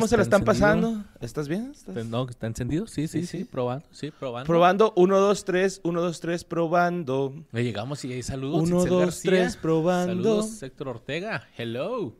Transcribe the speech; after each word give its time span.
¿Cómo 0.00 0.08
se 0.08 0.16
la 0.16 0.22
están 0.22 0.44
pasando? 0.44 1.04
¿Estás 1.20 1.46
bien? 1.48 1.72
¿Estás- 1.72 2.06
No, 2.06 2.26
que 2.26 2.32
está 2.32 2.46
encendido. 2.46 2.86
Sí, 2.86 3.06
sí, 3.06 3.20
Sí, 3.26 3.38
sí, 3.38 3.44
probando, 3.44 3.86
sí, 3.92 4.10
probando. 4.10 4.46
Probando, 4.46 4.92
1, 4.96 5.18
2, 5.18 5.44
3, 5.44 5.80
1, 5.84 6.00
2, 6.00 6.20
3, 6.20 6.44
probando. 6.44 7.34
Ya 7.52 7.60
llegamos 7.60 8.04
y 8.04 8.12
hay 8.12 8.22
saludos. 8.22 8.62
1, 8.62 8.76
Itzel 8.78 8.90
2, 8.90 9.00
García. 9.00 9.30
3, 9.30 9.56
probando. 9.56 10.12
Saludos, 10.42 10.62
Héctor 10.62 10.88
Ortega. 10.88 11.48
Hello. 11.56 12.14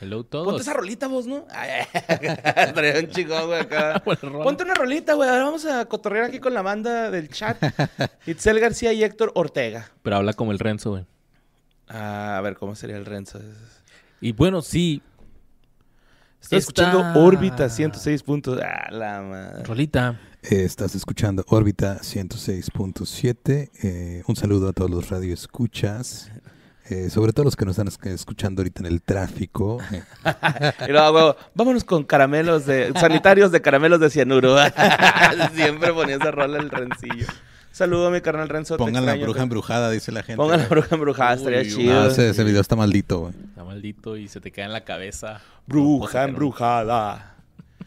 Hello 0.00 0.24
todos. 0.24 0.46
Ponte 0.46 0.62
esa 0.62 0.72
rolita 0.74 1.06
vos, 1.06 1.26
¿no? 1.26 1.46
Traía 2.74 3.00
un 3.00 3.08
chingón, 3.08 3.46
güey, 3.46 3.60
acá. 3.60 4.02
Ponte 4.04 4.64
una 4.64 4.74
rolita, 4.74 5.14
güey. 5.14 5.28
Ahora 5.28 5.44
vamos 5.44 5.64
a 5.64 5.84
cotorrear 5.86 6.24
aquí 6.26 6.40
con 6.40 6.52
la 6.52 6.62
banda 6.62 7.10
del 7.10 7.28
chat. 7.28 7.62
Itzel 8.26 8.60
García 8.60 8.92
y 8.92 9.02
Héctor 9.02 9.32
Ortega. 9.34 9.90
Pero 10.02 10.16
habla 10.16 10.32
como 10.34 10.52
el 10.52 10.58
Renzo, 10.58 10.90
güey. 10.90 11.06
Ah, 11.88 12.36
a 12.36 12.40
ver, 12.40 12.56
¿cómo 12.56 12.74
sería 12.74 12.96
el 12.96 13.06
Renzo? 13.06 13.40
Y 14.20 14.32
bueno, 14.32 14.62
sí. 14.62 15.00
Estoy 16.44 16.58
Esta- 16.58 16.82
escuchando 16.82 17.20
Órbita 17.20 17.68
106 17.70 18.22
puntos. 18.22 18.60
Ah, 18.62 18.90
la 18.90 19.22
madre. 19.22 19.64
Rolita. 19.64 20.20
Eh, 20.42 20.64
Estás 20.64 20.94
escuchando 20.94 21.42
Órbita 21.48 22.00
106.7. 22.02 23.70
Eh, 23.82 24.22
un 24.26 24.36
saludo 24.36 24.68
a 24.68 24.72
todos 24.74 24.90
los 24.90 25.08
radioescuchas. 25.08 26.30
Eh, 26.90 27.08
sobre 27.08 27.32
todo 27.32 27.46
los 27.46 27.56
que 27.56 27.64
nos 27.64 27.78
están 27.78 27.88
es- 27.88 27.98
escuchando 28.14 28.60
ahorita 28.60 28.80
en 28.80 28.86
el 28.92 29.00
tráfico. 29.00 29.78
Eh, 29.90 30.02
Y 30.88 30.92
luego, 30.92 31.34
vámonos 31.54 31.82
con 31.82 32.04
caramelos 32.04 32.66
de... 32.66 32.92
Sanitarios 33.00 33.50
de 33.50 33.62
caramelos 33.62 34.00
de 34.00 34.10
cianuro. 34.10 34.54
Siempre 35.54 35.94
ponía 35.94 36.16
esa 36.16 36.30
rola 36.30 36.58
el 36.58 36.68
Rencillo. 36.68 37.26
Saludo 37.74 38.06
a 38.06 38.10
mi 38.12 38.20
carnal 38.20 38.48
Renzo. 38.48 38.76
pongan 38.76 39.04
la 39.04 39.16
bruja 39.16 39.42
embrujada, 39.42 39.90
dice 39.90 40.12
la 40.12 40.22
gente. 40.22 40.36
Pongan 40.36 40.60
la 40.60 40.68
bruja 40.68 40.94
embrujada, 40.94 41.34
estaría 41.34 41.58
Uy, 41.58 41.68
chido. 41.68 42.02
Ah, 42.02 42.06
ese, 42.06 42.28
ese 42.28 42.44
video 42.44 42.60
está 42.60 42.76
maldito, 42.76 43.18
güey. 43.18 43.34
Está 43.48 43.64
maldito 43.64 44.16
y 44.16 44.28
se 44.28 44.40
te 44.40 44.52
queda 44.52 44.66
en 44.66 44.72
la 44.72 44.84
cabeza. 44.84 45.40
Bruja 45.66 46.22
embrujada. 46.22 47.34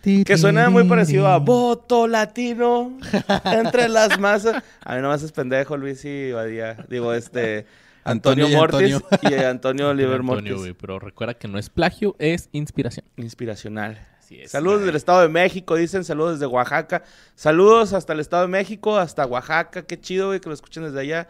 Que 0.01 0.37
suena 0.37 0.69
muy 0.69 0.83
parecido 0.83 1.27
a 1.27 1.37
voto 1.37 2.05
latino 2.05 2.97
entre 3.45 3.87
las 3.87 4.19
masas. 4.19 4.61
A 4.83 4.95
mí 4.95 5.01
nomás 5.01 5.23
es 5.23 5.31
pendejo 5.31 5.77
Luis 5.77 6.03
y 6.03 6.33
Badía. 6.33 6.85
Digo, 6.89 7.13
este... 7.13 7.65
Antonio, 8.03 8.45
Antonio 8.45 8.47
y 8.47 8.59
Mortis 8.59 8.93
Antonio. 8.95 9.37
y 9.37 9.41
Antonio 9.41 9.89
Oliver 9.89 10.19
Antonio, 10.19 10.33
Mortis. 10.33 10.53
güey, 10.53 10.73
pero 10.73 10.99
recuerda 10.99 11.33
que 11.35 11.47
no 11.47 11.57
es 11.57 11.69
plagio, 11.69 12.17
es 12.19 12.49
inspiración. 12.51 13.05
Inspiracional. 13.15 13.99
Así 14.27 14.41
es. 14.41 14.51
Saludos 14.51 14.79
desde 14.79 14.89
el 14.89 14.97
Estado 14.97 15.21
de 15.21 15.29
México, 15.29 15.75
dicen. 15.77 16.03
Saludos 16.03 16.33
desde 16.33 16.47
Oaxaca. 16.47 17.01
Saludos 17.33 17.93
hasta 17.93 18.11
el 18.11 18.19
Estado 18.19 18.41
de 18.41 18.49
México, 18.49 18.97
hasta 18.97 19.25
Oaxaca. 19.25 19.83
Qué 19.83 19.97
chido, 19.97 20.27
güey, 20.27 20.41
que 20.41 20.49
lo 20.49 20.53
escuchen 20.53 20.83
desde 20.83 20.99
allá. 20.99 21.29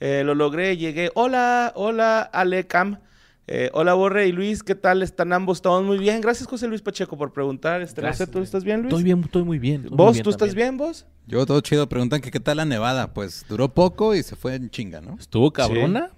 Eh, 0.00 0.22
lo 0.24 0.34
logré, 0.34 0.78
llegué. 0.78 1.10
Hola, 1.14 1.72
hola, 1.76 2.22
Alecam. 2.22 3.00
Eh, 3.48 3.68
hola, 3.74 3.92
Borre 3.92 4.28
y 4.28 4.32
Luis. 4.32 4.62
¿Qué 4.62 4.74
tal 4.74 5.02
están 5.02 5.34
ambos? 5.34 5.58
Estamos 5.58 5.84
muy 5.84 5.98
bien. 5.98 6.22
Gracias, 6.22 6.48
José 6.48 6.68
Luis 6.68 6.80
Pacheco, 6.80 7.18
por 7.18 7.34
preguntar. 7.34 7.82
Este, 7.82 8.00
no 8.00 8.06
sé, 8.06 8.08
Gracias, 8.08 8.30
¿tú 8.30 8.38
estás 8.38 8.64
bien, 8.64 8.80
Luis? 8.80 8.94
Estoy 8.94 9.04
bien, 9.04 9.20
estoy 9.22 9.42
muy 9.42 9.58
bien. 9.58 9.82
estoy 9.82 9.90
muy 9.90 9.98
¿Vos, 9.98 10.14
bien 10.14 10.24
tú 10.24 10.30
estás 10.30 10.54
bien, 10.54 10.78
vos? 10.78 11.04
Yo 11.26 11.44
todo 11.44 11.60
chido. 11.60 11.86
Preguntan 11.86 12.22
que 12.22 12.30
qué 12.30 12.40
tal 12.40 12.56
la 12.56 12.64
nevada. 12.64 13.12
Pues 13.12 13.44
duró 13.46 13.74
poco 13.74 14.14
y 14.14 14.22
se 14.22 14.36
fue 14.36 14.54
en 14.54 14.70
chinga, 14.70 15.02
¿no? 15.02 15.18
Estuvo 15.20 15.52
cabrona 15.52 16.12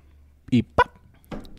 y 0.49 0.63
¡pap! 0.63 0.90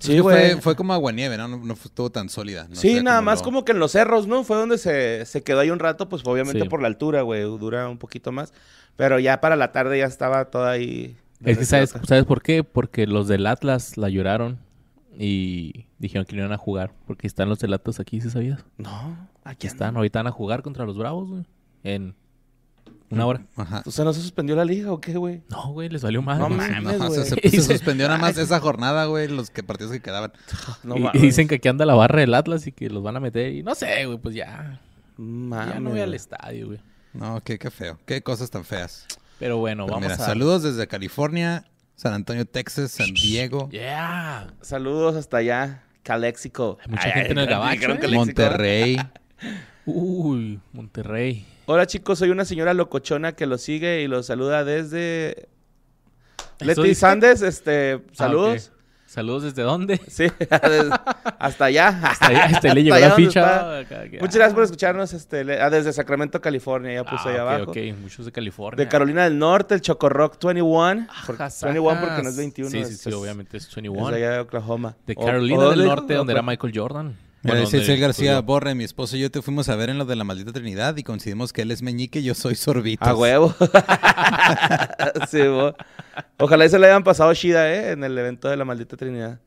Sí. 0.01 0.19
Fue, 0.21 0.57
fue 0.61 0.75
como 0.75 0.93
aguanieve, 0.93 1.37
¿no? 1.37 1.47
No, 1.47 1.57
no 1.57 1.75
fue- 1.75 1.89
estuvo 1.89 2.09
tan 2.09 2.27
sólida. 2.29 2.67
no 2.67 2.75
sí, 2.75 3.01
nada 3.03 3.21
más 3.21 3.41
como 3.41 3.63
que 3.65 3.71
en 3.71 3.79
los 3.79 3.91
cerros, 3.91 4.27
¿no? 4.27 4.43
Fue 4.43 4.57
donde 4.57 4.77
se, 4.77 5.25
se 5.25 5.43
quedó 5.43 5.59
ahí 5.59 5.69
un 5.69 5.79
rato, 5.79 6.09
pues 6.09 6.23
obviamente 6.25 6.61
Sí. 6.63 6.69
por 6.69 6.81
la 6.81 6.87
altura, 6.87 7.21
güey. 7.21 7.41
Dura 7.43 7.87
un 7.87 7.97
poquito 7.97 8.31
más. 8.31 8.53
Pero 8.95 9.19
ya 9.19 9.39
para 9.41 9.55
la 9.55 9.71
tarde 9.71 9.99
ya 9.99 10.05
estaba 10.05 10.45
toda 10.45 10.71
ahí. 10.71 11.15
Es 11.43 11.57
que 11.57 11.65
¿sabes. 11.65 11.93
¿sabes 12.07 12.25
por 12.25 12.41
qué? 12.41 12.63
Porque 12.63 13.07
los 13.07 13.27
del 13.27 13.47
Atlas 13.47 13.97
la 13.97 14.09
lloraron 14.09 14.59
y 15.17 15.85
dijeron 15.99 16.25
que 16.25 16.35
no 16.35 16.41
iban 16.43 16.53
a 16.53 16.57
jugar. 16.57 16.91
Porque 17.07 17.27
están 17.27 17.49
los 17.49 17.59
del 17.59 17.73
Atlas 17.73 17.99
aquí, 17.99 18.21
¿sí 18.21 18.29
sabías? 18.29 18.63
No, 18.77 19.29
Aquí 19.43 19.65
están. 19.65 19.97
Ahorita 19.97 20.19
van 20.19 20.27
a 20.27 20.31
jugar 20.31 20.61
contra 20.61 20.85
los 20.85 20.97
Bravos, 20.97 21.29
güey. 21.29 21.43
En 21.83 22.13
una 23.11 23.25
hora. 23.25 23.41
Ajá. 23.55 23.83
O 23.85 23.91
sea, 23.91 24.05
¿no 24.05 24.13
se 24.13 24.21
suspendió 24.21 24.55
la 24.55 24.65
liga 24.65 24.91
o 24.91 25.01
qué, 25.01 25.13
güey? 25.13 25.43
No, 25.49 25.71
güey, 25.73 25.89
les 25.89 26.01
valió 26.01 26.21
más. 26.21 26.39
No 26.39 26.49
mames. 26.49 26.97
No, 26.97 27.09
se, 27.11 27.61
suspendió 27.61 28.07
nada 28.07 28.19
más 28.19 28.37
esa 28.37 28.59
jornada, 28.59 29.05
güey, 29.05 29.27
los 29.27 29.49
que 29.49 29.63
partidos 29.63 29.91
que 29.91 30.01
quedaban. 30.01 30.31
No 30.83 30.95
y, 31.13 31.19
dicen 31.19 31.47
que 31.47 31.55
aquí 31.55 31.67
anda 31.67 31.85
la 31.85 31.93
barra 31.93 32.21
del 32.21 32.33
Atlas 32.33 32.65
y 32.67 32.71
que 32.71 32.89
los 32.89 33.03
van 33.03 33.17
a 33.17 33.19
meter. 33.19 33.53
Y 33.53 33.63
no 33.63 33.75
sé, 33.75 34.05
güey, 34.05 34.17
pues 34.17 34.33
ya. 34.33 34.81
Mames, 35.17 35.75
ya 35.75 35.79
no 35.79 35.89
voy 35.91 35.99
al 35.99 36.13
estadio, 36.13 36.67
güey. 36.67 36.79
No, 37.13 37.41
qué, 37.43 37.59
qué 37.59 37.69
feo. 37.69 37.99
Qué 38.05 38.21
cosas 38.21 38.49
tan 38.49 38.63
feas. 38.63 39.05
Pero 39.37 39.57
bueno, 39.57 39.85
Pero 39.85 39.95
vamos 39.95 40.11
mira, 40.11 40.23
a... 40.23 40.27
saludos 40.27 40.63
desde 40.63 40.87
California, 40.87 41.65
San 41.95 42.13
Antonio, 42.13 42.45
Texas, 42.45 42.91
San 42.91 43.13
Diego, 43.13 43.69
Yeah. 43.71 44.53
Saludos 44.61 45.15
hasta 45.15 45.37
allá, 45.37 45.83
Caléxico. 46.03 46.77
Hay 46.83 46.91
mucha 46.91 47.11
gente 47.11 47.31
en 47.31 47.37
el 47.39 47.47
gabacho, 47.47 47.91
¿eh? 47.91 47.99
Caléxico. 47.99 48.15
Monterrey. 48.15 48.97
Uy, 49.85 50.59
Monterrey. 50.73 51.45
Hola 51.65 51.85
chicos, 51.85 52.19
soy 52.19 52.29
una 52.31 52.45
señora 52.45 52.73
locochona 52.73 53.33
que 53.33 53.45
los 53.45 53.61
sigue 53.61 54.01
y 54.01 54.07
los 54.07 54.25
saluda 54.25 54.63
desde... 54.63 55.47
¿Eso 56.59 56.81
Leti? 56.83 56.95
Sandes, 56.95 57.41
este, 57.41 57.93
Ah, 57.93 58.13
saludos. 58.13 58.71
¿Saludos 59.07 59.43
desde 59.43 59.63
dónde? 59.63 59.97
Sí, 60.07 60.27
desde- 60.39 60.89
hasta 61.39 61.65
allá. 61.65 61.87
Hasta 62.03 62.27
allá, 62.27 62.45
este, 62.45 62.73
le 62.73 62.83
llegó 62.83 62.97
la 62.97 63.11
ficha. 63.11 63.83
que- 63.87 64.19
Muchas 64.19 64.35
gracias 64.35 64.53
por 64.53 64.63
escucharnos 64.63 65.13
este, 65.13 65.43
le- 65.43 65.61
ah, 65.61 65.69
desde 65.69 65.91
Sacramento, 65.93 66.39
California, 66.41 66.93
ya 66.93 67.03
puso 67.03 67.27
Ah, 67.27 67.31
ahí 67.31 67.35
ok, 67.35 67.39
abajo. 67.41 67.71
ok, 67.71 67.77
muchos 68.01 68.25
de 68.25 68.31
California. 68.31 68.83
De 68.83 68.89
Carolina 68.89 69.23
del 69.23 69.37
Norte, 69.37 69.73
el 69.75 69.81
Chocorock 69.81 70.41
21. 70.43 71.07
Por- 71.25 71.35
Ajas, 71.35 71.61
21 71.63 71.99
porque 71.99 72.23
no 72.23 72.29
es 72.29 72.37
21. 72.37 72.69
Sí, 72.71 72.77
sí, 72.85 72.93
es- 72.93 72.99
sí, 73.01 73.09
es- 73.09 73.15
obviamente 73.15 73.57
es 73.57 73.67
Es 73.67 73.75
21. 73.75 74.07
allá 74.07 74.31
de 74.31 74.39
Oklahoma. 74.39 74.95
De 75.05 75.15
Carolina 75.15 75.59
o 75.59 75.69
del 75.71 75.79
de- 75.79 75.85
Norte, 75.85 76.13
donde 76.13 76.33
era 76.33 76.41
Michael 76.41 76.73
Jordan. 76.75 77.15
Mira, 77.43 77.55
Bueno, 77.55 77.61
dice 77.61 77.77
donde 77.77 77.91
Itzel 77.91 77.99
García 77.99 78.31
estudió. 78.31 78.43
Borre, 78.43 78.75
mi 78.75 78.83
esposo 78.83 79.17
y 79.17 79.21
yo 79.21 79.31
te 79.31 79.41
fuimos 79.41 79.67
a 79.69 79.75
ver 79.75 79.89
en 79.89 79.97
lo 79.97 80.05
de 80.05 80.15
la 80.15 80.23
maldita 80.23 80.51
Trinidad 80.51 80.95
y 80.97 81.03
coincidimos 81.03 81.51
que 81.53 81.63
él 81.63 81.71
es 81.71 81.81
meñique 81.81 82.19
y 82.19 82.23
yo 82.23 82.35
soy 82.35 82.55
sorbito. 82.55 83.05
A 83.05 83.15
huevo. 83.15 83.55
sí, 85.29 85.41
bo. 85.47 85.75
Ojalá 86.37 86.65
y 86.65 86.69
se 86.69 86.77
le 86.77 86.87
hayan 86.87 87.03
pasado 87.03 87.33
Shida, 87.33 87.73
¿eh? 87.73 87.91
En 87.91 88.03
el 88.03 88.17
evento 88.17 88.47
de 88.47 88.57
la 88.57 88.65
maldita 88.65 88.95
Trinidad. 88.95 89.39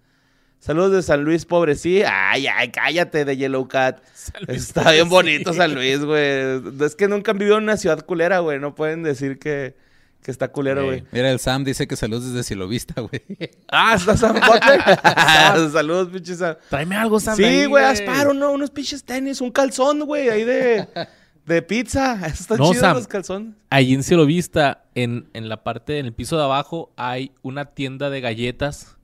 Saludos 0.65 0.93
de 0.93 1.03
San 1.03 1.23
Luis, 1.23 1.45
pobre, 1.45 1.75
sí. 1.75 2.03
Ay, 2.07 2.47
ay, 2.47 2.71
cállate 2.71 3.27
de 3.27 3.37
Yellow 3.37 3.69
Cat. 3.69 4.03
Está 4.49 4.93
bien 4.93 5.11
bonito. 5.11 5.53
San 5.53 5.75
Luis, 5.75 6.03
güey. 6.03 6.63
Es 6.81 6.97
que 6.97 7.07
nunca 7.07 7.33
han 7.33 7.39
vivido 7.39 7.59
en 7.59 7.65
una 7.65 7.77
ciudad 7.77 8.01
culera, 8.05 8.39
güey. 8.39 8.59
No 8.59 8.75
pueden 8.75 9.03
decir 9.03 9.39
que, 9.39 9.77
que 10.25 10.31
está 10.31 10.49
culero, 10.49 10.87
Güey. 10.87 11.05
Mira, 11.13 11.31
el 11.31 11.39
Sam 11.39 11.65
dice 11.65 11.87
que 11.87 11.97
saludos 11.97 12.25
desde 12.33 12.43
Silovista, 12.43 13.01
güey. 13.03 13.23
Ah, 13.69 13.95
está 13.95 14.17
Sam 14.17 14.35
Butler. 14.41 15.71
Saludos, 15.71 16.09
pinches. 16.09 16.39
Sam. 16.39 16.57
Tráeme 16.71 16.97
algo, 16.97 17.21
Sam. 17.21 17.37
Sí, 17.37 17.67
güey, 17.67 17.85
haz 17.85 18.01
paro, 18.01 18.33
¿no? 18.33 18.51
Unos 18.53 18.71
pinches 18.71 19.05
tenis, 19.05 19.41
un 19.43 19.51
calzón, 19.51 20.01
güey, 20.07 20.31
ahí 20.31 20.45
de, 20.45 20.89
de 21.47 21.61
pizza. 21.63 22.15
Eso 22.27 22.43
está 22.43 22.57
No, 22.57 22.71
chido, 22.71 22.81
Sam. 22.81 22.97
los 22.97 23.07
calzones. 23.07 23.55
Allí 23.69 23.93
en 23.93 24.03
Cielo 24.03 24.25
Vista, 24.25 24.85
en, 24.95 25.29
en 25.35 25.49
la 25.51 25.63
parte, 25.63 25.99
en 25.99 26.07
el 26.07 26.15
piso 26.15 26.39
de 26.39 26.45
abajo, 26.45 26.91
hay 26.97 27.33
una 27.43 27.67
tienda 27.67 28.09
de 28.09 28.21
galletas. 28.23 28.97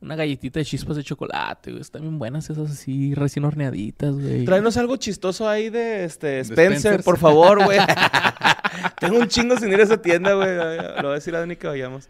Una 0.00 0.14
galletita 0.14 0.60
de 0.60 0.64
chispas 0.64 0.96
de 0.96 1.02
chocolate, 1.02 1.72
güey. 1.72 1.80
Están 1.80 2.02
bien 2.02 2.18
buenas 2.18 2.48
esas 2.48 2.70
así, 2.70 3.14
recién 3.14 3.44
horneaditas, 3.44 4.14
güey. 4.14 4.44
Tráenos 4.44 4.76
algo 4.76 4.96
chistoso 4.96 5.48
ahí 5.48 5.70
de 5.70 6.04
este 6.04 6.40
Spencer, 6.40 7.02
por 7.02 7.18
favor, 7.18 7.64
güey. 7.64 7.78
Tengo 9.00 9.18
un 9.18 9.26
chingo 9.26 9.56
sin 9.56 9.72
ir 9.72 9.80
a 9.80 9.82
esa 9.82 10.00
tienda, 10.00 10.34
güey. 10.34 10.54
Lo 10.54 11.02
voy 11.02 11.10
a 11.10 11.14
decir 11.14 11.34
a 11.34 11.40
Dani 11.40 11.56
que 11.56 11.66
vayamos. 11.66 12.08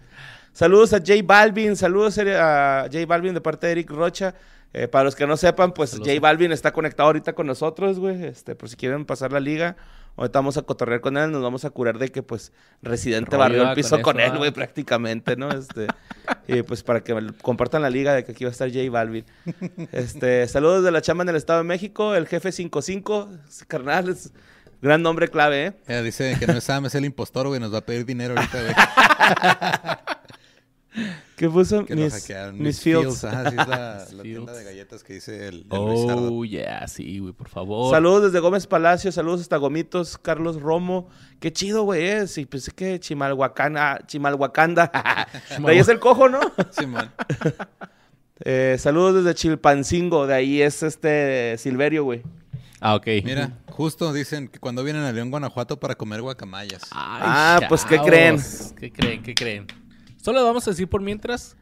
Saludos 0.52 0.92
a 0.92 0.98
J 0.98 1.14
Balvin, 1.24 1.76
saludos 1.76 2.18
a 2.18 2.88
J 2.92 3.06
Balvin 3.06 3.32
de 3.32 3.40
parte 3.40 3.66
de 3.66 3.72
Eric 3.72 3.90
Rocha. 3.90 4.34
Eh, 4.74 4.86
para 4.86 5.04
los 5.04 5.16
que 5.16 5.26
no 5.26 5.38
sepan, 5.38 5.72
pues 5.72 5.90
Saludos. 5.90 6.08
J 6.08 6.20
Balvin 6.20 6.52
está 6.52 6.72
conectado 6.72 7.06
ahorita 7.06 7.32
con 7.32 7.46
nosotros, 7.46 7.98
güey. 7.98 8.22
Este, 8.22 8.54
por 8.54 8.68
si 8.68 8.76
quieren 8.76 9.06
pasar 9.06 9.32
la 9.32 9.40
liga, 9.40 9.76
ahorita 10.16 10.38
vamos 10.40 10.58
a 10.58 10.62
cotorrear 10.62 11.00
con 11.00 11.16
él, 11.16 11.30
nos 11.30 11.42
vamos 11.42 11.64
a 11.64 11.70
curar 11.70 11.98
de 11.98 12.10
que, 12.10 12.22
pues, 12.22 12.52
Residente 12.82 13.30
Rollo 13.30 13.38
barrió 13.38 13.62
el 13.62 13.68
con 13.68 13.74
piso 13.76 13.94
eso, 13.96 14.02
con 14.02 14.20
él, 14.20 14.32
ah. 14.34 14.36
güey, 14.36 14.50
prácticamente, 14.50 15.36
¿no? 15.36 15.48
Este, 15.50 15.86
y 16.48 16.62
pues 16.62 16.82
para 16.82 17.04
que 17.04 17.14
compartan 17.42 17.82
la 17.82 17.90
liga 17.90 18.14
de 18.14 18.24
que 18.24 18.32
aquí 18.32 18.44
va 18.44 18.48
a 18.48 18.52
estar 18.52 18.68
J 18.68 18.90
Balvin. 18.90 19.24
Este, 19.92 20.48
saludos 20.48 20.82
de 20.82 20.90
la 20.90 21.02
chamba 21.02 21.22
en 21.22 21.28
el 21.28 21.36
Estado 21.36 21.60
de 21.60 21.64
México, 21.64 22.14
el 22.14 22.26
jefe 22.26 22.50
55, 22.50 23.28
ese 23.46 23.66
carnal, 23.66 24.08
es 24.08 24.32
gran 24.80 25.02
nombre 25.02 25.28
clave, 25.28 25.74
¿eh? 25.86 26.02
Dice 26.02 26.36
que 26.40 26.46
no 26.46 26.54
es 26.54 26.64
Sam, 26.64 26.86
es 26.86 26.94
el 26.94 27.04
impostor, 27.04 27.48
güey. 27.48 27.60
Nos 27.60 27.72
va 27.72 27.78
a 27.78 27.86
pedir 27.86 28.06
dinero 28.06 28.34
ahorita, 28.36 28.62
güey. 28.62 28.74
¿Qué 31.36 31.48
puso? 31.48 31.84
Que 31.84 31.94
lo 31.94 32.02
mis, 32.02 32.12
hackearon. 32.14 32.58
mis 32.58 32.80
Fields. 32.80 33.22
Ajá, 33.24 33.50
sí, 33.50 33.56
es 33.60 33.68
la, 33.68 34.06
tienda 34.22 34.22
Fields. 34.22 34.56
de 34.56 34.64
galletas 34.64 35.04
que 35.04 35.12
dice 35.14 35.48
el, 35.48 35.66
el 35.70 35.78
Luisardo. 35.78 36.32
Oh, 36.32 36.44
yeah, 36.44 36.88
sí, 36.88 37.18
güey, 37.18 37.32
por 37.32 37.48
favor. 37.48 37.94
Saludos 37.94 38.24
desde 38.24 38.40
Gómez 38.40 38.66
Palacio, 38.66 39.12
saludos 39.12 39.42
hasta 39.42 39.56
Gomitos, 39.58 40.18
Carlos 40.18 40.60
Romo. 40.60 41.08
Qué 41.40 41.52
chido, 41.52 41.82
güey, 41.84 42.04
eh. 42.08 42.26
Sí, 42.26 42.46
pensé 42.46 42.72
que 42.72 42.98
Chimalhuacana, 42.98 44.00
Chimalhuacanda. 44.06 44.90
de 45.64 45.70
ahí 45.70 45.78
es 45.78 45.88
el 45.88 46.00
cojo, 46.00 46.28
¿no? 46.28 46.40
Simón. 46.70 47.10
Eh, 48.40 48.76
saludos 48.78 49.22
desde 49.24 49.34
Chilpancingo, 49.36 50.26
de 50.26 50.34
ahí 50.34 50.62
es 50.62 50.82
este 50.82 51.56
Silverio, 51.58 52.04
güey. 52.04 52.22
Ah, 52.80 52.94
ok. 52.94 53.06
Mira, 53.24 53.58
justo 53.68 54.12
dicen 54.12 54.46
que 54.48 54.58
cuando 54.60 54.84
vienen 54.84 55.02
a 55.02 55.12
León, 55.12 55.30
Guanajuato 55.30 55.78
para 55.80 55.96
comer 55.96 56.22
guacamayas. 56.22 56.82
Ay, 56.92 57.22
Ah, 57.24 57.60
pues, 57.68 57.84
¿qué 57.84 57.98
creen? 57.98 58.40
¿Qué 58.78 58.92
creen? 58.92 59.22
¿Qué 59.22 59.34
creen? 59.34 59.66
Solo 60.28 60.44
vamos 60.44 60.66
a 60.68 60.72
decir 60.72 60.86
por 60.90 61.00
mientras 61.00 61.56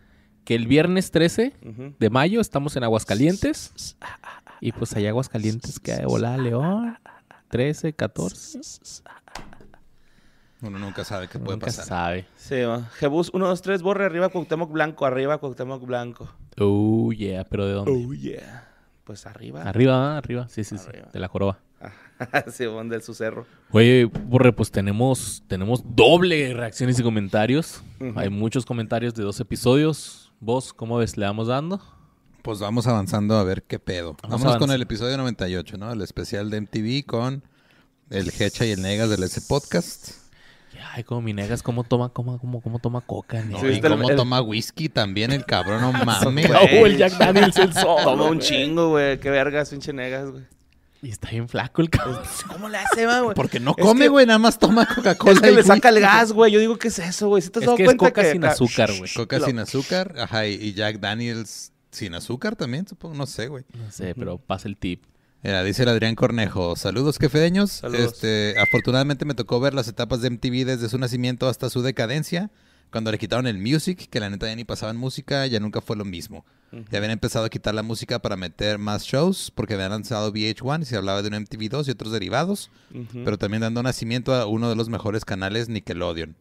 que 0.44 0.56
el 0.56 0.66
viernes 0.66 1.12
13 1.12 1.52
Ujú. 1.64 1.94
de 2.00 2.10
mayo 2.10 2.40
estamos 2.40 2.74
en 2.74 2.82
Aguascalientes. 2.82 3.96
Y 4.60 4.72
pues 4.72 4.92
hay 4.96 5.06
aguas 5.06 5.28
calientes 5.28 5.78
que 5.78 6.04
volada 6.04 6.36
León. 6.36 6.98
13, 7.46 7.92
14. 7.92 8.58
Uno 10.62 10.80
nunca 10.80 11.04
sabe 11.04 11.28
qué 11.28 11.38
puede 11.38 11.58
Nunca 11.58 11.66
pasar. 11.66 11.84
sabe. 11.84 12.26
Sí, 12.34 12.60
va. 12.62 12.86
Jebus 12.98 13.30
1, 13.32 13.46
2, 13.46 13.62
3, 13.62 13.82
borre 13.82 14.04
arriba 14.04 14.30
Cuauhtémoc 14.30 14.72
Blanco, 14.72 15.06
arriba 15.06 15.38
Cuauhtémoc 15.38 15.84
Blanco. 15.86 16.28
Oh, 16.58 17.12
yeah. 17.12 17.44
¿Pero 17.44 17.66
de 17.68 17.72
dónde? 17.72 17.92
Oh, 17.92 18.12
yeah. 18.14 18.68
Pues 19.04 19.26
arriba. 19.26 19.62
Arriba, 19.62 20.18
arriba. 20.18 20.48
Sí, 20.48 20.64
sí, 20.64 20.76
sí. 20.76 20.88
De 21.12 21.20
la 21.20 21.28
joroba. 21.28 21.60
sí, 22.53 22.67
van 22.67 22.88
del 22.88 23.03
su 23.03 23.15
cerro. 23.15 23.47
Oye, 23.71 24.05
Borre, 24.06 24.53
pues 24.53 24.71
tenemos, 24.71 25.43
tenemos 25.49 25.83
doble 25.94 26.55
reacciones 26.55 26.99
y 26.99 27.03
comentarios. 27.03 27.83
Hay 28.17 28.31
muchos 28.31 28.65
comentarios 28.65 29.15
de 29.15 29.23
dos 29.23 29.38
episodios. 29.41 30.33
¿Vos 30.41 30.73
cómo 30.73 30.99
ves? 30.99 31.17
¿Le 31.17 31.27
vamos 31.27 31.49
dando? 31.49 31.81
Pues 32.43 32.61
vamos 32.61 32.87
avanzando 32.87 33.37
a 33.37 33.44
ver 33.44 33.62
qué 33.65 33.79
pedo. 33.79 34.17
Vamos 34.29 34.56
con 34.56 34.71
el 34.71 34.81
episodio 34.83 35.17
98, 35.17 35.77
¿no? 35.79 35.93
El 35.93 36.00
especial 36.03 36.49
de 36.50 36.61
MTV 36.61 37.05
con 37.06 37.43
el 38.11 38.31
Hecha 38.38 38.65
y 38.65 38.71
el 38.71 38.83
Negas 38.83 39.11
del 39.11 39.23
S 39.25 39.41
Podcast. 39.49 40.11
Ay, 40.93 41.05
como 41.05 41.23
mi 41.23 41.33
negas, 41.33 41.62
¿cómo 41.62 41.85
toma, 41.85 42.11
cómo, 42.11 42.38
cómo, 42.38 42.61
cómo 42.61 42.79
toma 42.79 43.00
coca? 43.00 43.43
No, 43.43 43.59
Sí, 43.61 43.67
y 43.67 43.81
cómo 43.81 44.11
el- 44.11 44.17
toma 44.17 44.43
whisky 44.43 44.88
también 44.91 45.33
el 45.33 45.44
cabrón, 45.47 45.81
no 45.81 45.93
mames. 46.05 46.50
Oh, 46.50 46.87
el 46.87 46.99
Jack 46.99 47.15
Daniels 47.19 47.56
el 47.56 47.73
solo, 47.73 48.03
Toma 48.05 48.25
un 48.27 48.38
chingo, 48.38 48.91
güey. 48.91 49.19
Qué 49.19 49.31
vergas, 49.31 49.71
pinche 49.71 49.93
negas, 49.93 50.31
güey. 50.31 50.44
Y 51.02 51.10
está 51.10 51.31
bien 51.31 51.48
flaco 51.48 51.82
el 51.82 51.90
cabrón. 51.90 52.20
¿Cómo 52.48 52.69
le 52.69 52.78
hace, 52.78 53.06
va, 53.06 53.20
güey? 53.20 53.34
Porque 53.34 53.60
no 53.60 53.75
Es 53.76 53.84
come, 53.84 54.02
que- 54.06 54.08
güey, 54.08 54.26
nada 54.26 54.38
más 54.38 54.58
toma 54.58 54.87
Coca-Cola. 54.87 55.32
Es 55.34 55.40
que 55.40 55.50
y 55.52 55.54
le 55.54 55.62
saca 55.62 55.90
el 55.90 56.00
gas, 56.00 56.32
güey. 56.32 56.50
Yo 56.52 56.58
digo, 56.58 56.76
¿qué 56.78 56.88
es 56.88 56.98
eso, 56.98 57.28
güey? 57.28 57.43
¿Sí 57.43 57.50
te 57.50 57.58
has 57.58 57.62
Es 57.62 57.66
dado 57.66 57.76
que 57.76 57.84
es 57.84 57.94
coca 57.94 58.22
que 58.22 58.32
sin 58.32 58.44
azúcar, 58.44 58.90
güey. 58.98 59.12
Coca 59.14 59.38
Lo- 59.38 59.46
sin 59.46 59.58
azúcar, 59.58 60.14
ajá, 60.19 60.46
y, 60.46 60.54
y 60.54 60.72
Jack 60.75 60.98
Daniels 61.00 61.72
sin 61.90 62.14
azúcar 62.14 62.56
también, 62.56 62.87
supongo, 62.88 63.14
no 63.14 63.26
sé, 63.26 63.48
güey. 63.48 63.64
No 63.75 63.90
sé, 63.90 64.14
pero 64.14 64.38
pasa 64.38 64.69
el 64.69 64.76
tip. 64.76 65.04
Mira, 65.43 65.62
dice 65.62 65.82
el 65.84 65.88
Adrián 65.90 66.14
Cornejo, 66.16 66.75
saludos 66.76 67.19
quefedeños. 67.19 67.70
Saludos. 67.70 68.14
Este, 68.14 68.56
afortunadamente 68.58 69.25
me 69.25 69.34
tocó 69.34 69.60
ver 69.60 69.75
las 69.75 69.87
etapas 69.87 70.20
de 70.20 70.31
MTV 70.31 70.64
desde 70.64 70.88
su 70.88 70.99
nacimiento 70.99 71.49
hasta 71.49 71.70
su 71.70 71.82
decadencia. 71.82 72.50
Cuando 72.96 73.12
le 73.12 73.19
quitaron 73.19 73.46
el 73.46 73.58
music, 73.58 74.08
que 74.08 74.20
la 74.20 74.31
neta 74.31 74.46
ya 74.48 74.56
ni 74.56 74.64
pasaban 74.64 74.96
música, 74.96 75.46
ya 75.46 75.60
nunca 75.60 75.82
fue 75.82 75.96
lo 75.96 76.06
mismo. 76.06 76.46
Ya 76.90 76.96
habían 76.96 77.10
empezado 77.12 77.44
a 77.44 77.50
quitar 77.50 77.75
la 77.75 77.82
música 77.82 78.20
para 78.20 78.37
meter 78.37 78.78
más 78.78 79.04
shows, 79.04 79.52
porque 79.54 79.75
habían 79.75 79.90
lanzado 79.90 80.32
VH1 80.32 80.81
y 80.81 80.84
se 80.87 80.96
hablaba 80.96 81.20
de 81.20 81.28
un 81.28 81.34
MTV2 81.34 81.87
y 81.88 81.90
otros 81.90 82.10
derivados, 82.10 82.70
pero 83.25 83.37
también 83.37 83.60
dando 83.60 83.82
nacimiento 83.82 84.34
a 84.34 84.46
uno 84.46 84.70
de 84.70 84.76
los 84.76 84.88
mejores 84.88 85.26
canales, 85.26 85.69
Nickelodeon. 85.69 86.37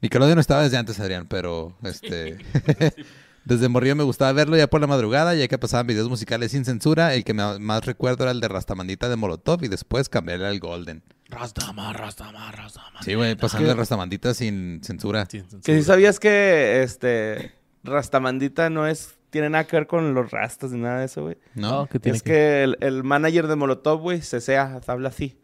Nickelodeon 0.00 0.38
estaba 0.38 0.62
desde 0.62 0.76
antes, 0.76 1.00
Adrián, 1.00 1.26
pero 1.28 1.76
este... 1.82 2.38
Desde 3.44 3.68
morrillo 3.68 3.94
me 3.94 4.02
gustaba 4.02 4.32
verlo 4.32 4.56
ya 4.56 4.66
por 4.68 4.80
la 4.80 4.88
madrugada, 4.88 5.34
ya 5.36 5.46
que 5.46 5.56
pasaban 5.58 5.86
videos 5.86 6.08
musicales 6.08 6.50
sin 6.52 6.64
censura. 6.64 7.14
El 7.14 7.22
que 7.24 7.32
me- 7.32 7.58
más 7.60 7.84
recuerdo 7.86 8.24
era 8.24 8.32
el 8.32 8.40
de 8.40 8.48
Rastamandita 8.48 9.08
de 9.08 9.14
Molotov 9.16 9.62
y 9.62 9.68
después 9.68 10.08
cambiarle 10.08 10.46
al 10.46 10.58
Golden. 10.58 11.02
Rastama, 11.28 11.92
rastama, 11.92 12.52
rastama. 12.52 13.02
Sí, 13.02 13.14
güey, 13.14 13.34
pasando 13.34 13.68
de 13.68 13.74
Rastamandita 13.74 14.32
sin 14.34 14.80
censura. 14.82 15.26
Sin 15.26 15.40
censura. 15.42 15.62
Que 15.64 15.76
si 15.76 15.82
sabías 15.82 16.20
que, 16.20 16.82
este... 16.82 17.52
Rastamandita 17.82 18.70
no 18.70 18.86
es... 18.86 19.14
Tiene 19.30 19.50
nada 19.50 19.64
que 19.64 19.76
ver 19.76 19.86
con 19.86 20.14
los 20.14 20.30
rastas 20.30 20.70
ni 20.70 20.80
nada 20.80 21.00
de 21.00 21.06
eso, 21.06 21.22
güey. 21.22 21.36
¿No? 21.54 21.80
No, 21.82 21.86
que 21.86 21.98
tiene 21.98 22.16
Es 22.16 22.22
que 22.22 22.62
el, 22.62 22.78
el 22.80 23.02
manager 23.04 23.48
de 23.48 23.56
Molotov, 23.56 24.00
güey, 24.00 24.22
se 24.22 24.40
sea, 24.40 24.80
habla 24.86 25.08
así. 25.08 25.36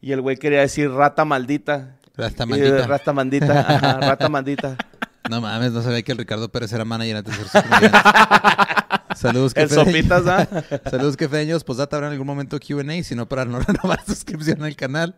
Y 0.00 0.12
el 0.12 0.20
güey 0.20 0.36
quería 0.36 0.60
decir 0.60 0.90
rata 0.90 1.24
maldita. 1.24 1.98
Rastamandita. 2.16 2.86
rata 2.86 3.12
mandita. 3.12 3.60
Ajá, 3.60 4.00
rata 4.00 4.28
mandita. 4.28 4.76
No 5.28 5.40
mames, 5.40 5.72
no 5.72 5.82
sabía 5.82 6.02
que 6.02 6.12
el 6.12 6.18
Ricardo 6.18 6.48
Pérez 6.50 6.72
era 6.72 6.84
manager 6.84 7.16
antes 7.18 7.38
de 7.38 7.44
ser. 7.48 7.64
Saludos, 9.16 9.52
El 9.56 9.68
quefedeños. 9.68 9.86
sopitas, 9.92 10.26
¿ah? 10.26 10.48
Saludos, 10.90 11.16
quefeños. 11.16 11.64
Pues 11.64 11.78
data 11.78 11.96
habrá 11.96 12.06
en 12.08 12.12
algún 12.12 12.26
momento 12.26 12.58
Q&A, 12.58 13.02
si 13.02 13.14
no 13.14 13.28
para 13.28 13.44
no 13.44 13.58
renovar 13.66 14.02
suscripción 14.06 14.62
al 14.62 14.76
canal. 14.76 15.14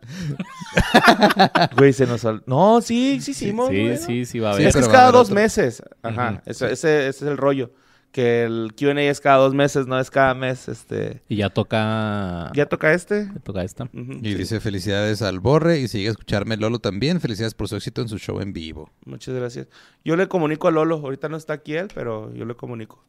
Güey, 1.76 1.93
se 1.93 2.06
nos... 2.06 2.26
No, 2.46 2.81
sí, 2.81 3.20
sí 3.20 3.31
hicimos, 3.32 3.69
Sí, 3.70 3.82
güey. 3.82 3.99
sí, 3.99 4.25
sí, 4.25 4.38
va 4.40 4.50
a 4.50 4.52
Sí, 4.54 4.56
haber. 4.62 4.69
es 4.69 4.75
que 4.76 4.81
es 4.82 4.88
cada 4.88 5.12
dos 5.12 5.28
otro. 5.28 5.34
meses. 5.37 5.82
Ajá. 6.02 6.31
Ujú, 6.32 6.40
Eso- 6.46 6.66
ese, 6.66 7.08
ese 7.08 7.25
es 7.25 7.31
el 7.31 7.37
rollo. 7.37 7.70
Que 8.12 8.44
el 8.44 8.75
Q&A 8.79 9.00
es 9.00 9.20
cada 9.20 9.38
dos 9.38 9.55
meses, 9.55 9.87
no 9.87 9.99
es 9.99 10.11
cada 10.11 10.35
mes. 10.35 10.69
Este... 10.69 11.23
Y 11.29 11.37
ya 11.37 11.49
toca. 11.49 12.53
¿Ya 12.55 12.67
toca 12.67 12.93
este? 12.93 13.31
Ya 13.32 13.41
toca 13.41 13.64
esta. 13.64 13.88
Y 13.93 14.32
sí. 14.32 14.35
dice 14.35 14.61
felicidades 14.61 15.23
al 15.23 15.41
Borre 15.41 15.81
y 15.81 15.88
sigue 15.88 16.09
a 16.09 16.11
escucharme 16.11 16.59
Lolo 16.59 16.79
también. 16.79 17.20
Felicidades 17.20 17.55
por 17.55 17.69
su 17.69 17.76
éxito 17.76 18.03
en 18.03 18.09
su 18.09 18.19
show 18.19 18.41
en 18.41 18.53
vivo. 18.53 18.91
Muchas 19.06 19.35
gracias. 19.35 19.69
Yo 20.05 20.17
le 20.17 20.29
comunico 20.29 20.69
a 20.69 20.70
Lolo. 20.70 20.97
Ahorita 20.97 21.31
no 21.31 21.38
está 21.38 21.55
aquí 21.55 21.75
él, 21.75 21.88
pero 21.94 22.32
yo 22.35 22.44
le 22.44 22.55
comunico. 22.55 23.03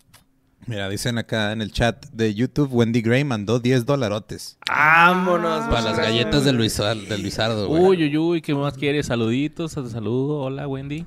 Mira, 0.65 0.87
dicen 0.87 1.17
acá 1.17 1.51
en 1.51 1.61
el 1.61 1.73
chat 1.73 2.05
de 2.13 2.33
YouTube, 2.33 2.73
Wendy 2.73 3.01
Gray 3.01 3.25
mandó 3.25 3.59
10 3.59 3.85
dolarotes. 3.85 4.57
¡Vámonos! 4.65 5.65
Para 5.65 5.81
las 5.81 5.97
gracias. 5.97 6.07
galletas 6.07 6.45
de, 6.45 6.53
Luis, 6.53 6.77
de 6.77 7.17
Luisardo, 7.17 7.67
güey. 7.67 7.81
Uy, 7.81 8.03
uy, 8.05 8.17
uy, 8.17 8.41
¿qué 8.41 8.55
más 8.55 8.75
quieres? 8.75 9.07
Saluditos, 9.07 9.73
saludo. 9.73 10.39
Hola, 10.39 10.67
Wendy. 10.67 11.05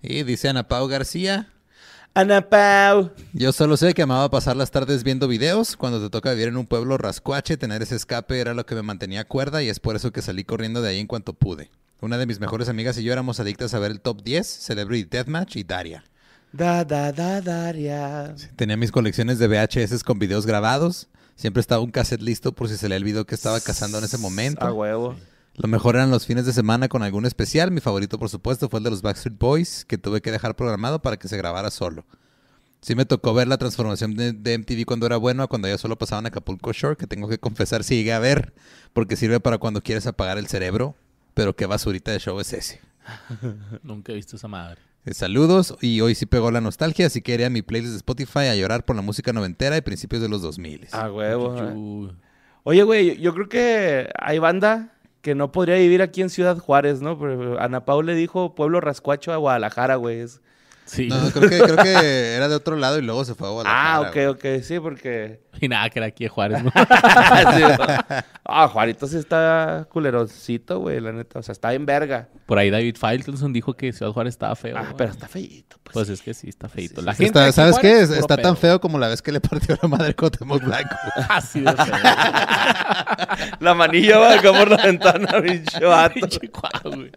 Y 0.00 0.22
dice 0.22 0.48
Ana 0.48 0.68
Pau 0.68 0.88
García. 0.88 1.48
Ana 2.18 2.40
Pau. 2.40 3.12
Yo 3.32 3.52
solo 3.52 3.76
sé 3.76 3.94
que 3.94 4.02
amaba 4.02 4.28
pasar 4.28 4.56
las 4.56 4.72
tardes 4.72 5.04
viendo 5.04 5.28
videos. 5.28 5.76
Cuando 5.76 6.02
te 6.02 6.10
toca 6.10 6.32
vivir 6.32 6.48
en 6.48 6.56
un 6.56 6.66
pueblo 6.66 6.98
rascuache, 6.98 7.56
tener 7.56 7.80
ese 7.80 7.94
escape 7.94 8.40
era 8.40 8.54
lo 8.54 8.66
que 8.66 8.74
me 8.74 8.82
mantenía 8.82 9.24
cuerda 9.24 9.62
y 9.62 9.68
es 9.68 9.78
por 9.78 9.94
eso 9.94 10.10
que 10.10 10.20
salí 10.20 10.42
corriendo 10.42 10.82
de 10.82 10.88
ahí 10.88 10.98
en 10.98 11.06
cuanto 11.06 11.32
pude. 11.32 11.70
Una 12.00 12.18
de 12.18 12.26
mis 12.26 12.40
mejores 12.40 12.68
amigas 12.68 12.98
y 12.98 13.04
yo 13.04 13.12
éramos 13.12 13.38
adictas 13.38 13.72
a 13.72 13.78
ver 13.78 13.92
el 13.92 14.00
top 14.00 14.24
10, 14.24 14.44
Celebrity 14.44 15.08
Deathmatch 15.08 15.54
y 15.58 15.62
Daria. 15.62 16.02
Da, 16.50 16.84
da, 16.84 17.12
da, 17.12 17.40
Daria. 17.40 18.34
Tenía 18.56 18.76
mis 18.76 18.90
colecciones 18.90 19.38
de 19.38 19.46
VHS 19.46 20.02
con 20.02 20.18
videos 20.18 20.44
grabados. 20.44 21.06
Siempre 21.36 21.60
estaba 21.60 21.82
un 21.82 21.92
cassette 21.92 22.22
listo 22.22 22.50
por 22.50 22.68
si 22.68 22.76
se 22.76 22.88
le 22.88 22.96
olvidó 22.96 23.26
que 23.26 23.36
estaba 23.36 23.60
cazando 23.60 23.98
en 23.98 24.02
ese 24.02 24.18
momento. 24.18 24.66
A 24.66 24.72
huevo. 24.72 25.14
Lo 25.58 25.68
mejor 25.68 25.96
eran 25.96 26.10
los 26.10 26.24
fines 26.26 26.46
de 26.46 26.52
semana 26.52 26.88
con 26.88 27.02
algún 27.02 27.26
especial. 27.26 27.70
Mi 27.70 27.80
favorito, 27.80 28.18
por 28.18 28.28
supuesto, 28.28 28.68
fue 28.68 28.78
el 28.78 28.84
de 28.84 28.90
los 28.90 29.02
Backstreet 29.02 29.38
Boys, 29.38 29.84
que 29.84 29.98
tuve 29.98 30.20
que 30.20 30.30
dejar 30.30 30.54
programado 30.56 31.02
para 31.02 31.16
que 31.18 31.28
se 31.28 31.36
grabara 31.36 31.70
solo. 31.70 32.04
Sí 32.80 32.94
me 32.94 33.04
tocó 33.04 33.34
ver 33.34 33.48
la 33.48 33.58
transformación 33.58 34.14
de, 34.14 34.32
de 34.32 34.56
MTV 34.56 34.84
cuando 34.86 35.06
era 35.06 35.16
bueno 35.16 35.42
a 35.42 35.48
cuando 35.48 35.66
ya 35.66 35.76
solo 35.78 35.98
pasaban 35.98 36.26
Acapulco 36.26 36.72
Shore, 36.72 36.96
que 36.96 37.08
tengo 37.08 37.28
que 37.28 37.38
confesar 37.38 37.82
sí 37.82 37.96
llegué 37.96 38.12
a 38.12 38.20
ver, 38.20 38.54
porque 38.92 39.16
sirve 39.16 39.40
para 39.40 39.58
cuando 39.58 39.82
quieres 39.82 40.06
apagar 40.06 40.38
el 40.38 40.46
cerebro. 40.46 40.94
Pero 41.34 41.56
qué 41.56 41.66
basurita 41.66 42.12
de 42.12 42.20
show 42.20 42.38
es 42.38 42.52
ese. 42.52 42.80
Nunca 43.82 44.12
he 44.12 44.14
visto 44.14 44.36
esa 44.36 44.46
madre. 44.48 44.80
Eh, 45.04 45.14
Saludos, 45.14 45.76
y 45.80 46.00
hoy 46.02 46.14
sí 46.14 46.26
pegó 46.26 46.50
la 46.52 46.60
nostalgia, 46.60 47.06
así 47.06 47.20
que 47.20 47.34
iré 47.34 47.46
a 47.46 47.50
mi 47.50 47.62
playlist 47.62 47.92
de 47.92 47.96
Spotify 47.98 48.46
a 48.46 48.54
llorar 48.54 48.84
por 48.84 48.94
la 48.94 49.02
música 49.02 49.32
noventera 49.32 49.76
y 49.76 49.80
principios 49.80 50.22
de 50.22 50.28
los 50.28 50.42
2000. 50.42 50.88
A 50.92 51.10
huevo. 51.10 51.56
eh. 51.58 52.12
Oye, 52.64 52.82
güey, 52.82 53.20
yo 53.20 53.34
creo 53.34 53.48
que 53.48 54.08
hay 54.20 54.38
banda 54.38 54.92
que 55.22 55.34
no 55.34 55.52
podría 55.52 55.76
vivir 55.76 56.02
aquí 56.02 56.22
en 56.22 56.30
Ciudad 56.30 56.58
Juárez, 56.58 57.00
¿no? 57.02 57.18
Pero 57.18 57.60
Ana 57.60 57.84
Pau 57.84 58.02
le 58.02 58.14
dijo 58.14 58.54
pueblo 58.54 58.80
rascuacho 58.80 59.32
a 59.32 59.36
Guadalajara, 59.36 59.96
güey. 59.96 60.20
Es- 60.20 60.40
Sí. 60.88 61.06
No, 61.08 61.30
creo 61.30 61.50
que, 61.50 61.58
creo 61.58 61.76
que 61.76 62.34
era 62.34 62.48
de 62.48 62.54
otro 62.54 62.74
lado 62.76 62.98
y 62.98 63.02
luego 63.02 63.22
se 63.24 63.34
fue 63.34 63.46
a 63.46 63.50
Guadalajara. 63.50 63.94
Ah, 63.94 64.00
ok, 64.00 64.14
güey. 64.14 64.26
ok, 64.56 64.62
sí, 64.62 64.80
porque... 64.80 65.40
Y 65.60 65.68
nada, 65.68 65.90
que 65.90 65.98
era 65.98 66.06
aquí 66.06 66.24
de 66.24 66.30
Juárez, 66.30 66.62
¿no? 66.62 66.70
Sí, 66.74 67.62
¿no? 67.62 67.76
ah, 68.44 68.68
Juarito 68.68 69.06
sí 69.06 69.16
está 69.18 69.86
culerosito, 69.90 70.78
güey, 70.78 71.00
la 71.00 71.12
neta. 71.12 71.40
O 71.40 71.42
sea, 71.42 71.52
está 71.52 71.74
en 71.74 71.84
verga. 71.84 72.28
Por 72.46 72.58
ahí 72.58 72.70
David 72.70 72.96
Faitelson 72.96 73.52
dijo 73.52 73.74
que 73.74 73.92
Ciudad 73.92 74.12
Juárez 74.12 74.34
estaba 74.34 74.54
feo. 74.56 74.76
Ah, 74.78 74.82
güey. 74.82 74.94
pero 74.96 75.10
está 75.10 75.28
feíto, 75.28 75.76
pues. 75.82 75.94
Pues 75.94 76.08
es 76.08 76.22
que 76.22 76.32
sí, 76.32 76.48
está 76.48 76.68
feito. 76.68 77.00
Sí, 77.00 77.06
La 77.06 77.12
sí, 77.14 77.24
gente 77.24 77.40
Está- 77.40 77.52
¿Sabes 77.52 77.78
qué? 77.80 78.00
Es- 78.00 78.10
Está 78.10 78.36
tan 78.36 78.56
feo 78.56 78.80
como 78.80 78.98
la 78.98 79.08
vez 79.08 79.20
que 79.20 79.32
le 79.32 79.40
partió 79.40 79.76
la 79.82 79.88
madre 79.88 80.14
Cuauhtémoc 80.14 80.62
Blanco. 80.62 80.96
Así 81.28 81.60
de 81.60 81.72
feo. 81.72 81.96
La 83.60 83.74
manilla 83.74 84.18
va 84.18 84.34
acá 84.34 84.52
por 84.52 84.70
la 84.70 84.76
ventana, 84.84 85.28
cuau, 86.52 86.94
güey. 86.94 87.10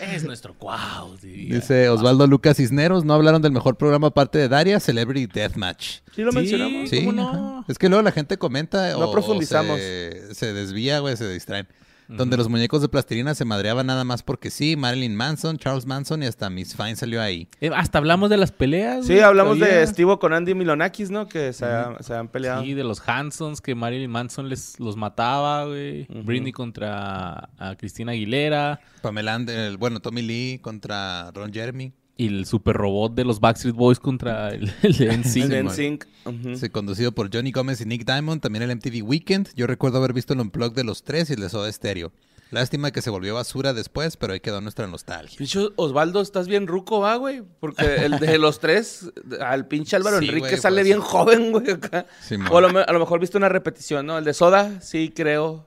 Es 0.00 0.24
nuestro 0.24 0.54
cuau, 0.54 1.16
diría. 1.22 1.54
Dice 1.56 1.88
Osvaldo 1.88 2.26
Lucas 2.26 2.58
Cisneros, 2.58 3.04
no 3.04 3.14
hablaron 3.14 3.40
del 3.40 3.52
mejor 3.52 3.76
programa 3.76 4.08
aparte 4.08 4.38
de 4.38 4.48
Daria, 4.48 4.78
Celebrity 4.78 5.26
Deathmatch. 5.26 6.00
Sí 6.14 6.22
lo 6.22 6.32
mencionamos. 6.32 6.90
Sí, 6.90 7.04
¿Cómo 7.04 7.12
no? 7.12 7.64
es 7.68 7.78
que 7.78 7.88
luego 7.88 8.02
la 8.02 8.12
gente 8.12 8.36
comenta 8.36 8.92
No 8.92 8.98
o- 8.98 9.08
o 9.08 9.12
profundizamos. 9.12 9.78
se, 9.78 10.34
se 10.34 10.52
desvía, 10.52 10.98
güey, 11.00 11.16
se 11.16 11.28
distraen. 11.32 11.66
Donde 12.08 12.36
los 12.36 12.48
muñecos 12.48 12.82
de 12.82 12.88
plastilina 12.88 13.34
se 13.34 13.44
madreaban 13.44 13.86
nada 13.86 14.04
más 14.04 14.22
porque 14.22 14.50
sí, 14.50 14.76
Marilyn 14.76 15.16
Manson, 15.16 15.58
Charles 15.58 15.86
Manson 15.86 16.22
y 16.22 16.26
hasta 16.26 16.48
Miss 16.50 16.76
Fine 16.76 16.94
salió 16.96 17.20
ahí. 17.20 17.48
Eh, 17.60 17.70
hasta 17.74 17.98
hablamos 17.98 18.30
de 18.30 18.36
las 18.36 18.52
peleas. 18.52 19.06
Sí, 19.06 19.12
güey, 19.14 19.24
hablamos 19.24 19.58
de. 19.58 19.84
Steve 19.86 20.18
con 20.18 20.32
Andy 20.32 20.54
Milonakis, 20.54 21.10
¿no? 21.10 21.26
Que 21.28 21.52
se, 21.52 21.66
se 22.00 22.14
han 22.14 22.28
peleado. 22.28 22.62
Sí, 22.62 22.74
de 22.74 22.84
los 22.84 23.02
Hansons, 23.08 23.60
que 23.60 23.74
Marilyn 23.74 24.10
Manson 24.10 24.48
les, 24.48 24.78
los 24.78 24.96
mataba, 24.96 25.64
güey. 25.66 26.02
Ujú. 26.08 26.22
Britney 26.22 26.52
contra 26.52 27.50
a 27.58 27.74
Cristina 27.76 28.12
Aguilera. 28.12 28.80
Pamela, 29.02 29.34
And- 29.34 29.50
el- 29.50 29.76
bueno, 29.76 30.00
Tommy 30.00 30.22
Lee 30.22 30.58
contra 30.62 31.30
Ron 31.32 31.52
Jeremy. 31.52 31.92
Y 32.18 32.28
el 32.28 32.46
super 32.46 32.76
robot 32.76 33.14
de 33.14 33.24
los 33.24 33.40
Backstreet 33.40 33.74
Boys 33.74 33.98
contra 34.00 34.48
el, 34.50 34.72
el 34.82 34.96
de 34.96 35.16
NSYNC. 35.18 35.52
NSYNC. 35.64 36.06
Ujú. 36.24 36.56
Sí, 36.56 36.68
conducido 36.70 37.12
por 37.12 37.32
Johnny 37.34 37.52
Gómez 37.52 37.80
y 37.82 37.84
Nick 37.84 38.06
Diamond, 38.06 38.40
también 38.40 38.62
el 38.62 38.74
MTV 38.76 39.02
Weekend. 39.06 39.50
Yo 39.54 39.66
recuerdo 39.66 39.98
haber 39.98 40.12
visto 40.14 40.32
el 40.32 40.40
unplug 40.40 40.72
de 40.72 40.84
los 40.84 41.02
tres 41.04 41.28
y 41.30 41.34
el 41.34 41.40
de 41.40 41.50
Soda 41.50 41.70
Stereo. 41.70 42.12
Lástima 42.52 42.92
que 42.92 43.02
se 43.02 43.10
volvió 43.10 43.34
basura 43.34 43.72
después, 43.74 44.16
pero 44.16 44.32
ahí 44.32 44.38
quedó 44.40 44.60
nuestra 44.60 44.86
nostalgia. 44.86 45.36
Pinche 45.36 45.58
Osvaldo, 45.74 46.20
estás 46.20 46.46
bien 46.46 46.68
ruco, 46.68 47.00
va, 47.00 47.16
güey. 47.16 47.42
Porque 47.60 47.96
el 48.04 48.18
de 48.20 48.38
los 48.38 48.60
tres, 48.60 49.10
al 49.40 49.66
pinche 49.66 49.96
Álvaro 49.96 50.20
Sí, 50.20 50.26
Enrique 50.28 50.48
güey, 50.50 50.60
sale 50.60 50.76
pues. 50.76 50.84
bien 50.86 51.00
joven, 51.00 51.50
güey, 51.52 51.70
acá. 51.72 52.06
Simón. 52.22 52.48
o 52.52 52.56
a 52.58 52.60
lo, 52.60 52.78
a 52.78 52.92
lo 52.92 52.98
mejor 53.00 53.18
viste 53.18 53.36
una 53.36 53.48
repetición, 53.48 54.06
¿no? 54.06 54.16
El 54.16 54.24
de 54.24 54.32
Soda, 54.32 54.80
sí, 54.80 55.12
creo. 55.14 55.66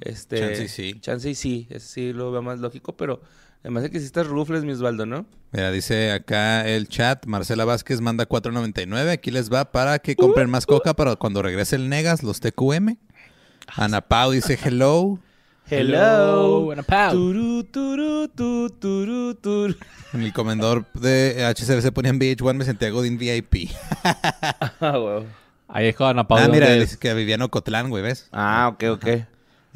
Este, 0.00 0.38
Chance 0.38 0.62
y 0.64 0.68
sí. 0.68 1.00
Chance 1.00 1.30
y 1.30 1.34
sí, 1.34 1.66
ese 1.70 1.86
sí 1.86 2.12
lo 2.12 2.30
veo 2.32 2.42
más 2.42 2.60
lógico, 2.60 2.96
pero 2.96 3.20
además 3.62 3.82
de 3.84 3.90
que 3.90 3.98
sí 3.98 4.06
estás 4.06 4.26
rufles, 4.26 4.64
mi 4.64 4.72
Osvaldo, 4.72 5.06
¿no? 5.06 5.26
Mira, 5.52 5.70
dice 5.72 6.12
acá 6.12 6.68
el 6.68 6.88
chat, 6.88 7.24
Marcela 7.26 7.64
Vázquez 7.64 8.00
manda 8.00 8.28
4.99. 8.28 9.10
Aquí 9.10 9.30
les 9.30 9.52
va 9.52 9.72
para 9.72 9.98
que 9.98 10.14
compren 10.14 10.50
más 10.50 10.66
coca 10.66 10.94
para 10.94 11.16
cuando 11.16 11.42
regrese 11.42 11.76
el 11.76 11.88
Negas, 11.88 12.22
los 12.22 12.40
TQM. 12.40 12.96
Ana 13.76 14.00
Pau 14.02 14.30
dice 14.30 14.58
hello. 14.62 15.18
Hello, 15.70 16.70
Ana 16.72 16.82
Pau. 16.82 17.12
Turu, 17.12 17.64
turu, 17.64 18.28
tu, 18.28 18.70
turu, 18.70 19.34
turu. 19.34 19.74
En 20.14 20.22
el 20.22 20.32
comedor 20.32 20.90
de 20.94 21.44
HCBC 21.54 21.92
ponían 21.92 22.18
VH1, 22.18 22.54
me 22.54 22.64
sentía 22.64 22.90
Godin 22.90 23.18
VIP. 23.18 23.70
Ah, 24.80 24.96
güey. 24.96 25.24
Ahí 25.68 25.84
dejó 25.86 26.06
a 26.06 26.10
Ana 26.10 26.26
Paula. 26.26 26.44
ah, 26.46 26.48
mira, 26.48 26.66
¿dónde 26.68 26.80
dice 26.84 26.96
que 26.98 27.12
vivía 27.12 27.34
en 27.34 27.42
Ocotlán, 27.42 27.90
güey, 27.90 28.02
¿ves? 28.02 28.28
Ah, 28.32 28.70
ok, 28.72 28.84
ok. 28.92 29.06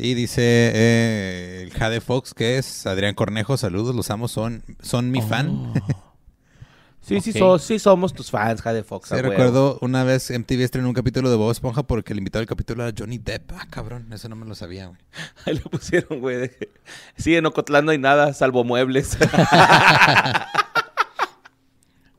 Y 0.04 0.14
dice 0.14 0.42
eh, 0.75 1.62
el 1.62 1.73
Jade 1.73 2.00
Fox, 2.00 2.35
que 2.35 2.59
es 2.59 2.87
Adrián 2.87 3.14
Cornejo, 3.14 3.56
saludos, 3.56 3.94
los 3.94 4.11
amos, 4.11 4.32
son, 4.32 4.64
son 4.82 5.12
mi 5.12 5.23
fan. 5.23 5.73
Sí, 7.00 7.21
sí, 7.21 7.30
Ok. 7.30 7.37
so- 7.38 7.59
sí 7.59 7.78
somos 7.78 8.12
tus 8.12 8.30
fans, 8.30 8.62
Jade 8.62 8.82
Fox. 8.82 9.09
Sí, 9.11 9.14
recuerdo 9.21 9.78
una 9.80 10.02
vez 10.02 10.30
MTV 10.30 10.62
estrenó 10.64 10.88
un 10.88 10.94
capítulo 10.94 11.30
de 11.30 11.37
Bob 11.37 11.50
Esponja 11.52 11.85
porque 11.85 12.12
el 12.12 12.18
invitado 12.18 12.40
del 12.40 12.49
capítulo 12.49 12.82
era 12.87 12.94
Johnny 12.97 13.18
Depp. 13.18 13.52
Ah, 13.52 13.66
cabrón, 13.71 14.12
eso 14.12 14.28
no 14.28 14.35
me 14.37 14.44
lo 14.47 14.54
sabía, 14.56 14.87
güey. 14.88 14.99
Ahí 15.47 15.54
lo 15.54 15.71
pusieron, 15.71 16.21
güey. 16.21 16.37
de- 16.37 16.71
Sí, 17.16 17.37
en 17.37 17.47
Ocotlán 17.47 17.85
no 17.85 17.92
hay 17.92 17.99
nada, 17.99 18.32
salvo 18.35 18.64
muebles. 18.64 19.16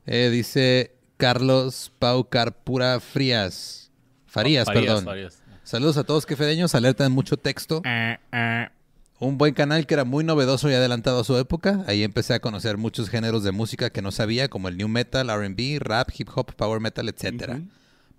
Eh, 0.06 0.28
dice 0.30 0.94
Carlos 1.16 1.90
Paucar 1.98 2.54
Pura 2.62 3.00
Frías. 3.00 3.90
Farías, 4.26 4.68
perdón. 4.68 5.04
Farías. 5.04 5.38
Saludos 5.64 5.96
a 5.96 6.04
todos 6.04 6.26
quefedeños, 6.26 6.74
alerta 6.74 7.06
en 7.06 7.12
mucho 7.12 7.38
texto. 7.38 7.80
Ah, 7.86 8.20
ah. 8.32 8.70
Un 9.18 9.38
buen 9.38 9.54
canal 9.54 9.86
que 9.86 9.94
era 9.94 10.04
muy 10.04 10.22
novedoso 10.22 10.68
y 10.68 10.74
adelantado 10.74 11.20
a 11.20 11.24
su 11.24 11.38
época. 11.38 11.82
Ahí 11.86 12.02
empecé 12.02 12.34
a 12.34 12.40
conocer 12.40 12.76
muchos 12.76 13.08
géneros 13.08 13.44
de 13.44 13.50
música 13.50 13.88
que 13.88 14.02
no 14.02 14.12
sabía, 14.12 14.48
como 14.48 14.68
el 14.68 14.76
new 14.76 14.88
metal, 14.88 15.30
R&B, 15.30 15.78
rap, 15.80 16.10
hip 16.18 16.28
hop, 16.34 16.54
power 16.54 16.80
metal, 16.80 17.08
etc. 17.08 17.60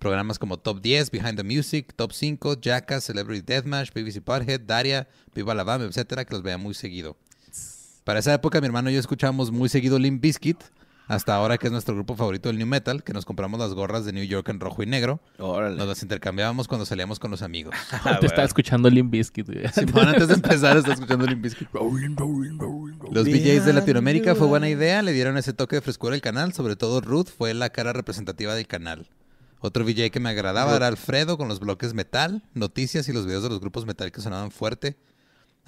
Programas 0.00 0.40
como 0.40 0.58
Top 0.58 0.80
10, 0.80 1.12
Behind 1.12 1.36
the 1.36 1.44
Music, 1.44 1.92
Top 1.94 2.10
5, 2.10 2.60
Jackass, 2.60 3.04
Celebrity 3.04 3.42
Deathmatch, 3.46 3.92
BBC 3.92 4.20
Pothead, 4.22 4.62
Daria, 4.62 5.06
Viva 5.32 5.54
la 5.54 5.62
Bam, 5.62 5.82
etcétera, 5.82 6.24
que 6.24 6.34
los 6.34 6.42
veía 6.42 6.58
muy 6.58 6.74
seguido. 6.74 7.16
Para 8.02 8.18
esa 8.18 8.34
época 8.34 8.60
mi 8.60 8.66
hermano 8.66 8.90
y 8.90 8.94
yo 8.94 9.00
escuchábamos 9.00 9.52
muy 9.52 9.68
seguido 9.68 10.00
Limp 10.00 10.20
Bizkit, 10.20 10.64
hasta 11.06 11.34
ahora 11.34 11.58
que 11.58 11.66
es 11.66 11.72
nuestro 11.72 11.94
grupo 11.94 12.16
favorito 12.16 12.48
del 12.48 12.58
new 12.58 12.66
metal, 12.66 13.02
que 13.04 13.12
nos 13.12 13.24
compramos 13.24 13.60
las 13.60 13.74
gorras 13.74 14.04
de 14.04 14.12
New 14.12 14.24
York 14.24 14.48
en 14.48 14.60
rojo 14.60 14.82
y 14.82 14.86
negro. 14.86 15.20
Órale. 15.38 15.76
Nos 15.76 15.86
las 15.86 16.02
intercambiábamos 16.02 16.68
cuando 16.68 16.84
salíamos 16.86 17.18
con 17.18 17.30
los 17.30 17.42
amigos. 17.42 17.74
Ah, 18.04 18.18
Te 18.20 18.26
estaba 18.26 18.44
escuchando 18.44 18.88
Limp 18.88 19.10
Bizkit, 19.10 19.46
güey. 19.46 19.64
Antes 19.66 20.28
de 20.28 20.34
empezar, 20.34 20.76
está 20.76 20.92
escuchando 20.92 21.26
Limp 21.26 21.42
Bizkit. 21.42 21.68
Los 23.10 23.24
DJs 23.24 23.64
de 23.64 23.72
Latinoamérica 23.72 24.34
fue 24.34 24.46
buena 24.46 24.68
idea, 24.68 25.02
le 25.02 25.12
dieron 25.12 25.36
ese 25.38 25.52
toque 25.52 25.76
de 25.76 25.82
frescura 25.82 26.14
al 26.14 26.20
canal, 26.20 26.52
sobre 26.52 26.76
todo 26.76 27.00
Ruth 27.00 27.28
fue 27.36 27.52
la 27.54 27.70
cara 27.70 27.92
representativa 27.92 28.54
del 28.54 28.66
canal. 28.66 29.08
Otro 29.60 29.84
VJ 29.84 30.10
que 30.10 30.20
me 30.20 30.28
agradaba 30.28 30.76
era 30.76 30.86
Alfredo 30.86 31.38
con 31.38 31.48
los 31.48 31.60
bloques 31.60 31.94
metal, 31.94 32.42
noticias 32.54 33.08
y 33.08 33.12
los 33.12 33.26
videos 33.26 33.42
de 33.42 33.48
los 33.48 33.60
grupos 33.60 33.86
metal 33.86 34.12
que 34.12 34.20
sonaban 34.20 34.50
fuerte. 34.50 34.96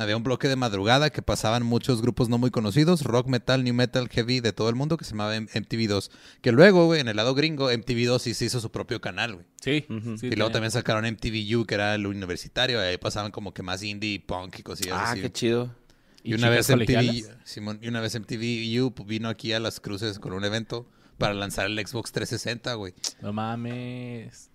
Había 0.00 0.16
un 0.16 0.22
bloque 0.22 0.46
de 0.48 0.54
madrugada 0.54 1.10
que 1.10 1.22
pasaban 1.22 1.64
muchos 1.66 2.00
grupos 2.00 2.28
no 2.28 2.38
muy 2.38 2.50
conocidos, 2.52 3.02
rock, 3.02 3.26
metal, 3.26 3.64
new 3.64 3.74
metal, 3.74 4.08
heavy 4.08 4.38
de 4.38 4.52
todo 4.52 4.68
el 4.68 4.76
mundo 4.76 4.96
que 4.96 5.04
se 5.04 5.10
llamaba 5.10 5.34
M- 5.34 5.48
MTV2. 5.52 6.10
Que 6.40 6.52
luego, 6.52 6.86
güey, 6.86 7.00
en 7.00 7.08
el 7.08 7.16
lado 7.16 7.34
gringo, 7.34 7.70
MTV2 7.72 8.20
sí 8.20 8.32
se 8.34 8.44
hizo 8.44 8.60
su 8.60 8.70
propio 8.70 9.00
canal, 9.00 9.34
güey. 9.34 9.46
Sí. 9.60 9.84
Y 10.22 10.36
luego 10.36 10.52
también 10.52 10.70
sacaron 10.70 11.04
MTVU, 11.04 11.66
que 11.66 11.74
era 11.74 11.96
el 11.96 12.06
universitario, 12.06 12.78
y 12.80 12.86
ahí 12.86 12.96
pasaban 12.96 13.32
como 13.32 13.52
que 13.52 13.62
más 13.64 13.82
indie, 13.82 14.20
punk 14.20 14.60
y 14.60 14.62
cosillas 14.62 14.94
Ah, 14.96 15.10
así. 15.12 15.20
qué 15.20 15.32
chido. 15.32 15.74
Y, 16.22 16.34
una 16.34 16.48
vez 16.48 16.70
MTV? 16.70 17.24
Simón, 17.44 17.78
y 17.82 17.88
una 17.88 18.00
vez 18.00 18.14
MTV 18.14 18.80
U 18.82 18.94
vino 19.04 19.28
aquí 19.28 19.52
a 19.52 19.58
las 19.60 19.80
cruces 19.80 20.18
con 20.20 20.32
un 20.32 20.44
evento 20.44 20.88
para 21.16 21.34
lanzar 21.34 21.66
el 21.66 21.76
Xbox 21.84 22.12
360, 22.12 22.74
güey. 22.74 22.94
No 23.20 23.32
mames. 23.32 24.50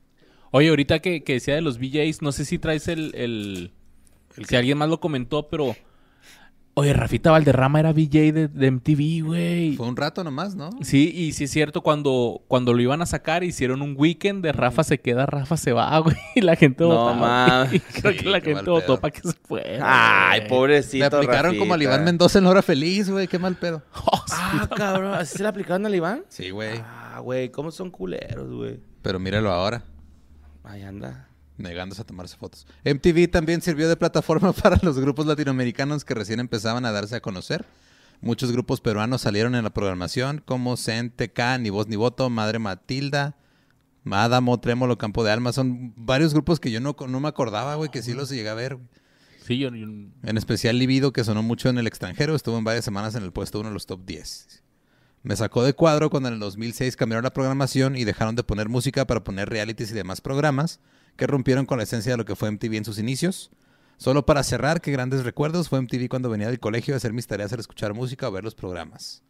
Oye, 0.52 0.70
ahorita 0.70 1.00
que, 1.00 1.24
que 1.24 1.34
decía 1.34 1.56
de 1.56 1.62
los 1.62 1.80
VJs, 1.80 2.22
no 2.22 2.32
sé 2.32 2.46
si 2.46 2.60
traes 2.60 2.88
el... 2.88 3.14
el- 3.16 3.72
si 4.48 4.56
alguien 4.56 4.78
más 4.78 4.90
lo 4.90 5.00
comentó, 5.00 5.48
pero... 5.50 5.76
Oye, 6.76 6.92
Rafita 6.92 7.30
Valderrama 7.30 7.80
era 7.80 7.92
VJ 7.94 8.32
de, 8.34 8.48
de 8.48 8.72
MTV, 8.72 9.24
güey. 9.24 9.76
Fue 9.76 9.88
un 9.88 9.96
rato 9.96 10.24
nomás, 10.24 10.56
¿no? 10.56 10.72
Sí, 10.82 11.12
y 11.14 11.32
sí 11.34 11.44
es 11.44 11.52
cierto, 11.52 11.82
cuando, 11.84 12.42
cuando 12.48 12.74
lo 12.74 12.82
iban 12.82 13.00
a 13.04 13.06
sacar, 13.06 13.44
hicieron 13.44 13.84
un 13.84 13.94
weekend 13.96 14.44
de 14.44 14.52
Rafa 14.54 14.84
se 14.84 15.00
queda, 15.00 15.28
Rafa 15.28 15.56
se 15.56 15.72
va, 15.72 15.96
güey. 16.00 16.16
Y 16.34 16.42
la 16.42 16.56
gente 16.56 16.84
No 16.84 16.90
votó. 16.96 17.14
mames. 17.14 17.80
Creo 18.02 18.14
Sí, 18.14 18.18
que 18.18 18.26
la 18.30 18.42
gente 18.42 18.68
votó 18.72 19.00
para 19.00 19.12
que 19.12 19.22
se 19.22 19.34
fuera. 19.34 19.84
Ay, 20.32 20.40
güey. 20.40 20.50
pobrecito. 20.50 20.98
Le 20.98 21.16
aplicaron 21.18 21.58
como 21.60 21.76
al. 21.76 21.82
Iván 21.84 22.04
Mendoza 22.06 22.40
en 22.40 22.46
la 22.46 22.50
hora 22.50 22.64
feliz, 22.64 23.08
güey. 23.08 23.28
Qué 23.28 23.38
mal 23.38 23.56
pedo. 23.56 23.84
Oh. 23.96 24.24
Ah, 24.32 24.68
cabrón. 24.76 25.14
¿Así 25.14 25.38
se 25.38 25.44
le 25.44 25.50
aplicaron 25.50 25.86
al 25.86 25.94
Iván? 25.94 26.24
Sí, 26.30 26.50
güey. 26.50 26.80
Ah, 26.84 27.20
güey, 27.22 27.50
¿cómo 27.52 27.70
son 27.70 27.92
culeros, 27.92 28.50
güey? 28.52 28.80
Pero 29.04 29.20
míralo 29.20 29.52
ahora, 29.52 29.84
Ahí 30.64 30.82
anda. 30.82 31.28
Negándose 31.58 32.02
a 32.02 32.06
tomarse 32.06 32.38
fotos. 32.38 32.66
MTV 32.86 33.30
también 33.30 33.62
sirvió 33.62 33.88
de 33.90 33.96
plataforma 33.96 34.52
para 34.64 34.78
los 34.82 35.00
grupos 35.00 35.26
latinoamericanos 35.26 36.04
que 36.06 36.14
recién 36.14 36.40
empezaban 36.40 36.86
a 36.86 36.92
darse 36.92 37.16
a 37.16 37.22
conocer. 37.22 37.66
Muchos 38.22 38.52
grupos 38.52 38.80
peruanos 38.80 39.22
salieron 39.22 39.54
en 39.56 39.64
la 39.64 39.74
programación, 39.74 40.42
como 40.46 40.78
Zen, 40.78 41.10
TK, 41.12 41.60
Ni 41.60 41.70
Voz 41.70 41.88
Ni 41.88 41.98
Voto, 41.98 42.30
Madre 42.30 42.58
Matilda, 42.60 43.36
Adamo, 44.10 44.60
Trémolo, 44.60 44.98
Campo 44.98 45.24
de 45.24 45.32
Alma. 45.32 45.52
Son 45.52 45.94
varios 45.98 46.34
grupos 46.34 46.60
que 46.60 46.72
yo 46.72 46.80
no, 46.80 46.96
no 47.08 47.20
me 47.20 47.28
acordaba, 47.28 47.76
güey, 47.76 47.90
que 47.92 48.02
sí 48.02 48.14
los 48.14 48.30
llegué 48.30 48.50
a 48.50 48.54
ver. 48.54 48.76
güey. 48.76 48.88
Sí, 49.46 49.58
yo, 49.58 49.70
yo- 49.76 49.88
En 49.88 50.38
especial 50.38 50.80
Libido, 50.80 51.12
que 51.12 51.24
sonó 51.26 51.44
mucho 51.44 51.68
en 51.68 51.78
el 51.78 51.86
extranjero, 51.88 52.34
estuvo 52.34 52.58
en 52.58 52.64
varias 52.64 52.86
semanas 52.86 53.14
en 53.16 53.24
el 53.24 53.34
puesto 53.34 53.60
uno 53.60 53.68
de 53.70 53.74
los 53.74 53.86
top 53.88 54.06
10. 54.06 54.64
Me 55.24 55.36
sacó 55.36 55.64
de 55.64 55.74
cuadro 55.74 56.10
cuando 56.10 56.30
en 56.30 56.36
el 56.36 56.40
2006 56.40 56.96
cambiaron 56.96 57.24
la 57.24 57.34
programación 57.34 57.98
y 57.98 58.04
dejaron 58.06 58.36
de 58.36 58.44
poner 58.44 58.70
música 58.70 59.06
para 59.06 59.24
poner 59.24 59.50
realities 59.50 59.92
y 59.92 59.94
demás 59.94 60.22
programas 60.22 60.80
que 61.16 61.28
rompieron 61.28 61.66
con 61.66 61.78
la 61.78 61.84
esencia 61.84 62.14
de 62.14 62.18
lo 62.18 62.26
que 62.26 62.36
fue 62.36 62.50
MTV 62.52 62.74
en 62.76 62.86
sus 62.86 63.00
inicios. 63.00 63.52
Solo 63.98 64.26
para 64.26 64.44
cerrar, 64.44 64.82
qué 64.82 64.92
grandes 64.92 65.24
recuerdos 65.24 65.70
fue 65.70 65.80
MTV 65.82 66.10
cuando 66.10 66.30
venía 66.30 66.48
del 66.48 66.60
colegio 66.60 66.94
a 66.94 66.98
hacer 66.98 67.14
mis 67.14 67.28
tareas 67.28 67.54
al 67.54 67.60
escuchar 67.60 67.94
música 67.94 68.28
o 68.28 68.32
ver 68.32 68.44
los 68.44 68.56
programas. 68.56 69.24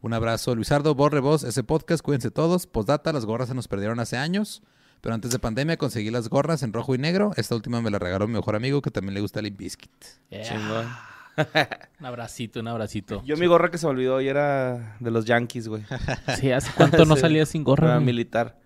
Un 0.00 0.12
abrazo, 0.12 0.54
Luisardo, 0.54 0.94
borre 0.94 1.20
vos 1.20 1.42
ese 1.42 1.64
podcast, 1.64 2.02
cuídense 2.02 2.30
todos. 2.30 2.66
Postdata, 2.66 3.12
las 3.12 3.26
gorras 3.26 3.48
se 3.48 3.54
nos 3.54 3.66
perdieron 3.66 3.98
hace 3.98 4.16
años, 4.16 4.62
pero 5.00 5.14
antes 5.14 5.32
de 5.32 5.38
pandemia 5.38 5.76
conseguí 5.76 6.10
las 6.10 6.28
gorras 6.28 6.62
en 6.62 6.72
rojo 6.72 6.94
y 6.94 6.98
negro. 6.98 7.32
Esta 7.36 7.54
última 7.56 7.82
me 7.82 7.90
la 7.90 7.98
regaló 7.98 8.26
mi 8.28 8.34
mejor 8.34 8.54
amigo 8.56 8.80
que 8.82 8.90
también 8.90 9.14
le 9.14 9.20
gusta 9.20 9.40
el. 9.40 9.56
Yeah. 9.56 10.42
Chingón. 10.42 10.86
Un 12.00 12.06
abracito, 12.06 12.60
un 12.60 12.68
abracito. 12.68 13.22
Yo 13.26 13.36
mi 13.36 13.46
gorra 13.46 13.70
que 13.70 13.76
se 13.76 13.84
me 13.86 13.90
olvidó 13.90 14.22
y 14.22 14.28
era 14.28 14.96
de 15.00 15.10
los 15.10 15.26
Yankees, 15.26 15.68
güey. 15.68 15.82
Sí, 16.40 16.50
¿hace 16.50 16.70
cuánto 16.74 17.04
no 17.04 17.14
Sí. 17.16 17.20
salía 17.20 17.44
sin 17.44 17.62
gorra? 17.62 17.88
Era 17.88 17.94
güey? 17.96 18.06
militar. 18.06 18.58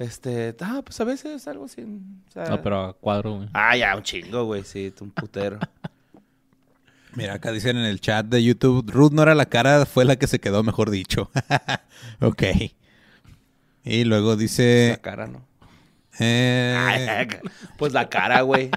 Este, 0.00 0.56
ah, 0.62 0.80
pues 0.82 0.98
a 1.00 1.04
veces 1.04 1.46
algo 1.46 1.68
sin... 1.68 2.22
o 2.28 2.32
sea- 2.32 2.46
No, 2.46 2.62
pero 2.62 2.84
a 2.86 2.92
cuadro, 2.94 3.34
güey. 3.36 3.48
Ah, 3.52 3.76
ya, 3.76 3.94
un 3.94 4.02
chingo, 4.02 4.46
güey, 4.46 4.64
sí, 4.64 4.92
un 5.00 5.10
putero. 5.10 5.58
Mira, 7.14 7.34
acá 7.34 7.52
dicen 7.52 7.76
en 7.76 7.84
el 7.84 8.00
chat 8.00 8.24
de 8.24 8.42
YouTube, 8.42 8.90
Ruth 8.90 9.12
no 9.12 9.20
era 9.22 9.34
la 9.34 9.44
cara, 9.46 9.84
fue 9.84 10.06
la 10.06 10.16
que 10.16 10.26
se 10.26 10.38
quedó, 10.38 10.62
mejor 10.62 10.90
dicho. 10.90 11.30
ok. 12.20 12.42
Y 13.84 14.04
luego 14.04 14.30
La 14.30 14.36
dice... 14.36 14.98
cara, 15.02 15.26
¿no? 15.26 15.44
eh, 16.18 17.28
pues 17.78 17.92
la 17.92 18.08
cara, 18.08 18.40
güey. 18.40 18.70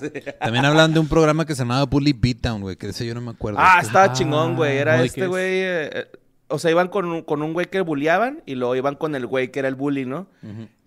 Sí. 0.00 0.10
también 0.40 0.64
hablan 0.64 0.94
de 0.94 1.00
un 1.00 1.08
programa 1.08 1.44
que 1.44 1.54
se 1.54 1.62
llamaba 1.62 1.84
Bully 1.84 2.14
Beatdown, 2.14 2.62
güey, 2.62 2.76
que 2.76 2.88
ese 2.88 3.04
yo 3.04 3.14
no 3.14 3.20
me 3.20 3.32
acuerdo. 3.32 3.58
Ah, 3.60 3.80
estaba 3.82 4.10
chingón, 4.14 4.56
güey. 4.56 4.78
Era 4.78 4.96
¿no? 4.96 5.02
¿De 5.02 5.04
qué 5.04 5.06
este 5.08 5.20
es? 5.22 5.28
güey. 5.28 5.44
eh, 5.44 5.90
eh, 5.92 6.06
o 6.54 6.58
sea, 6.58 6.70
iban 6.70 6.88
con 6.88 7.04
un, 7.06 7.22
con 7.22 7.42
un 7.42 7.52
güey 7.52 7.66
que 7.66 7.80
bulleaban 7.80 8.42
y 8.46 8.54
luego 8.54 8.76
iban 8.76 8.94
con 8.94 9.14
el 9.16 9.26
güey 9.26 9.50
que 9.50 9.58
era 9.58 9.68
el 9.68 9.74
bully, 9.74 10.06
¿no? 10.06 10.28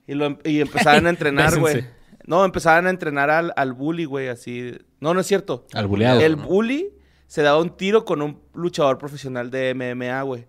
Y, 0.07 0.13
lo, 0.13 0.25
em- 0.25 0.38
y 0.45 0.62
empezaban 0.62 1.05
a 1.05 1.09
entrenar, 1.12 1.59
güey. 1.59 1.86
No, 2.25 2.45
empezaban 2.45 2.88
a 2.88 2.89
entrenar 2.89 3.29
al, 3.29 3.53
al 3.55 3.74
bully, 3.74 4.05
güey, 4.05 4.29
así. 4.29 4.71
No, 5.01 5.13
no 5.13 5.19
es 5.19 5.27
cierto. 5.27 5.67
Al 5.74 5.88
buleado. 5.88 6.21
El 6.21 6.38
¿no? 6.38 6.43
bully 6.43 6.93
se 7.27 7.41
daba 7.41 7.62
un 7.62 7.75
tiro 7.75 8.05
con 8.05 8.21
un 8.21 8.39
luchador 8.53 8.97
profesional 8.97 9.51
de 9.51 9.74
MMA, 9.74 10.21
güey. 10.21 10.47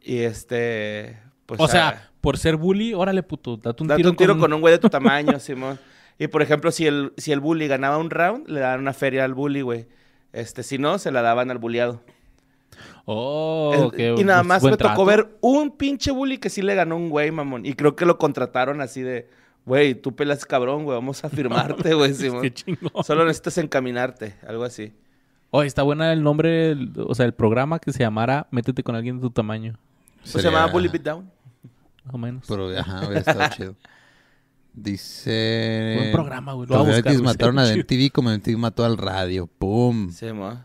Y 0.00 0.20
este. 0.20 1.18
Pues, 1.44 1.60
o 1.60 1.64
ah, 1.64 1.68
sea, 1.68 2.10
por 2.22 2.38
ser 2.38 2.56
bully, 2.56 2.94
órale, 2.94 3.22
puto, 3.22 3.58
date 3.58 3.82
un 3.82 3.88
date 3.88 3.98
tiro, 3.98 4.10
un 4.10 4.16
tiro 4.16 4.38
con 4.38 4.50
un 4.54 4.62
güey 4.62 4.72
de 4.72 4.78
tu 4.78 4.88
tamaño, 4.88 5.38
Simón. 5.38 5.78
Y 6.18 6.28
por 6.28 6.40
ejemplo, 6.40 6.70
si 6.70 6.86
el, 6.86 7.12
si 7.18 7.32
el 7.32 7.40
bully 7.40 7.68
ganaba 7.68 7.98
un 7.98 8.08
round, 8.08 8.48
le 8.48 8.60
daban 8.60 8.80
una 8.80 8.94
feria 8.94 9.24
al 9.24 9.34
bully, 9.34 9.60
güey. 9.60 9.86
Este, 10.32 10.62
si 10.62 10.78
no, 10.78 10.98
se 10.98 11.12
la 11.12 11.20
daban 11.20 11.50
al 11.50 11.58
bulleado. 11.58 12.02
Oh, 13.06 13.90
El- 13.92 13.96
qué 13.96 14.14
y 14.18 14.24
nada 14.24 14.42
más 14.42 14.62
buen 14.62 14.72
me 14.72 14.78
tocó 14.78 15.04
ver 15.04 15.36
un 15.40 15.70
pinche 15.72 16.10
bully 16.10 16.38
que 16.38 16.48
sí 16.50 16.62
le 16.62 16.74
ganó 16.74 16.96
un 16.96 17.10
güey, 17.10 17.30
mamón. 17.30 17.66
Y 17.66 17.74
creo 17.74 17.96
que 17.96 18.06
lo 18.06 18.18
contrataron 18.18 18.80
así 18.80 19.02
de, 19.02 19.28
Güey, 19.66 19.94
tú 19.94 20.14
pelas 20.14 20.44
cabrón, 20.44 20.84
güey. 20.84 20.94
Vamos 20.96 21.24
a 21.24 21.28
firmarte, 21.30 21.94
güey. 21.94 22.12
Qué 22.42 22.52
chingón. 22.52 22.90
Solo 23.04 23.24
necesitas 23.24 23.58
encaminarte, 23.58 24.34
algo 24.46 24.64
así. 24.64 24.92
Oye, 25.50 25.66
está 25.68 25.82
buena 25.82 26.12
el 26.12 26.22
nombre, 26.22 26.72
el- 26.72 26.92
o 26.96 27.14
sea, 27.14 27.24
el 27.26 27.32
programa 27.32 27.78
que 27.78 27.92
se 27.92 28.00
llamara 28.00 28.46
Métete 28.50 28.82
con 28.82 28.94
alguien 28.94 29.16
de 29.16 29.22
tu 29.22 29.30
tamaño. 29.30 29.72
¿Cómo 30.20 30.26
se 30.26 30.42
llamaba 30.42 30.70
Bully 30.70 30.88
Beat 30.88 31.04
Down? 31.04 31.30
Más 32.04 32.14
o 32.14 32.18
menos. 32.18 32.44
Pero, 32.46 32.68
ajá, 32.78 33.00
hubiera 33.06 33.20
estado 33.20 33.40
chido. 33.56 33.74
Dice... 34.74 35.94
Buen 35.98 36.12
programa, 36.12 36.52
güey. 36.54 36.68
Lo 36.68 36.74
Los 36.76 36.84
voy 36.86 36.94
a 36.94 36.96
buscar, 36.98 37.22
mataron 37.22 37.58
a 37.60 37.64
MTV 37.74 38.10
como 38.12 38.30
MTV 38.30 38.58
mató 38.58 38.84
al 38.84 38.98
radio. 38.98 39.46
¡Pum! 39.46 40.10
Sí, 40.10 40.32
mo. 40.32 40.58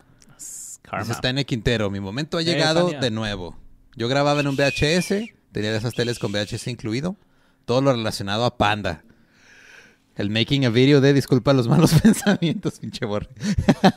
Karma. 0.90 1.06
Dice 1.06 1.20
Tania 1.22 1.44
Quintero, 1.44 1.90
mi 1.90 2.00
momento 2.00 2.38
ha 2.38 2.42
llegado 2.42 2.90
de 2.90 3.12
nuevo. 3.12 3.56
Yo 3.96 4.08
grababa 4.08 4.40
en 4.40 4.48
un 4.48 4.56
VHS, 4.56 5.30
tenía 5.52 5.76
esas 5.76 5.94
teles 5.94 6.20
con 6.20 6.32
VHS 6.32 6.68
incluido, 6.68 7.16
todo 7.66 7.82
lo 7.82 7.92
relacionado 7.92 8.46
a 8.46 8.58
Panda. 8.58 9.04
El 10.16 10.30
making 10.30 10.66
a 10.66 10.70
video 10.70 11.00
de 11.00 11.14
disculpa 11.14 11.54
los 11.54 11.68
malos 11.70 11.94
pensamientos, 11.94 12.80
pinche 12.80 13.06
borre. 13.06 13.30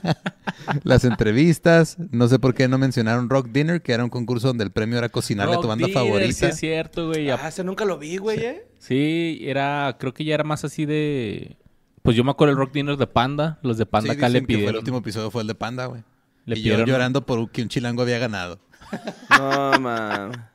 Las 0.85 1.05
entrevistas, 1.05 1.97
no 2.13 2.29
sé 2.29 2.39
por 2.39 2.55
qué 2.55 2.69
no 2.69 2.79
mencionaron 2.79 3.29
Rock 3.29 3.49
Dinner, 3.49 3.83
que 3.83 3.93
era 3.93 4.05
un 4.05 4.11
concurso 4.11 4.47
donde 4.49 4.63
el 4.63 4.71
premio 4.71 4.99
era 4.99 5.09
cocinarle 5.09 5.57
a 5.57 5.61
tu 5.61 5.67
banda 5.67 5.87
Dinner, 5.87 6.01
favorita. 6.01 6.33
Sí, 6.33 6.45
es 6.45 6.57
cierto, 6.59 7.09
güey. 7.09 7.29
Ah, 7.31 7.49
ese 7.49 7.65
nunca 7.65 7.85
lo 7.85 7.99
vi, 7.99 8.19
güey, 8.19 8.39
¿eh? 8.39 8.67
Sí, 8.79 9.41
era, 9.43 9.97
creo 9.99 10.15
que 10.15 10.25
ya 10.25 10.35
era 10.35 10.45
más 10.45 10.65
así 10.65 10.87
de... 10.87 11.57
Pues 12.03 12.17
yo 12.17 12.23
me 12.23 12.31
acuerdo 12.31 12.53
el 12.53 12.59
Rock 12.59 12.73
Dinner 12.73 12.97
de 12.97 13.07
Panda. 13.09 13.59
Los 13.63 13.77
de 13.79 13.87
Panda 13.87 14.13
Sí, 14.13 14.19
acá 14.19 14.29
le 14.29 14.41
dicen 14.41 14.57
que 14.57 14.63
fue 14.63 14.71
el 14.71 14.77
último 14.77 14.99
episodio 14.99 15.31
fue 15.33 15.43
el 15.43 15.49
de 15.49 15.55
Panda, 15.57 15.87
güey. 15.87 16.03
Le 16.45 16.59
y 16.59 16.63
yo 16.63 16.75
pidieron- 16.75 16.87
llorando 16.87 17.25
por 17.27 17.51
que 17.51 17.63
un 17.63 17.69
chilango 17.69 18.03
había 18.03 18.19
ganado. 18.19 18.59
No, 19.39 19.79
man. 19.81 20.49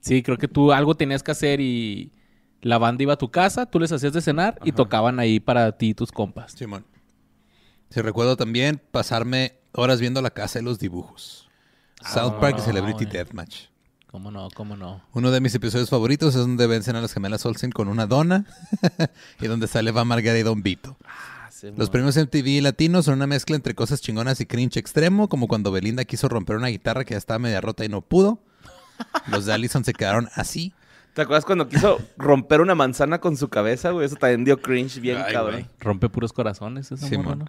Sí, 0.00 0.22
creo 0.22 0.36
que 0.38 0.48
tú 0.48 0.72
algo 0.72 0.94
tenías 0.94 1.22
que 1.22 1.30
hacer 1.32 1.60
y 1.60 2.12
la 2.62 2.78
banda 2.78 3.02
iba 3.02 3.12
a 3.14 3.18
tu 3.18 3.30
casa, 3.30 3.66
tú 3.66 3.78
les 3.80 3.92
hacías 3.92 4.12
de 4.12 4.20
cenar 4.20 4.58
y 4.64 4.72
tocaban 4.72 5.18
ahí 5.20 5.40
para 5.40 5.72
ti 5.72 5.90
y 5.90 5.94
tus 5.94 6.10
compas. 6.12 6.52
Simón. 6.52 6.84
Sí, 7.90 8.00
recuerdo 8.02 8.36
también 8.36 8.80
pasarme 8.90 9.54
horas 9.72 10.00
viendo 10.00 10.20
la 10.22 10.30
casa 10.30 10.58
de 10.58 10.64
los 10.64 10.78
dibujos. 10.78 11.48
South 12.02 12.34
Park 12.40 12.56
y 12.56 12.60
no, 12.60 12.64
Celebrity. 12.66 13.04
Deathmatch. 13.06 13.66
¿Cómo 14.08 14.30
no? 14.30 14.48
¿Cómo 14.54 14.76
no? 14.76 15.02
Uno 15.12 15.30
de 15.30 15.40
mis 15.40 15.54
episodios 15.54 15.90
favoritos 15.90 16.34
es 16.34 16.40
donde 16.40 16.66
vencen 16.66 16.96
a 16.96 17.00
las 17.00 17.12
gemelas 17.12 17.44
Olsen 17.46 17.70
con 17.70 17.88
una 17.88 18.06
dona 18.06 18.46
y 19.40 19.46
donde 19.46 19.66
sale 19.66 19.90
Va 19.92 20.04
Margarita 20.04 20.38
y 20.38 20.42
Don 20.42 20.62
Vito. 20.62 20.96
Sí, 21.58 21.68
Los 21.74 21.88
premios 21.88 22.16
MTV 22.16 22.60
latinos 22.62 23.06
son 23.06 23.14
una 23.14 23.26
mezcla 23.26 23.56
entre 23.56 23.74
cosas 23.74 24.02
chingonas 24.02 24.40
y 24.42 24.46
cringe 24.46 24.76
extremo, 24.76 25.28
como 25.28 25.48
cuando 25.48 25.72
Belinda 25.72 26.04
quiso 26.04 26.28
romper 26.28 26.56
una 26.56 26.68
guitarra 26.68 27.04
que 27.06 27.14
ya 27.14 27.18
estaba 27.18 27.38
media 27.38 27.62
rota 27.62 27.82
y 27.84 27.88
no 27.88 28.02
pudo. 28.02 28.38
Los 29.28 29.46
de 29.46 29.54
Allison 29.54 29.82
se 29.84 29.94
quedaron 29.94 30.28
así. 30.34 30.74
¿Te 31.14 31.22
acuerdas 31.22 31.46
cuando 31.46 31.66
quiso 31.66 31.98
romper 32.18 32.60
una 32.60 32.74
manzana 32.74 33.20
con 33.22 33.38
su 33.38 33.48
cabeza, 33.48 33.90
güey? 33.92 34.04
Eso 34.04 34.16
también 34.16 34.44
dio 34.44 34.60
cringe 34.60 35.00
bien 35.00 35.16
Ay, 35.24 35.32
cabrón. 35.32 35.54
güey. 35.62 35.66
Rompe 35.80 36.10
puros 36.10 36.34
corazones 36.34 36.92
esa 36.92 37.08
Sí, 37.08 37.16
morra, 37.16 37.36
mon. 37.36 37.38
¿no? 37.38 37.46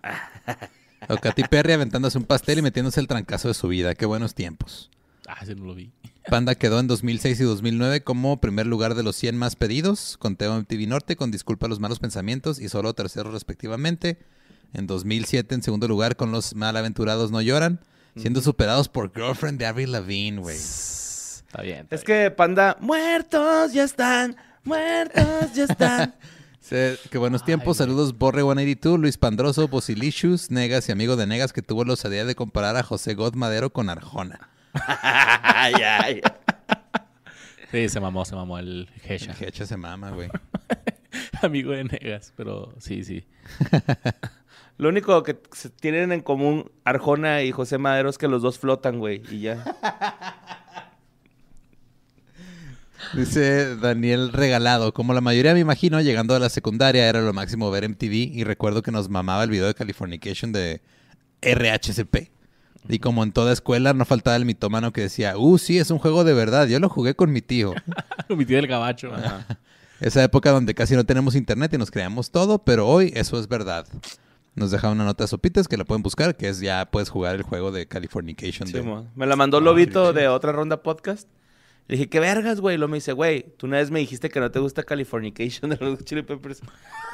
O 1.09 1.17
Katy 1.17 1.43
Perry 1.43 1.73
aventándose 1.73 2.17
un 2.17 2.23
pastel 2.23 2.59
y 2.59 2.61
metiéndose 2.61 2.99
el 3.01 3.07
trancazo 3.07 3.49
de 3.49 3.53
su 3.53 3.67
vida. 3.67 3.93
Qué 3.93 4.05
buenos 4.05 4.33
tiempos. 4.35 4.89
Ah, 5.29 5.39
ese 5.41 5.55
no 5.55 5.65
lo 5.65 5.75
vi. 5.75 5.91
Panda 6.29 6.55
quedó 6.55 6.79
en 6.79 6.88
2006 6.88 7.41
y 7.41 7.43
2009 7.43 8.01
como 8.01 8.39
primer 8.39 8.65
lugar 8.65 8.96
de 8.96 9.03
los 9.03 9.15
100 9.17 9.38
más 9.38 9.57
pedidos, 9.57 10.17
con 10.17 10.38
Teo 10.38 10.57
MTV 10.57 10.88
Norte, 10.88 11.17
con 11.17 11.31
Disculpa 11.31 11.67
los 11.67 11.81
malos 11.81 12.00
pensamientos 12.00 12.60
y 12.60 12.69
solo 12.69 12.93
terceros 12.93 13.34
respectivamente. 13.34 14.17
En 14.74 14.88
2007 14.88 15.55
en 15.55 15.63
segundo 15.63 15.88
lugar 15.88 16.15
con 16.15 16.31
Los 16.31 16.55
malaventurados 16.55 17.31
no 17.31 17.41
lloran, 17.41 17.79
siendo 18.15 18.41
superados 18.41 18.89
por 18.89 19.13
Girlfriend 19.13 19.60
de 19.60 19.65
Avril 19.65 19.91
Lavigne, 19.91 20.39
güey. 20.39 20.55
Está 20.55 21.62
bien. 21.62 21.79
está 21.81 21.96
Es 21.96 22.05
bien. 22.05 22.24
que, 22.24 22.31
panda, 22.31 22.77
muertos 22.79 23.74
ya 23.74 23.84
están, 23.84 24.36
muertos 24.63 25.53
ya 25.53 25.65
están. 25.65 26.15
Sí, 26.60 26.75
qué 27.10 27.17
buenos 27.17 27.46
tiempos. 27.46 27.77
Saludos 27.77 28.17
Borre 28.17 28.41
182, 28.41 29.00
Luis 29.00 29.17
Pandroso, 29.17 29.69
Bosilicious, 29.69 30.51
Negas 30.51 30.89
y 30.89 30.91
amigo 30.91 31.15
de 31.15 31.25
Negas 31.25 31.53
que 31.53 31.62
tuvo 31.62 31.86
la 31.86 31.93
osadía 31.93 32.25
de 32.25 32.36
comparar 32.36 32.75
a 32.75 32.84
José 32.84 33.13
God 33.13 33.36
Madero 33.36 33.69
con 33.69 33.89
Arjona. 33.89 34.50
Ay, 34.88 35.74
ay. 35.74 36.22
Sí, 37.72 37.89
se 37.89 38.00
mamó, 38.00 38.25
se 38.25 38.36
mamó 38.36 38.60
el 38.60 38.89
Hesha. 39.03 39.36
El 39.39 39.48
Hecha 39.48 39.65
se 39.65 39.77
mama, 39.77 40.12
güey. 40.12 40.29
Amigo 41.41 41.72
de 41.72 41.84
Negas, 41.84 42.34
pero 42.36 42.74
sí, 42.79 43.03
sí. 43.03 43.25
Lo 44.77 44.89
único 44.89 45.22
que 45.24 45.34
tienen 45.79 46.12
en 46.12 46.22
común 46.22 46.72
Arjona 46.86 47.41
y 47.41 47.51
José 47.51 47.77
Madero 47.77 48.10
es 48.10 48.17
que 48.17 48.27
los 48.27 48.42
dos 48.42 48.59
flotan, 48.59 49.00
güey, 49.00 49.24
y 49.31 49.42
ya. 49.42 49.63
Dice 53.13 53.75
Daniel 53.77 54.31
Regalado, 54.33 54.94
como 54.94 55.13
la 55.13 55.22
mayoría 55.22 55.53
me 55.53 55.59
imagino, 55.59 56.01
llegando 56.01 56.35
a 56.35 56.40
la 56.40 56.50
secundaria 56.50 57.07
era 57.07 57.22
lo 57.22 57.33
máximo 57.33 57.72
ver 57.72 57.90
MTV 57.90 58.13
y 58.13 58.44
recuerdo 58.44 58.81
que 58.81 58.92
nos 58.92 59.09
mamaba 59.09 59.44
el 59.44 59.50
video 59.50 59.68
de 59.68 59.74
Californication 59.74 60.51
de 60.51 60.81
RHCP. 61.42 62.36
Y 62.89 63.00
como 63.00 63.23
en 63.23 63.31
toda 63.31 63.51
escuela 63.53 63.93
no 63.93 64.05
faltaba 64.05 64.35
el 64.37 64.45
mitómano 64.45 64.93
que 64.93 65.01
decía, 65.01 65.37
uh, 65.37 65.57
sí, 65.57 65.77
es 65.77 65.91
un 65.91 66.00
juego 66.00 66.23
de 66.23 66.33
verdad, 66.33 66.67
yo 66.67 66.79
lo 66.79 66.89
jugué 66.89 67.15
con 67.15 67.31
mi 67.31 67.41
tío. 67.41 67.73
Mi 68.29 68.45
tío 68.45 68.57
del 68.57 68.67
gabacho. 68.67 69.11
Esa 70.00 70.23
época 70.23 70.51
donde 70.51 70.73
casi 70.75 70.95
no 70.95 71.05
tenemos 71.05 71.35
internet 71.35 71.73
y 71.73 71.77
nos 71.77 71.91
creamos 71.91 72.29
todo, 72.31 72.59
pero 72.59 72.87
hoy 72.87 73.11
eso 73.15 73.39
es 73.39 73.47
verdad. 73.47 73.87
Nos 74.55 74.71
deja 74.71 74.89
una 74.89 75.05
nota 75.05 75.23
de 75.23 75.27
sopitas 75.27 75.67
que 75.67 75.77
la 75.77 75.85
pueden 75.85 76.01
buscar, 76.03 76.35
que 76.35 76.50
es 76.50 76.59
ya 76.59 76.85
puedes 76.89 77.09
jugar 77.09 77.35
el 77.35 77.43
juego 77.43 77.71
de 77.71 77.87
Californication. 77.87 78.67
Sí, 78.67 78.73
de- 78.73 79.03
me 79.15 79.25
la 79.25 79.35
mandó 79.35 79.59
Lobito 79.61 80.13
de 80.13 80.27
otra 80.27 80.51
ronda 80.51 80.81
podcast. 80.83 81.27
Le 81.89 81.95
dije, 81.95 82.09
¿qué 82.09 82.19
vergas, 82.19 82.59
güey? 82.59 82.77
Lo 82.77 82.87
me 82.89 82.97
dice, 82.97 83.13
güey, 83.13 83.45
tú 83.57 83.65
una 83.65 83.77
vez 83.77 83.91
me 83.91 84.00
dijiste 84.00 84.29
que 84.29 84.41
no 84.41 84.51
te 84.51 84.59
gusta 84.59 84.83
Californication 84.83 85.69
de 85.71 85.77
los 85.77 86.00
Chili 86.05 86.21
Peppers. 86.21 86.59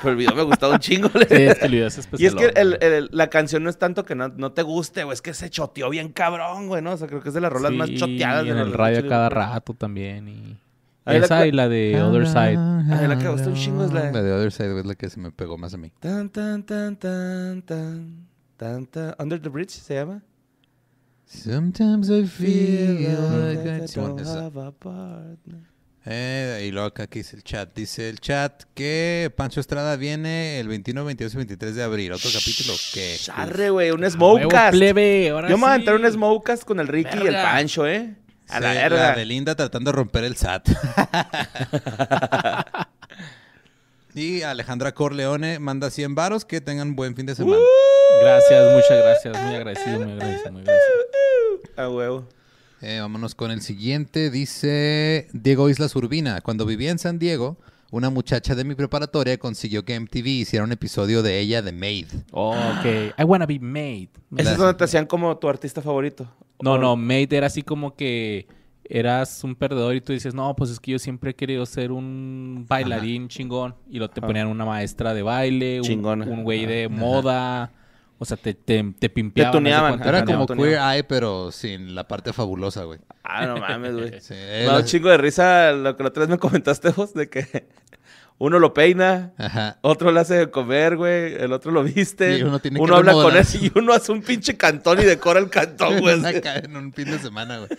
Pero 0.01 0.11
el 0.11 0.15
video 0.17 0.33
me 0.35 0.41
gustaba 0.43 0.73
un 0.73 0.79
chingo. 0.79 1.09
Sí, 1.09 1.19
es 1.29 1.59
que 1.59 1.65
el 1.65 1.71
video 1.71 1.87
es 1.87 1.95
Y 1.97 1.99
es 1.99 2.05
especial. 2.05 2.35
que 2.35 2.59
el- 2.59 2.77
el- 2.81 3.09
la 3.11 3.29
canción 3.29 3.63
no 3.63 3.69
es 3.69 3.77
tanto 3.77 4.03
que 4.03 4.15
no, 4.15 4.29
no 4.29 4.51
te 4.51 4.63
guste, 4.63 5.03
güey. 5.03 5.13
Es 5.13 5.21
que 5.21 5.33
se 5.35 5.49
choteó 5.51 5.89
bien 5.91 6.09
cabrón, 6.11 6.67
güey, 6.67 6.81
¿no? 6.81 6.93
O 6.93 6.97
sea, 6.97 7.07
creo 7.07 7.21
que 7.21 7.29
es 7.29 7.35
de 7.35 7.41
las 7.41 7.53
rolas 7.53 7.71
más 7.71 7.93
choteadas. 7.93 8.45
de 8.45 8.49
en 8.51 8.57
los 8.57 8.67
el 8.67 8.73
radio 8.73 8.97
Chili 8.97 9.09
cada 9.09 9.29
Peppers. 9.29 9.47
rato 9.51 9.73
también. 9.75 10.27
Y... 10.27 10.57
Ahí 11.05 11.19
la 11.19 11.25
Esa 11.25 11.45
y 11.47 11.51
la 11.51 11.69
de 11.69 12.01
Other 12.01 12.25
Side. 12.25 12.57
Ay, 12.89 13.07
la 13.07 13.17
que 13.19 13.27
gustó 13.27 13.49
un 13.49 13.55
chingo 13.55 13.85
es 13.85 13.93
la- 13.93 14.11
La 14.11 14.23
de 14.23 14.31
Other 14.33 14.51
Side 14.51 14.79
es 14.79 14.85
la 14.87 14.95
que 14.95 15.09
se 15.09 15.19
me 15.19 15.31
pegó 15.31 15.57
más 15.57 15.73
a 15.75 15.77
mí. 15.77 15.91
Tan, 15.99 16.29
tan, 16.29 16.63
tan, 16.63 16.95
tan, 16.97 17.61
tan, 17.61 18.25
tan, 18.57 18.85
tan. 18.87 19.15
Under 19.19 19.39
the 19.39 19.49
Bridge 19.49 19.69
se 19.71 19.93
llama. 19.95 20.23
Sometimes 21.33 22.09
I 22.09 22.25
feel 22.25 23.01
like 23.01 23.83
I 23.83 23.85
don't 23.95 24.19
have 24.19 24.57
a 24.57 24.71
partner. 24.71 25.59
Eh, 26.05 26.65
y 26.67 26.71
luego 26.71 26.87
acá 26.87 27.03
aquí 27.03 27.19
dice 27.19 27.35
el 27.37 27.43
chat. 27.43 27.73
Dice 27.75 28.09
el 28.09 28.19
chat 28.19 28.63
que 28.73 29.31
Pancho 29.35 29.61
Estrada 29.61 29.95
viene 29.95 30.59
el 30.59 30.67
21, 30.67 31.05
22 31.05 31.33
y 31.33 31.37
23 31.37 31.75
de 31.75 31.83
abril. 31.83 32.11
Otro 32.11 32.29
capítulo 32.33 32.73
que... 32.93 33.15
Charre, 33.19 33.69
güey, 33.69 33.91
un 33.91 34.01
Huevo, 34.01 34.11
Smokecast. 34.11 34.73
plebe, 34.77 35.29
ahora 35.29 35.49
Yo 35.49 35.57
me 35.57 35.61
voy 35.63 35.71
a 35.71 35.75
sí. 35.75 35.79
entrar 35.79 35.99
un 35.99 36.11
Smokecast 36.11 36.63
con 36.65 36.79
el 36.81 36.87
Ricky 36.89 37.15
y 37.15 37.19
el 37.19 37.23
Verga. 37.23 37.43
Pancho, 37.43 37.87
¿eh? 37.87 38.15
A 38.49 38.59
la 38.59 38.73
Sí, 38.73 38.77
verga. 38.79 39.15
Belinda 39.15 39.55
tratando 39.55 39.91
de 39.91 39.95
romper 39.95 40.25
el 40.25 40.35
SAT. 40.35 40.67
y 44.13 44.41
Alejandra 44.41 44.93
Corleone 44.93 45.59
manda 45.59 45.89
100 45.89 46.15
varos. 46.15 46.45
Que 46.45 46.61
tengan 46.61 46.95
buen 46.95 47.15
fin 47.15 47.25
de 47.25 47.35
semana. 47.35 47.57
Gracias, 48.23 48.73
muchas 48.73 49.03
gracias. 49.03 49.43
Muy 49.45 49.55
agradecido, 49.55 49.99
muy 49.99 50.11
agradecido, 50.13 50.51
muy 50.51 50.61
agradecido. 50.61 50.97
A 51.77 51.89
huevo. 51.89 52.27
Eh, 52.81 52.99
vámonos 53.01 53.35
con 53.35 53.51
el 53.51 53.61
siguiente. 53.61 54.29
Dice 54.29 55.27
Diego 55.33 55.69
Islas 55.69 55.95
Urbina. 55.95 56.41
Cuando 56.41 56.65
vivía 56.65 56.91
en 56.91 56.99
San 56.99 57.19
Diego, 57.19 57.57
una 57.91 58.09
muchacha 58.09 58.55
de 58.55 58.63
mi 58.63 58.75
preparatoria 58.75 59.37
consiguió 59.37 59.83
que 59.85 59.99
MTV 59.99 60.27
hiciera 60.27 60.63
un 60.65 60.71
episodio 60.71 61.21
de 61.21 61.39
ella 61.39 61.61
de 61.61 61.71
Maid. 61.71 62.07
Oh, 62.31 62.51
ok. 62.51 63.13
I 63.17 63.23
wanna 63.23 63.45
be 63.45 63.59
made. 63.59 64.09
Ese 64.37 64.51
es 64.51 64.57
donde 64.57 64.73
te 64.75 64.83
hacían 64.85 65.05
como 65.05 65.37
tu 65.37 65.49
artista 65.49 65.81
favorito. 65.81 66.27
No, 66.61 66.73
O- 66.73 66.77
no, 66.77 66.95
made 66.95 67.27
era 67.31 67.47
así 67.47 67.61
como 67.61 67.95
que 67.95 68.47
eras 68.85 69.43
un 69.43 69.55
perdedor 69.55 69.95
y 69.95 70.01
tú 70.01 70.11
dices, 70.13 70.33
no, 70.33 70.55
pues 70.55 70.69
es 70.69 70.79
que 70.79 70.91
yo 70.91 70.99
siempre 70.99 71.31
he 71.31 71.35
querido 71.35 71.65
ser 71.65 71.91
un 71.91 72.65
bailarín 72.67 73.27
chingón. 73.27 73.75
Y 73.89 73.97
lo 73.99 74.09
te 74.09 74.19
Ajá. 74.19 74.27
ponían 74.27 74.47
una 74.47 74.65
maestra 74.65 75.13
de 75.13 75.23
baile, 75.23 75.81
un, 75.81 76.43
güey 76.43 76.65
de 76.65 76.85
Ajá. 76.85 77.71
O 78.23 78.25
sea, 78.25 78.37
te, 78.37 78.53
te, 78.53 78.81
te 78.97 79.09
pimpeaban. 79.09 79.51
Te 79.51 79.57
tuneaban. 79.57 80.01
Era 80.01 80.19
Ajá, 80.19 80.25
como. 80.25 80.47
Queer 80.47 80.79
Eye, 80.79 81.03
pero 81.03 81.51
sin 81.51 81.93
la 81.93 82.07
parte 82.07 82.31
fabulosa, 82.31 82.85
güey. 82.85 82.99
Ah, 83.21 83.45
no 83.45 83.57
mames, 83.57 83.93
güey. 83.93 84.13
Sí, 84.21 84.33
Me 84.33 84.63
da 84.63 84.77
un 84.77 84.85
chingo 84.85 85.09
de 85.09 85.17
risa 85.17 85.73
lo 85.73 85.97
que 85.97 86.03
la 86.03 86.07
otra 86.07 86.21
vez 86.21 86.29
me 86.29 86.37
comentaste 86.37 86.91
vos 86.91 87.13
de 87.13 87.27
que 87.27 87.67
uno 88.37 88.59
lo 88.59 88.73
peina, 88.73 89.33
Ajá. 89.37 89.77
otro 89.81 90.13
le 90.13 90.21
hace 90.21 90.35
de 90.35 90.49
comer, 90.51 90.95
güey, 90.95 91.33
el 91.33 91.51
otro 91.51 91.73
lo 91.73 91.83
viste, 91.83 92.37
Y 92.37 92.43
uno 92.43 92.59
tiene 92.59 92.79
que 92.79 92.93
habla 92.93 93.11
con 93.11 93.35
él 93.35 93.45
y 93.61 93.71
uno 93.77 93.91
hace 93.91 94.13
un 94.13 94.21
pinche 94.21 94.55
cantón 94.55 95.01
y 95.01 95.03
decora 95.03 95.41
el 95.41 95.49
cantón, 95.49 95.99
güey. 95.99 96.15
En 96.63 96.77
un 96.77 96.93
fin 96.93 97.11
de 97.11 97.19
semana, 97.19 97.57
güey. 97.57 97.69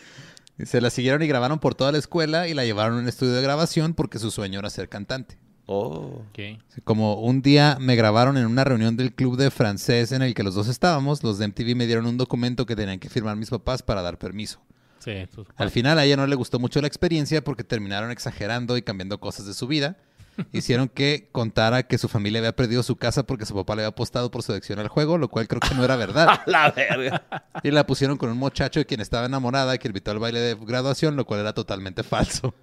Se 0.66 0.82
la 0.82 0.90
siguieron 0.90 1.22
y 1.22 1.26
grabaron 1.26 1.58
por 1.58 1.74
toda 1.74 1.90
la 1.90 1.96
escuela 1.96 2.48
y 2.48 2.54
la 2.54 2.66
llevaron 2.66 2.98
a 2.98 3.00
un 3.00 3.08
estudio 3.08 3.32
de 3.32 3.40
grabación 3.40 3.94
porque 3.94 4.18
su 4.18 4.30
sueño 4.30 4.58
era 4.58 4.68
ser 4.68 4.90
cantante. 4.90 5.38
Oh. 5.66 6.22
Ok. 6.28 6.60
Como 6.84 7.14
un 7.20 7.42
día 7.42 7.78
me 7.80 7.96
grabaron 7.96 8.36
en 8.36 8.46
una 8.46 8.64
reunión 8.64 8.96
del 8.96 9.14
club 9.14 9.36
de 9.36 9.50
francés 9.50 10.12
en 10.12 10.22
el 10.22 10.34
que 10.34 10.42
los 10.42 10.54
dos 10.54 10.68
estábamos, 10.68 11.22
los 11.22 11.38
de 11.38 11.48
MTV 11.48 11.74
me 11.74 11.86
dieron 11.86 12.06
un 12.06 12.18
documento 12.18 12.66
que 12.66 12.76
tenían 12.76 12.98
que 12.98 13.08
firmar 13.08 13.36
mis 13.36 13.50
papás 13.50 13.82
para 13.82 14.02
dar 14.02 14.18
permiso. 14.18 14.60
Sí, 14.98 15.12
Al 15.56 15.70
final 15.70 15.98
a 15.98 16.04
ella 16.04 16.16
no 16.16 16.26
le 16.26 16.34
gustó 16.34 16.58
mucho 16.58 16.80
la 16.80 16.86
experiencia 16.86 17.44
porque 17.44 17.62
terminaron 17.62 18.10
exagerando 18.10 18.78
y 18.78 18.82
cambiando 18.82 19.20
cosas 19.20 19.44
de 19.44 19.52
su 19.52 19.66
vida. 19.66 19.98
hicieron 20.52 20.88
que 20.88 21.28
contara 21.32 21.84
que 21.84 21.98
su 21.98 22.08
familia 22.08 22.40
había 22.40 22.56
perdido 22.56 22.82
su 22.82 22.96
casa 22.96 23.24
porque 23.24 23.46
su 23.46 23.54
papá 23.54 23.74
le 23.74 23.82
había 23.82 23.88
apostado 23.88 24.30
por 24.30 24.42
su 24.42 24.52
adicción 24.52 24.78
al 24.78 24.88
juego, 24.88 25.18
lo 25.18 25.28
cual 25.28 25.48
creo 25.48 25.60
que 25.60 25.74
no 25.74 25.84
era 25.84 25.96
verdad. 25.96 26.28
A 26.28 26.42
la 26.46 26.70
verga. 26.70 27.24
Y 27.62 27.70
la 27.70 27.86
pusieron 27.86 28.16
con 28.16 28.30
un 28.30 28.38
muchacho 28.38 28.80
de 28.80 28.86
quien 28.86 29.00
estaba 29.00 29.26
enamorada 29.26 29.78
que 29.78 29.88
invitó 29.88 30.10
al 30.10 30.18
baile 30.18 30.40
de 30.40 30.54
graduación, 30.54 31.16
lo 31.16 31.24
cual 31.24 31.40
era 31.40 31.52
totalmente 31.52 32.02
falso. 32.02 32.54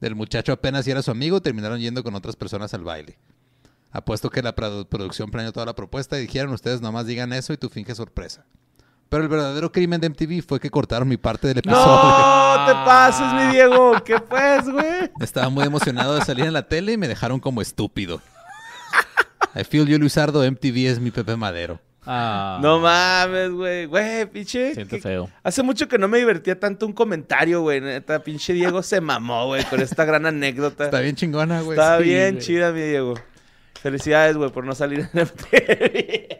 El 0.00 0.14
muchacho 0.14 0.52
apenas 0.52 0.84
si 0.84 0.90
era 0.90 1.02
su 1.02 1.10
amigo, 1.10 1.40
terminaron 1.40 1.78
yendo 1.80 2.02
con 2.02 2.14
otras 2.14 2.36
personas 2.36 2.74
al 2.74 2.84
baile. 2.84 3.18
Apuesto 3.92 4.28
que 4.30 4.42
la 4.42 4.54
produ- 4.54 4.86
producción 4.86 5.30
planeó 5.30 5.52
toda 5.52 5.64
la 5.66 5.74
propuesta 5.74 6.18
y 6.18 6.22
dijeron 6.22 6.52
ustedes 6.52 6.80
nomás 6.82 7.06
digan 7.06 7.32
eso 7.32 7.52
y 7.52 7.56
tú 7.56 7.68
finges 7.70 7.96
sorpresa. 7.96 8.44
Pero 9.08 9.22
el 9.22 9.28
verdadero 9.28 9.70
crimen 9.72 10.00
de 10.00 10.10
MTV 10.10 10.42
fue 10.46 10.58
que 10.60 10.68
cortaron 10.68 11.06
mi 11.08 11.16
parte 11.16 11.46
del 11.46 11.58
episodio. 11.58 11.86
No 11.86 12.64
te 12.66 12.72
pases, 12.72 13.32
mi 13.32 13.52
Diego. 13.52 13.94
¿Qué 14.04 14.18
pues, 14.18 14.68
güey? 14.68 15.10
Estaba 15.20 15.48
muy 15.48 15.64
emocionado 15.64 16.16
de 16.16 16.24
salir 16.24 16.44
en 16.44 16.52
la 16.52 16.66
tele 16.68 16.92
y 16.92 16.96
me 16.98 17.06
dejaron 17.08 17.38
como 17.40 17.62
estúpido. 17.62 18.20
I 19.54 19.64
feel 19.64 19.86
you, 19.86 19.98
Luisardo. 19.98 20.42
MTV 20.50 20.88
es 20.90 21.00
mi 21.00 21.10
Pepe 21.12 21.36
Madero. 21.36 21.80
Ah, 22.06 22.58
No 22.62 22.78
mames, 22.78 23.50
güey. 23.50 23.86
Güey, 23.86 24.26
pinche. 24.26 24.74
Siento 24.74 24.96
que- 24.96 25.02
feo. 25.02 25.28
Hace 25.42 25.62
mucho 25.62 25.88
que 25.88 25.98
no 25.98 26.08
me 26.08 26.18
divertía 26.18 26.58
tanto 26.58 26.86
un 26.86 26.92
comentario, 26.92 27.62
güey. 27.62 27.80
Neta, 27.80 28.22
pinche 28.22 28.52
Diego 28.52 28.82
se 28.82 29.00
mamó, 29.00 29.46
güey, 29.46 29.64
con 29.64 29.80
esta 29.80 30.04
gran 30.04 30.26
anécdota. 30.26 30.84
Está 30.84 31.00
bien 31.00 31.16
chingona, 31.16 31.60
güey. 31.62 31.76
Está 31.78 31.98
sí, 31.98 32.04
bien 32.04 32.34
güey. 32.34 32.44
chida, 32.46 32.72
mi 32.72 32.80
Diego. 32.82 33.14
Felicidades, 33.82 34.36
güey, 34.36 34.50
por 34.50 34.64
no 34.64 34.74
salir 34.74 35.00
en 35.00 35.10
MTV. 35.22 35.50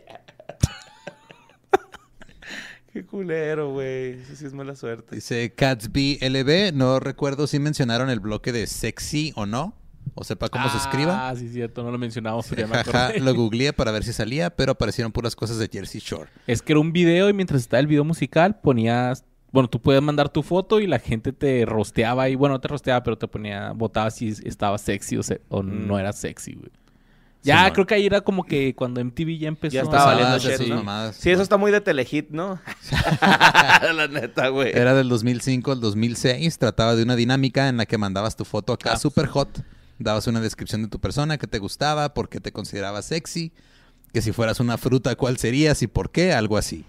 Qué 2.93 3.05
culero, 3.05 3.73
güey. 3.73 4.13
Eso 4.23 4.37
sí 4.37 4.47
es 4.47 4.55
mala 4.55 4.75
suerte. 4.75 5.17
Dice 5.17 5.53
Catsby 5.55 6.19
LB. 6.23 6.73
No 6.75 6.99
recuerdo 6.99 7.47
si 7.47 7.59
mencionaron 7.59 8.09
el 8.09 8.21
bloque 8.21 8.53
de 8.53 8.67
sexy 8.67 9.33
o 9.37 9.45
no. 9.45 9.75
O 10.19 10.25
sepa 10.25 10.49
cómo 10.49 10.69
se 10.71 10.79
escriba. 10.79 11.29
Ah, 11.29 11.37
sí, 11.37 11.49
cierto. 11.51 11.83
No 11.85 11.91
lo 11.91 11.99
mencionamos, 11.99 12.47
pero 12.49 12.63
ya 12.63 12.67
me 12.67 12.75
Jaja, 12.83 13.07
acordé. 13.09 13.21
lo 13.21 13.35
googleé 13.37 13.73
para 13.75 13.91
ver 13.93 14.03
si 14.03 14.13
salía, 14.15 14.49
pero 14.51 14.73
aparecieron 14.73 15.13
puras 15.13 15.37
cosas 15.37 15.59
de 15.59 15.69
Jersey 15.71 16.01
Shore. 16.03 16.31
Es 16.47 16.63
que 16.63 16.73
era 16.73 16.81
un 16.81 16.93
video 16.93 17.29
y 17.29 17.35
mientras 17.35 17.61
estaba 17.61 17.81
el 17.81 17.87
video 17.87 18.03
musical 18.05 18.59
ponías... 18.61 19.25
Bueno, 19.53 19.69
tú 19.69 19.81
puedes 19.81 20.03
mandar 20.03 20.29
tu 20.31 20.43
foto 20.43 20.81
y 20.81 20.87
la 20.87 20.99
gente 20.99 21.33
te 21.33 21.65
rosteaba 21.67 22.29
y... 22.31 22.35
Bueno, 22.35 22.55
no 22.57 22.61
te 22.61 22.69
rosteaba, 22.69 23.03
pero 23.03 23.17
te 23.19 23.29
ponía... 23.29 23.73
Votaba 23.73 24.11
si 24.11 24.29
estaba 24.45 24.77
sexy 24.79 25.17
o, 25.19 25.23
se- 25.23 25.41
o 25.49 25.63
Mm. 25.63 25.87
no 25.87 25.99
era 25.99 26.13
sexy, 26.13 26.55
güey. 26.55 26.71
Ya, 27.43 27.73
creo 27.73 27.87
que 27.87 27.95
ahí 27.95 28.07
era 28.07 28.23
como 28.23 28.43
que 28.43 28.75
cuando 28.75 29.01
MTV 29.05 29.39
ya 29.39 29.49
empezó... 29.49 29.75
Ya 29.75 29.83
estaba 29.83 30.07
valiendo 30.07 30.33
Pasadas 30.35 30.43
shit, 30.43 30.53
esas 30.55 30.69
¿no? 30.69 30.77
mamadas. 30.77 31.17
Sí, 31.17 31.31
eso 31.31 31.43
está 31.43 31.57
muy 31.57 31.71
de 31.71 31.81
telehit, 31.81 32.31
¿no? 32.31 32.59
La 33.95 34.09
neta, 34.09 34.49
güey. 34.49 34.73
Era 34.75 34.95
del 34.95 35.09
2005 35.09 35.73
al 35.73 35.81
2006. 35.81 36.59
Trataba 36.59 36.97
de 36.97 37.03
una 37.05 37.15
dinámica 37.17 37.69
en 37.69 37.77
la 37.77 37.87
que 37.87 37.99
mandabas 37.99 38.35
tu 38.37 38.45
foto 38.45 38.73
acá 38.73 38.93
Ah, 38.95 38.97
super 38.97 39.27
hot. 39.27 39.61
Dabas 39.99 40.27
una 40.27 40.41
descripción 40.41 40.83
de 40.83 40.89
tu 40.89 41.01
persona, 41.01 41.39
que 41.39 41.47
te 41.47 41.59
gustaba, 41.59 42.13
por 42.15 42.29
qué 42.29 42.41
te 42.41 42.53
considerabas 42.53 43.07
sexy. 43.07 43.53
Que 44.13 44.23
si 44.23 44.33
fueras 44.33 44.61
una 44.61 44.79
fruta, 44.79 45.15
¿cuál 45.17 45.39
serías 45.39 45.83
y 45.83 45.87
por 45.87 46.11
qué? 46.11 46.33
Algo 46.33 46.57
así. 46.57 46.85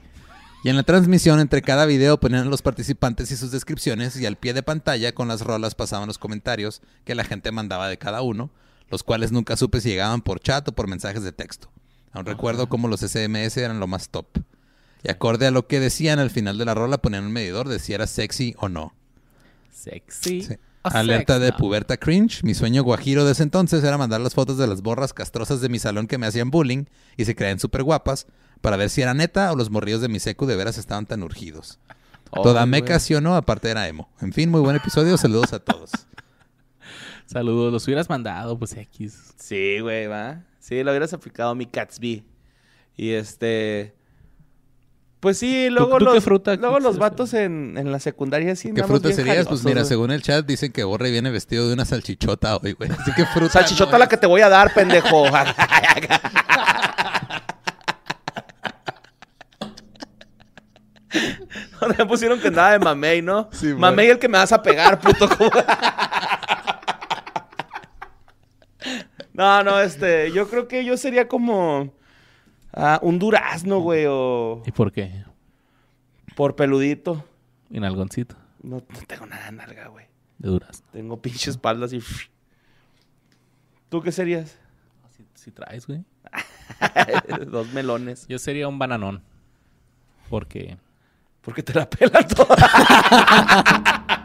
Y 0.64 0.70
en 0.70 0.76
la 0.76 0.84
transmisión, 0.84 1.40
entre 1.40 1.62
cada 1.62 1.86
video, 1.86 2.20
ponían 2.20 2.48
a 2.48 2.50
los 2.50 2.62
participantes 2.62 3.32
y 3.32 3.38
sus 3.38 3.52
descripciones. 3.52 4.20
Y 4.20 4.26
al 4.26 4.38
pie 4.38 4.54
de 4.54 4.64
pantalla, 4.64 5.14
con 5.14 5.28
las 5.28 5.42
rolas, 5.42 5.76
pasaban 5.76 6.08
los 6.08 6.18
comentarios 6.18 6.82
que 7.06 7.16
la 7.16 7.24
gente 7.24 7.52
mandaba 7.52 7.88
de 7.88 7.98
cada 7.98 8.22
uno. 8.22 8.50
Los 8.90 9.04
cuales 9.04 9.32
nunca 9.32 9.58
supe 9.58 9.82
si 9.82 9.90
llegaban 9.90 10.22
por 10.22 10.40
chat 10.40 10.68
o 10.68 10.72
por 10.72 10.88
mensajes 10.88 11.24
de 11.24 11.32
texto. 11.32 11.70
Aún 12.12 12.26
recuerdo 12.26 12.68
cómo 12.70 12.88
los 12.88 13.02
SMS 13.02 13.58
eran 13.58 13.80
lo 13.80 13.88
más 13.88 14.10
top. 14.10 14.28
Y 15.04 15.12
acorde 15.12 15.48
a 15.48 15.52
lo 15.52 15.68
que 15.68 15.80
decían 15.80 16.20
al 16.20 16.32
final 16.32 16.58
de 16.58 16.66
la 16.66 16.74
rola, 16.74 16.98
ponían 16.98 17.26
un 17.26 17.32
medidor 17.32 17.70
de 17.70 17.80
si 17.80 17.94
era 17.94 18.08
sexy 18.08 18.56
o 18.58 18.70
no. 18.70 18.94
Sexy. 19.72 20.42
Sí. 20.42 20.58
Alerta 20.94 21.34
sex, 21.34 21.46
de 21.46 21.52
no. 21.52 21.58
puberta 21.58 21.98
cringe. 21.98 22.44
Mi 22.44 22.54
sueño 22.54 22.84
guajiro 22.84 23.26
de 23.26 23.32
ese 23.32 23.44
entonces 23.44 23.84
era 23.84 23.98
mandar 23.98 24.22
las 24.22 24.34
fotos 24.34 24.58
de 24.58 24.68
las 24.68 24.82
borras 24.82 25.14
castrosas 25.14 25.62
de 25.62 25.70
mi 25.70 25.80
salón 25.80 26.08
que 26.08 26.18
me 26.18 26.28
hacían 26.28 26.52
bullying 26.52 26.86
y 27.16 27.26
se 27.26 27.36
creían 27.36 27.60
súper 27.60 27.84
guapas 27.84 28.28
para 28.62 28.78
ver 28.78 28.90
si 28.90 29.02
era 29.02 29.14
neta 29.14 29.52
o 29.52 29.56
los 29.56 29.70
morrillos 29.70 30.02
de 30.02 30.10
mi 30.10 30.20
secu 30.20 30.46
de 30.46 30.56
veras 30.56 30.78
estaban 30.78 31.06
tan 31.06 31.24
urgidos. 31.24 31.80
Toda 32.32 32.66
meca 32.66 33.00
sí 33.00 33.16
o 33.16 33.22
no, 33.22 33.36
aparte 33.36 33.70
era 33.70 33.88
emo. 33.88 34.10
En 34.22 34.34
fin, 34.34 34.50
muy 34.50 34.62
buen 34.62 34.76
episodio. 34.76 35.18
Saludos 35.18 35.54
a 35.54 35.60
todos. 35.60 35.92
Saludos. 37.26 37.72
Los 37.72 37.86
hubieras 37.88 38.10
mandado, 38.10 38.58
pues 38.58 38.76
X. 38.76 39.34
Sí, 39.38 39.80
güey, 39.80 40.08
va. 40.08 40.44
Sí, 40.60 40.84
lo 40.84 40.92
hubieras 40.92 41.14
aplicado 41.14 41.56
mi 41.56 41.66
Catsby. 41.66 42.26
Y 42.96 43.12
este. 43.12 43.96
Pues 45.20 45.40
sí, 45.40 45.70
luego 45.72 45.98
tú 45.98 46.06
los, 46.06 46.14
qué 46.14 46.22
fruta 46.22 46.56
luego 46.56 46.80
los 46.80 47.00
vatos 47.00 47.34
en, 47.34 47.76
en 47.76 47.92
la 47.92 48.00
secundaria 48.00 48.56
sí 48.56 48.72
¿Qué 48.72 48.84
fruta 48.84 49.12
serías? 49.12 49.48
Pues 49.48 49.66
mira, 49.66 49.84
según 49.84 50.12
el 50.12 50.22
chat 50.22 50.46
dicen 50.46 50.72
que 50.72 50.84
Borre 50.84 51.10
viene 51.10 51.32
vestido 51.32 51.68
de 51.68 51.74
una 51.74 51.86
salchichota 51.86 52.58
hoy, 52.58 52.74
güey. 52.74 52.92
Así 52.92 53.12
que 53.14 53.26
fruta. 53.26 53.54
Salchichota 53.54 53.94
no 53.94 53.98
la 53.98 54.06
es. 54.06 54.10
que 54.10 54.18
te 54.18 54.28
voy 54.28 54.42
a 54.42 54.50
dar, 54.50 54.74
pendejo. 54.74 55.26
Me 61.98 62.06
pusieron 62.06 62.40
que 62.40 62.48
andaba 62.48 62.72
de 62.72 62.80
mamey, 62.80 63.22
¿no? 63.22 63.50
Sí, 63.52 63.68
güey. 63.68 63.80
mamey 63.80 64.10
el 64.10 64.20
que 64.20 64.28
me 64.28 64.38
vas 64.38 64.52
a 64.52 64.62
pegar, 64.62 65.00
puto. 65.00 65.30
no, 69.34 69.64
no, 69.64 69.80
este, 69.80 70.32
yo 70.32 70.50
creo 70.50 70.68
que 70.68 70.86
yo 70.86 70.98
sería 70.98 71.28
como 71.28 71.94
ah, 72.78 73.00
un 73.02 73.20
durazno, 73.20 73.80
güey, 73.80 74.06
o 74.08 74.62
¿Y 74.66 74.72
por 74.72 74.92
qué? 74.92 75.26
por 76.36 76.56
peludito. 76.56 77.26
En 77.72 77.84
algoncito 77.84 78.36
No, 78.62 78.78
no 78.78 79.00
tengo 79.08 79.26
nada 79.26 79.46
de 79.48 79.52
nalga, 79.54 79.88
güey. 79.88 80.06
de 80.38 80.50
durazno. 80.50 80.88
Tengo 80.92 81.22
pinche 81.22 81.50
espalda 81.50 81.86
así. 81.88 82.00
¿Tú 83.90 84.02
qué 84.02 84.12
serías? 84.12 84.58
Si, 85.16 85.26
si 85.34 85.52
traes, 85.52 85.88
güey. 85.88 86.04
Dos 87.52 87.72
melones. 87.74 88.28
Yo 88.28 88.38
sería 88.40 88.68
un 88.68 88.78
bananón. 88.80 89.24
Porque... 90.30 90.78
Porque 91.42 91.64
te 91.64 91.74
la 91.74 91.90
pelan 91.90 92.28
toda. 92.28 92.56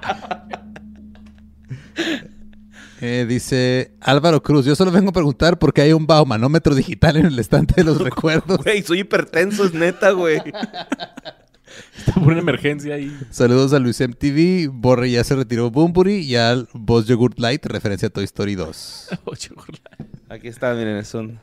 Eh, 3.05 3.27
dice 3.29 3.91
Álvaro 4.01 4.41
Cruz, 4.45 4.65
yo 4.65 4.77
solo 4.77 4.93
vengo 4.93 5.11
a 5.11 5.13
preguntar 5.13 5.59
por 5.59 5.75
qué 5.75 5.81
hay 5.81 5.93
un 5.93 6.07
baumanómetro 6.07 6.73
digital 6.73 7.17
en 7.17 7.27
el 7.27 7.37
estante 7.37 7.75
de 7.75 7.83
los 7.83 7.99
recuerdos. 8.01 8.59
Güey, 8.59 8.81
soy 8.85 9.01
hipertenso, 9.01 9.65
es 9.65 9.75
neta, 9.75 10.13
güey. 10.13 10.37
Está 11.99 12.15
por 12.15 12.29
una 12.29 12.39
emergencia 12.39 12.95
ahí. 12.95 13.13
Saludos 13.31 13.73
a 13.73 13.81
Luis 13.81 14.01
MTV, 14.01 14.71
Borre 14.71 15.11
ya 15.11 15.25
se 15.25 15.35
retiró 15.35 15.69
Bumburi 15.73 16.19
y 16.19 16.37
al 16.37 16.69
Boss 16.75 17.07
Yogurt 17.07 17.41
Light, 17.41 17.67
referencia 17.67 18.07
a 18.07 18.11
Toy 18.13 18.23
Story 18.23 18.55
2. 18.55 19.09
Ocho 19.25 19.55
gorla. 19.57 19.81
Aquí 20.29 20.47
está, 20.47 20.73
miren, 20.75 20.99
es 20.99 21.13
un, 21.15 21.41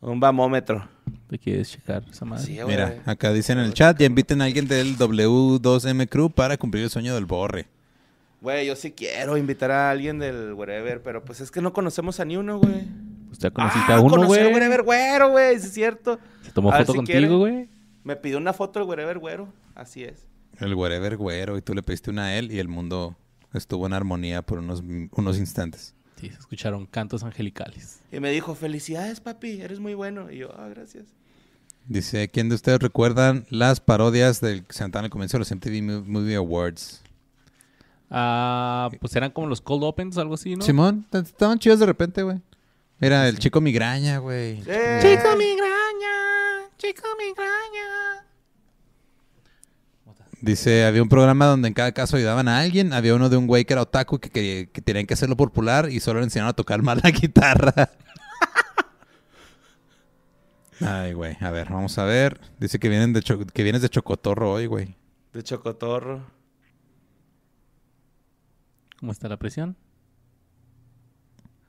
un 0.00 0.20
bamómetro. 0.20 0.88
¿Te 1.28 1.38
quieres 1.38 1.70
checar 1.70 2.02
esa 2.10 2.24
madre? 2.24 2.46
Sí. 2.46 2.58
Mira, 2.66 3.02
acá 3.04 3.30
dicen 3.34 3.58
en 3.58 3.66
el 3.66 3.74
chat, 3.74 3.98
ya 3.98 4.06
inviten 4.06 4.40
a 4.40 4.46
alguien 4.46 4.66
del 4.66 4.96
W2M 4.96 6.08
Crew 6.08 6.30
para 6.30 6.56
cumplir 6.56 6.84
el 6.84 6.90
sueño 6.90 7.14
del 7.14 7.26
Borre. 7.26 7.68
Güey, 8.40 8.66
yo 8.66 8.74
sí 8.76 8.92
quiero 8.92 9.36
invitar 9.36 9.70
a 9.70 9.90
alguien 9.90 10.18
del 10.18 10.54
wherever, 10.54 11.02
pero 11.02 11.24
pues 11.24 11.40
es 11.40 11.50
que 11.50 11.60
no 11.60 11.72
conocemos 11.72 12.20
a 12.20 12.24
ni 12.24 12.36
uno, 12.36 12.58
güey. 12.58 12.84
Pues 13.28 13.38
ya 13.38 13.50
conociste 13.50 13.92
Ah, 13.92 13.96
a 13.96 14.00
uno, 14.00 14.26
güey. 14.26 14.40
wherever 14.52 14.82
güero, 14.82 15.30
güey, 15.30 15.58
sí 15.60 15.66
es 15.66 15.72
cierto. 15.74 16.18
Se 16.42 16.50
tomó 16.52 16.72
A 16.72 16.78
ver 16.78 16.86
foto 16.86 16.92
si 16.92 16.96
contigo, 16.98 17.38
güey. 17.38 17.68
Me 18.02 18.16
pidió 18.16 18.38
una 18.38 18.52
foto 18.54 18.80
del 18.80 18.88
wherever 18.88 19.18
güero, 19.18 19.52
así 19.74 20.04
es. 20.04 20.26
El 20.58 20.74
Wherever 20.74 21.16
Güero, 21.16 21.56
y 21.56 21.62
tú 21.62 21.74
le 21.74 21.82
pediste 21.82 22.10
una 22.10 22.24
a 22.26 22.36
él 22.36 22.52
y 22.52 22.58
el 22.58 22.68
mundo 22.68 23.16
estuvo 23.54 23.86
en 23.86 23.94
armonía 23.94 24.42
por 24.42 24.58
unos, 24.58 24.82
unos 25.12 25.38
instantes. 25.38 25.94
Sí, 26.20 26.28
se 26.28 26.34
escucharon 26.38 26.84
cantos 26.84 27.22
angelicales. 27.22 28.00
Y 28.12 28.20
me 28.20 28.30
dijo, 28.30 28.54
felicidades, 28.54 29.20
papi, 29.20 29.62
eres 29.62 29.80
muy 29.80 29.94
bueno. 29.94 30.30
Y 30.30 30.36
yo, 30.38 30.52
ah, 30.58 30.68
gracias. 30.68 31.06
Dice, 31.86 32.28
¿quién 32.28 32.50
de 32.50 32.56
ustedes 32.56 32.78
recuerdan 32.78 33.46
las 33.48 33.80
parodias 33.80 34.42
del 34.42 34.64
que 34.64 34.72
se 34.74 34.80
sentaban 34.80 35.06
al 35.06 35.10
comienzo 35.10 35.38
de 35.38 35.40
los 35.40 35.50
MTV 35.50 35.82
Mo- 35.82 36.04
Movie 36.06 36.36
Awards? 36.36 37.02
Ah, 38.10 38.90
pues 39.00 39.14
eran 39.14 39.30
como 39.30 39.46
los 39.46 39.60
cold 39.60 39.84
opens 39.84 40.16
o 40.16 40.20
algo 40.20 40.34
así, 40.34 40.56
¿no? 40.56 40.62
Simón, 40.64 41.06
estaban 41.12 41.58
chidos 41.58 41.78
de 41.78 41.86
repente, 41.86 42.22
güey. 42.22 42.40
Mira, 42.98 43.28
el 43.28 43.38
chico 43.38 43.60
migraña, 43.60 44.18
güey. 44.18 44.62
Eh, 44.66 45.00
migraña, 45.38 46.68
chico 46.76 47.06
migraña. 47.18 48.26
Dice, 50.42 50.84
había 50.86 51.02
un 51.02 51.08
programa 51.08 51.46
donde 51.46 51.68
en 51.68 51.74
cada 51.74 51.92
caso 51.92 52.16
ayudaban 52.16 52.48
a 52.48 52.60
alguien. 52.60 52.92
Había 52.94 53.14
uno 53.14 53.28
de 53.28 53.36
un 53.36 53.46
güey 53.46 53.64
que 53.64 53.74
era 53.74 53.82
otaku 53.82 54.18
que, 54.18 54.30
quería, 54.30 54.66
que 54.66 54.80
tenían 54.80 55.06
que 55.06 55.14
hacerlo 55.14 55.36
popular 55.36 55.90
y 55.90 56.00
solo 56.00 56.20
le 56.20 56.24
enseñaron 56.24 56.48
a 56.50 56.54
tocar 56.54 56.80
mal 56.82 57.00
la 57.02 57.10
guitarra. 57.12 57.90
Ay, 60.80 61.12
güey. 61.12 61.36
A 61.40 61.50
ver, 61.50 61.68
vamos 61.68 61.98
a 61.98 62.04
ver. 62.04 62.40
Dice 62.58 62.78
que, 62.78 62.88
vienen 62.88 63.12
de 63.12 63.22
Cho- 63.22 63.46
que 63.46 63.62
vienes 63.62 63.82
de 63.82 63.90
Chocotorro 63.90 64.50
hoy, 64.52 64.66
güey. 64.66 64.96
De 65.34 65.42
chocotorro. 65.42 66.22
¿Cómo 69.00 69.12
está 69.12 69.28
la 69.28 69.38
presión? 69.38 69.76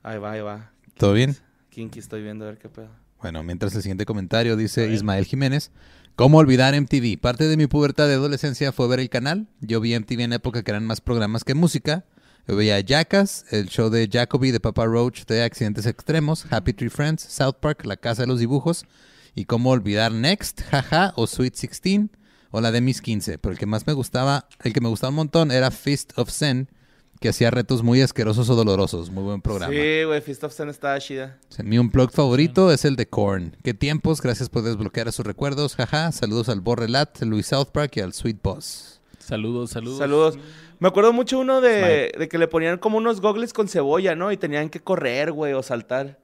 Ahí 0.02 0.18
va, 0.18 0.32
ahí 0.32 0.42
va. 0.42 0.72
¿Todo 0.98 1.14
bien? 1.14 1.34
Kinky 1.70 1.98
estoy 1.98 2.22
viendo 2.22 2.44
a 2.44 2.48
ver 2.48 2.58
qué 2.58 2.68
pedo. 2.68 2.90
Bueno, 3.22 3.42
mientras 3.42 3.74
el 3.74 3.80
siguiente 3.80 4.04
comentario 4.04 4.54
dice 4.54 4.92
Ismael 4.92 5.24
Jiménez. 5.24 5.70
¿Cómo 6.14 6.36
olvidar 6.36 6.78
MTV? 6.78 7.18
Parte 7.18 7.48
de 7.48 7.56
mi 7.56 7.66
pubertad 7.66 8.06
de 8.06 8.14
adolescencia 8.14 8.70
fue 8.70 8.86
ver 8.86 9.00
el 9.00 9.08
canal. 9.08 9.48
Yo 9.60 9.80
vi 9.80 9.98
MTV 9.98 10.20
en 10.20 10.34
época 10.34 10.62
que 10.62 10.70
eran 10.72 10.84
más 10.84 11.00
programas 11.00 11.42
que 11.42 11.54
música. 11.54 12.04
Yo 12.46 12.54
veía 12.54 12.78
Jackass, 12.80 13.46
el 13.50 13.68
show 13.68 13.88
de 13.88 14.10
Jacoby 14.12 14.50
de 14.50 14.60
Papa 14.60 14.84
Roach 14.84 15.24
de 15.24 15.42
Accidentes 15.42 15.86
Extremos, 15.86 16.44
Happy 16.50 16.74
Tree 16.74 16.90
Friends, 16.90 17.22
South 17.22 17.56
Park, 17.60 17.86
La 17.86 17.96
Casa 17.96 18.22
de 18.22 18.28
los 18.28 18.40
Dibujos 18.40 18.84
y 19.34 19.46
cómo 19.46 19.70
olvidar 19.70 20.12
Next, 20.12 20.60
Jaja 20.70 21.14
o 21.16 21.26
Sweet 21.26 21.54
16 21.54 22.10
o 22.50 22.60
la 22.60 22.72
de 22.72 22.82
Mis 22.82 23.00
15. 23.00 23.38
Pero 23.38 23.52
el 23.52 23.58
que 23.58 23.64
más 23.64 23.86
me 23.86 23.94
gustaba, 23.94 24.48
el 24.62 24.74
que 24.74 24.82
me 24.82 24.90
gustaba 24.90 25.10
un 25.10 25.16
montón 25.16 25.50
era 25.50 25.70
Fist 25.70 26.12
of 26.18 26.30
Zen, 26.30 26.68
que 27.22 27.30
hacía 27.30 27.50
retos 27.50 27.82
muy 27.82 28.02
asquerosos 28.02 28.50
o 28.50 28.54
dolorosos. 28.54 29.10
Muy 29.10 29.22
buen 29.22 29.40
programa. 29.40 29.72
Sí, 29.72 30.04
güey, 30.04 30.20
Fist 30.20 30.44
of 30.44 30.52
Zen 30.52 30.68
estaba 30.68 30.98
chida. 30.98 31.38
O 31.48 31.52
sea, 31.54 31.64
mi 31.64 31.78
unplug 31.78 32.10
favorito 32.10 32.70
es 32.70 32.84
el 32.84 32.96
de 32.96 33.06
Korn. 33.06 33.56
¿Qué 33.62 33.72
tiempos? 33.72 34.20
Gracias 34.20 34.50
por 34.50 34.62
desbloquear 34.62 35.08
esos 35.08 35.24
recuerdos. 35.24 35.76
Jaja. 35.76 36.12
Saludos 36.12 36.50
al 36.50 36.60
Borrelat, 36.60 37.22
Luis 37.22 37.46
South 37.46 37.68
Park 37.72 37.92
y 37.96 38.00
al 38.00 38.12
Sweet 38.12 38.42
Boss. 38.42 39.00
Saludos, 39.18 39.70
saludos. 39.70 39.98
Saludos. 39.98 40.38
Me 40.80 40.88
acuerdo 40.88 41.12
mucho 41.12 41.38
uno 41.38 41.60
de, 41.60 42.12
de 42.18 42.28
que 42.28 42.38
le 42.38 42.48
ponían 42.48 42.76
como 42.76 42.98
unos 42.98 43.20
gogles 43.20 43.52
con 43.52 43.68
cebolla, 43.68 44.16
¿no? 44.16 44.32
Y 44.32 44.36
tenían 44.36 44.68
que 44.68 44.80
correr, 44.80 45.30
güey, 45.30 45.52
o 45.52 45.62
saltar. 45.62 46.18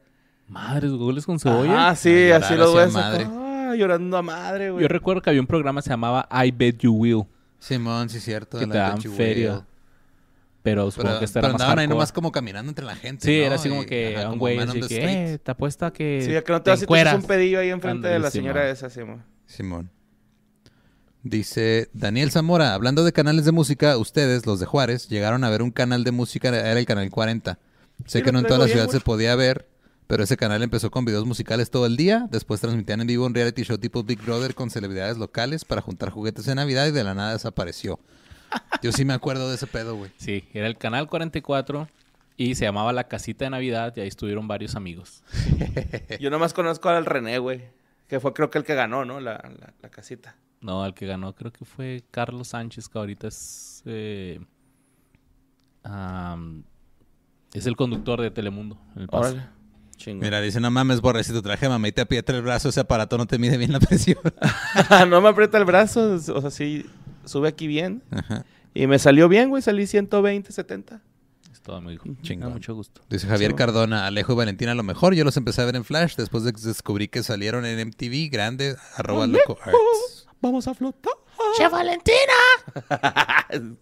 Madres, 0.49 0.91
goles 0.91 1.25
con 1.25 1.39
cebolla. 1.39 1.91
Ah, 1.91 1.95
sí, 1.95 2.11
llorar 2.11 2.43
así 2.43 2.55
acá, 2.55 3.31
ah, 3.33 3.75
llorando 3.77 4.17
a 4.17 4.23
madre, 4.23 4.71
güey. 4.71 4.83
Yo 4.83 4.89
recuerdo 4.89 5.23
que 5.23 5.31
había 5.31 5.41
un 5.41 5.47
programa 5.47 5.81
que 5.81 5.85
se 5.85 5.91
llamaba 5.91 6.29
I 6.33 6.51
Bet 6.51 6.79
You 6.79 6.93
Will. 6.93 7.25
Simón, 7.61 8.09
sí, 8.09 8.19
cierto. 8.19 8.59
Que 8.59 8.67
la 8.67 8.95
te 8.95 9.03
You 9.03 9.13
feria. 9.13 9.55
Will. 9.55 9.63
Pero 10.69 10.91
supongo 10.91 11.09
Pero, 11.09 11.19
que 11.21 11.25
este 11.25 11.35
pero 11.41 11.47
era 11.47 11.53
más 11.55 11.63
andaban 11.63 11.79
ahí 11.79 11.89
nomás 11.89 12.13
como 12.13 12.31
caminando 12.31 12.69
entre 12.69 12.85
la 12.85 12.95
gente. 12.95 13.27
Sí, 13.27 13.39
¿no? 13.39 13.47
era 13.47 13.55
así 13.55 13.69
como 13.71 13.83
Y, 13.83 13.87
que 13.87 14.17
ajá, 14.17 14.27
a 14.27 14.31
un 14.31 14.39
güey 14.39 14.59
así 14.59 14.81
que, 14.83 15.33
eh, 15.35 15.39
te 15.39 15.51
apuesta 15.51 15.93
que 15.93 16.21
Sí, 16.23 16.45
que 16.45 16.53
no 16.53 16.63
te 16.63 16.71
vas 16.71 16.83
a 16.83 17.17
un 17.17 17.23
pedillo 17.23 17.61
ahí 17.61 17.71
enfrente 17.71 18.09
de 18.09 18.19
la 18.19 18.31
señora 18.31 18.69
esa, 18.69 18.91
sí, 18.91 19.01
man. 19.01 19.25
Simón. 19.47 19.91
Dice 21.23 21.89
Daniel 21.95 22.31
Zamora, 22.31 22.75
hablando 22.75 23.03
de 23.03 23.13
canales 23.13 23.45
de 23.45 23.53
música, 23.53 23.97
ustedes, 23.97 24.47
los 24.47 24.61
de 24.61 24.67
Juárez, 24.67 25.09
llegaron 25.09 25.43
a 25.43 25.51
ver 25.51 25.63
un 25.63 25.71
canal 25.71 26.05
de 26.05 26.13
música, 26.13 26.49
era 26.49 26.79
el 26.79 26.87
canal 26.87 27.11
40. 27.11 27.59
Sé 28.07 28.19
Sí, 28.19 28.25
que 28.25 28.31
no 28.31 28.39
en 28.39 28.47
toda 28.47 28.61
la 28.61 28.69
ciudad 28.69 28.89
se 28.89 29.01
podía 29.01 29.35
ver, 29.35 29.67
pero 30.07 30.23
ese 30.23 30.37
canal 30.37 30.63
empezó 30.63 30.91
con 30.91 31.05
videos 31.05 31.27
musicales 31.27 31.71
todo 31.71 31.87
el 31.87 31.97
día, 31.97 32.29
después 32.31 32.61
transmitían 32.61 33.01
en 33.01 33.07
vivo 33.09 33.27
un 33.27 33.35
reality 33.35 33.63
show 33.63 33.79
tipo 33.79 34.05
Big 34.05 34.23
Brother 34.23 34.55
con 34.55 34.71
celebridades 34.71 35.19
locales 35.19 35.65
para 35.65 35.83
juntar 35.83 36.11
juguetes 36.11 36.45
de 36.45 36.55
Navidad 36.55 36.87
y 36.87 36.93
de 36.93 37.05
la 37.05 37.15
nada 37.15 37.33
desapareció. 37.33 37.99
Yo 38.83 38.93
sí 38.93 39.05
me 39.05 39.15
acuerdo 39.15 39.49
de 39.49 39.57
ese 39.57 39.67
pedo, 39.67 39.97
güey. 39.97 40.11
Sí, 40.17 40.45
era 40.55 40.67
el 40.67 40.77
canal 40.79 41.09
44 41.09 41.89
y 42.37 42.55
se 42.55 42.65
llamaba 42.65 42.93
La 42.93 43.05
Casita 43.09 43.45
de 43.45 43.51
Navidad 43.51 43.93
y 43.97 44.01
ahí 44.01 44.09
estuvieron 44.09 44.47
varios 44.49 44.77
amigos. 44.77 45.23
Yo 46.21 46.31
nomás 46.31 46.55
conozco 46.55 46.89
al 46.89 47.05
René, 47.07 47.39
güey. 47.39 47.63
Que 48.07 48.21
fue 48.21 48.33
creo 48.33 48.51
que 48.51 48.59
el 48.59 48.65
que 48.65 48.75
ganó, 48.75 49.05
¿no? 49.05 49.21
La, 49.21 49.33
la, 49.61 49.75
la 49.83 49.89
casita. 49.91 50.37
No, 50.61 50.85
el 50.87 50.95
que 50.95 51.07
ganó 51.07 51.35
creo 51.35 51.53
que 51.53 51.65
fue 51.65 52.05
Carlos 52.11 52.49
Sánchez, 52.49 52.89
que 52.89 52.99
ahorita 52.99 53.29
es... 53.29 53.83
eh, 53.85 54.41
es 57.53 57.67
el 57.67 57.77
conductor 57.77 58.21
de 58.21 58.31
Telemundo. 58.31 58.79
en 58.97 59.03
El 59.03 59.09
Paso. 59.09 59.33
Órale. 59.35 59.47
Chingo. 59.97 60.23
Mira, 60.23 60.41
dice, 60.41 60.61
no 60.61 60.71
mames, 60.71 61.01
Borre, 61.01 61.25
si 61.25 61.33
tu 61.33 61.43
traje 61.43 61.69
mamá 61.69 61.89
y 61.89 61.93
te 61.93 62.01
aprieta 62.03 62.33
el 62.33 62.43
brazo, 62.43 62.69
ese 62.69 62.79
aparato 62.79 63.19
no 63.19 63.27
te 63.27 63.37
mide 63.37 63.57
bien 63.57 63.73
la 63.73 63.81
presión. 63.81 64.19
no 65.11 65.21
me 65.21 65.29
aprieta 65.29 65.59
el 65.59 65.65
brazo. 65.65 66.15
O 66.15 66.41
sea, 66.41 66.51
sí, 66.51 66.87
sube 67.29 67.49
aquí 67.49 67.67
bien. 67.67 68.03
Ajá. 68.11 68.45
Y 68.75 68.87
me 68.87 68.99
salió 68.99 69.29
bien, 69.29 69.49
güey. 69.51 69.63
Salí 69.63 69.87
120, 69.87 70.53
70. 70.53 71.01
Es 71.53 71.61
todo, 71.63 71.81
me 71.81 71.93
dijo. 71.93 72.05
Chingón. 72.23 72.53
Mucho 72.53 72.75
gusto. 72.75 73.01
Dice 73.09 73.27
Javier 73.27 73.51
Sí. 73.53 73.57
Cardona, 73.57 74.07
Alejo 74.07 74.33
y 74.33 74.37
Valentina 74.37 74.73
a 74.73 74.75
lo 74.75 74.83
mejor. 74.83 75.15
Yo 75.15 75.25
los 75.25 75.37
empecé 75.37 75.63
a 75.63 75.65
ver 75.65 75.77
en 75.77 75.85
Flash 75.85 76.17
después 76.17 76.45
de 76.45 76.53
que 76.53 76.61
descubrí 76.61 77.09
que 77.09 77.23
salieron 77.23 77.65
en 77.67 77.89
MTV 77.89 78.31
grande, 78.31 78.77
arroba 78.97 79.27
loco 79.27 79.59
arts. 79.63 80.27
Vamos 80.41 80.69
a 80.69 80.75
flotar. 80.75 81.13
¡Che 81.57 81.69
Valentina! 81.69 82.17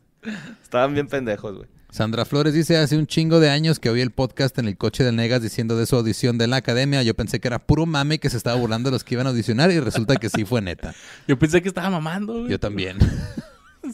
Estaban 0.62 0.94
bien 0.94 1.06
pendejos, 1.08 1.56
güey. 1.56 1.68
Sandra 1.96 2.26
Flores 2.26 2.52
dice, 2.52 2.76
hace 2.76 2.98
un 2.98 3.06
chingo 3.06 3.40
de 3.40 3.48
años 3.48 3.80
que 3.80 3.88
oí 3.88 4.02
el 4.02 4.10
podcast 4.10 4.58
en 4.58 4.68
el 4.68 4.76
coche 4.76 5.02
del 5.02 5.16
Negas 5.16 5.40
diciendo 5.40 5.78
de 5.78 5.86
su 5.86 5.96
audición 5.96 6.36
de 6.36 6.46
la 6.46 6.56
academia. 6.56 7.02
Yo 7.02 7.14
pensé 7.14 7.40
que 7.40 7.48
era 7.48 7.58
puro 7.58 7.86
mame 7.86 8.18
que 8.18 8.28
se 8.28 8.36
estaba 8.36 8.54
burlando 8.60 8.90
de 8.90 8.92
los 8.92 9.02
que 9.02 9.14
iban 9.14 9.26
a 9.26 9.30
audicionar 9.30 9.70
y 9.70 9.80
resulta 9.80 10.16
que 10.16 10.28
sí 10.28 10.44
fue 10.44 10.60
neta. 10.60 10.94
Yo 11.26 11.38
pensé 11.38 11.62
que 11.62 11.68
estaba 11.68 11.88
mamando, 11.88 12.40
güey. 12.40 12.50
Yo 12.50 12.60
también. 12.60 12.98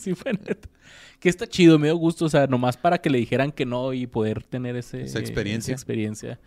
Sí, 0.00 0.14
fue 0.14 0.32
neta. 0.32 0.68
Que 1.20 1.28
está 1.28 1.46
chido, 1.46 1.78
me 1.78 1.88
dio 1.88 1.96
gusto. 1.96 2.24
O 2.24 2.28
sea, 2.28 2.46
nomás 2.48 2.76
para 2.78 2.98
que 2.98 3.10
le 3.10 3.18
dijeran 3.18 3.52
que 3.52 3.66
no 3.66 3.92
y 3.92 4.06
poder 4.06 4.42
tener 4.42 4.74
ese, 4.74 5.02
Esa 5.02 5.20
experiencia. 5.20 5.72
esa 5.72 5.78
experiencia. 5.80 6.40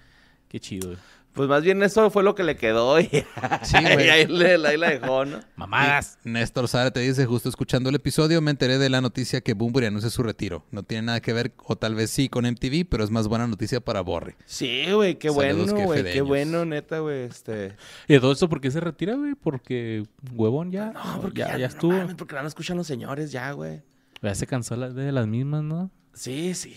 Qué 0.49 0.59
chido, 0.59 0.87
güey. 0.89 0.99
Pues 1.35 1.49
más 1.49 1.63
bien 1.63 1.83
eso 1.83 2.09
fue 2.09 2.23
lo 2.23 2.33
que 2.33 2.43
le 2.43 2.55
quedó 2.55 2.99
y, 2.99 3.05
Sí, 3.63 3.75
y 3.81 3.85
ahí, 3.85 4.25
le- 4.25 4.67
ahí 4.67 4.77
la 4.77 4.89
dejó, 4.89 5.25
¿no? 5.25 5.39
Mamadas. 5.57 6.17
Néstor 6.23 6.67
Sara 6.67 6.91
te 6.91 7.01
dice, 7.01 7.25
justo 7.25 7.49
escuchando 7.49 7.89
el 7.89 7.95
episodio 7.95 8.41
me 8.41 8.51
enteré 8.51 8.77
de 8.77 8.89
la 8.89 9.01
noticia 9.01 9.41
que 9.41 9.53
Bumburi 9.53 9.85
anuncia 9.87 10.09
su 10.09 10.23
retiro. 10.23 10.63
No 10.71 10.83
tiene 10.83 11.03
nada 11.07 11.19
que 11.21 11.33
ver, 11.33 11.53
o 11.65 11.75
tal 11.75 11.93
vez 11.93 12.09
sí, 12.09 12.29
con 12.29 12.45
MTV, 12.45 12.85
pero 12.89 13.03
es 13.03 13.11
más 13.11 13.27
buena 13.27 13.47
noticia 13.47 13.81
para 13.81 14.01
Borre. 14.01 14.37
Sí, 14.45 14.85
güey, 14.93 15.15
qué 15.19 15.29
Saludos, 15.29 15.71
bueno, 15.73 15.85
güey, 15.87 16.03
qué 16.03 16.21
bueno, 16.21 16.65
neta, 16.65 16.99
güey, 16.99 17.23
este... 17.23 17.75
¿Y 18.07 18.17
todo 18.19 18.31
esto 18.31 18.47
por 18.47 18.61
qué 18.61 18.71
se 18.71 18.79
retira, 18.79 19.15
güey? 19.15 19.35
Porque 19.35 20.03
huevón 20.33 20.71
ya. 20.71 20.91
No, 20.93 21.19
porque 21.21 21.39
ya, 21.39 21.47
ya, 21.47 21.57
ya 21.57 21.67
no 21.67 21.73
estuvo. 21.73 21.91
mames, 21.93 22.15
porque 22.15 22.35
la 22.35 22.41
no 22.43 22.47
escuchan 22.47 22.77
los 22.77 22.87
señores 22.87 23.31
ya, 23.31 23.51
güey. 23.51 23.81
ya 24.21 24.33
se 24.35 24.47
cansó 24.47 24.75
la- 24.77 24.89
de 24.89 25.11
las 25.11 25.27
mismas, 25.27 25.63
¿no? 25.63 25.91
Sí, 26.13 26.53
sí, 26.53 26.73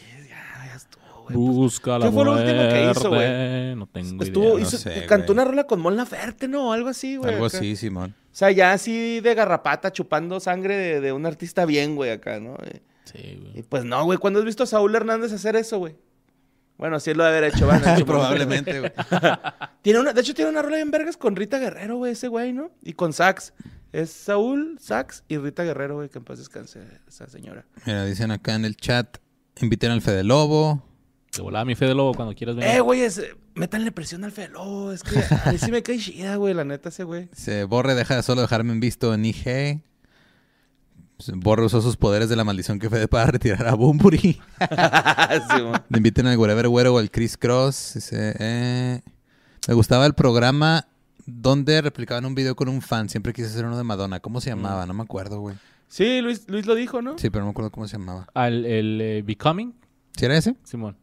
güey. 1.34 1.46
pues. 1.46 1.56
Busca 1.56 1.98
la 1.98 2.06
¿qué 2.06 2.12
fue 2.12 2.24
lo 2.24 2.32
último 2.32 2.68
que 2.68 2.90
hizo, 2.90 3.08
muerte. 3.10 3.74
No 3.76 3.86
tengo 3.86 4.22
Estuvo, 4.24 4.44
idea. 4.44 4.54
no 4.54 4.58
hizo, 4.60 4.76
sé, 4.78 5.06
cantó 5.06 5.32
güey. 5.32 5.34
una 5.36 5.44
rola 5.44 5.64
con 5.64 5.80
Mon 5.80 5.96
Laferte, 5.96 6.48
¿no? 6.48 6.72
Algo 6.72 6.88
así, 6.88 7.16
güey. 7.16 7.32
Algo 7.34 7.46
acá. 7.46 7.56
así, 7.58 7.76
Simón. 7.76 8.14
O 8.32 8.34
sea, 8.38 8.50
ya 8.50 8.72
así 8.72 9.20
de 9.20 9.34
garrapata, 9.34 9.92
chupando 9.92 10.40
sangre 10.40 10.76
de, 10.76 11.00
de 11.00 11.12
un 11.12 11.26
artista 11.26 11.64
bien, 11.66 11.96
güey, 11.96 12.10
acá, 12.10 12.40
¿no? 12.40 12.54
Y, 12.64 12.80
Sí, 13.04 13.18
y 13.18 13.50
güey. 13.52 13.62
pues 13.62 13.84
no, 13.84 14.04
güey, 14.04 14.18
¿cuándo 14.18 14.38
has 14.38 14.44
visto 14.44 14.64
a 14.64 14.66
Saúl 14.66 14.94
Hernández 14.94 15.32
hacer 15.32 15.56
eso, 15.56 15.78
güey? 15.78 15.96
Bueno, 16.76 17.00
sí 17.00 17.14
lo 17.14 17.24
debe 17.24 17.38
haber 17.38 17.54
hecho, 17.54 17.66
van. 17.66 17.82
en 17.88 17.98
su 17.98 18.04
Probablemente, 18.06 18.78
güey. 18.80 18.92
Tiene 19.82 19.98
una, 20.00 20.12
de 20.12 20.20
hecho, 20.20 20.34
tiene 20.34 20.50
una 20.50 20.60
rola 20.62 20.76
bien 20.76 20.90
vergas 20.90 21.16
con 21.16 21.34
Rita 21.34 21.58
Guerrero, 21.58 21.96
güey, 21.96 22.12
ese 22.12 22.28
güey, 22.28 22.52
¿no? 22.52 22.70
Y 22.82 22.92
con 22.92 23.12
Sax. 23.12 23.54
Es 23.92 24.10
Saúl, 24.10 24.76
Sax 24.78 25.24
y 25.28 25.38
Rita 25.38 25.64
Guerrero, 25.64 25.96
güey, 25.96 26.10
que 26.10 26.18
en 26.18 26.24
paz 26.24 26.38
descanse 26.38 26.80
esa 27.08 27.26
señora. 27.28 27.64
Mira, 27.86 28.04
dicen 28.04 28.30
acá 28.30 28.54
en 28.54 28.66
el 28.66 28.76
chat, 28.76 29.16
inviten 29.62 29.90
al 29.90 30.02
Fede 30.02 30.22
Lobo. 30.24 30.84
De 31.38 31.42
volada 31.42 31.64
mi 31.64 31.76
fe 31.76 31.86
de 31.86 31.94
lobo 31.94 32.14
cuando 32.14 32.34
quieras 32.34 32.56
venir. 32.56 32.68
Eh, 32.68 32.80
güey, 32.80 33.02
es, 33.02 33.22
métanle 33.54 33.92
presión 33.92 34.24
al 34.24 34.32
Felo. 34.32 34.90
Es 34.90 35.04
que 35.04 35.20
a 35.20 35.52
mí 35.52 35.58
sí 35.58 35.70
me 35.70 35.84
cae 35.84 35.96
chida, 35.96 36.34
güey, 36.34 36.52
la 36.52 36.64
neta, 36.64 36.88
ese 36.88 37.04
güey. 37.04 37.28
Se 37.32 37.62
Borre 37.62 37.94
deja 37.94 38.16
de 38.16 38.24
solo 38.24 38.40
dejarme 38.40 38.72
en 38.72 38.80
visto 38.80 39.14
en 39.14 39.24
IG. 39.24 39.80
Borre 41.34 41.64
usó 41.64 41.80
sus 41.80 41.96
poderes 41.96 42.28
de 42.28 42.34
la 42.34 42.42
maldición 42.42 42.80
que 42.80 42.90
Fede 42.90 43.06
para 43.06 43.26
retirar 43.26 43.68
a 43.68 43.74
Bumburi. 43.74 44.40
Sí. 44.58 45.62
Le 45.90 45.96
inviten 45.98 46.26
al 46.26 46.36
Wherever 46.36 46.66
Güero 46.66 46.94
o 46.94 46.98
al 46.98 47.12
Chris 47.12 47.36
Cross. 47.36 47.92
Dice, 47.94 48.34
eh, 48.40 49.00
me 49.68 49.74
gustaba 49.74 50.06
el 50.06 50.14
programa 50.14 50.88
donde 51.24 51.80
replicaban 51.80 52.24
un 52.24 52.34
video 52.34 52.56
con 52.56 52.68
un 52.68 52.82
fan. 52.82 53.08
Siempre 53.08 53.32
quise 53.32 53.46
hacer 53.46 53.64
uno 53.64 53.78
de 53.78 53.84
Madonna. 53.84 54.18
¿Cómo 54.18 54.40
se 54.40 54.50
llamaba? 54.50 54.86
No 54.86 54.94
me 54.94 55.04
acuerdo, 55.04 55.38
güey. 55.38 55.54
sí, 55.86 56.20
Luis, 56.20 56.48
Luis 56.48 56.66
lo 56.66 56.74
dijo, 56.74 57.00
¿no? 57.00 57.16
Sí, 57.16 57.30
pero 57.30 57.42
no 57.42 57.46
me 57.46 57.50
acuerdo 57.52 57.70
cómo 57.70 57.86
se 57.86 57.96
llamaba. 57.96 58.26
Al 58.34 58.66
el 58.66 59.00
eh, 59.00 59.22
Becoming, 59.24 59.72
¿Sí 60.16 60.24
era 60.24 60.36
ese? 60.36 60.56
Simón. 60.64 60.96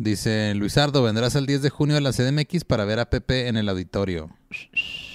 Dice 0.00 0.54
Luisardo, 0.54 1.02
vendrás 1.02 1.34
el 1.34 1.44
10 1.44 1.60
de 1.60 1.68
junio 1.68 1.98
a 1.98 2.00
la 2.00 2.12
CDMX 2.12 2.64
para 2.64 2.86
ver 2.86 3.00
a 3.00 3.10
Pepe 3.10 3.48
en 3.48 3.58
el 3.58 3.68
auditorio. 3.68 4.30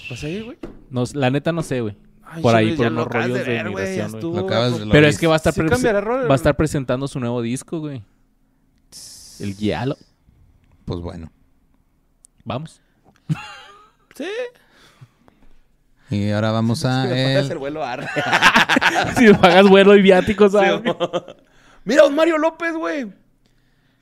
Pues 0.08 0.22
ahí, 0.22 0.42
güey. 0.42 0.58
No, 0.90 1.02
la 1.14 1.28
neta 1.30 1.50
no 1.50 1.64
sé, 1.64 1.80
güey. 1.80 1.96
Ay, 2.22 2.40
Por 2.40 2.54
ahí, 2.54 2.76
por 2.76 2.84
ya 2.86 2.90
unos 2.92 3.04
lo 3.06 3.10
acabas 3.10 3.26
rollos 3.30 3.46
de 3.46 3.52
güey, 3.62 3.64
migración, 3.64 4.20
güey. 4.20 4.44
güey. 4.78 4.88
Pero 4.92 5.08
es 5.08 5.18
que 5.18 5.26
va 5.26 5.34
a 5.34 5.36
estar, 5.38 5.52
va 5.58 6.32
a 6.32 6.36
estar 6.36 6.56
presentando 6.56 7.08
su 7.08 7.18
nuevo 7.18 7.42
disco, 7.42 7.80
güey. 7.80 8.04
El 9.40 9.56
Guialo. 9.56 9.96
Pues 10.84 11.00
bueno. 11.00 11.32
Vamos. 12.44 12.80
Sí. 14.14 14.28
Y 16.10 16.30
ahora 16.30 16.52
vamos 16.52 16.84
a... 16.84 17.02
Sí, 17.02 17.08
me 17.08 17.14
puede 17.24 17.32
el- 17.40 17.44
hacer 17.44 17.58
vuelo 17.58 17.84
arre. 17.84 18.06
si 19.18 19.24
me 19.24 19.34
pagas 19.34 19.68
vuelo 19.68 19.96
y 19.96 20.02
viáticos, 20.02 20.52
Mira, 21.84 22.04
un 22.04 22.14
Mario 22.14 22.38
López, 22.38 22.72
güey. 22.76 23.25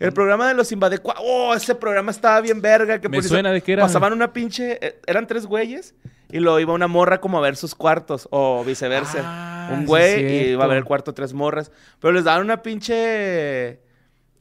El 0.04 0.12
programa 0.12 0.48
de 0.48 0.54
los 0.54 0.70
Invadecua. 0.72 1.14
Oh, 1.18 1.54
ese 1.54 1.74
programa 1.74 2.10
estaba 2.10 2.40
bien 2.40 2.60
verga. 2.60 3.00
Que 3.00 3.08
Me 3.08 3.22
suena 3.22 3.52
de 3.52 3.60
qué 3.60 3.72
era. 3.74 3.82
Pasaban 3.82 4.12
una 4.12 4.32
pinche. 4.32 4.78
eh, 4.86 5.00
eran 5.06 5.26
tres 5.26 5.46
güeyes. 5.46 5.94
Y 6.30 6.40
lo 6.40 6.58
iba 6.58 6.72
una 6.72 6.88
morra 6.88 7.20
como 7.20 7.38
a 7.38 7.40
ver 7.40 7.56
sus 7.56 7.74
cuartos. 7.74 8.26
O 8.30 8.64
viceversa. 8.64 9.20
Ah, 9.22 9.70
un 9.72 9.80
sí, 9.80 9.86
güey 9.86 10.26
y 10.26 10.50
iba 10.52 10.64
a 10.64 10.66
ver 10.68 10.78
el 10.78 10.84
cuarto 10.84 11.14
tres 11.14 11.32
morras. 11.32 11.70
Pero 12.00 12.12
les 12.12 12.24
daban 12.24 12.42
una 12.42 12.62
pinche. 12.62 13.80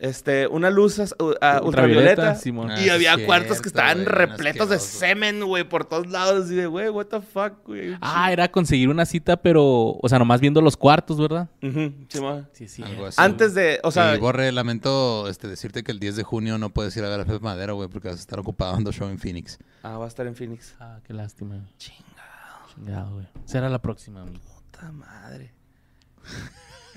Este, 0.04 0.48
una 0.48 0.70
luz 0.70 1.00
as- 1.00 1.16
u- 1.18 1.34
a- 1.40 1.62
Ultravioleta, 1.62 1.64
ultravioleta. 1.66 2.36
Simón. 2.36 2.72
Ah, 2.72 2.82
y 2.82 2.90
había 2.90 3.12
cierto, 3.16 3.26
cuartos 3.26 3.62
que 3.62 3.70
estaban 3.70 4.06
repletos 4.06 4.68
de 4.68 4.78
semen, 4.78 5.46
güey, 5.46 5.64
por 5.64 5.86
todos 5.86 6.08
lados. 6.08 6.52
Y 6.52 6.56
de, 6.56 6.68
güey, 6.68 6.90
what 6.90 7.06
the 7.06 7.22
fuck, 7.22 7.66
güey. 7.66 7.96
Ah, 8.02 8.30
era 8.34 8.52
conseguir 8.52 8.90
una 8.90 9.06
cita, 9.06 9.38
pero, 9.38 9.64
o 9.64 10.10
sea, 10.10 10.20
nomás 10.20 10.42
viendo 10.42 10.62
los 10.62 10.76
cuartos, 10.76 11.18
¿verdad? 11.18 11.48
Ujú, 11.62 11.94
sí. 12.10 12.20
Sí, 12.52 12.68
sí. 12.68 12.84
Algo 12.84 13.06
así. 13.06 13.16
Antes 13.22 13.54
de, 13.54 13.80
o 13.82 13.92
sea, 13.92 14.14
y 14.16 14.20
Borre, 14.20 14.52
lamento 14.52 15.30
este, 15.30 15.48
decirte 15.48 15.84
que 15.84 15.94
el 15.94 16.00
10 16.02 16.18
de 16.18 16.24
junio 16.24 16.58
no 16.58 16.70
puedes 16.72 16.98
ir 16.98 17.06
a 17.06 17.10
ver 17.10 17.22
a 17.22 17.24
Pepe 17.26 17.40
Madero, 17.40 17.76
güey, 17.76 17.88
porque 17.88 18.10
vas 18.10 18.18
a 18.18 18.20
estar 18.20 18.40
ocupado 18.40 18.74
dando 18.74 18.92
show 18.92 19.08
en 19.08 19.20
Phoenix. 19.20 19.58
ah, 19.84 19.98
va 19.98 20.04
a 20.04 20.08
estar 20.10 20.28
en 20.28 20.36
Phoenix. 20.36 20.76
Ah, 20.82 21.00
qué 21.08 21.14
lástima. 21.14 21.56
Chingado, 21.78 22.68
Chingado, 22.76 23.14
güey. 23.14 23.28
Será 23.46 23.70
la 23.70 23.82
próxima, 23.82 24.22
amigo. 24.24 24.42
puta 24.70 24.92
madre. 24.92 25.54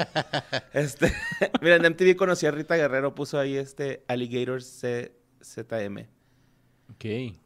este, 0.72 1.12
mira, 1.60 1.76
en 1.76 1.82
MTV 1.92 2.16
conocí 2.16 2.46
a 2.46 2.50
Rita 2.50 2.76
Guerrero, 2.76 3.14
puso 3.14 3.38
ahí 3.38 3.56
este 3.56 4.04
Alligator 4.08 4.62
C- 4.62 5.12
ZM. 5.42 6.06
Ok. 6.92 7.36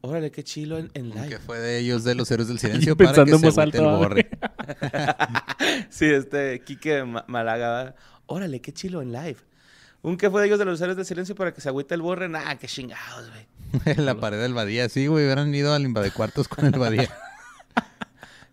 Órale, 0.00 0.30
qué 0.30 0.44
chilo 0.44 0.78
en, 0.78 0.90
en 0.94 1.10
Que 1.12 1.18
live. 1.20 1.38
fue 1.38 1.58
de 1.58 1.78
ellos 1.78 2.04
de 2.04 2.14
los 2.14 2.30
héroes 2.30 2.48
del 2.48 2.58
silencio 2.60 2.96
para 2.96 3.10
que 3.12 3.14
pensando 3.24 3.38
se 3.38 3.46
en 3.46 3.50
voz 3.50 3.58
agüite 3.58 3.78
el 3.78 3.84
borre. 3.84 4.28
Sí, 5.90 6.04
este, 6.06 6.60
Quique. 6.62 7.02
¿verdad? 7.28 7.94
Órale, 8.26 8.60
qué 8.60 8.72
chilo 8.72 9.00
en 9.02 9.12
live. 9.12 9.36
Un 10.02 10.18
que 10.18 10.30
fue 10.30 10.42
de 10.42 10.48
ellos 10.48 10.58
de 10.58 10.66
los 10.66 10.78
héroes 10.82 10.98
del 10.98 11.06
silencio 11.06 11.34
para 11.34 11.54
que 11.54 11.62
se 11.62 11.70
agüite 11.70 11.94
el 11.94 12.02
borre. 12.02 12.28
Nah, 12.28 12.54
qué 12.56 12.66
chingados, 12.66 13.30
güey. 13.30 13.96
la 13.96 14.14
pared 14.20 14.38
del 14.38 14.52
Badía, 14.52 14.88
sí, 14.90 15.06
güey. 15.06 15.24
Hubieran 15.24 15.54
ido 15.54 15.72
al 15.72 15.82
invadecuartos 15.82 16.48
con 16.48 16.66
el 16.66 16.78
Badía. 16.78 17.10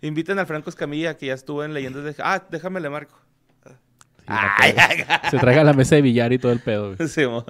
Inviten 0.02 0.40
al 0.40 0.48
Franco 0.48 0.70
Escamilla, 0.70 1.16
que 1.16 1.28
ya 1.28 1.34
estuvo 1.34 1.64
en 1.64 1.74
Leyendas 1.74 2.04
de... 2.04 2.16
Ah, 2.20 2.44
déjame 2.50 2.80
le 2.80 2.90
marco. 2.90 3.20
Sí, 3.66 4.26
peda. 4.28 5.22
Se 5.30 5.38
traiga 5.38 5.64
la 5.64 5.74
mesa 5.74 5.96
de 5.96 6.02
billar 6.02 6.32
y 6.34 6.40
todo 6.40 6.52
el 6.52 6.60
pedo, 6.60 6.96
güey. 6.96 7.08
Sí, 7.08 7.26
mo. 7.26 7.46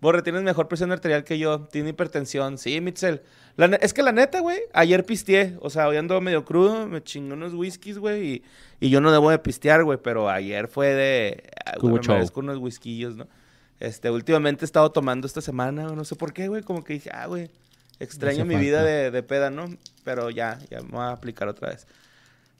Borre, 0.00 0.22
tienes 0.22 0.42
mejor 0.42 0.68
presión 0.68 0.92
arterial 0.92 1.24
que 1.24 1.38
yo. 1.38 1.60
Tiene 1.60 1.90
hipertensión. 1.90 2.58
Sí, 2.58 2.80
Mitzel. 2.80 3.22
La 3.56 3.66
es 3.76 3.94
que 3.94 4.02
la 4.02 4.12
neta, 4.12 4.40
güey, 4.40 4.58
ayer 4.72 5.04
pisteé. 5.06 5.56
O 5.60 5.70
sea, 5.70 5.88
hoy 5.88 5.96
ando 5.96 6.20
medio 6.20 6.44
crudo. 6.44 6.86
Me 6.86 7.02
chingé 7.02 7.32
unos 7.32 7.54
whiskies, 7.54 7.98
güey. 7.98 8.26
Y, 8.26 8.44
y 8.80 8.90
yo 8.90 9.00
no 9.00 9.12
debo 9.12 9.30
de 9.30 9.38
pistear, 9.38 9.84
güey. 9.84 9.98
Pero 10.02 10.28
ayer 10.28 10.68
fue 10.68 10.88
de... 10.88 11.50
ah, 11.64 11.74
Hubo 11.80 11.98
güey, 11.98 12.02
me 12.06 12.26
unos 12.34 12.58
whisquillos, 12.58 13.16
¿no? 13.16 13.26
Este, 13.80 14.10
últimamente 14.10 14.64
he 14.64 14.66
estado 14.66 14.90
tomando 14.92 15.26
esta 15.26 15.40
semana. 15.40 15.84
No 15.84 16.04
sé 16.04 16.16
por 16.16 16.32
qué, 16.32 16.48
güey. 16.48 16.62
Como 16.62 16.84
que 16.84 16.94
dije, 16.94 17.10
ah, 17.12 17.26
güey. 17.26 17.50
Extraño 18.00 18.44
mi 18.44 18.56
vida 18.56 18.82
de, 18.82 19.10
de 19.10 19.22
peda, 19.22 19.50
¿no? 19.50 19.66
Pero 20.04 20.30
ya, 20.30 20.58
ya 20.70 20.80
me 20.82 20.88
voy 20.88 21.00
a 21.00 21.10
aplicar 21.10 21.48
otra 21.48 21.70
vez. 21.70 21.86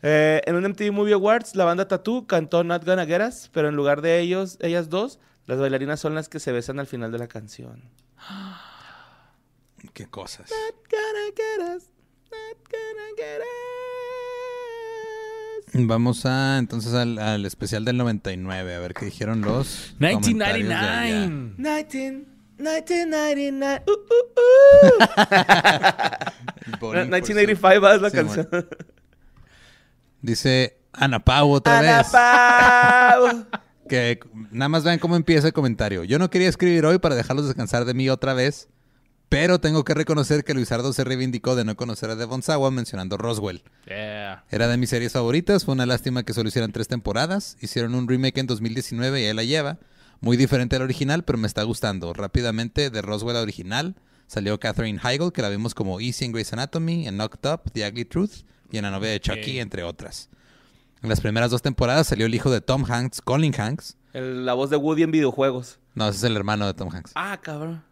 Eh, 0.06 0.42
en 0.44 0.54
un 0.54 0.64
MTV 0.64 0.92
Movie 0.92 1.14
Awards, 1.14 1.56
la 1.56 1.64
banda 1.64 1.88
Tattoo 1.88 2.26
cantó 2.26 2.62
Not 2.62 2.84
Gonna 2.84 3.06
Get 3.06 3.22
Us, 3.26 3.48
pero 3.52 3.70
en 3.70 3.74
lugar 3.74 4.02
de 4.02 4.20
ellos, 4.20 4.58
ellas 4.60 4.90
dos, 4.90 5.18
las 5.46 5.58
bailarinas 5.58 5.98
son 5.98 6.14
las 6.14 6.28
que 6.28 6.40
se 6.40 6.52
besan 6.52 6.78
al 6.78 6.86
final 6.86 7.10
de 7.10 7.16
la 7.18 7.26
canción. 7.26 7.82
Qué 9.94 10.06
cosas. 10.06 10.50
Not 10.50 10.74
gonna 10.90 11.30
get 11.34 11.58
us, 11.76 11.84
not 12.30 12.58
gonna 12.70 13.14
get 13.16 13.40
us. 13.40 13.46
Vamos 15.86 16.24
a 16.26 16.58
entonces 16.58 16.92
al, 16.94 17.18
al 17.18 17.44
especial 17.46 17.84
del 17.84 17.96
99, 17.96 18.74
a 18.74 18.78
ver 18.78 18.94
qué 18.94 19.06
dijeron 19.06 19.40
los. 19.40 19.94
comentarios 19.98 20.68
de 20.68 20.74
allá. 20.74 21.26
1999. 21.26 22.33
19, 22.58 22.84
1999. 22.86 23.82
Uh, 23.86 23.90
uh, 23.90 23.96
uh. 24.36 25.04
Bowling 26.80 27.10
for 27.10 27.20
1985 27.20 27.80
va, 27.80 27.94
es 27.94 28.02
la 28.02 28.10
Sí, 28.10 28.16
canción. 28.16 28.48
Dice 30.22 30.78
Ana 30.92 31.18
Pau 31.24 31.50
otra 31.50 31.78
Ana 31.78 31.98
vez. 31.98 32.08
Pau. 32.10 33.46
Que 33.86 34.18
nada 34.50 34.70
más 34.70 34.82
vean 34.82 34.98
cómo 34.98 35.14
empieza 35.14 35.46
el 35.48 35.52
comentario. 35.52 36.04
Yo 36.04 36.18
no 36.18 36.30
quería 36.30 36.48
escribir 36.48 36.86
hoy 36.86 36.98
para 36.98 37.14
dejarlos 37.14 37.44
descansar 37.44 37.84
de 37.84 37.92
mí 37.92 38.08
otra 38.08 38.32
vez, 38.32 38.68
pero 39.28 39.60
tengo 39.60 39.84
que 39.84 39.92
reconocer 39.92 40.42
que 40.42 40.54
Luisardo 40.54 40.94
se 40.94 41.04
reivindicó 41.04 41.54
de 41.54 41.66
no 41.66 41.76
conocer 41.76 42.08
a 42.08 42.16
Devon 42.16 42.42
Sawa 42.42 42.70
mencionando 42.70 43.18
Roswell. 43.18 43.62
Yeah. 43.86 44.44
Era 44.50 44.68
de 44.68 44.78
mis 44.78 44.88
series 44.88 45.12
favoritas, 45.12 45.66
fue 45.66 45.74
una 45.74 45.84
lástima 45.84 46.22
que 46.22 46.32
solo 46.32 46.48
hicieran 46.48 46.72
tres 46.72 46.88
temporadas. 46.88 47.58
Hicieron 47.60 47.94
un 47.94 48.08
remake 48.08 48.38
en 48.38 48.46
2019 48.46 49.20
y 49.20 49.26
ahí 49.26 49.34
la 49.34 49.44
lleva. 49.44 49.76
Muy 50.24 50.36
diferente 50.36 50.76
al 50.76 50.82
original, 50.82 51.22
pero 51.24 51.38
me 51.38 51.46
está 51.46 51.62
gustando. 51.64 52.12
Rápidamente, 52.14 52.90
de 52.90 53.02
Roswell 53.02 53.36
original, 53.36 53.94
salió 54.26 54.58
Katherine 54.58 54.98
Heigl, 55.02 55.32
que 55.32 55.42
la 55.42 55.50
vimos 55.50 55.74
como 55.74 56.00
Easy 56.00 56.24
en 56.24 56.32
Grey's 56.32 56.52
Anatomy, 56.52 57.06
en 57.06 57.16
Knocked 57.16 57.50
Up, 57.52 57.70
The 57.72 57.86
Ugly 57.88 58.04
Truth 58.06 58.32
y 58.70 58.78
en 58.78 58.84
la 58.84 58.90
novela 58.90 59.12
de 59.12 59.20
Chucky, 59.20 59.58
entre 59.60 59.82
otras. 59.82 60.30
En 61.02 61.10
las 61.10 61.20
primeras 61.20 61.50
dos 61.50 61.60
temporadas 61.60 62.06
salió 62.06 62.24
el 62.24 62.34
hijo 62.34 62.50
de 62.50 62.62
Tom 62.62 62.84
Hanks, 62.90 63.20
Colin 63.20 63.54
Hanks. 63.60 63.96
El- 64.14 64.46
la 64.46 64.54
voz 64.54 64.70
de 64.70 64.76
Woody 64.76 65.02
en 65.02 65.10
videojuegos. 65.10 65.78
No, 65.94 66.08
ese 66.08 66.16
es 66.18 66.24
el 66.24 66.36
hermano 66.36 66.66
de 66.66 66.72
Tom 66.74 66.88
Hanks. 66.90 67.12
Ah, 67.14 67.38
cabrón. 67.42 67.84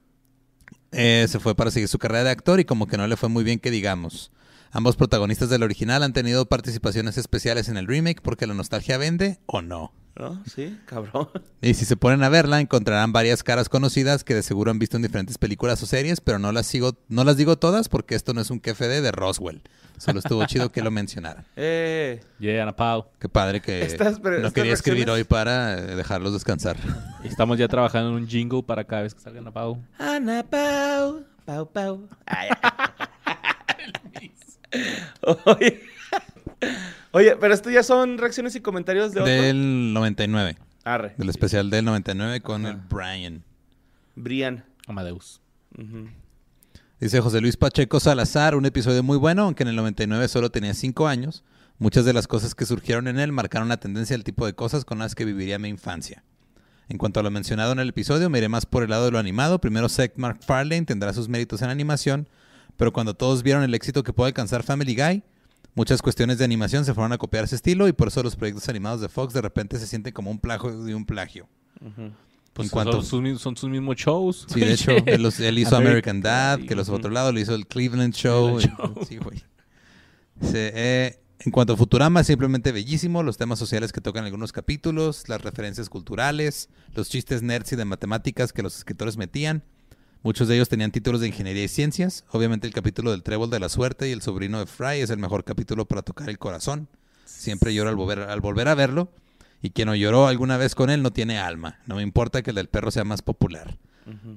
Eh, 0.93 1.27
se 1.29 1.39
fue 1.39 1.55
para 1.55 1.71
seguir 1.71 1.89
su 1.89 1.99
carrera 1.99 2.25
de 2.25 2.31
actor 2.31 2.61
y 2.61 2.65
como 2.65 2.87
que 2.87 2.97
no 2.97 3.07
le 3.07 3.17
fue 3.17 3.29
muy 3.29 3.45
bien 3.45 3.59
que 3.59 3.71
digamos. 3.71 4.31
Ambos 4.71 4.97
protagonistas 4.97 5.51
del 5.51 5.63
original 5.63 6.03
han 6.03 6.15
tenido 6.15 6.47
participaciones 6.47 7.19
especiales 7.19 7.69
en 7.69 7.77
el 7.77 7.87
remake 7.87 8.23
porque 8.23 8.47
la 8.47 8.55
nostalgia 8.55 8.97
vende 8.97 9.39
o 9.47 9.61
no. 9.61 9.93
¿No? 10.15 10.43
Sí, 10.45 10.79
cabrón. 10.85 11.29
Y 11.63 11.73
si 11.75 11.85
se 11.87 11.97
ponen 11.97 12.23
a 12.23 12.29
verla, 12.29 12.61
encontrarán 12.61 13.13
varias 13.13 13.43
caras 13.43 13.69
conocidas 13.71 14.25
que 14.25 14.35
de 14.35 14.43
seguro 14.43 14.71
han 14.71 14.79
visto 14.79 14.97
en 14.97 15.03
diferentes 15.03 15.39
películas 15.39 15.83
o 15.83 15.87
series, 15.87 16.21
pero 16.21 16.39
no 16.39 16.53
las 16.53 16.67
sigo, 16.67 16.97
no 17.09 17.25
las 17.25 17.37
digo 17.39 17.57
todas 17.57 17.89
porque 17.89 18.15
esto 18.15 18.35
no 18.35 18.41
es 18.43 18.51
un 18.51 18.61
KFD 18.61 19.01
de 19.01 19.11
Roswell. 19.11 19.63
Solo 19.99 20.19
estuvo 20.19 20.45
chido 20.47 20.71
que 20.71 20.83
lo 20.83 20.91
mencionaran. 20.91 21.45
Eh, 21.57 22.21
Yeah, 22.41 22.63
Ana 22.65 22.75
Pau. 22.77 23.07
Qué 23.21 23.29
padre 23.29 23.61
que 23.63 23.83
Estas- 23.85 24.19
pero 24.21 24.33
no 24.33 24.49
estas 24.49 24.53
quería 24.53 24.73
escribir 24.75 25.09
hoy 25.09 25.25
para 25.25 25.79
eh, 25.79 25.95
dejarlos 25.97 26.33
descansar. 26.35 26.77
Estamos 27.25 27.57
ya 27.59 27.69
trabajando 27.69 28.11
en 28.11 28.17
un 28.17 28.29
jingle 28.29 28.63
para 28.63 28.85
cada 28.85 29.03
vez 29.03 29.15
que 29.15 29.21
salga 29.21 29.41
Ana 29.41 29.53
Pau. 29.53 29.79
Ana 29.99 30.43
Pau. 30.43 31.23
Pau, 31.47 31.71
Pau. 31.71 32.09
Ay, 32.27 32.49
Oye. 35.47 35.81
Oye, 37.13 37.37
pero 37.37 37.53
esto 37.55 37.71
ya 37.71 37.83
son 37.83 38.19
reacciones 38.19 38.55
y 38.57 38.61
comentarios 38.61 39.13
de 39.13 39.21
otro. 39.21 39.33
Del 39.33 39.93
99, 39.93 40.57
Arre. 40.85 41.15
del 41.17 41.29
especial 41.29 41.71
del 41.71 41.85
99 41.85 42.41
con 42.41 42.65
Ajá. 42.67 42.75
el 42.75 42.81
Brian. 42.89 43.45
Brian. 44.17 44.65
Amadeus. 44.87 45.41
Dice 47.01 47.21
José 47.21 47.41
Luis 47.41 47.57
Pacheco 47.57 48.01
Salazar, 48.01 48.55
un 48.55 48.65
episodio 48.67 49.03
muy 49.03 49.19
bueno, 49.19 49.43
aunque 49.45 49.63
en 49.63 49.69
el 49.71 49.77
99 49.77 50.29
solo 50.29 50.51
tenía 50.51 50.75
5 50.75 51.07
años. 51.07 51.45
Muchas 51.79 52.05
de 52.05 52.13
las 52.13 52.29
cosas 52.29 52.55
que 52.55 52.65
surgieron 52.65 53.09
en 53.09 53.19
él 53.19 53.33
marcaron 53.33 53.69
la 53.69 53.79
tendencia 53.79 54.15
al 54.15 54.23
tipo 54.25 54.47
de 54.47 54.55
cosas 54.55 54.85
con 54.85 54.99
las 54.99 55.15
que 55.15 55.25
viviría 55.25 55.59
mi 55.59 55.69
infancia. 55.69 56.23
En 56.89 56.99
cuanto 56.99 57.21
a 57.21 57.23
lo 57.23 57.31
mencionado 57.31 57.73
en 57.73 57.79
el 57.81 57.89
episodio, 57.89 58.29
me 58.31 58.39
iré 58.39 58.49
más 58.49 58.67
por 58.67 58.83
el 58.85 58.91
lado 58.91 59.07
de 59.07 59.11
lo 59.13 59.19
animado. 59.19 59.61
Primero, 59.61 59.89
Seth 59.89 60.17
MacFarlane 60.17 60.85
tendrá 60.85 61.13
sus 61.13 61.29
méritos 61.29 61.63
en 61.63 61.71
animación, 61.71 62.29
pero 62.77 62.93
cuando 62.93 63.15
todos 63.15 63.43
vieron 63.43 63.63
el 63.63 63.75
éxito 63.75 64.03
que 64.03 64.13
puede 64.13 64.29
alcanzar 64.29 64.63
Family 64.63 64.95
Guy, 64.95 65.23
muchas 65.75 66.03
cuestiones 66.03 66.39
de 66.39 66.45
animación 66.45 66.85
se 66.85 66.95
fueron 66.95 67.13
a 67.13 67.19
copiar 67.19 67.45
ese 67.45 67.57
estilo 67.57 67.89
y 67.89 67.93
por 67.93 68.09
eso 68.09 68.23
los 68.23 68.37
proyectos 68.37 68.69
animados 68.69 69.01
de 69.01 69.09
Fox 69.09 69.33
de 69.35 69.41
repente 69.43 69.79
se 69.79 69.87
sienten 69.87 70.13
como 70.13 70.31
un 70.31 70.39
plagio 70.39 70.83
de 70.85 70.95
un 70.95 71.05
plagio. 71.07 71.49
Pues 72.53 72.67
En 72.69 72.71
cuanto- 72.71 73.03
son, 73.03 73.25
sus, 73.27 73.41
son 73.41 73.57
sus 73.57 73.71
mismos 73.71 73.97
shows. 73.97 74.47
Sí, 74.49 74.61
de 74.61 74.75
hecho, 74.75 74.91
él, 75.07 75.23
los- 75.23 75.41
él 75.41 75.59
hizo 75.59 75.75
American, 75.77 76.17
American 76.19 76.21
Dad, 76.21 76.61
que 76.69 76.75
los 76.75 76.89
ujú. 76.89 76.99
otro 76.99 77.11
lado 77.11 77.33
le 77.33 77.41
hizo 77.41 77.55
el 77.55 77.67
Cleveland 77.67 78.13
Show. 78.15 78.59
Cleveland 78.59 78.99
y- 79.01 79.05
Sí, 79.07 79.17
güey. 79.17 79.43
Dice, 80.41 80.73
eh, 80.75 81.19
en 81.41 81.51
cuanto 81.51 81.73
a 81.73 81.77
Futurama, 81.77 82.21
es 82.21 82.27
simplemente 82.27 82.71
bellísimo. 82.73 83.23
Los 83.23 83.37
temas 83.37 83.59
sociales 83.59 83.91
que 83.93 84.01
tocan 84.01 84.25
algunos 84.25 84.53
capítulos, 84.53 85.29
las 85.29 85.41
referencias 85.43 85.89
culturales, 85.89 86.69
los 86.95 87.09
chistes 87.09 87.43
nerds 87.43 87.73
y 87.73 87.77
de 87.77 87.85
matemáticas 87.85 88.53
que 88.53 88.63
los 88.63 88.77
escritores 88.77 89.17
metían. 89.17 89.65
Muchos 90.23 90.47
de 90.49 90.55
ellos 90.55 90.69
tenían 90.69 90.93
títulos 90.93 91.21
de 91.21 91.27
ingeniería 91.29 91.65
y 91.65 91.69
ciencias. 91.69 92.25
Obviamente 92.31 92.67
el 92.67 92.73
capítulo 92.73 93.11
del 93.11 93.23
trébol 93.23 93.51
de 93.51 93.59
la 93.59 93.69
suerte 93.69 94.09
y 94.09 94.13
el 94.13 94.23
sobrino 94.23 94.59
de 94.61 94.67
Fry 94.67 95.01
es 95.01 95.11
el 95.11 95.19
mejor 95.19 95.45
capítulo 95.45 95.85
para 95.87 96.03
tocar 96.03 96.29
el 96.31 96.39
corazón. 96.39 96.89
Siempre 97.25 97.75
lloro 97.75 97.91
al 97.91 97.97
volver, 97.97 98.21
al 98.21 98.41
volver 98.41 98.69
a 98.69 98.75
verlo. 98.75 99.11
Y 99.63 99.71
quien 99.71 99.87
no 99.87 99.95
lloró 99.95 100.27
alguna 100.29 100.57
vez 100.57 100.75
con 100.75 100.91
él 100.91 101.03
no 101.03 101.13
tiene 101.13 101.39
alma. 101.39 101.79
No 101.87 101.97
me 101.97 102.03
importa 102.03 102.43
que 102.43 102.51
el 102.51 102.57
del 102.57 102.69
perro 102.69 102.91
sea 102.91 103.05
más 103.05 103.23
popular. 103.23 103.77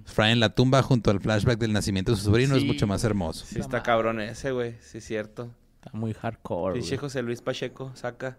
Fry 0.06 0.30
en 0.32 0.40
la 0.40 0.50
tumba 0.50 0.84
junto 0.84 1.10
al 1.10 1.20
flashback 1.20 1.58
del 1.58 1.74
nacimiento 1.74 2.12
de 2.12 2.18
su 2.18 2.26
sobrino 2.26 2.56
es 2.56 2.64
mucho 2.64 2.86
más 2.86 3.04
hermoso. 3.04 3.46
Sí, 3.48 3.60
está 3.60 3.82
cabrón 3.82 4.22
ese, 4.22 4.52
güey. 4.52 4.76
Sí, 4.82 5.00
es 5.00 5.06
cierto. 5.06 5.50
Está 5.84 5.98
muy 5.98 6.14
hardcore. 6.14 6.76
Pinche. 6.80 6.98
José 6.98 7.24
Luis 7.24 7.42
Pacheco 7.42 7.92
saca. 7.96 8.38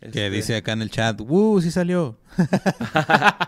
Que 0.00 0.06
este- 0.08 0.30
dice 0.30 0.56
acá 0.56 0.72
en 0.72 0.82
el 0.82 0.90
chat, 0.90 1.20
¡uh! 1.20 1.60
Sí 1.60 1.70
salió. 1.70 2.18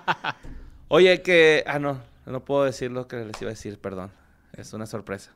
Oye, 0.89 1.23
que. 1.23 1.65
Ah, 1.67 1.79
no. 1.79 1.99
No 2.27 2.45
puedo 2.45 2.65
decir 2.65 2.91
lo 2.91 3.07
que 3.09 3.17
les 3.25 3.41
iba 3.41 3.51
a 3.51 3.55
decir, 3.55 3.79
perdón. 3.79 4.11
Es 4.53 4.73
una 4.73 4.87
sorpresa. 4.87 5.33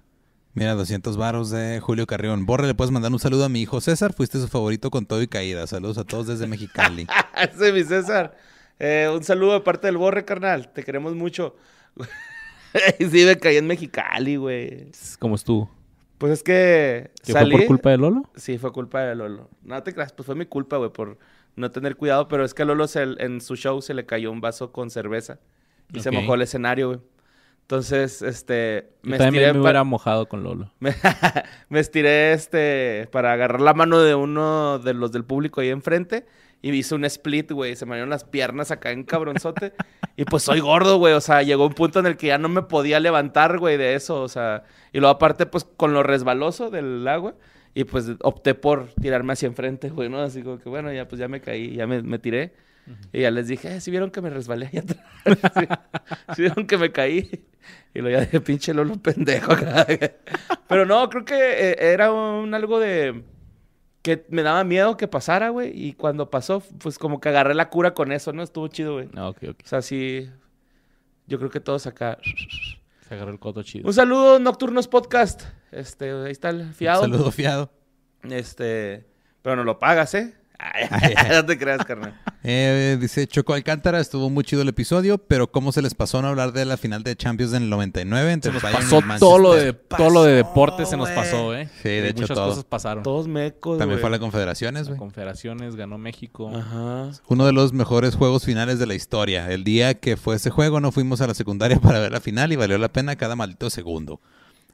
Mira, 0.55 0.75
200 0.75 1.17
varos 1.17 1.51
de 1.51 1.79
Julio 1.81 2.07
Carrión. 2.07 2.45
Borre, 2.47 2.67
le 2.67 2.75
puedes 2.75 2.91
mandar 2.91 3.13
un 3.13 3.19
saludo 3.21 3.45
a 3.45 3.49
mi 3.49 3.61
hijo 3.63 3.81
César. 3.81 4.13
Fuiste 4.13 4.41
su 4.41 4.49
favorito 4.49 4.91
con 4.91 5.07
todo 5.07 5.23
y 5.23 5.29
caída. 5.29 5.67
Saludos 5.67 5.99
a 5.99 6.05
todos 6.05 6.27
desde 6.27 6.47
Mexicali. 6.49 7.07
Ese 7.37 7.69
es 7.69 7.75
mi 7.75 7.85
César. 7.85 8.37
Eh, 8.79 9.09
un 9.15 9.23
saludo 9.23 9.53
de 9.53 9.61
parte 9.61 9.87
del 9.87 9.97
Borre, 9.97 10.25
carnal. 10.25 10.73
Te 10.73 10.83
queremos 10.83 11.15
mucho. 11.15 11.55
sí, 12.99 13.25
me 13.25 13.39
caí 13.39 13.57
en 13.57 13.67
Mexicali, 13.67 14.37
güey. 14.37 14.91
¿Cómo 15.19 15.37
estuvo? 15.37 15.71
Pues 16.19 16.33
es 16.33 16.43
que. 16.43 17.11
¿Que 17.25 17.33
salí... 17.33 17.53
fue 17.53 17.61
por 17.61 17.67
culpa 17.69 17.91
de 17.91 17.99
Lolo? 17.99 18.23
Sí, 18.35 18.59
fue 18.59 18.73
culpa 18.73 19.03
de 19.03 19.15
Lolo. 19.15 19.49
No 19.63 19.83
te 19.83 19.95
creas, 19.95 20.13
pues 20.13 20.27
fue 20.27 20.35
mi 20.35 20.47
culpa, 20.47 20.77
güey, 20.79 20.91
por 20.91 21.19
no 21.57 21.71
tener 21.71 21.97
cuidado. 21.97 22.27
Pero 22.29 22.45
es 22.45 22.55
que 22.55 22.63
a 22.63 22.65
Lolo 22.65 22.89
se- 22.89 23.03
en 23.19 23.41
su 23.41 23.55
show 23.57 23.81
se 23.83 23.95
le 23.95 24.05
cayó 24.07 24.33
un 24.33 24.41
vaso 24.41 24.73
con 24.73 24.91
cerveza. 24.91 25.39
Y 25.93 26.01
se 26.01 26.11
mojó 26.11 26.35
el 26.35 26.43
escenario, 26.43 26.89
güey. 26.89 27.01
Entonces, 27.63 28.23
este. 28.23 28.91
Yo 29.03 29.11
Me 29.11 29.19
también 29.19 29.45
estiré, 29.45 29.53
me 29.53 29.61
hubiera 29.61 29.85
mojado 29.85 30.29
con 30.29 30.43
Lolo. 30.43 30.73
me, 30.81 30.93
me 31.69 31.81
estiré 31.81 32.33
este 32.33 33.09
para 33.13 33.33
agarrar 33.33 33.61
la 33.61 33.75
mano 33.75 34.01
de 34.01 34.15
uno 34.15 34.79
de 34.81 34.95
los 34.95 35.13
del 35.13 35.25
público 35.25 35.61
ahí 35.61 35.69
enfrente 35.69 36.27
y 36.63 36.71
hice 36.71 36.95
un 36.95 37.05
split, 37.05 37.53
güey. 37.53 37.77
Se 37.77 37.87
me 37.87 37.95
dieron 37.95 38.11
las 38.11 38.25
piernas 38.25 38.71
acá 38.71 38.91
en 38.91 39.05
cabronzote. 39.05 39.73
y 40.17 40.25
pues 40.25 40.43
soy 40.43 40.61
gordo, 40.61 40.99
güey. 40.99 41.15
O 41.15 41.21
sea, 41.21 41.43
llegó 41.43 41.67
un 41.67 41.75
punto 41.75 42.01
en 42.01 42.07
el 42.07 42.17
que 42.17 42.29
ya 42.29 42.39
no 42.39 42.49
me 42.49 42.63
podía 42.63 43.01
levantar, 43.01 43.59
güey, 43.59 43.77
de 43.77 43.95
eso. 43.95 44.21
O 44.21 44.29
sea, 44.29 44.65
y 44.93 44.99
luego 44.99 45.15
aparte, 45.15 45.47
pues 45.47 45.65
con 45.77 45.95
lo 45.95 46.03
resbaloso 46.03 46.71
del 46.71 47.07
agua. 47.09 47.35
Y 47.73 47.85
pues 47.85 48.11
opté 48.23 48.55
por 48.55 48.89
tirarme 48.95 49.33
hacia 49.33 49.47
enfrente, 49.47 49.91
güey, 49.91 50.09
¿no? 50.09 50.19
Así 50.19 50.43
como 50.43 50.59
que, 50.59 50.69
bueno, 50.69 50.93
ya 50.93 51.07
pues 51.07 51.21
ya 51.21 51.29
me 51.29 51.41
caí, 51.41 51.77
ya 51.77 51.87
me, 51.87 52.03
me 52.03 52.19
tiré. 52.19 52.53
Y 53.13 53.21
ya 53.21 53.31
les 53.31 53.49
dije, 53.49 53.77
eh, 53.77 53.81
¿sí 53.81 53.91
vieron 53.91 54.11
que 54.11 54.21
me 54.21 54.31
resbalé 54.31 54.67
allá 54.67 54.81
atrás? 54.81 55.05
¿Sí, 55.55 56.35
sí 56.37 56.43
vieron 56.43 56.67
que 56.67 56.79
me 56.79 56.93
caí? 56.93 57.45
Y 57.95 58.01
lo 58.01 58.11
ya 58.11 58.21
dije, 58.21 58.41
pinche 58.41 58.73
Lolo 58.75 58.97
pendejo. 58.97 59.53
acá". 59.53 59.87
Pero 60.69 60.87
no, 60.87 61.09
creo 61.09 61.25
que 61.25 61.35
eh, 61.35 61.77
era 61.93 62.13
un 62.13 62.55
algo 62.55 62.79
de... 62.79 63.25
Que 64.03 64.25
me 64.31 64.43
daba 64.43 64.65
miedo 64.65 64.97
que 64.97 65.09
pasara, 65.09 65.51
güey. 65.51 65.73
Y 65.75 65.93
cuando 65.93 66.31
pasó, 66.31 66.63
pues 66.79 66.99
como 66.99 67.21
que 67.21 67.29
agarré 67.29 67.55
la 67.55 67.69
cura 67.69 67.93
con 67.93 68.13
eso, 68.13 68.33
¿no? 68.33 68.43
Estuvo 68.43 68.69
chido, 68.69 68.95
güey. 68.95 69.09
Ah, 69.15 69.29
ok, 69.29 69.39
ok. 69.51 69.61
O 69.65 69.69
sea, 69.69 69.83
sí... 69.83 70.31
Yo 71.27 71.39
creo 71.39 71.51
que 71.51 71.61
todos 71.61 71.87
acá... 71.87 72.19
Se 73.07 73.15
agarró 73.15 73.33
el 73.33 73.39
coto 73.39 73.63
chido. 73.63 73.87
Un 73.87 73.93
saludo, 73.95 74.39
Nocturnos 74.39 74.89
Podcast. 74.89 75.43
Este, 75.71 76.11
ahí 76.11 76.33
está 76.33 76.49
el 76.51 76.73
fiado. 76.73 77.03
Saludo 77.03 77.31
fiado. 77.31 77.71
Este, 78.23 79.07
pero 79.43 79.57
no 79.57 79.65
lo 79.65 79.79
pagas, 79.79 80.15
¿eh? 80.15 80.35
No 81.31 81.45
te 81.45 81.59
creas, 81.59 81.85
carnal. 81.85 82.15
Eh, 82.43 82.97
dice 83.01 83.27
Choco 83.27 83.53
Alcántara, 83.55 84.01
estuvo 84.01 84.31
muy 84.31 84.45
chido 84.45 84.63
el 84.63 84.69
episodio, 84.69 85.19
pero 85.19 85.51
¿cómo 85.51 85.73
se 85.73 85.83
les 85.83 85.95
pasó 85.95 86.23
no 86.23 86.29
hablar 86.29 86.53
de 86.53 86.65
la 86.65 86.77
final 86.77 87.03
de 87.03 87.15
Champions 87.17 87.53
en 87.53 87.65
el 87.65 87.71
99 87.71 88.33
entre 88.33 88.51
Se 88.51 88.55
nos 88.55 88.63
Bayern 88.63 88.83
y 88.83 88.91
pasó 88.91 88.99
el 88.99 89.19
todo 89.19 89.39
lo 89.39 89.55
de, 89.55 89.65
Manchester? 89.65 89.99
todo 89.99 90.11
lo 90.11 90.23
de 90.25 90.43
pasó, 90.43 90.49
deporte 90.49 90.87
se 90.87 90.97
nos 90.97 91.11
pasó, 91.11 91.55
¿eh? 91.55 91.69
Sí, 91.83 91.89
de 91.89 92.09
hecho, 92.09 92.23
Muchas 92.23 92.35
todo. 92.35 92.49
cosas 92.49 92.65
pasaron. 92.65 93.03
Todos 93.03 93.29
mecos, 93.29 93.79
También 93.79 94.01
fue 94.01 94.09
a 94.09 94.11
la 94.11 94.19
Confederaciones, 94.19 94.87
güey. 94.89 94.99
Confederaciones, 94.99 95.77
ganó 95.77 95.99
México. 95.99 96.51
Ajá. 96.55 97.11
Uno 97.29 97.47
de 97.47 97.53
los 97.53 97.73
mejores 97.73 98.15
juegos 98.17 98.45
finales 98.45 98.79
de 98.79 98.87
la 98.87 98.95
historia. 98.95 99.51
El 99.51 99.65
día 99.65 99.95
que 99.95 100.17
fue 100.17 100.37
ese 100.37 100.51
juego 100.51 100.81
no 100.81 100.93
fuimos 100.93 101.21
a 101.21 101.27
la 101.27 101.35
secundaria 101.35 101.79
para 101.81 102.01
ver 102.01 102.13
la 102.13 102.21
final 102.21 102.53
y 102.53 102.57
valió 102.57 102.79
la 102.79 102.89
pena 102.89 103.17
cada 103.17 103.37
maldito 103.37 103.71
segundo. 103.71 104.21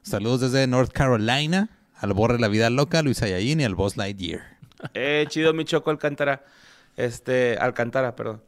Saludos 0.01 0.39
desde 0.41 0.67
North 0.67 0.91
Carolina, 0.91 1.69
al 1.95 2.13
Borre 2.13 2.39
La 2.39 2.47
Vida 2.47 2.69
Loca, 2.69 3.01
Luis 3.01 3.21
Ayayin 3.21 3.59
y 3.59 3.65
al 3.65 3.75
Boss 3.75 3.97
Lightyear. 3.97 4.56
Eh, 4.93 5.25
chido, 5.29 5.53
mi 5.53 5.65
Choco 5.65 5.89
Alcántara. 5.89 6.43
Este, 6.95 7.57
Alcántara, 7.59 8.15
perdón. 8.15 8.41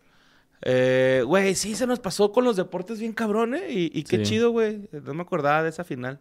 Eh, 0.61 1.23
güey, 1.25 1.55
sí, 1.55 1.75
se 1.75 1.87
nos 1.87 1.99
pasó 1.99 2.31
con 2.31 2.43
los 2.43 2.55
deportes 2.55 2.99
bien 2.99 3.13
cabrón, 3.13 3.55
¿eh? 3.55 3.67
Y, 3.71 3.91
y 3.97 4.03
qué 4.03 4.17
Sí. 4.17 4.23
chido, 4.23 4.51
güey. 4.51 4.89
No 4.91 5.13
me 5.13 5.21
acordaba 5.21 5.63
de 5.63 5.69
esa 5.69 5.83
final. 5.83 6.19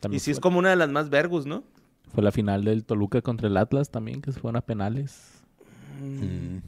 También 0.00 0.16
y 0.16 0.20
sí 0.20 0.30
es 0.30 0.40
como 0.40 0.58
una 0.58 0.70
de 0.70 0.76
las 0.76 0.88
más 0.90 1.10
vergus, 1.10 1.46
¿no? 1.46 1.64
fue 2.12 2.22
la 2.22 2.30
final 2.30 2.62
del 2.62 2.84
Toluca 2.84 3.20
contra 3.22 3.48
el 3.48 3.56
Atlas 3.56 3.90
también, 3.90 4.22
que 4.22 4.30
se 4.30 4.38
fueron 4.38 4.54
a 4.56 4.60
penales. 4.60 5.32
Mm. 6.00 6.58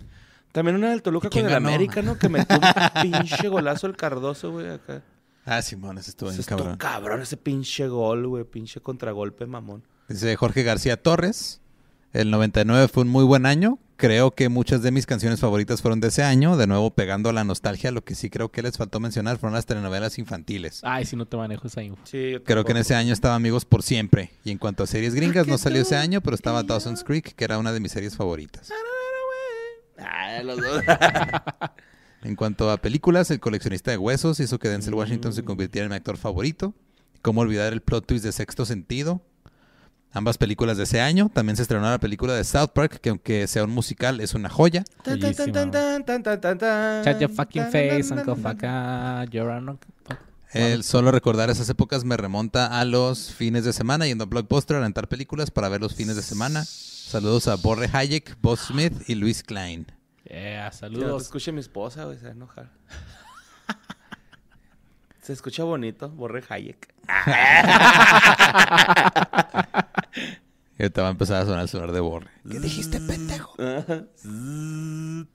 También 0.51 0.75
una 0.77 0.91
del 0.91 1.03
Toluca 1.03 1.29
¿Y 1.29 1.31
con 1.31 1.45
el 1.45 1.51
ganó? 1.51 1.69
América, 1.69 2.03
¿no? 2.03 2.19
Que 2.19 2.29
metió 2.29 2.57
un 2.57 2.63
pinche 3.03 3.47
golazo 3.49 3.87
el 3.87 3.97
Cardoso, 3.97 4.51
güey, 4.51 4.69
acá. 4.71 5.03
Ah, 5.45 5.63
Simón, 5.63 5.99
ese 5.99 6.11
estuvo 6.11 6.31
bien 6.31 6.41
Estuvo 6.41 6.59
cabrón. 6.59 6.77
cabrón 6.79 7.23
ese 7.23 7.37
pinche 7.37 7.87
gol, 7.87 8.27
güey. 8.27 8.43
Pinche 8.45 8.81
contragolpe, 8.81 9.47
mamón. 9.47 9.85
Dice 10.09 10.35
Jorge 10.35 10.65
García 10.65 11.01
Torres. 11.01 11.61
El 12.17 12.31
99 12.31 12.89
fue 12.89 13.03
un 13.03 13.11
muy 13.11 13.25
buen 13.25 13.45
año. 13.45 13.79
Creo 13.97 14.31
que 14.31 14.49
muchas 14.49 14.81
de 14.81 14.91
mis 14.91 15.05
canciones 15.05 15.39
favoritas 15.39 15.83
fueron 15.83 16.01
de 16.01 16.09
ese 16.09 16.23
año. 16.23 16.57
De 16.57 16.67
nuevo, 16.67 16.91
pegando 16.91 17.29
a 17.29 17.33
la 17.35 17.45
nostalgia, 17.45 17.91
lo 17.91 18.05
que 18.05 18.15
sí 18.15 18.31
creo 18.31 18.51
que 18.51 18.63
les 18.63 18.79
faltó 18.79 19.01
mencionar 19.01 19.37
fueron 19.37 19.53
las 19.53 19.67
telenovelas 19.67 20.19
infantiles. 20.19 20.81
Ay, 20.83 21.05
si 21.05 21.15
no 21.15 21.27
te 21.27 21.37
manejo 21.37 21.67
esa 21.67 21.83
info. 21.83 22.01
Sí, 22.05 22.31
yo 22.31 22.43
Creo 22.43 22.65
que 22.65 22.73
en 22.73 22.79
ese 22.79 22.95
año 22.95 23.13
estaba 23.13 23.35
Amigos 23.35 23.67
por 23.67 23.83
Siempre. 23.83 24.31
Y 24.45 24.51
en 24.51 24.57
cuanto 24.57 24.85
a 24.85 24.87
series 24.87 25.15
gringas, 25.15 25.47
no 25.47 25.59
salió 25.59 25.83
ese 25.83 25.97
año, 25.97 26.23
pero 26.23 26.35
estaba 26.35 26.63
Dawson's 26.63 27.05
Creek, 27.05 27.35
que 27.35 27.45
era 27.45 27.59
una 27.59 27.71
de 27.71 27.81
mis 27.81 27.93
series 27.93 28.17
favoritas. 28.17 28.71
Ah, 29.99 30.43
los 30.43 30.57
dos. 30.57 30.83
En 32.23 32.35
cuanto 32.35 32.71
a 32.71 32.79
películas, 32.79 33.31
El 33.31 33.41
coleccionista 33.41 33.91
de 33.91 33.99
huesos 33.99 34.41
hizo 34.41 34.59
que 34.59 34.69
Denzel 34.69 34.95
Washington 34.95 35.35
se 35.35 35.45
convirtiera 35.45 35.85
en 35.85 35.91
mi 35.91 35.97
actor 35.97 36.17
favorito. 36.17 36.75
¿Cómo 37.21 37.43
olvidar 37.43 37.75
el 37.75 37.83
plot 37.83 38.07
twist 38.07 38.25
de 38.25 38.33
Sexto 38.33 38.65
Sentido? 38.65 39.23
ambas 40.17 40.39
películas 40.39 40.77
de 40.77 40.85
ese 40.85 41.01
año. 41.01 41.31
También 41.33 41.57
se 41.57 41.63
estrenó 41.63 41.91
la 41.91 41.99
película 41.99 42.35
de 42.35 42.45
South 42.45 42.71
Park, 42.75 43.01
que 43.01 43.09
aunque 43.11 43.47
sea 43.47 43.65
un 43.65 43.71
musical, 43.71 44.21
es 44.21 44.35
una 44.35 44.49
joya. 44.49 44.85
Chat 45.05 45.21
fucking 47.31 47.65
face, 47.65 48.07
Uncle 48.13 48.37
Faka, 48.37 49.27
el 50.53 50.85
solo 50.85 51.11
recordar 51.11 51.51
esas 51.51 51.69
épocas 51.69 52.05
me 52.05 52.17
remonta 52.17 52.81
a 52.81 52.85
los 52.87 53.35
fines 53.35 53.65
de 53.65 53.75
semana 53.75 54.07
yendo 54.07 54.25
a 54.25 54.27
Blockbuster 54.27 54.77
a 54.77 54.81
rentar 54.81 55.07
películas 55.09 55.51
para 55.51 55.69
ver 55.69 55.83
los 55.83 55.95
fines 55.95 56.17
de 56.17 56.23
semana. 56.23 56.65
Saludos 56.65 57.47
a 57.49 57.57
Borre 57.57 57.91
Hayek, 57.93 58.39
Bob 58.41 58.57
Smith 58.57 58.95
y 59.07 59.17
Luis 59.17 59.43
Klein. 59.43 59.87
Yeah, 60.25 60.73
saludos. 60.73 61.25
Escuche 61.25 61.53
mi 61.53 61.61
esposa, 61.61 62.05
güey, 62.05 62.17
se 62.17 62.25
va 62.25 62.31
a 62.31 62.33
enojar. 62.33 62.71
se 65.21 65.35
escucha 65.35 65.65
bonito, 65.65 66.09
Borre 66.09 66.43
Hayek. 66.49 66.95
Y 70.79 70.83
ahorita 70.83 71.03
va 71.03 71.09
a 71.09 71.11
empezar 71.13 71.43
a 71.43 71.45
sonar 71.45 71.63
el 71.63 71.69
celular 71.69 71.93
de 71.93 72.01
Borre. 72.01 72.31
¿Qué 72.51 72.59
dijiste, 72.61 73.01
pendejo? 73.01 73.55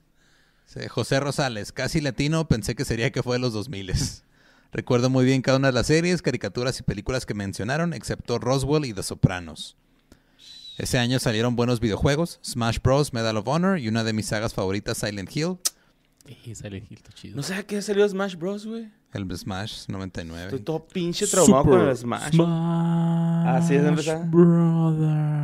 Sí, 0.66 0.80
José 0.88 1.20
Rosales, 1.20 1.70
casi 1.70 2.00
latino, 2.00 2.48
pensé 2.48 2.74
que 2.74 2.86
sería 2.86 3.12
que 3.12 3.22
fue 3.22 3.36
de 3.36 3.40
los 3.40 3.52
2000 3.52 3.92
Recuerdo 4.72 5.10
muy 5.10 5.26
bien 5.26 5.42
cada 5.42 5.58
una 5.58 5.68
de 5.68 5.74
las 5.74 5.88
series, 5.88 6.22
caricaturas 6.22 6.80
y 6.80 6.82
películas 6.82 7.26
que 7.26 7.34
mencionaron, 7.34 7.92
excepto 7.92 8.38
Roswell 8.38 8.86
y 8.86 8.94
The 8.94 9.02
Sopranos. 9.02 9.76
Ese 10.78 10.98
año 10.98 11.18
salieron 11.18 11.56
buenos 11.56 11.78
videojuegos, 11.78 12.40
Smash 12.42 12.78
Bros, 12.82 13.12
Medal 13.12 13.36
of 13.36 13.48
Honor 13.48 13.78
y 13.78 13.88
una 13.88 14.02
de 14.02 14.14
mis 14.14 14.26
sagas 14.28 14.54
favoritas, 14.54 14.96
Silent 14.96 15.36
Hill, 15.36 15.58
Sí, 16.26 16.54
Silent 16.54 16.90
Hill, 16.90 16.96
está 16.98 17.12
chido. 17.12 17.36
No 17.36 17.42
sé 17.42 17.54
a 17.54 17.62
qué 17.64 17.80
salió 17.82 18.08
Smash 18.08 18.36
Bros, 18.36 18.66
güey. 18.66 18.88
el 19.12 19.36
Smash 19.36 19.86
99. 19.88 20.44
Estoy 20.46 20.60
todo 20.60 20.86
pinche 20.86 21.26
traumado 21.26 21.64
con 21.64 21.80
el 21.88 21.96
Smash. 21.96 22.38
Así 23.46 23.74
es, 23.74 23.84
empezar. 23.84 24.26
Brother. 24.30 25.42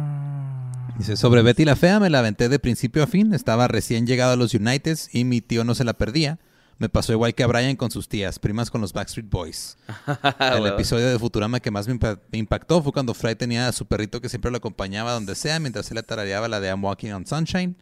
Dice, 0.99 1.17
sobre 1.17 1.43
Betty 1.43 1.65
la 1.65 1.77
Fea 1.77 2.01
me 2.01 2.11
la 2.11 2.21
aventé 2.21 2.49
de 2.49 2.59
principio 2.59 3.03
a 3.03 3.07
fin, 3.07 3.33
estaba 3.33 3.69
recién 3.69 4.07
llegado 4.07 4.33
a 4.33 4.37
los 4.37 4.55
Uniteds 4.55 5.15
y 5.15 5.25
mi 5.25 5.41
tío 5.41 5.65
no 5.65 5.75
se 5.75 5.85
la 5.85 5.95
perdía. 5.95 6.39
Me 6.79 6.89
pasó 6.89 7.13
igual 7.13 7.35
que 7.35 7.43
a 7.43 7.47
Brian 7.49 7.75
con 7.77 7.91
sus 7.91 8.09
tías, 8.09 8.39
primas 8.39 8.71
con 8.71 8.81
los 8.81 8.93
Backstreet 8.93 9.29
Boys. 9.29 9.77
El 10.39 10.65
episodio 10.67 11.09
de 11.09 11.19
Futurama 11.19 11.59
que 11.61 11.73
más 11.73 11.89
me, 11.89 11.95
impa- 11.99 12.21
me 12.31 12.39
impactó 12.39 12.81
fue 12.83 12.93
cuando 12.93 13.15
Fry 13.15 13.35
tenía 13.35 13.67
a 13.69 13.73
su 13.73 13.87
perrito 13.87 14.21
que 14.21 14.29
siempre 14.29 14.51
lo 14.53 14.59
acompañaba 14.59 15.13
donde 15.13 15.35
sea 15.35 15.59
mientras 15.59 15.91
él 15.91 15.97
le 15.97 16.03
tarareaba 16.05 16.47
la 16.49 16.61
de 16.61 16.69
I'm 16.69 16.83
Walking 16.85 17.11
on 17.11 17.27
Sunshine. 17.27 17.77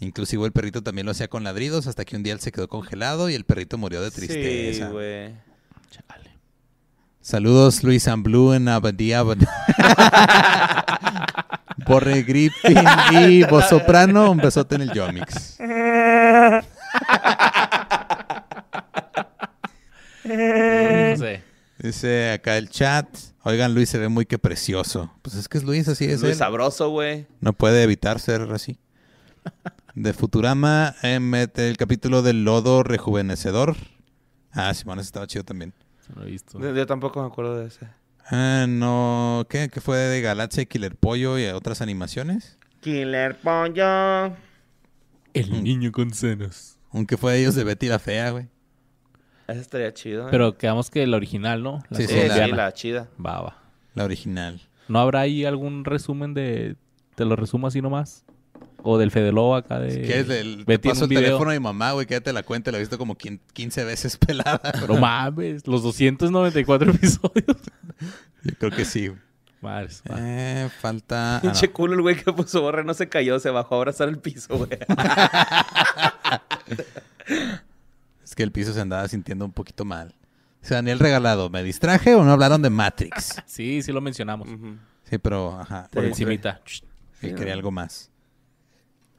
Inclusive 0.00 0.44
el 0.46 0.52
perrito 0.52 0.82
también 0.82 1.04
lo 1.06 1.10
hacía 1.12 1.28
con 1.28 1.42
ladridos 1.44 1.86
hasta 1.88 2.04
que 2.04 2.14
un 2.16 2.22
día 2.22 2.32
él 2.32 2.40
se 2.40 2.52
quedó 2.52 2.68
congelado 2.68 3.28
y 3.30 3.34
el 3.34 3.44
perrito 3.44 3.78
murió 3.78 4.00
de 4.00 4.10
Sí, 4.10 4.16
tristeza. 4.26 4.88
güey. 4.90 5.32
Chale. 5.90 6.30
Saludos 7.20 7.82
Luis 7.82 8.06
and 8.08 8.22
Blue 8.24 8.52
en 8.54 8.68
Abadía. 8.68 9.22
Borre 11.86 12.22
Griffin 12.22 12.78
y 13.12 13.42
Voz 13.44 13.68
Soprano. 13.68 14.30
Un 14.30 14.38
besote 14.38 14.76
en 14.76 14.82
el 14.82 14.92
Yomix. 14.92 15.58
No 20.24 21.16
sé. 21.16 21.42
Dice 21.78 22.32
acá 22.32 22.56
el 22.56 22.68
chat. 22.70 23.06
Oigan, 23.42 23.74
Luis 23.74 23.88
se 23.88 23.98
ve 23.98 24.08
muy 24.08 24.26
que 24.26 24.38
precioso. 24.38 25.12
Pues 25.22 25.36
es 25.36 25.48
que 25.48 25.58
es 25.58 25.64
Luis, 25.64 25.88
así 25.88 26.04
es. 26.06 26.20
Muy 26.20 26.30
él. 26.30 26.36
sabroso, 26.36 26.90
güey. 26.90 27.26
No 27.40 27.52
puede 27.52 27.82
evitar 27.82 28.20
ser 28.20 28.42
así. 28.52 28.78
De 29.98 30.12
Futurama, 30.12 30.94
eh, 31.02 31.18
mete 31.18 31.68
el 31.68 31.76
capítulo 31.76 32.22
del 32.22 32.44
lodo 32.44 32.84
rejuvenecedor. 32.84 33.74
Ah, 34.52 34.72
Simón, 34.72 35.00
ese 35.00 35.06
estaba 35.06 35.26
chido 35.26 35.42
también. 35.44 35.74
No 36.14 36.22
lo 36.22 36.28
he 36.28 36.30
visto. 36.30 36.58
Yo 36.60 36.86
tampoco 36.86 37.20
me 37.20 37.26
acuerdo 37.26 37.58
de 37.58 37.66
ese. 37.66 37.88
Ah, 38.30 38.66
no. 38.68 39.44
¿Qué? 39.50 39.68
¿Qué 39.68 39.80
fue 39.80 39.96
de 39.98 40.20
Galaxia 40.20 40.62
y 40.62 40.66
Killer 40.66 40.94
Pollo 40.94 41.36
y 41.36 41.46
otras 41.46 41.82
animaciones? 41.82 42.58
Killer 42.80 43.36
Pollo. 43.38 44.36
El 45.34 45.64
niño 45.64 45.90
con 45.90 46.12
senos. 46.14 46.78
Aunque 46.92 47.16
fue 47.16 47.32
de 47.32 47.40
ellos 47.40 47.56
de 47.56 47.64
Betty 47.64 47.88
la 47.88 47.98
Fea, 47.98 48.30
güey. 48.30 48.46
Ese 49.48 49.60
estaría 49.60 49.92
chido. 49.92 50.26
¿eh? 50.28 50.30
Pero 50.30 50.56
quedamos 50.56 50.90
que 50.90 51.04
la 51.08 51.16
original, 51.16 51.62
¿no? 51.62 51.82
La 51.90 51.98
Sí, 51.98 52.06
Sí, 52.06 52.14
colombiana. 52.14 52.56
la 52.56 52.72
chida. 52.72 53.08
Va, 53.24 53.40
va. 53.40 53.62
La 53.94 54.04
original. 54.04 54.60
¿No 54.86 55.00
habrá 55.00 55.20
ahí 55.22 55.44
algún 55.44 55.84
resumen 55.84 56.34
de... 56.34 56.76
Te 57.16 57.24
lo 57.24 57.34
resumo 57.34 57.66
así 57.66 57.82
nomás? 57.82 58.24
O 58.82 58.96
del 58.96 59.10
Fede 59.10 59.32
Lobo 59.32 59.56
acá 59.56 59.80
de... 59.80 59.90
Si 59.90 60.00
quieres, 60.02 60.28
el, 60.30 60.64
te 60.64 60.78
paso 60.78 61.00
un 61.00 61.02
el 61.04 61.08
video. 61.08 61.22
teléfono 61.22 61.50
de 61.50 61.58
mi 61.58 61.64
mamá, 61.64 61.92
güey, 61.92 62.06
quédate 62.06 62.32
la 62.32 62.42
cuenta. 62.44 62.70
La 62.70 62.78
he 62.78 62.80
visto 62.80 62.96
como 62.96 63.16
quin- 63.16 63.40
15 63.52 63.84
veces 63.84 64.16
pelada. 64.26 64.60
No 64.86 64.96
mames, 64.98 65.66
los 65.66 65.82
294 65.82 66.90
episodios. 66.94 67.56
Yo 68.44 68.54
creo 68.58 68.70
que 68.70 68.84
sí. 68.84 69.10
Madres. 69.60 70.02
Eh, 70.16 70.68
falta... 70.80 71.38
ah, 71.38 71.40
no. 71.42 71.50
Pinche 71.50 71.70
culo 71.72 71.94
el 71.94 72.02
güey 72.02 72.16
que 72.22 72.32
puso 72.32 72.62
borre 72.62 72.84
no 72.84 72.94
se 72.94 73.08
cayó, 73.08 73.40
se 73.40 73.50
bajó 73.50 73.74
a 73.74 73.78
abrazar 73.78 74.08
el 74.08 74.18
piso, 74.18 74.56
güey. 74.56 74.70
Es 78.24 78.34
que 78.34 78.42
el 78.42 78.52
piso 78.52 78.72
se 78.72 78.80
andaba 78.80 79.06
sintiendo 79.08 79.44
un 79.44 79.52
poquito 79.52 79.84
mal. 79.84 80.14
Dice 80.60 80.74
Daniel 80.74 80.98
Regalado, 80.98 81.50
¿me 81.50 81.62
distraje 81.62 82.14
o 82.14 82.24
no 82.24 82.32
hablaron 82.32 82.62
de 82.62 82.70
Matrix? 82.70 83.42
Sí, 83.46 83.82
sí 83.82 83.92
lo 83.92 84.00
mencionamos. 84.00 84.48
Sí, 85.04 85.18
pero, 85.18 85.58
ajá. 85.60 85.88
Por 85.90 86.02
Sí, 86.04 86.08
encimita. 86.10 86.60
Sí, 87.20 87.32
quería 87.34 87.54
algo 87.54 87.70
más. 87.70 88.10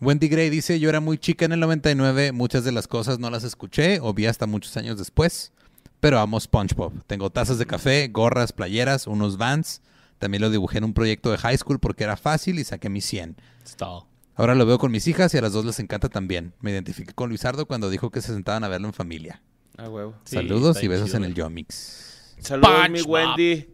Wendy 0.02 0.30
Gray 0.30 0.50
dice, 0.50 0.80
yo 0.80 0.88
era 0.90 1.02
muy 1.02 1.18
chica 1.18 1.44
en 1.44 1.52
el 1.52 1.60
99, 1.60 2.32
muchas 2.32 2.64
de 2.64 2.72
las 2.72 2.88
cosas 2.88 3.20
no 3.20 3.30
las 3.30 3.44
escuché 3.44 4.00
o 4.02 4.14
vi 4.14 4.28
hasta 4.28 4.46
muchos 4.46 4.78
años 4.78 4.98
después, 4.98 5.52
pero 6.00 6.20
amo 6.20 6.40
SpongeBob. 6.40 7.04
Tengo 7.06 7.30
tazas 7.30 7.58
de 7.58 7.66
café, 7.66 8.08
gorras, 8.08 8.54
playeras, 8.54 9.08
unos 9.08 9.38
vans, 9.38 9.82
También 10.18 10.42
lo 10.42 10.50
dibujé 10.50 10.78
en 10.78 10.86
un 10.86 10.94
proyecto 10.94 11.32
de 11.32 11.38
high 11.38 11.58
school 11.58 11.80
porque 11.80 12.04
era 12.04 12.18
fácil 12.18 12.60
y 12.60 12.64
saqué 12.64 12.90
mi 12.90 13.02
100. 13.02 13.38
Stall. 13.66 14.04
Ahora 14.36 14.56
lo 14.56 14.66
veo 14.66 14.78
con 14.78 14.92
mis 14.92 15.06
hijas 15.08 15.34
y 15.34 15.38
a 15.38 15.42
las 15.42 15.52
dos 15.52 15.66
les 15.66 15.80
encanta 15.80 16.08
también. 16.08 16.54
Me 16.62 16.72
identifiqué 16.72 17.14
con 17.14 17.28
Luisardo 17.28 17.66
cuando 17.66 17.90
dijo 17.90 18.10
que 18.10 18.22
se 18.22 18.34
sentaban 18.34 18.64
a 18.64 18.70
verlo 18.70 18.88
en 18.88 18.94
familia. 18.94 19.42
Ah, 19.78 19.90
huevo. 19.90 20.16
Sí, 20.24 20.36
Saludos 20.36 20.82
y 20.82 20.88
besos 20.88 21.08
chido, 21.08 21.18
en 21.18 21.24
el. 21.26 21.34
Yomix. 21.34 22.36
Saludos, 22.40 22.90
mi. 22.90 23.02
Wendy. 23.02 23.70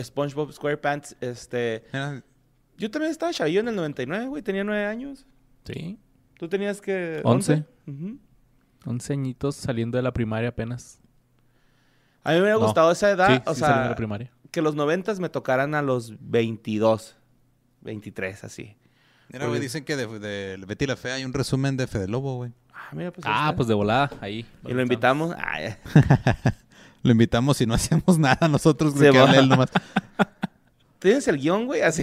SpongeBob 0.00 0.52
SquarePants. 0.52 1.16
Este. 1.20 1.84
Yo 2.76 2.90
también 2.90 3.10
estaba 3.12 3.32
chavillo 3.32 3.60
en 3.60 3.68
el 3.68 3.76
99, 3.76 4.26
güey. 4.26 4.42
Tenía 4.42 4.64
nueve 4.64 4.84
años. 4.86 5.26
Sí. 5.64 5.98
¿Tú 6.38 6.48
tenías 6.48 6.80
que. 6.80 7.20
Once. 7.24 7.64
Ujú. 7.86 8.18
11 8.86 9.12
añitos 9.14 9.56
saliendo 9.56 9.96
de 9.96 10.02
la 10.02 10.12
primaria 10.12 10.50
apenas. 10.50 10.98
A 12.22 12.30
mí 12.30 12.36
me 12.36 12.42
hubiera 12.42 12.58
No. 12.58 12.64
gustado 12.64 12.90
esa 12.92 13.10
edad. 13.10 13.28
sí, 13.28 13.42
o 13.46 13.54
sí 13.54 13.60
saliendo 13.60 13.78
de 13.80 13.84
sea, 13.84 13.90
la 13.90 13.96
primaria. 13.96 14.30
que 14.50 14.60
los 14.62 14.74
90 14.74 15.14
me 15.14 15.28
tocaran 15.30 15.74
a 15.74 15.80
los 15.82 16.12
22, 16.20 17.16
23, 17.80 18.44
así. 18.44 18.76
Mira, 19.32 19.46
güey, 19.46 19.58
dicen 19.60 19.84
que 19.84 19.96
de, 19.96 20.06
de 20.18 20.62
Betty 20.66 20.86
la 20.86 20.96
Fea 20.96 21.14
hay 21.14 21.24
un 21.24 21.32
resumen 21.32 21.76
de 21.78 21.86
Fede 21.86 22.08
Lobo, 22.08 22.36
güey. 22.36 22.52
Ah, 22.74 22.90
mira, 22.92 23.10
pues. 23.10 23.24
Ah, 23.26 23.52
pues 23.56 23.68
de 23.68 23.74
volada, 23.74 24.10
ahí. 24.20 24.44
Y 24.66 24.72
lo 24.74 24.82
invitamos. 24.82 25.34
Ah, 25.38 25.60
ya. 25.62 25.78
Lo 27.02 27.12
invitamos 27.12 27.60
y 27.62 27.66
no 27.66 27.74
hacemos 27.74 28.18
nada 28.18 28.48
nosotros, 28.48 28.92
Se 28.94 29.10
güey, 29.10 29.30
que 29.32 29.38
él 29.38 29.48
nomás. 29.48 29.70
¿Tienes 31.04 31.28
el 31.28 31.36
guion, 31.38 31.66
güey? 31.66 31.82
Así. 31.82 32.02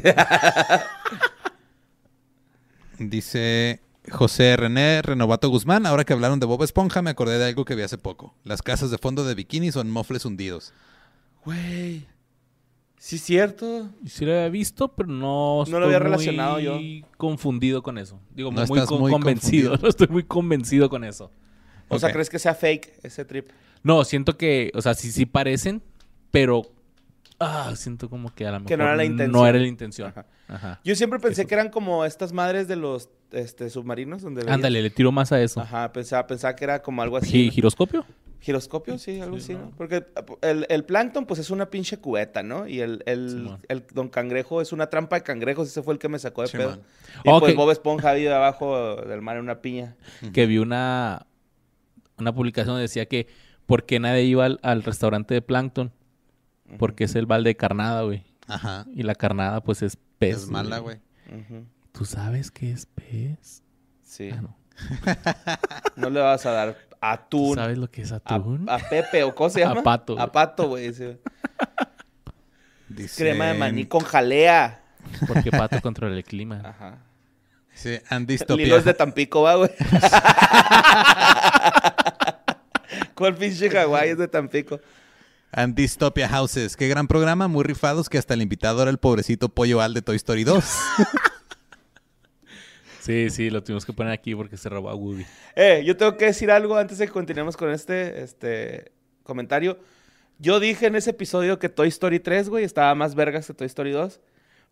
Dice 3.00 3.82
José 4.12 4.56
René 4.58 5.02
Renovato 5.02 5.50
Guzmán. 5.50 5.88
Ahora 5.88 6.04
que 6.04 6.14
hablaron 6.14 6.40
de 6.40 6.46
Bob 6.46 6.62
Esponja, 6.64 7.02
me 7.02 7.10
acordé 7.10 7.40
de 7.40 7.46
algo 7.46 7.66
que 7.66 7.74
vi 7.74 7.82
hace 7.82 7.98
poco. 7.98 8.36
Las 8.44 8.62
casas 8.62 8.92
de 8.92 9.00
fondo 9.00 9.26
de 9.26 9.34
bikini 9.34 9.72
son 9.72 9.90
mofles 9.90 10.24
hundidos. 10.26 10.72
Güey. 11.46 12.06
Sí, 13.00 13.16
es 13.16 13.24
cierto. 13.24 13.90
Sí 14.06 14.24
lo 14.24 14.34
había 14.34 14.50
visto, 14.50 14.90
pero 14.90 15.10
no 15.10 15.64
No 15.68 15.80
lo 15.80 15.88
había 15.88 15.98
relacionado 15.98 16.60
yo. 16.60 16.76
muy 16.76 17.04
confundido 17.18 17.82
con 17.82 17.98
eso. 17.98 18.20
Digo, 18.36 18.52
No 18.52 18.64
muy, 18.68 18.78
estás 18.78 18.88
con- 18.88 19.00
muy 19.00 19.12
convencido. 19.12 19.72
confundido. 19.72 19.78
No 19.82 19.90
estoy 19.90 20.08
muy 20.10 20.24
convencido 20.26 20.90
con 20.92 21.04
eso. 21.04 21.32
O 21.88 21.98
sea. 21.98 22.12
¿crees 22.14 22.30
que 22.30 22.38
sea 22.38 22.54
fake 22.54 23.00
ese 23.02 23.26
trip? 23.26 23.50
No, 23.82 24.04
siento 24.04 24.38
que, 24.38 24.72
o 24.76 24.82
sea, 24.84 24.94
sí, 24.94 25.12
sí 25.12 25.26
parecen, 25.26 25.82
pero 26.30 26.62
ah, 27.42 27.74
siento 27.76 28.10
como 28.10 28.34
que 28.34 28.46
a 28.48 28.52
lo 28.52 28.60
mejor 28.60 28.68
Que 28.70 28.78
no 28.78 28.84
era 28.86 28.96
la 28.96 29.04
intención. 29.06 29.32
No 29.32 29.48
era 29.48 29.60
la 29.60 29.68
intención. 29.68 30.10
Ajá. 30.10 30.26
Ajá. 30.48 30.80
Yo 30.84 30.96
siempre 30.96 31.20
pensé 31.20 31.42
Eso. 31.42 31.48
que 31.50 31.56
eran 31.56 31.70
como 31.70 32.06
estas 32.06 32.32
madres 32.34 32.68
de 32.68 32.76
los 32.76 33.10
este, 33.32 33.70
submarinos. 33.70 34.22
donde 34.22 34.42
veías- 34.44 34.54
Ándale, 34.56 34.82
le 34.82 34.90
tiro 34.90 35.12
más 35.12 35.32
a 35.32 35.42
eso. 35.42 35.60
Ajá, 35.62 35.92
pensaba, 35.92 36.28
pensaba 36.28 36.56
que 36.56 36.64
era 36.64 36.82
como 36.82 37.02
algo 37.02 37.18
así. 37.18 37.50
¿Giroscopio? 37.52 38.06
Giroscopio, 38.42 38.98
sí, 38.98 39.20
algo 39.22 39.38
Sí, 39.38 39.44
así, 39.44 39.54
¿no? 39.54 39.66
¿no? 39.66 39.72
Porque 39.78 40.04
el, 40.42 40.66
el 40.68 40.84
plancton, 40.84 41.28
pues, 41.28 41.40
es 41.40 41.52
una 41.52 41.70
pinche 41.70 41.98
cubeta, 41.98 42.42
¿no? 42.42 42.68
Y 42.68 42.80
el, 42.82 43.04
el, 43.06 43.52
el 43.70 43.86
don 43.94 44.10
cangrejo 44.10 44.62
es 44.62 44.72
una 44.74 44.90
trampa 44.90 45.16
de 45.18 45.22
cangrejos. 45.22 45.68
Ese 45.68 45.84
fue 45.84 45.94
el 45.94 46.00
que 46.00 46.10
me 46.10 46.18
sacó 46.18 46.42
de 46.42 46.48
Sí, 46.48 46.58
pedo. 46.58 46.70
man. 46.72 46.80
Y 47.24 47.40
pues 47.40 47.56
Bob 47.56 47.70
Esponja 47.70 48.14
vive 48.14 48.34
abajo 48.34 48.96
del 48.96 49.22
mar 49.22 49.38
en 49.38 49.44
una 49.44 49.62
piña. 49.62 49.96
Que 50.34 50.48
vi 50.48 50.58
una, 50.58 51.28
una 52.18 52.34
publicación 52.34 52.74
donde 52.74 52.82
decía 52.84 53.06
que 53.06 53.28
¿por 53.68 53.86
qué 53.86 54.00
nadie 54.00 54.24
iba 54.24 54.46
al, 54.46 54.60
al 54.64 54.82
restaurante 54.84 55.36
de 55.36 55.44
Plankton? 55.44 55.92
Porque 56.78 57.04
es 57.06 57.16
el 57.16 57.26
balde 57.26 57.50
de 57.52 57.56
carnada, 57.58 58.04
güey. 58.04 58.24
Ajá. 58.48 58.86
Y 58.94 59.04
la 59.04 59.16
carnada, 59.16 59.62
pues, 59.62 59.82
es 59.82 59.98
pez. 60.18 60.38
Es 60.38 60.48
mala, 60.50 60.80
güey. 60.80 61.00
¿Tú 61.92 62.06
sabes 62.06 62.52
qué 62.52 62.72
es 62.72 62.86
pez? 62.86 63.64
Sí. 64.04 64.30
Ah, 64.34 64.42
no. 64.42 64.58
No 65.96 66.10
le 66.10 66.20
vas 66.22 66.46
a 66.46 66.52
dar 66.52 66.74
¿Tú 66.74 66.96
atún. 67.02 67.56
sabes 67.56 67.78
lo 67.78 67.90
que 67.90 68.02
es 68.04 68.12
A, 68.12 68.18
atún? 68.18 68.68
a 68.70 68.78
Pepe 68.78 69.24
o 69.24 69.34
¿cómo 69.36 69.50
se 69.50 69.64
A 69.64 69.70
llama? 69.70 69.84
pato, 69.84 70.14
güey. 70.14 70.24
A 70.26 70.32
pato, 70.32 70.68
güey. 70.68 70.94
sí. 70.94 71.18
Dice, 72.90 73.24
Crema 73.24 73.46
de 73.46 73.54
maní 73.56 73.86
con 73.86 74.02
jalea. 74.02 74.82
Porque 75.28 75.52
pato 75.52 75.82
controla 75.82 76.16
el 76.16 76.24
clima. 76.24 76.62
Ajá. 76.64 76.98
Dice 77.72 77.90
Lilo 78.02 78.06
Andistopia. 78.16 78.76
es 78.78 78.86
de 78.86 78.94
Tampico, 78.94 79.42
va, 79.44 79.56
güey. 79.56 79.72
¿Cuál 83.16 83.36
pinche 83.36 83.70
Hawái 83.70 84.10
es 84.10 84.18
de 84.18 84.28
Tampico? 84.28 84.80
Andistopia 85.52 86.30
Houses. 86.30 86.78
Qué 86.78 86.88
gran 86.88 87.08
programa, 87.08 87.48
muy 87.48 87.64
rifados 87.64 88.10
que 88.10 88.18
hasta 88.18 88.34
el 88.34 88.42
invitado 88.42 88.82
era 88.82 88.92
el 88.92 88.98
pobrecito 88.98 89.50
pollo 89.50 89.82
al 89.82 89.94
de 89.94 90.02
Toy 90.02 90.16
Story 90.16 90.44
2. 90.44 90.64
Sí, 93.02 93.32
sí, 93.32 93.50
lo 93.50 93.64
tuvimos 93.64 93.84
que 93.84 93.94
poner 93.94 94.14
aquí 94.14 94.36
porque 94.36 94.58
se 94.58 94.70
robó 94.70 94.90
a 94.92 94.96
Woody. 94.96 95.26
Eh, 95.56 95.82
yo 95.84 95.98
tengo 95.98 96.18
que 96.18 96.26
decir 96.26 96.52
algo 96.52 96.78
antes 96.78 97.00
de 97.00 97.08
que 97.08 97.12
continuemos 97.12 97.58
con 97.58 97.72
este, 97.72 98.22
este 98.22 98.92
comentario. 99.24 99.80
Yo 100.38 100.60
dije 100.60 100.86
en 100.86 100.96
ese 100.96 101.10
episodio 101.10 101.58
que 101.58 101.68
Toy 101.68 101.88
Story 101.88 102.20
3, 102.20 102.50
güey, 102.50 102.64
estaba 102.64 102.94
más 102.94 103.16
vergas 103.16 103.48
que 103.48 103.56
Toy 103.56 103.66
Story 103.66 103.90
2. 103.90 104.20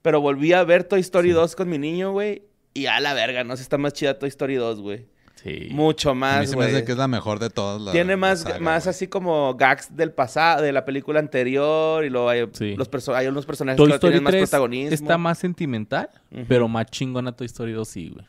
Pero 0.03 0.21
volví 0.21 0.53
a 0.53 0.63
ver 0.63 0.83
Toy 0.83 0.99
Story 0.99 1.31
2 1.31 1.55
con 1.55 1.69
mi 1.69 1.79
niño, 1.79 2.11
güey. 2.11 2.43
Y 2.75 2.85
a 2.85 2.99
la 2.99 3.15
verga, 3.15 3.43
no 3.43 3.57
sé, 3.57 3.63
está 3.63 3.79
más 3.79 3.93
chida 3.93 4.19
Toy 4.19 4.29
Story 4.29 4.55
2, 4.55 4.79
güey. 4.79 5.07
Sí. 5.41 5.69
Mucho 5.71 6.09
A 6.09 6.13
mí 6.15 6.19
más, 6.19 6.49
se 6.49 6.57
me 6.57 6.65
hace 6.65 6.83
que 6.83 6.91
es 6.91 6.97
la 6.97 7.07
mejor 7.07 7.39
de 7.39 7.49
todas. 7.49 7.79
la- 7.81 7.91
Tiene 7.93 8.11
la 8.13 8.17
más, 8.17 8.41
saga, 8.41 8.59
más 8.59 8.87
así 8.87 9.07
como 9.07 9.55
gags 9.55 9.95
del 9.95 10.11
pasado, 10.11 10.61
de 10.63 10.73
la 10.73 10.83
película 10.83 11.19
anterior. 11.19 12.03
Y 12.03 12.09
luego 12.09 12.27
hay, 12.29 12.45
Sí. 12.51 12.75
los 12.75 12.91
perso- 12.91 13.15
hay 13.15 13.27
unos 13.27 13.45
personajes 13.45 13.77
Toy 13.77 13.87
que 13.87 13.93
Story 13.95 14.11
tienen 14.13 14.23
más 14.25 14.31
3 14.31 14.49
protagonismo. 14.49 14.93
está 14.93 15.17
más 15.17 15.37
sentimental, 15.39 16.09
Ujú. 16.31 16.43
pero 16.47 16.67
más 16.67 16.87
chingona 16.87 17.31
Toy 17.31 17.45
Story 17.45 17.71
2 17.71 17.87
sí, 17.87 18.09
güey. 18.13 18.25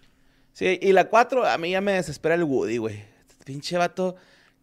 Sí, 0.53 0.79
y 0.81 0.93
la 0.93 1.09
4, 1.09 1.45
a 1.47 1.59
mí 1.59 1.71
ya 1.71 1.81
me 1.81 1.93
desespera 1.93 2.35
el 2.37 2.45
Woody, 2.45 2.77
güey. 2.77 3.03
Pinche 3.45 3.77
vato, 3.77 4.15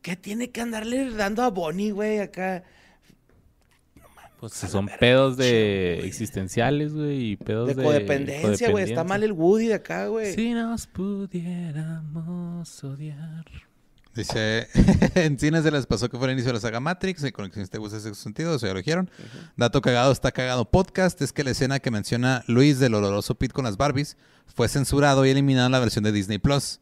¿qué 0.02 0.16
tiene 0.16 0.50
que 0.52 0.62
andarle 0.62 1.10
dando 1.12 1.44
a 1.44 1.50
Bonnie, 1.50 1.92
güey? 1.92 2.20
Acá. 2.20 2.64
Pues 4.40 4.54
son 4.54 4.88
pedos 5.00 5.36
de 5.36 6.06
existenciales, 6.06 6.94
güey, 6.94 7.32
y 7.32 7.36
pedos 7.38 7.70
De 7.70 7.76
de... 7.76 7.84
codependencia, 7.84 8.70
güey. 8.70 8.84
Está 8.84 9.04
mal 9.04 9.24
el 9.24 9.32
Woody 9.32 9.68
de 9.68 9.74
acá, 9.74 10.08
güey. 10.08 10.34
Si 10.34 10.54
nos 10.54 10.86
pudiéramos 10.88 12.84
odiar. 12.84 13.46
Dice, 14.14 14.68
en 15.16 15.40
cines 15.40 15.64
se 15.64 15.72
les 15.72 15.86
pasó 15.86 16.10
que 16.10 16.18
fue 16.18 16.28
el 16.28 16.34
inicio 16.34 16.50
de 16.50 16.56
la 16.56 16.60
saga 16.60 16.80
Matrix, 16.80 17.24
en 17.24 17.32
conexiones 17.32 17.70
te 17.70 17.78
gusta 17.78 17.98
ese 17.98 18.16
sentido, 18.16 18.56
eso 18.56 18.66
ya 18.66 18.74
lo 18.74 18.80
dijeron. 18.80 19.12
Dato 19.56 19.80
cagado, 19.82 20.12
está 20.12 20.32
cagado 20.32 20.70
podcast, 20.70 21.22
es 21.22 21.32
que 21.34 21.44
la 21.44 21.52
escena 21.52 21.80
que 21.80 21.92
menciona 21.92 22.44
Luis 22.48 22.80
del 22.80 22.96
oloroso 22.96 23.36
Pit 23.36 23.52
con 23.52 23.66
las 23.66 23.78
Barbies 23.78 24.18
fue 24.48 24.70
censurado 24.70 25.24
y 25.26 25.30
eliminado 25.30 25.68
en 25.68 25.72
la 25.72 25.80
versión 25.80 26.04
de 26.04 26.12
Disney 26.12 26.40
Plus. 26.40 26.80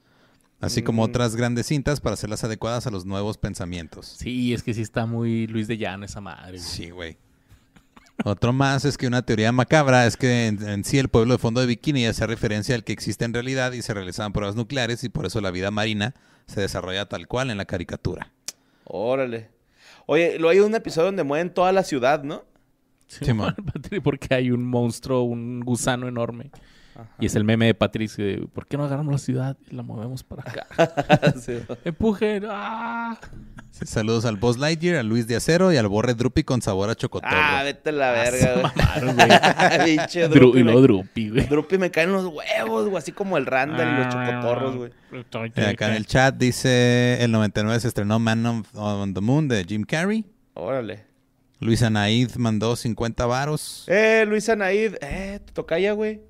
Así 0.62 0.82
como 0.82 1.04
otras 1.04 1.36
grandes 1.36 1.68
cintas 1.68 2.00
para 2.00 2.14
hacerlas 2.14 2.46
adecuadas 2.46 2.88
a 2.88 2.92
los 2.92 3.06
nuevos 3.06 3.38
pensamientos. 3.38 4.16
Sí, 4.18 4.54
es 4.54 4.64
que 4.64 4.74
sí 4.74 4.82
está 4.82 5.06
muy 5.06 5.48
Luis 5.48 5.68
de 5.68 5.78
Llano 5.78 6.06
esa 6.06 6.22
madre, 6.22 6.58
güey. 6.58 6.62
Sí, 6.62 6.90
güey. 6.90 7.18
Otro 8.24 8.54
más 8.54 8.86
es 8.86 8.98
que 8.98 9.08
una 9.08 9.24
teoría 9.24 9.52
macabra 9.52 10.06
es 10.06 10.16
que 10.16 10.48
en, 10.48 10.68
en 10.68 10.84
sí 10.84 10.98
el 10.98 11.10
pueblo 11.10 11.34
de 11.34 11.38
fondo 11.38 11.60
de 11.60 11.68
Bikini 11.68 12.06
hace 12.06 12.26
referencia 12.26 12.74
al 12.76 12.84
que 12.84 12.94
existe 12.94 13.26
en 13.26 13.34
realidad 13.34 13.74
y 13.74 13.82
se 13.82 13.94
realizaban 13.94 14.32
pruebas 14.32 14.56
nucleares 14.56 15.04
y 15.04 15.10
por 15.10 15.26
eso 15.26 15.42
la 15.42 15.52
vida 15.52 15.70
marina 15.70 16.16
se 16.48 16.62
desarrolla 16.62 17.08
tal 17.08 17.28
cual 17.28 17.50
en 17.50 17.58
la 17.58 17.66
caricatura. 17.66 18.32
Órale. 18.86 19.50
Oye, 20.06 20.40
lo 20.40 20.50
hay 20.50 20.60
un 20.60 20.76
episodio 20.76 21.08
donde 21.08 21.24
mueven 21.24 21.54
toda 21.54 21.72
la 21.72 21.84
ciudad, 21.84 22.24
¿no? 22.24 22.46
Sí, 23.08 23.26
porque 24.04 24.34
hay 24.34 24.52
un 24.52 24.66
monstruo, 24.66 25.24
un 25.24 25.60
gusano 25.62 26.08
enorme. 26.08 26.52
Y 27.20 27.26
es 27.26 27.36
el 27.36 27.44
meme 27.44 27.66
de 27.68 27.74
Patricio 27.74 28.26
de, 28.26 28.48
¿por 28.54 28.66
qué 28.68 28.78
no 28.78 28.86
agarramos 28.86 29.12
la 29.12 29.18
ciudad 29.18 29.58
y 29.70 29.76
la 29.76 29.84
movemos 29.84 30.24
para 30.24 30.44
acá? 30.44 30.68
Sí. 31.42 31.60
Empujen. 31.84 32.44
¡Ah! 32.50 33.20
Sí, 33.72 33.86
saludos 33.86 34.24
al 34.26 34.38
Buzz 34.38 34.58
Lightyear, 34.58 34.98
a 34.98 35.04
Luis 35.04 35.28
de 35.28 35.36
Acero 35.36 35.74
y 35.74 35.78
al 35.78 35.88
Borre 35.90 36.14
Drupi 36.14 36.44
con 36.44 36.62
sabor 36.62 36.90
a 36.90 36.96
chocotorro. 36.96 37.36
Ah, 37.36 37.62
vete 37.64 37.90
a 37.90 37.94
la 37.94 38.10
Ah, 38.12 38.14
verga, 38.14 38.72
güey. 39.84 40.30
Drupi. 40.30 40.60
y 40.60 40.64
luego 40.64 40.80
me... 40.80 40.88
Drupi, 40.88 41.30
güey. 41.30 41.46
Drupi 41.48 41.78
me 41.78 41.92
caen 41.92 42.12
los 42.14 42.26
huevos, 42.26 42.86
güey. 42.86 42.98
Así 42.98 43.12
como 43.12 43.38
el 43.38 43.46
Randall 43.46 43.88
y 43.94 44.04
los 44.04 44.14
chocotorros, 44.14 44.76
güey. 44.78 44.92
Y 45.56 45.62
acá 45.62 45.88
en 45.90 45.94
el 45.96 46.06
chat 46.06 46.36
dice, 46.36 47.18
el 47.22 47.32
99 47.32 47.80
se 47.82 47.88
estrenó 47.90 48.20
Man 48.20 48.46
on, 48.46 48.66
on 48.74 49.14
the 49.14 49.22
Moon 49.22 49.48
de 49.48 49.64
Jim 49.66 49.84
Carrey. 49.84 50.26
Órale. 50.54 51.06
Luis 51.60 51.82
Anaid 51.84 52.36
mandó 52.38 52.76
50 52.76 53.26
varos. 53.26 53.86
Eh, 53.88 54.26
Luisa 54.28 54.56
Naid. 54.56 54.96
Eh, 55.02 55.40
tu 55.46 55.54
tocaya, 55.54 55.94
güey. 55.94 56.22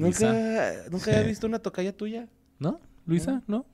Nunca, 0.00 0.72
nunca 0.90 1.04
Sí. 1.06 1.10
había 1.10 1.22
visto 1.28 1.46
una 1.46 1.58
tocaya 1.58 1.96
tuya. 1.96 2.28
¿No? 2.58 2.80
¿Luisa? 3.06 3.42
¿No? 3.46 3.66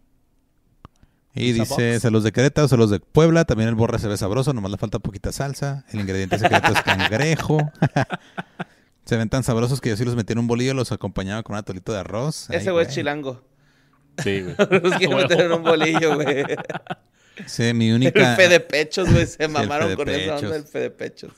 Y 1.35 1.53
Luisa 1.55 1.75
dice, 1.77 1.91
Box. 1.93 2.03
saludos 2.03 2.25
de 2.25 2.33
Querétaro, 2.33 2.69
saludos 2.69 2.91
de 2.91 3.01
Puebla. 3.01 3.45
También 3.45 3.69
el 3.69 3.75
borre 3.75 3.99
se 3.99 4.09
ve 4.09 4.17
sabroso, 4.17 4.53
nomás 4.53 4.71
le 4.71 4.79
falta 4.79 4.99
poquita 4.99 5.33
salsa. 5.33 5.85
El 5.93 6.01
ingrediente 6.01 6.39
secreto 6.39 6.73
es 6.73 6.83
cangrejo. 6.83 7.59
se 9.05 9.17
ven 9.17 9.29
tan 9.29 9.43
sabrosos 9.45 9.81
que 9.81 9.91
yo 9.91 9.97
sí 9.97 10.05
los 10.05 10.17
metí 10.17 10.33
en 10.33 10.39
un 10.39 10.47
bolillo, 10.47 10.73
los 10.75 10.93
acompañaba 10.93 11.43
con 11.43 11.55
un 11.55 11.59
atolito 11.59 11.93
de 11.93 11.99
arroz. 11.99 12.49
Ay, 12.51 12.57
Ese 12.57 12.71
güey 12.71 12.87
es 12.87 12.93
chilango. 12.95 13.45
Sí, 14.23 14.41
güey. 14.41 14.55
Los 14.83 14.95
quiero 14.95 15.17
meter 15.19 15.41
en 15.43 15.53
un 15.53 15.63
bolillo, 15.63 16.15
güey. 16.15 16.43
Sí, 17.45 17.75
mi 17.75 17.89
El 17.91 17.97
única... 17.97 18.35
fe 18.35 18.49
de 18.49 18.61
pechos, 18.61 19.13
güey. 19.13 19.27
Se 19.27 19.45
el 19.45 19.51
mamaron 19.51 19.89
fe 19.89 19.91
de 19.91 19.97
con 19.97 20.09
esa 20.09 20.21
onda 20.23 20.35
pechos. 20.37 20.51
del 20.53 20.65
fe 20.65 20.79
de 20.81 20.91
pechos. 20.91 21.33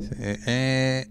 Sí, 0.00 0.08
eh, 0.46 1.06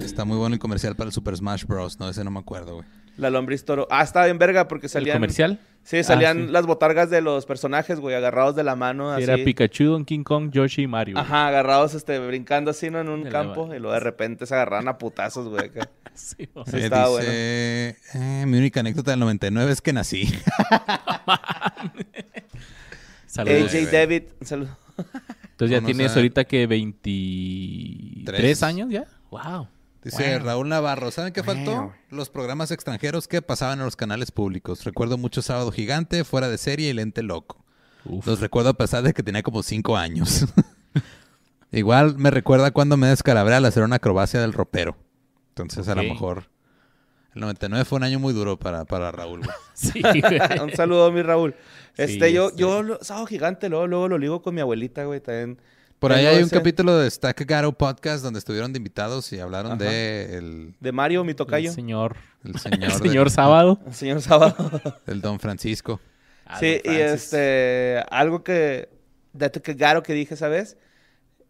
está 0.00 0.24
muy 0.24 0.36
bueno 0.36 0.54
el 0.54 0.58
comercial 0.60 0.96
para 0.96 1.08
el 1.08 1.12
Super 1.12 1.36
Smash 1.36 1.64
Bros. 1.64 1.98
No, 2.00 2.08
ese 2.08 2.24
no 2.24 2.30
me 2.30 2.40
acuerdo, 2.40 2.74
güey. 2.76 2.86
La 3.16 3.28
lombriz 3.28 3.64
toro. 3.64 3.86
Ah, 3.90 4.02
estaba 4.02 4.24
bien 4.24 4.38
verga 4.38 4.68
porque 4.68 4.86
¿El 4.86 4.90
salían. 4.90 5.16
comercial? 5.16 5.60
Sí, 5.84 6.02
salían 6.02 6.46
sí. 6.46 6.52
las 6.52 6.64
botargas 6.66 7.10
de 7.10 7.20
los 7.20 7.44
personajes, 7.44 8.00
güey, 8.00 8.14
agarrados 8.14 8.56
de 8.56 8.64
la 8.64 8.74
mano. 8.74 9.10
Sí, 9.16 9.22
Así. 9.24 9.30
Era 9.30 9.44
Pikachu, 9.44 9.84
Donkey 9.84 10.22
Kong, 10.22 10.50
Yoshi 10.50 10.82
y 10.82 10.86
Mario. 10.86 11.14
güey. 11.16 11.24
Ajá, 11.24 11.48
agarrados, 11.48 11.92
este, 11.94 12.18
brincando 12.20 12.70
así, 12.70 12.88
¿no? 12.88 13.00
En 13.00 13.08
un 13.10 13.24
campo. 13.24 13.66
Y 13.74 13.78
luego 13.80 13.92
de 13.92 14.00
repente 14.00 14.46
se 14.46 14.54
agarraban 14.54 14.88
a 14.88 14.96
putazos, 14.98 15.48
güey. 15.48 15.66
acá. 15.66 15.88
Sí, 16.14 16.46
o 16.52 16.62
Sí, 16.66 16.72
sea, 16.72 16.80
Eh, 16.80 16.84
estaba 16.84 17.08
dice, 17.20 17.96
eh, 18.14 18.44
mi 18.46 18.58
única 18.58 18.80
anécdota 18.80 19.12
del 19.12 19.20
99 19.20 19.72
es 19.72 19.80
que 19.80 19.94
nací. 19.94 20.24
saludos. 23.26 23.74
AJ 23.74 23.90
David, 23.90 24.22
un 24.40 24.46
saludo. 24.46 24.76
Entonces 25.52 25.80
ya 25.80 25.84
tienes 25.86 26.12
a- 26.12 26.16
ahorita 26.16 26.44
que 26.44 26.66
23 26.66 28.24
Tres. 28.40 28.62
años 28.62 28.90
ya. 28.90 29.06
Wow. 29.30 29.68
Dice 30.02 30.36
Wow. 30.38 30.46
Raúl 30.46 30.68
Navarro, 30.68 31.10
¿saben 31.12 31.32
qué 31.32 31.42
faltó? 31.44 31.92
Los 32.10 32.28
programas 32.28 32.70
extranjeros 32.72 33.28
que 33.28 33.40
pasaban 33.40 33.78
en 33.78 33.84
los 33.84 33.94
canales 33.96 34.32
públicos. 34.32 34.84
Recuerdo 34.84 35.16
mucho 35.16 35.42
Sábado 35.42 35.70
Gigante, 35.70 36.24
Fuera 36.24 36.48
de 36.48 36.58
Serie 36.58 36.90
y 36.90 36.92
Lente 36.92 37.22
Loco. 37.22 37.64
Uf. 38.04 38.26
Los 38.26 38.40
recuerdo 38.40 38.70
a 38.70 38.74
pesar 38.74 39.04
de 39.04 39.12
que 39.12 39.22
tenía 39.22 39.42
como 39.44 39.62
5 39.62 39.96
años. 39.96 40.46
Igual 41.70 42.18
me 42.18 42.30
recuerda 42.30 42.70
cuando 42.72 42.96
me 42.96 43.06
descalabré 43.06 43.54
al 43.54 43.64
hacer 43.64 43.82
una 43.82 43.96
acrobacia 43.96 44.40
del 44.40 44.52
ropero. 44.52 44.96
Entonces 45.50 45.88
a 45.88 45.94
lo 45.94 46.02
mejor... 46.02 46.50
El 47.34 47.40
99 47.40 47.86
fue 47.86 47.96
un 47.96 48.02
año 48.04 48.18
muy 48.18 48.34
duro 48.34 48.58
para, 48.58 48.84
para 48.84 49.10
Raúl. 49.10 49.40
Sí, 49.74 50.02
un 50.62 50.70
saludo, 50.76 51.10
mi 51.12 51.22
Raúl. 51.22 51.54
Sí, 51.96 52.02
Este, 52.02 52.30
yo, 52.32 52.48
este. 52.48 52.60
yo, 52.60 52.82
lo- 52.82 53.02
sábado 53.02 53.24
gigante, 53.26 53.70
luego, 53.70 53.86
luego 53.86 54.08
lo 54.08 54.18
ligo 54.18 54.42
con 54.42 54.54
mi 54.54 54.60
abuelita, 54.60 55.04
güey, 55.04 55.20
también. 55.20 55.58
Por 56.02 56.12
ahí 56.12 56.26
hay 56.26 56.38
un 56.38 56.42
ese- 56.46 56.56
capítulo 56.56 56.98
de 56.98 57.08
Stack 57.10 57.46
Garo 57.46 57.72
Podcast 57.72 58.22
donde 58.24 58.38
estuvieron 58.40 58.72
de 58.72 58.76
invitados 58.78 59.32
y 59.32 59.38
hablaron 59.38 59.72
Ajá. 59.72 59.84
de 59.84 60.36
el, 60.36 60.74
De 60.80 60.92
Mario, 60.92 61.22
mi 61.24 61.32
tocayo. 61.32 61.68
El 61.70 61.74
señor, 61.74 62.16
el 62.44 62.58
señor, 62.58 62.82
el 62.82 62.98
del- 62.98 63.08
señor 63.10 63.30
Sábado. 63.30 63.80
El 63.86 63.94
señor 63.94 64.20
Sábado. 64.20 64.70
del 65.06 65.20
Don 65.20 65.38
Francisco. 65.38 66.00
Ah, 66.44 66.58
sí, 66.58 66.80
don 66.84 66.92
y 66.94 66.98
este, 66.98 68.02
algo 68.10 68.42
que, 68.42 68.88
dato 69.32 69.62
que 69.62 69.74
garo 69.74 70.02
que 70.02 70.12
dije, 70.12 70.34
¿sabes? 70.36 70.76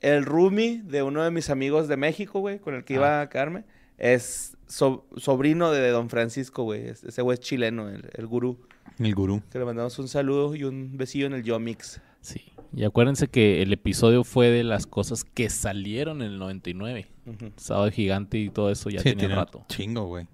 El 0.02 0.24
roomie 0.24 0.82
de 0.84 1.02
uno 1.02 1.24
de 1.24 1.30
mis 1.30 1.48
amigos 1.48 1.88
de 1.88 1.96
México, 1.96 2.40
güey, 2.40 2.58
con 2.58 2.74
el 2.74 2.84
que 2.84 2.92
iba 2.94 3.20
Ah. 3.20 3.22
a 3.22 3.28
quedarme, 3.30 3.64
es 3.96 4.56
so- 4.66 5.06
sobrino 5.16 5.70
de 5.70 5.88
Don 5.90 6.10
Francisco, 6.10 6.64
güey. 6.64 6.88
Es- 6.88 7.04
Ese 7.04 7.22
güey 7.22 7.34
es 7.34 7.40
chileno, 7.40 7.88
el, 7.88 8.10
el 8.12 8.26
gurú. 8.26 8.60
El 8.98 9.14
gurú. 9.14 9.42
Que 9.50 9.58
le 9.58 9.64
mandamos 9.64 9.98
un 9.98 10.08
saludo 10.08 10.54
y 10.54 10.64
un 10.64 10.98
besillo 10.98 11.24
en 11.26 11.32
el 11.32 11.42
Yomix. 11.42 12.00
Sí. 12.20 12.51
Y 12.74 12.84
acuérdense 12.84 13.28
que 13.28 13.60
el 13.62 13.72
episodio 13.72 14.24
fue 14.24 14.48
de 14.48 14.64
las 14.64 14.86
cosas 14.86 15.24
que 15.24 15.50
salieron 15.50 16.22
en 16.22 16.32
el 16.32 16.38
99. 16.38 17.06
Ujú. 17.26 17.52
Sábado 17.56 17.90
Gigante 17.90 18.38
y 18.38 18.48
todo 18.50 18.70
eso 18.70 18.88
ya 18.90 18.98
Sí, 19.00 19.10
tenía 19.10 19.18
tiene 19.20 19.34
rato. 19.34 19.64
Chingo, 19.68 20.06
güey. 20.06 20.26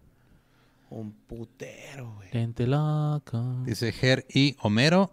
Un 0.91 1.12
putero, 1.12 2.14
güey. 2.14 2.28
Lente 2.32 2.66
loco. 2.66 3.62
Dice 3.66 3.93
Ger 3.93 4.24
y 4.32 4.57
Homero. 4.61 5.11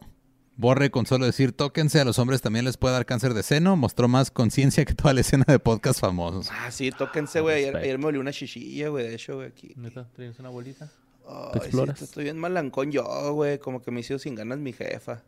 Borre 0.57 0.89
con 0.89 1.05
solo 1.05 1.25
decir 1.25 1.51
tóquense, 1.51 1.99
a 1.99 2.05
los 2.05 2.17
hombres 2.17 2.41
también 2.41 2.63
les 2.63 2.77
puede 2.77 2.93
dar 2.93 3.05
cáncer 3.05 3.33
de 3.33 3.43
seno. 3.43 3.75
Mostró 3.75 4.07
más 4.07 4.31
conciencia 4.31 4.85
que 4.85 4.93
toda 4.93 5.13
la 5.13 5.19
escena 5.19 5.43
de 5.47 5.59
podcast 5.59 5.99
famosos. 5.99 6.49
Ah, 6.49 6.71
sí, 6.71 6.91
tóquense, 6.91 7.41
güey. 7.41 7.65
Ayer, 7.65 7.97
me 7.97 8.05
olió 8.05 8.21
una 8.21 8.31
chichilla, 8.31 8.87
güey, 8.87 9.05
de 9.05 9.15
hecho, 9.15 9.35
güey, 9.35 9.49
aquí. 9.49 9.73
¿Neta? 9.75 10.07
¿Tienes 10.15 10.39
una 10.39 10.47
bolita? 10.49 10.89
Ay, 11.27 11.49
¿Te 11.53 11.59
sí, 11.59 11.65
exploras? 11.65 12.01
estoy 12.01 12.23
bien 12.23 12.37
malancón 12.37 12.89
yo, 12.91 13.33
güey. 13.33 13.59
Como 13.59 13.81
que 13.81 13.91
me 13.91 13.99
hizo 13.99 14.17
sin 14.17 14.33
ganas 14.35 14.59
mi 14.59 14.71
jefa. 14.71 15.23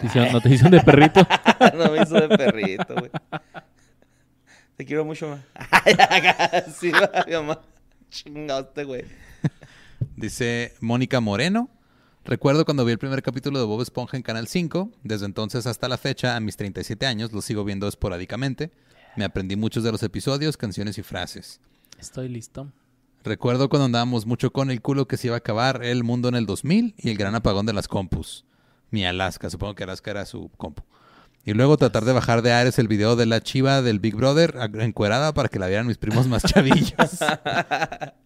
¿Te 0.00 0.06
hicieron- 0.06 0.32
¿No 0.32 0.40
te 0.40 0.48
hicieron 0.48 0.72
de 0.72 0.80
perrito? 0.80 1.26
no 1.74 1.90
me 1.90 2.02
hizo 2.02 2.14
de 2.14 2.28
perrito, 2.36 2.94
güey. 2.94 3.10
Te 4.76 4.84
quiero 4.84 5.04
mucho, 5.04 5.28
ma. 5.28 5.42
sí, 6.78 6.90
va, 6.92 7.10
mi 7.26 7.32
mamá. 7.32 7.60
Chingaste, 8.10 8.84
güey. 8.84 9.04
Dice 10.16 10.74
Mónica 10.80 11.20
Moreno. 11.20 11.68
Recuerdo 12.24 12.64
cuando 12.64 12.84
vi 12.84 12.92
el 12.92 12.98
primer 12.98 13.22
capítulo 13.22 13.58
de 13.58 13.66
Bob 13.66 13.82
Esponja 13.82 14.16
en 14.16 14.22
Canal 14.22 14.48
5. 14.48 14.90
Desde 15.02 15.26
entonces 15.26 15.66
hasta 15.66 15.88
la 15.88 15.98
fecha, 15.98 16.36
a 16.36 16.40
mis 16.40 16.56
37 16.56 17.06
años, 17.06 17.32
lo 17.32 17.42
sigo 17.42 17.64
viendo 17.64 17.86
esporádicamente. 17.86 18.72
Me 19.16 19.24
aprendí 19.24 19.56
muchos 19.56 19.84
de 19.84 19.92
los 19.92 20.02
episodios, 20.02 20.56
canciones 20.56 20.98
y 20.98 21.02
frases. 21.02 21.60
Estoy 22.00 22.28
listo. 22.28 22.72
Recuerdo 23.22 23.68
cuando 23.68 23.86
andábamos 23.86 24.26
mucho 24.26 24.52
con 24.52 24.70
el 24.70 24.80
culo 24.82 25.06
que 25.06 25.16
se 25.16 25.28
iba 25.28 25.36
a 25.36 25.38
acabar 25.38 25.84
el 25.84 26.02
mundo 26.02 26.28
en 26.28 26.34
el 26.34 26.46
2000 26.46 26.94
y 26.98 27.10
el 27.10 27.16
gran 27.16 27.34
apagón 27.34 27.66
de 27.66 27.72
las 27.72 27.88
compus. 27.88 28.44
Mi 28.94 29.04
Alaska, 29.04 29.50
supongo 29.50 29.74
que 29.74 29.82
Alaska 29.82 30.12
era 30.12 30.24
su 30.24 30.52
compu. 30.56 30.84
Y 31.44 31.52
luego 31.52 31.76
tratar 31.76 32.04
de 32.04 32.12
bajar 32.12 32.42
de 32.42 32.52
Ares 32.52 32.78
el 32.78 32.86
video 32.86 33.16
de 33.16 33.26
la 33.26 33.40
chiva 33.40 33.82
del 33.82 33.98
Big 33.98 34.14
Brother 34.14 34.54
encuerada 34.78 35.34
para 35.34 35.48
que 35.48 35.58
la 35.58 35.66
vieran 35.66 35.88
mis 35.88 35.98
primos 35.98 36.28
más 36.28 36.44
chavillos. 36.44 36.94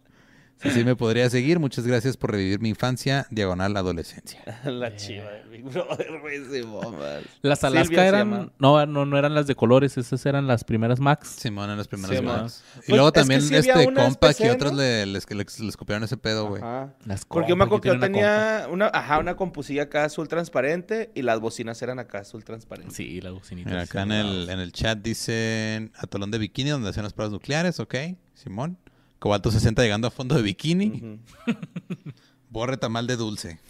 Si 0.62 0.70
sí 0.70 0.84
me 0.84 0.96
podría 0.96 1.30
seguir, 1.30 1.58
muchas 1.58 1.86
gracias 1.86 2.16
por 2.16 2.32
revivir 2.32 2.58
mi 2.60 2.70
infancia, 2.70 3.26
diagonal 3.30 3.76
adolescencia. 3.76 4.42
La 4.64 4.94
chiva 4.96 5.30
del 5.30 5.48
Big 5.48 5.62
Brother, 5.62 6.20
güey, 6.20 6.44
sí, 6.50 6.62
bombas. 6.62 7.22
Las 7.42 7.60
Silvia 7.60 7.80
Alaska 7.80 7.94
se 8.02 8.06
eran... 8.08 8.30
llama. 8.30 8.52
No, 8.58 8.86
no, 8.86 9.06
no 9.06 9.18
eran 9.18 9.34
las 9.34 9.46
de 9.46 9.54
colores. 9.54 9.96
Esas 9.98 10.24
eran 10.26 10.46
las 10.46 10.64
primeras 10.64 10.98
Max. 11.00 11.28
Simón 11.38 11.70
en 11.70 11.76
las 11.78 11.86
primeras 11.86 12.22
man. 12.22 12.46
Y 12.46 12.76
Pues, 12.78 12.88
luego 12.88 13.06
es 13.08 13.12
que 13.12 13.20
también 13.20 13.42
sí 13.42 13.54
había 13.54 13.74
este 13.74 13.94
compa 13.94 14.34
que 14.34 14.50
otros 14.50 14.72
¿no? 14.72 14.78
le, 14.78 15.06
les, 15.06 15.30
les, 15.30 15.60
les 15.60 15.76
copiaron 15.76 16.02
ese 16.04 16.16
pedo, 16.16 16.48
güey. 16.48 16.62
Ajá. 16.62 16.92
Las 17.04 17.24
Porque 17.24 17.48
yo 17.50 17.56
me 17.56 17.66
compas, 17.66 17.78
acuerdo 17.78 17.80
que 17.82 17.88
yo 17.88 18.08
tienen 18.08 18.24
una 18.24 18.56
tenía 18.58 18.68
una, 18.72 18.86
ajá, 18.92 19.18
una 19.18 19.36
compusilla 19.36 19.84
acá 19.84 20.04
azul 20.04 20.26
transparente 20.28 21.10
y 21.14 21.22
las 21.22 21.38
bocinas 21.40 21.80
eran 21.82 21.98
acá 22.00 22.18
azul 22.18 22.44
transparente. 22.44 22.94
Sí, 22.94 23.20
las 23.20 23.32
bocinitas. 23.32 23.70
Mira, 23.72 23.82
acá 23.84 24.02
en 24.02 24.12
el, 24.12 24.50
en 24.50 24.58
el 24.58 24.72
chat 24.72 24.98
dicen 24.98 25.92
atolón 25.96 26.30
de 26.32 26.38
bikini 26.38 26.70
donde 26.70 26.88
hacen 26.90 27.04
las 27.04 27.12
pruebas 27.12 27.32
nucleares, 27.32 27.78
ok, 27.80 27.94
Simón. 28.34 28.76
Cobalto 29.18 29.50
60 29.50 29.82
llegando 29.82 30.06
a 30.08 30.10
fondo 30.10 30.34
de 30.36 30.42
bikini. 30.42 30.86
Ujú. 30.88 31.18
Borre 32.50 32.76
tamal 32.76 33.06
de 33.06 33.16
dulce. 33.16 33.58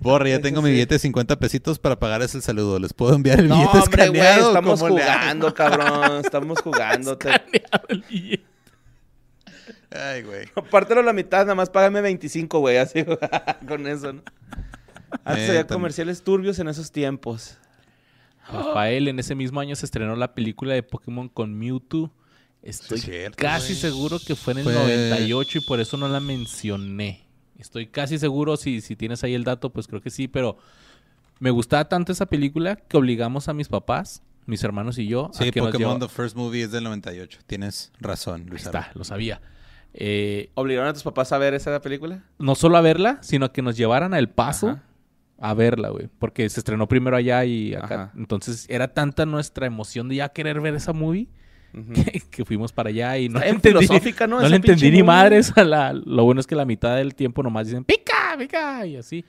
Borre, 0.00 0.30
ya 0.30 0.40
tengo 0.40 0.62
mi 0.62 0.70
billete 0.70 0.94
de 0.96 0.98
50 1.00 1.36
pesitos 1.38 1.78
para 1.78 1.98
pagarles 1.98 2.34
el 2.34 2.42
saludo. 2.42 2.78
¿Les 2.78 2.92
puedo 2.92 3.14
enviar 3.14 3.40
el 3.40 3.48
No, 3.48 3.56
billete 3.56 3.78
hombre, 3.78 4.08
güey, 4.08 4.20
escaneado? 4.20 4.48
estamos 4.48 4.80
¿Cómo 4.80 4.96
le 4.96 5.02
hago? 5.02 5.18
jugando, 5.20 5.54
cabrón. 5.54 6.20
Estamos 6.24 6.60
jugando. 6.60 7.18
te- 7.18 7.30
El 7.88 8.02
billete. 8.08 8.44
Ay, 9.90 10.22
güey. 10.22 10.46
Pártelo 10.70 11.02
la 11.02 11.12
mitad, 11.12 11.40
nada 11.40 11.54
más 11.54 11.70
págame 11.70 12.00
25, 12.02 12.58
güey, 12.60 12.76
así 12.76 13.04
con 13.68 13.86
eso, 13.86 14.12
¿no? 14.12 14.22
Antes 15.24 15.44
Eh, 15.44 15.48
había 15.50 15.66
comerciales 15.66 16.22
turbios 16.22 16.58
en 16.58 16.68
esos 16.68 16.92
tiempos. 16.92 17.56
Rafael, 18.52 19.08
en 19.08 19.18
ese 19.18 19.34
mismo 19.34 19.60
año 19.60 19.74
se 19.76 19.86
estrenó 19.86 20.16
la 20.16 20.34
película 20.34 20.74
de 20.74 20.82
Pokémon 20.82 21.28
con 21.28 21.54
Mewtwo. 21.58 22.12
Estoy 22.62 22.98
Sí, 22.98 23.06
cierto, 23.10 23.36
casi 23.38 23.74
seguro 23.74 24.18
que 24.24 24.34
fue 24.34 24.52
en 24.54 24.58
el 24.60 24.64
Fue- 24.64 24.72
98 24.74 25.58
y 25.58 25.60
por 25.62 25.80
eso 25.80 25.96
no 25.96 26.08
la 26.08 26.20
mencioné. 26.20 27.26
Estoy 27.58 27.86
casi 27.86 28.18
seguro, 28.18 28.56
si, 28.56 28.80
si 28.80 28.96
tienes 28.96 29.22
ahí 29.24 29.34
el 29.34 29.44
dato, 29.44 29.70
pues 29.70 29.86
creo 29.86 30.00
que 30.02 30.10
sí, 30.10 30.28
pero 30.28 30.58
me 31.38 31.50
gustaba 31.50 31.88
tanto 31.88 32.12
esa 32.12 32.26
película 32.26 32.76
que 32.76 32.96
obligamos 32.96 33.48
a 33.48 33.52
mis 33.54 33.68
papás, 33.68 34.22
mis 34.46 34.62
hermanos 34.64 34.98
y 34.98 35.06
yo, 35.06 35.30
Sí, 35.32 35.48
a 35.48 35.50
que 35.52 35.60
nos 35.60 35.70
Pokémon 35.72 35.98
The 36.00 36.08
First 36.08 36.36
Movie 36.36 36.62
es 36.64 36.70
del 36.72 36.84
98. 36.84 37.38
Tienes 37.46 37.92
razón, 38.00 38.42
Ahí 38.42 38.48
Luis. 38.48 38.66
está, 38.66 38.90
lo 38.94 39.04
sabía. 39.04 39.40
Eh, 39.94 40.50
¿Obligaron 40.54 40.90
a 40.90 40.92
tus 40.92 41.02
papás 41.02 41.32
a 41.32 41.38
ver 41.38 41.54
esa 41.54 41.80
película? 41.80 42.22
no 42.38 42.54
solo 42.54 42.76
a 42.76 42.80
verla, 42.80 43.18
sino 43.22 43.46
a 43.46 43.52
que 43.52 43.62
nos 43.62 43.76
llevaran 43.76 44.12
a 44.12 44.18
El 44.18 44.28
Paso 44.28 44.68
Ajá. 44.70 44.82
A 45.38 45.54
verla, 45.54 45.90
güey. 45.90 46.08
Porque 46.18 46.48
se 46.48 46.60
estrenó 46.60 46.88
primero 46.88 47.16
allá 47.16 47.44
y 47.44 47.74
acá. 47.74 47.84
Ajá. 47.94 48.12
Entonces 48.16 48.66
era 48.68 48.88
tanta 48.88 49.26
nuestra 49.26 49.66
emoción 49.66 50.08
de 50.08 50.16
ya 50.16 50.28
querer 50.30 50.60
ver 50.60 50.74
esa 50.74 50.92
movie 50.92 51.28
que, 51.94 52.22
que 52.30 52.44
fuimos 52.44 52.72
para 52.72 52.88
allá 52.88 53.18
y 53.18 53.28
no 53.28 53.42
entendí, 53.42 53.80
filosófica, 53.86 54.26
¿no? 54.26 54.40
no 54.40 54.48
le 54.48 54.56
entendí 54.56 54.90
ni 54.90 55.02
madres. 55.02 55.52
A 55.56 55.64
la, 55.64 55.92
lo 55.92 56.24
bueno 56.24 56.40
es 56.40 56.46
que 56.46 56.54
la 56.54 56.64
mitad 56.64 56.96
del 56.96 57.14
tiempo 57.14 57.42
nomás 57.42 57.66
dicen 57.66 57.84
pica, 57.84 58.34
pica 58.38 58.86
y 58.86 58.96
así. 58.96 59.24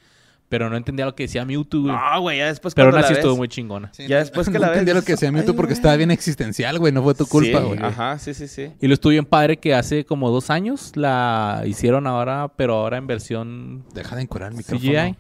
Pero 0.50 0.70
no 0.70 0.78
entendía 0.78 1.04
lo 1.06 1.14
que 1.14 1.24
decía 1.24 1.44
Mewtwo, 1.44 1.82
güey. 1.82 1.94
No, 1.94 2.22
güey, 2.22 2.38
ya 2.38 2.46
después 2.48 2.74
Pero 2.74 2.88
aún 2.88 2.98
así 3.00 3.12
estuvo 3.12 3.36
muy 3.36 3.50
chingona. 3.50 3.90
Sí, 3.92 4.08
Ya 4.08 4.20
después 4.20 4.48
que 4.48 4.54
no 4.54 4.60
la 4.60 4.68
ves, 4.68 4.78
entendía 4.78 4.94
lo 4.94 5.02
que 5.02 5.12
decía 5.12 5.30
Mewtwo 5.30 5.52
"Ay, 5.52 5.58
porque 5.58 5.74
güey". 5.74 5.78
estaba 5.78 5.98
bien 5.98 6.10
existencial, 6.10 6.80
güey. 6.80 6.94
No 6.94 7.04
fue 7.04 7.16
tu 7.16 7.26
culpa, 7.26 7.60
Sí, 7.60 7.66
güey. 7.66 7.80
Ajá, 7.84 8.18
sí, 8.18 8.34
sí, 8.34 8.48
sí. 8.48 8.72
Y 8.80 8.88
lo 8.88 8.94
estuvo 8.94 9.10
bien 9.12 9.26
padre 9.26 9.58
que 9.58 9.76
hace 9.76 10.06
como 10.06 10.32
dos 10.32 10.50
años 10.50 10.94
la 10.96 11.64
hicieron 11.66 12.08
ahora, 12.08 12.48
pero 12.56 12.76
ahora 12.76 12.96
en 12.96 13.08
versión 13.08 13.84
Deja 13.94 14.16
de 14.16 14.22
encurar 14.22 14.52
el 14.54 14.58
micrófono. 14.58 14.90
CGI. 14.90 15.18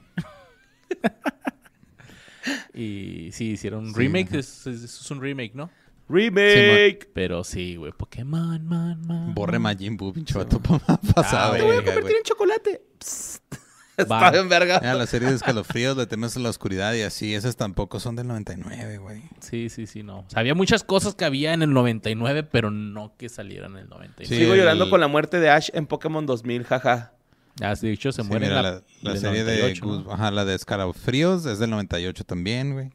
y 2.73 3.29
sí, 3.33 3.51
hicieron 3.51 3.85
un 3.88 3.93
Sí, 3.93 3.99
remake. 3.99 4.33
Es, 4.35 4.67
es- 4.67 4.83
es 4.83 5.11
un 5.11 5.21
remake, 5.21 5.53
¿no? 5.55 5.69
Remake. 6.09 7.09
Pero 7.13 7.43
sí, 7.43 7.75
güey. 7.75 7.91
Pokémon, 7.91 8.65
man, 8.65 9.05
man. 9.05 9.33
Borre 9.35 9.59
Majin 9.59 9.97
Buu, 9.97 10.13
pinche 10.13 10.33
vato 10.38 10.59
pasado. 11.15 11.53
Ah, 11.53 11.57
Te 11.57 11.63
voy 11.63 11.75
a 11.77 11.83
convertir 11.83 12.15
en 12.17 12.23
chocolate. 12.23 12.81
Psst. 12.99 13.43
Está 13.97 14.29
bien 14.29 14.47
verga. 14.47 14.79
Mira, 14.79 14.93
la 14.93 15.07
serie 15.07 15.27
de 15.27 15.35
escalofríos, 15.35 15.97
le 15.97 16.05
temes 16.05 16.38
a 16.38 16.39
la 16.39 16.49
oscuridad 16.49 16.93
y 16.93 17.01
así. 17.01 17.33
Esas 17.33 17.57
tampoco 17.57 17.99
son 17.99 18.15
del 18.15 18.27
99, 18.27 18.99
güey. 18.99 19.23
Sí, 19.39 19.69
sí, 19.69 19.88
sí, 19.88 20.03
no. 20.03 20.19
O 20.19 20.29
sea, 20.29 20.39
había 20.41 20.53
muchas 20.53 20.83
cosas 20.83 21.15
que 21.15 21.25
había 21.25 21.51
en 21.53 21.63
el 21.63 21.73
99, 21.73 22.43
pero 22.43 22.69
no 22.69 23.15
que 23.17 23.27
salieran 23.27 23.71
en 23.71 23.77
el 23.79 23.89
99. 23.89 24.27
Sí, 24.29 24.39
Sigo 24.43 24.53
el- 24.53 24.59
llorando 24.59 24.89
con 24.91 25.01
la 25.01 25.07
muerte 25.07 25.39
de 25.39 25.49
Ash 25.49 25.69
en 25.73 25.88
Pokémon 25.88 26.27
2000, 26.27 26.63
jaja. 26.65 27.13
Ah, 27.62 27.74
de 27.76 27.91
hecho, 27.91 28.12
se 28.12 28.22
Sí, 28.22 28.28
muere 28.28 28.47
mira, 28.47 28.62
la, 28.62 28.84
la, 29.01 29.16
serie 29.18 29.43
98, 29.43 29.86
de 29.86 29.91
¿no? 29.91 30.03
Goose- 30.03 30.14
ajá, 30.14 30.32
la 30.32 30.45
de 30.45 30.55
escalofríos 30.55 31.45
es 31.45 31.60
del 31.60 31.70
98 31.72 32.24
también, 32.24 32.74
güey. 32.74 32.91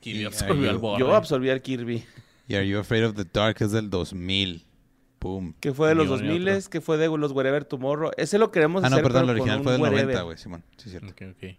Kirby 0.00 0.24
absorbió 0.24 0.70
al 0.70 0.80
yo-. 0.80 0.98
Yo 0.98 1.14
absorbí 1.14 1.50
al 1.50 1.60
Kirby. 1.60 2.04
Y 2.48 2.54
Are 2.54 2.66
You 2.66 2.78
Afraid 2.78 3.06
of 3.06 3.14
the 3.16 3.24
Dark 3.32 3.56
es 3.60 3.72
del 3.72 3.90
2000. 3.90 4.64
Boom. 5.20 5.54
Que 5.60 5.74
fue 5.74 5.88
de 5.88 5.94
los 5.94 6.06
Millón 6.06 6.24
y 6.24 6.28
2000 6.28 6.48
otro. 6.56 6.70
que 6.70 6.80
fue 6.80 6.96
de 6.96 7.08
los 7.08 7.32
Wherever 7.32 7.64
Tomorrow. 7.64 8.10
Ese 8.16 8.38
lo 8.38 8.50
queremos 8.50 8.82
Ah, 8.84 8.88
no, 8.88 8.94
hacer. 8.96 9.02
perdón, 9.02 9.22
pero 9.26 9.32
el 9.32 9.40
original 9.40 9.62
fue 9.62 9.72
del 9.72 9.80
wherever. 9.82 10.04
90, 10.06 10.22
güey, 10.22 10.38
Simón. 10.38 10.64
Sí, 10.78 10.84
es 10.86 10.90
cierto. 10.92 11.08
Ok, 11.08 11.22
ok. 11.36 11.56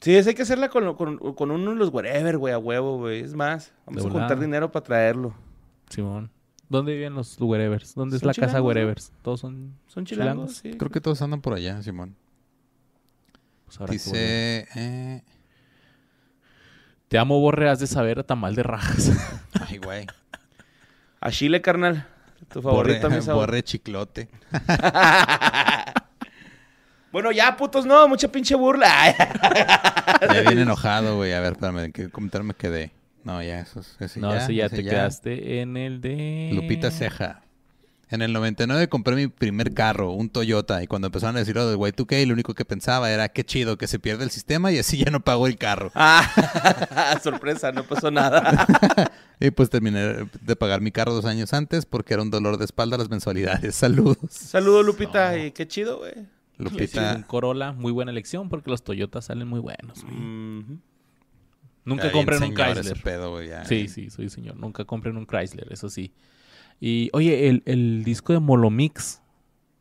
Sí, 0.00 0.14
ese 0.14 0.28
hay 0.30 0.34
que 0.36 0.42
hacerla 0.42 0.68
con, 0.68 0.94
con, 0.96 1.16
con 1.34 1.50
uno 1.50 1.70
de 1.70 1.76
los 1.76 1.88
Wherever, 1.92 2.36
güey, 2.38 2.52
a 2.54 2.58
huevo, 2.58 2.98
güey. 2.98 3.20
Es 3.20 3.34
más, 3.34 3.72
vamos 3.86 4.02
De 4.04 4.08
a 4.08 4.12
juntar 4.12 4.38
dinero 4.38 4.70
para 4.70 4.84
traerlo. 4.84 5.34
Simón. 5.88 6.30
¿Dónde 6.74 6.92
viven 6.92 7.14
los 7.14 7.40
Wherevers? 7.40 7.94
¿Dónde 7.94 8.16
es 8.16 8.24
la 8.24 8.34
casa. 8.34 8.60
Wherevers? 8.60 9.12
Todos 9.22 9.38
son... 9.38 9.78
Son 9.86 10.04
chilangos, 10.04 10.56
sí. 10.56 10.76
Creo 10.76 10.90
que 10.90 11.00
todos 11.00 11.22
andan 11.22 11.40
por 11.40 11.54
allá, 11.54 11.80
Simón. 11.82 12.16
pues, 13.64 13.78
volver. 13.78 13.92
Dice... 13.92 14.66
Eh... 14.74 15.22
Te 17.06 17.16
amo, 17.18 17.38
Borre, 17.38 17.70
has 17.70 17.78
de 17.78 17.86
saber 17.86 18.18
a 18.18 18.24
tamal 18.24 18.56
de 18.56 18.64
rajas. 18.64 19.12
Ay, 19.68 19.78
güey. 19.78 20.06
A 21.20 21.30
Chile, 21.30 21.62
carnal. 21.62 22.08
Tu 22.48 22.60
Borre, 22.60 22.98
favorito, 22.98 23.10
mi 23.10 23.22
sabor. 23.22 23.46
borre 23.46 23.62
chiclote. 23.62 24.28
Bueno, 27.12 27.30
ya, 27.30 27.56
putos, 27.56 27.86
no. 27.86 28.08
Mucha 28.08 28.26
pinche 28.26 28.56
burla. 28.56 29.14
Ya 30.20 30.40
viene 30.40 30.62
enojado, 30.62 31.14
güey. 31.14 31.32
A 31.32 31.38
ver, 31.38 31.52
espérame, 31.52 31.84
¿en 31.84 31.92
qué 31.92 32.10
comentario 32.10 32.44
me 32.44 32.54
quedé? 32.54 32.92
No, 33.24 33.42
ya, 33.42 33.60
eso 33.60 33.80
es- 33.80 33.96
ese 34.00 34.20
no, 34.20 34.30
ya, 34.32 34.44
ese 34.44 34.54
ya 34.54 34.66
ese 34.66 34.76
te 34.76 34.84
quedaste 34.84 35.60
en 35.60 35.76
el 35.76 36.00
de... 36.00 36.50
Lupita 36.52 36.90
Ceja. 36.90 37.40
En 38.10 38.20
el 38.22 38.32
99 38.34 38.88
compré 38.88 39.16
mi 39.16 39.26
primer 39.28 39.72
carro, 39.72 40.12
un 40.12 40.28
Toyota, 40.28 40.82
y 40.82 40.86
cuando 40.86 41.06
empezaron 41.06 41.34
a 41.36 41.38
decir 41.40 41.56
lo 41.56 41.66
del 41.68 41.78
Y2K, 41.78 42.26
lo 42.26 42.34
único 42.34 42.54
que 42.54 42.64
pensaba 42.66 43.10
era, 43.10 43.30
qué 43.30 43.44
chido, 43.44 43.78
que 43.78 43.86
se 43.88 43.98
pierde 43.98 44.24
el 44.24 44.30
sistema 44.30 44.70
y 44.70 44.78
así 44.78 44.98
ya 44.98 45.10
no 45.10 45.20
pago 45.20 45.46
el 45.46 45.56
carro. 45.56 45.90
ah, 45.94 47.18
sorpresa, 47.22 47.72
no 47.72 47.84
pasó 47.84 48.10
nada. 48.10 48.66
Y 49.40 49.50
pues 49.50 49.68
terminé 49.68 50.28
de 50.42 50.56
pagar 50.56 50.80
mi 50.80 50.92
carro 50.92 51.12
dos 51.12 51.24
años 51.24 51.52
antes 51.54 51.86
porque 51.86 52.14
era 52.14 52.22
un 52.22 52.30
dolor 52.30 52.56
de 52.56 52.64
espalda 52.64 52.96
las 52.96 53.10
mensualidades. 53.10 53.74
Saludos. 53.74 54.16
Saludos, 54.30 54.86
Lupita. 54.86 55.36
Y 55.36 55.50
qué 55.50 55.66
chido, 55.66 55.98
güey. 55.98 56.12
Sí, 56.14 56.22
Lupita. 56.58 57.14
un 57.16 57.22
Corolla, 57.24 57.72
muy 57.72 57.90
buena 57.90 58.12
elección 58.12 58.48
porque 58.48 58.70
los 58.70 58.84
Toyotas 58.84 59.24
salen 59.24 59.48
muy 59.48 59.58
buenos. 59.58 60.02
güey. 60.04 60.14
Mhm. 60.14 60.80
Nunca 61.84 62.10
compren 62.10 62.42
un 62.42 62.54
Chrysler. 62.54 62.78
ese 62.78 62.96
pedo, 62.96 63.42
ya. 63.42 63.64
Sí, 63.64 63.88
sí, 63.88 64.10
soy 64.10 64.28
señor. 64.30 64.56
Nunca 64.56 64.84
compren 64.84 65.16
un 65.16 65.26
Chrysler, 65.26 65.70
eso 65.72 65.88
sí. 65.88 66.12
Y, 66.80 67.10
oye, 67.12 67.48
el, 67.48 67.62
el 67.66 68.04
disco 68.04 68.32
de 68.32 68.38
Molomix. 68.40 69.20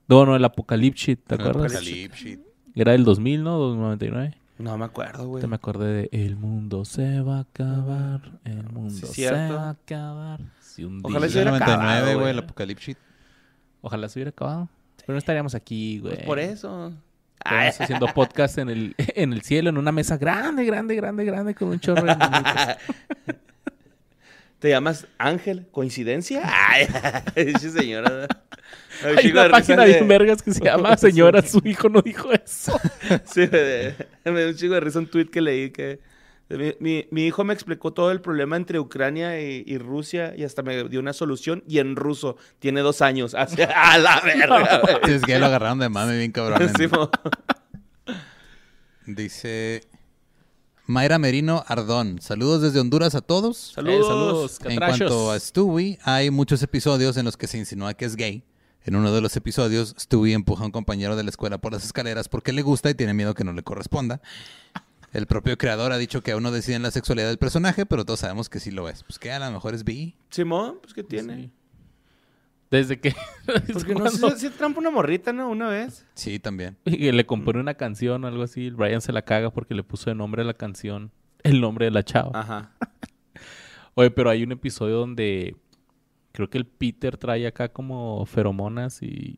No, 0.07 0.25
no, 0.25 0.35
el 0.35 0.43
Apocalypse, 0.45 1.15
¿te 1.15 1.35
acuerdas? 1.35 1.71
Apocalipsis. 1.73 2.39
Era 2.75 2.91
del 2.91 3.03
2000, 3.05 3.43
¿no? 3.43 3.75
99. 3.75 4.35
No 4.59 4.77
me 4.77 4.85
acuerdo, 4.85 5.27
güey. 5.27 5.41
Te 5.41 5.47
me 5.47 5.55
acordé 5.55 5.93
de 5.93 6.09
El 6.11 6.35
mundo 6.35 6.85
se 6.85 7.21
va 7.21 7.37
a 7.37 7.41
acabar, 7.41 8.39
el 8.43 8.63
mundo 8.69 8.93
se 8.93 9.07
cierto. 9.07 9.55
va 9.55 9.67
a 9.67 9.69
acabar. 9.71 10.41
Si 10.59 10.83
un 10.83 10.99
Ojalá 11.03 11.21
día- 11.25 11.29
se 11.29 11.35
hubiera 11.37 11.51
99, 11.51 11.73
acabado, 11.83 12.03
güey, 12.05 12.15
güey. 12.17 12.29
el 12.31 12.39
Apocalipsis. 12.39 12.97
Ojalá 13.81 14.09
se 14.09 14.19
hubiera 14.19 14.29
acabado. 14.29 14.69
Pero 14.97 15.13
no 15.13 15.17
estaríamos 15.17 15.55
aquí, 15.55 15.99
güey. 15.99 16.15
Pues 16.15 16.25
por 16.25 16.39
eso. 16.39 16.93
Estaríamos 17.45 17.81
haciendo 17.81 18.07
podcast 18.07 18.57
en 18.57 18.69
el, 18.69 18.95
en 18.97 19.33
el 19.33 19.41
cielo, 19.41 19.69
en 19.69 19.77
una 19.77 19.91
mesa 19.91 20.17
grande, 20.17 20.63
grande, 20.65 20.95
grande, 20.95 21.25
grande, 21.25 21.55
con 21.55 21.69
un 21.69 21.79
chorro 21.79 22.03
de. 22.03 22.15
¿Te 24.59 24.69
llamas 24.69 25.07
Ángel? 25.17 25.67
¿Coincidencia? 25.71 26.41
Ay, 26.45 26.87
señora. 27.59 28.27
Un 29.03 29.17
Hay 29.17 29.31
una 29.31 29.49
página 29.49 29.83
de- 29.83 29.93
bien 29.93 30.07
vergas 30.07 30.41
que 30.41 30.53
se 30.53 30.63
llama 30.63 30.95
Señora, 30.95 31.41
su 31.41 31.61
hijo 31.65 31.89
no 31.89 32.01
dijo 32.01 32.31
eso. 32.31 32.79
Sí, 33.25 33.41
me, 33.51 34.31
me 34.31 34.39
dio 34.39 34.49
un 34.49 34.55
chingo 34.55 34.75
de 34.75 34.79
risa 34.79 34.99
un 34.99 35.07
tweet 35.07 35.25
que 35.25 35.41
leí 35.41 35.71
que 35.71 35.99
mi, 36.49 36.73
mi- 36.79 37.07
mi 37.11 37.25
hijo 37.25 37.43
me 37.43 37.53
explicó 37.53 37.93
todo 37.93 38.11
el 38.11 38.21
problema 38.21 38.57
entre 38.57 38.79
Ucrania 38.79 39.41
y, 39.41 39.63
y 39.65 39.77
Rusia 39.77 40.33
y 40.37 40.43
hasta 40.43 40.61
me 40.61 40.83
dio 40.89 40.99
una 40.99 41.13
solución 41.13 41.63
y 41.67 41.79
en 41.79 41.95
ruso. 41.95 42.35
Tiene 42.59 42.81
dos 42.81 43.01
años. 43.01 43.33
Así, 43.37 43.61
a 43.61 43.97
la 43.97 44.21
verga, 44.21 44.81
es 45.07 45.21
que 45.23 45.39
lo 45.39 45.45
agarraron 45.47 45.79
de 45.79 45.89
mame 45.89 46.17
bien 46.17 46.31
cabrón. 46.31 46.61
en- 46.69 46.75
Sí, 46.75 46.87
Dice 49.05 49.81
Mayra 50.85 51.17
Merino 51.19 51.63
Ardón. 51.67 52.21
Saludos 52.21 52.61
desde 52.61 52.79
Honduras 52.79 53.15
a 53.15 53.21
todos. 53.21 53.57
Saludos. 53.75 53.99
Eh, 53.99 54.07
saludos, 54.07 54.59
En 54.65 54.77
cuanto 54.77 55.31
a 55.31 55.39
Stewie, 55.39 55.99
hay 56.03 56.29
muchos 56.31 56.61
episodios 56.63 57.17
en 57.17 57.25
los 57.25 57.37
que 57.37 57.47
se 57.47 57.57
insinúa 57.57 57.93
que 57.93 58.05
es 58.05 58.15
gay. 58.15 58.43
En 58.85 58.95
uno 58.97 59.13
de 59.13 59.21
los 59.21 59.35
episodios, 59.37 59.95
Stewie 59.97 60.33
empuja 60.33 60.63
a 60.63 60.65
un 60.65 60.71
compañero 60.73 61.15
de 61.15 61.23
la 61.23 61.29
escuela 61.29 61.57
por 61.57 61.71
las 61.71 61.85
escaleras 61.85 62.27
porque 62.27 62.51
le 62.51 62.61
gusta 62.63 62.89
y 62.89 62.95
tiene 62.95 63.13
miedo 63.13 63.33
que 63.33 63.45
no 63.45 63.53
le 63.53 63.63
corresponda. 63.63 64.21
El 65.13 65.27
propio 65.27 65.57
creador 65.59 65.91
ha 65.91 65.97
dicho 65.97 66.21
que 66.21 66.31
aún 66.31 66.41
no 66.41 66.51
deciden 66.51 66.81
la 66.81 66.89
sexualidad 66.89 67.27
del 67.27 67.37
personaje, 67.37 67.85
pero 67.85 68.03
todos 68.03 68.21
sabemos 68.21 68.49
que 68.49 68.59
sí 68.59 68.71
lo 68.71 68.89
es. 68.89 69.03
Pues 69.03 69.19
que 69.19 69.31
a 69.31 69.37
lo 69.37 69.51
mejor 69.51 69.75
es 69.75 69.83
bi. 69.83 70.15
Simón, 70.31 70.79
pues 70.81 70.95
¿qué 70.95 71.03
tiene? 71.03 71.35
Sí. 71.35 71.51
Desde 72.71 72.99
que... 72.99 73.15
Porque 73.73 73.93
no 73.93 74.09
si 74.09 74.49
trampa 74.49 74.79
una 74.79 74.89
morrita, 74.89 75.31
¿no? 75.31 75.47
Una 75.49 75.69
vez. 75.69 76.07
Sí, 76.15 76.39
también. 76.39 76.77
Y 76.85 77.11
le 77.11 77.25
compone 77.27 77.59
una 77.59 77.75
canción 77.75 78.23
o 78.23 78.27
algo 78.27 78.41
así. 78.41 78.71
Brian 78.71 79.01
se 79.01 79.13
la 79.13 79.21
caga 79.21 79.51
porque 79.51 79.75
le 79.75 79.83
puso 79.83 80.09
de 80.09 80.15
nombre 80.15 80.41
a 80.41 80.45
la 80.45 80.55
canción 80.55 81.11
el 81.43 81.61
nombre 81.61 81.85
de 81.85 81.91
la 81.91 82.03
chava. 82.03 82.31
Ajá. 82.33 82.71
Oye, 83.93 84.09
pero 84.09 84.31
hay 84.31 84.41
un 84.41 84.51
episodio 84.51 84.97
donde 84.97 85.55
creo 86.31 86.49
que 86.49 86.57
el 86.57 86.65
Peter 86.65 87.17
trae 87.17 87.45
acá 87.45 87.69
como 87.69 88.25
feromonas 88.25 89.03
y, 89.03 89.37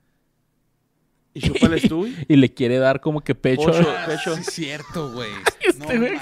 ¿Y 1.36 1.42
chúpales 1.42 1.84
tú? 1.90 2.08
y 2.28 2.36
le 2.36 2.52
quiere 2.52 2.80
dar 2.80 3.00
como 3.02 3.22
que 3.22 3.36
pecho. 3.36 3.66
Pocho, 3.68 3.86
pecho. 4.08 4.34
Sí, 4.36 4.42
es 4.42 4.48
cierto, 4.54 5.12
güey. 5.12 5.30
Este 5.62 6.00
man. 6.00 6.20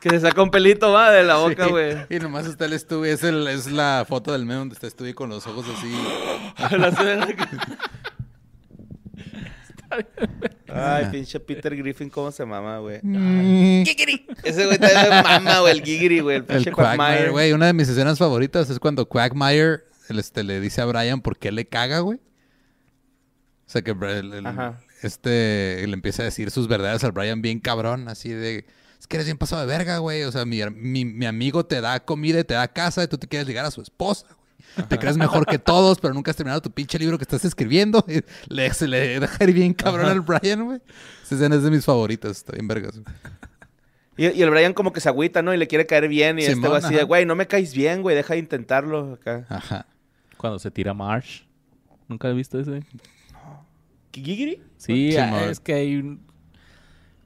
Que 0.00 0.10
se 0.10 0.20
saca 0.20 0.42
un 0.42 0.50
pelito, 0.50 0.92
va, 0.92 1.10
de 1.10 1.22
la 1.24 1.36
boca, 1.36 1.64
Sí. 1.64 1.70
güey. 1.70 1.96
Y 2.10 2.18
nomás 2.18 2.46
está 2.46 2.66
el 2.66 2.78
Stewie. 2.78 3.10
Es, 3.12 3.24
el- 3.24 3.46
es 3.48 3.72
la 3.72 4.04
foto 4.06 4.32
del 4.32 4.42
meme 4.44 4.56
donde 4.58 4.74
está 4.74 4.88
Stewie 4.90 5.14
con 5.14 5.30
los 5.30 5.46
ojos 5.46 5.64
así. 5.74 5.90
Ay, 10.68 11.06
pinche 11.10 11.38
Peter 11.40 11.74
Griffin, 11.76 12.10
¿cómo 12.10 12.30
se 12.32 12.44
mama, 12.44 12.78
güey? 12.78 13.00
Gigiri. 13.00 14.26
Ese 14.42 14.66
güey 14.66 14.78
también 14.78 15.08
me 15.08 15.22
mama, 15.22 15.60
güey, 15.60 15.72
el 15.78 15.82
Gigiri, 15.84 16.20
güey, 16.20 16.36
el 16.36 16.42
El 16.42 16.46
pinche 16.48 16.72
Quagmire, 16.72 16.96
Quagmire. 17.06 17.30
güey. 17.30 17.52
Una 17.52 17.66
de 17.66 17.72
mis 17.72 17.88
escenas 17.88 18.18
favoritas 18.18 18.68
es 18.70 18.78
cuando 18.80 19.08
Quagmire 19.08 19.84
el, 20.08 20.18
este, 20.18 20.42
le 20.42 20.60
dice 20.60 20.80
a 20.80 20.86
Brian 20.86 21.20
por 21.20 21.38
qué 21.38 21.52
le 21.52 21.66
caga, 21.66 22.00
güey. 22.00 22.18
O 23.74 23.76
sea, 23.76 23.82
que 23.82 23.90
el- 23.90 24.74
este 25.02 25.84
le 25.86 25.92
empieza 25.94 26.22
a 26.22 26.26
decir 26.26 26.50
sus 26.52 26.68
verdades 26.68 27.02
al 27.02 27.10
Brian 27.12 27.42
bien 27.42 27.58
cabrón, 27.58 28.08
así 28.08 28.28
de... 28.28 28.64
Es 29.00 29.08
que 29.08 29.16
eres 29.16 29.26
bien 29.26 29.36
pasado 29.36 29.60
de 29.62 29.66
verga, 29.66 29.98
güey. 29.98 30.22
O 30.22 30.30
sea, 30.32 30.44
mi, 30.44 30.60
mi, 30.70 31.04
mi 31.04 31.26
amigo 31.26 31.66
te 31.66 31.80
da 31.80 31.98
comida 32.04 32.38
y 32.40 32.44
te 32.44 32.54
da 32.54 32.68
casa 32.68 33.02
y 33.02 33.08
tú 33.08 33.18
te 33.18 33.26
quieres 33.28 33.46
ligar 33.48 33.64
a 33.66 33.70
su 33.70 33.82
esposa, 33.82 34.26
güey. 34.28 34.88
Te 34.88 34.98
crees 34.98 35.16
mejor 35.16 35.44
que 35.44 35.58
todos, 35.58 35.98
pero 36.00 36.14
nunca 36.14 36.30
has 36.30 36.36
terminado 36.36 36.62
tu 36.62 36.70
pinche 36.70 36.98
libro 36.98 37.18
que 37.18 37.24
estás 37.24 37.44
escribiendo. 37.44 38.04
Y 38.08 38.22
le, 38.52 38.72
se 38.72 38.88
le 38.88 39.20
deja 39.20 39.44
ir 39.44 39.52
bien 39.52 39.74
cabrón 39.74 40.06
al 40.06 40.20
Brian, 40.20 40.64
güey. 40.64 40.80
Esa 41.22 41.34
escena 41.34 41.56
es 41.56 41.62
de 41.64 41.70
mis 41.70 41.84
favoritas. 41.84 42.30
Está 42.38 42.52
bien 42.52 42.66
vergas. 42.66 42.98
Y, 44.16 44.28
y 44.28 44.42
el 44.42 44.50
Brian 44.50 44.72
como 44.72 44.92
que 44.92 45.00
se 45.00 45.08
agüita, 45.08 45.42
¿no? 45.42 45.52
Y 45.52 45.58
le 45.58 45.66
quiere 45.66 45.84
caer 45.86 46.08
bien. 46.08 46.38
Y 46.38 46.42
este 46.44 46.66
güey 46.66 46.76
así 46.76 46.94
de, 46.94 47.02
güey, 47.02 47.26
no 47.26 47.34
me 47.34 47.46
caes 47.48 47.74
bien, 47.74 48.00
güey, 48.02 48.16
deja 48.16 48.34
de 48.34 48.38
intentarlo 48.40 49.14
acá. 49.14 49.44
Ajá. 49.50 49.86
Cuando 50.38 50.58
se 50.58 50.70
tira 50.70 50.94
Marsh. 50.94 51.42
¿Nunca 52.08 52.28
has 52.28 52.34
visto 52.36 52.58
ese? 52.58 52.82
¿Gigiri? 54.22 54.62
Sí, 54.76 55.12
Sí, 55.12 55.16
ah, 55.16 55.46
es 55.50 55.60
que 55.60 55.74
hay 55.74 55.96
un... 55.96 56.20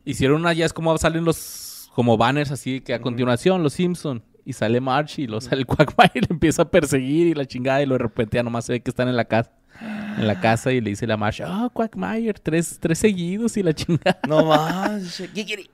Hicieron 0.05 0.41
una, 0.41 0.53
ya 0.53 0.67
es 0.67 0.73
como 0.73 0.97
salen 0.99 1.25
los... 1.25 1.91
Como 1.95 2.17
banners 2.17 2.53
así, 2.53 2.81
que 2.81 2.95
a 2.95 3.01
continuación, 3.01 3.63
los 3.65 3.73
Simpson 3.73 4.23
Y 4.45 4.53
sale 4.53 4.81
March 4.81 5.19
y 5.19 5.27
lo 5.27 5.41
sale 5.41 5.63
el 5.63 5.67
Quagmire 5.67 6.13
y 6.15 6.21
le 6.21 6.29
empieza 6.31 6.63
a 6.63 6.71
perseguir 6.71 7.27
y 7.27 7.35
la 7.35 7.45
chingada. 7.45 7.83
Y 7.83 7.87
lo 7.87 7.95
de 7.95 7.99
repente 7.99 8.37
ya 8.37 8.43
nomás 8.43 8.67
se 8.67 8.75
ve 8.75 8.81
que 8.81 8.91
están 8.91 9.09
en 9.09 9.17
la 9.17 9.25
casa. 9.25 9.51
En 9.81 10.27
la 10.27 10.41
casa 10.41 10.73
y 10.73 10.81
le 10.81 10.91
dice 10.91 11.07
la 11.07 11.17
March, 11.17 11.41
ah, 11.45 11.71
Quagmire, 11.73 12.35
tres, 12.35 12.79
tres 12.81 12.99
seguidos 12.99 13.57
y 13.57 13.63
la 13.63 13.73
chingada. 13.73 14.19
No 14.27 14.45
más. 14.45 15.23
Gigiri. 15.35 15.71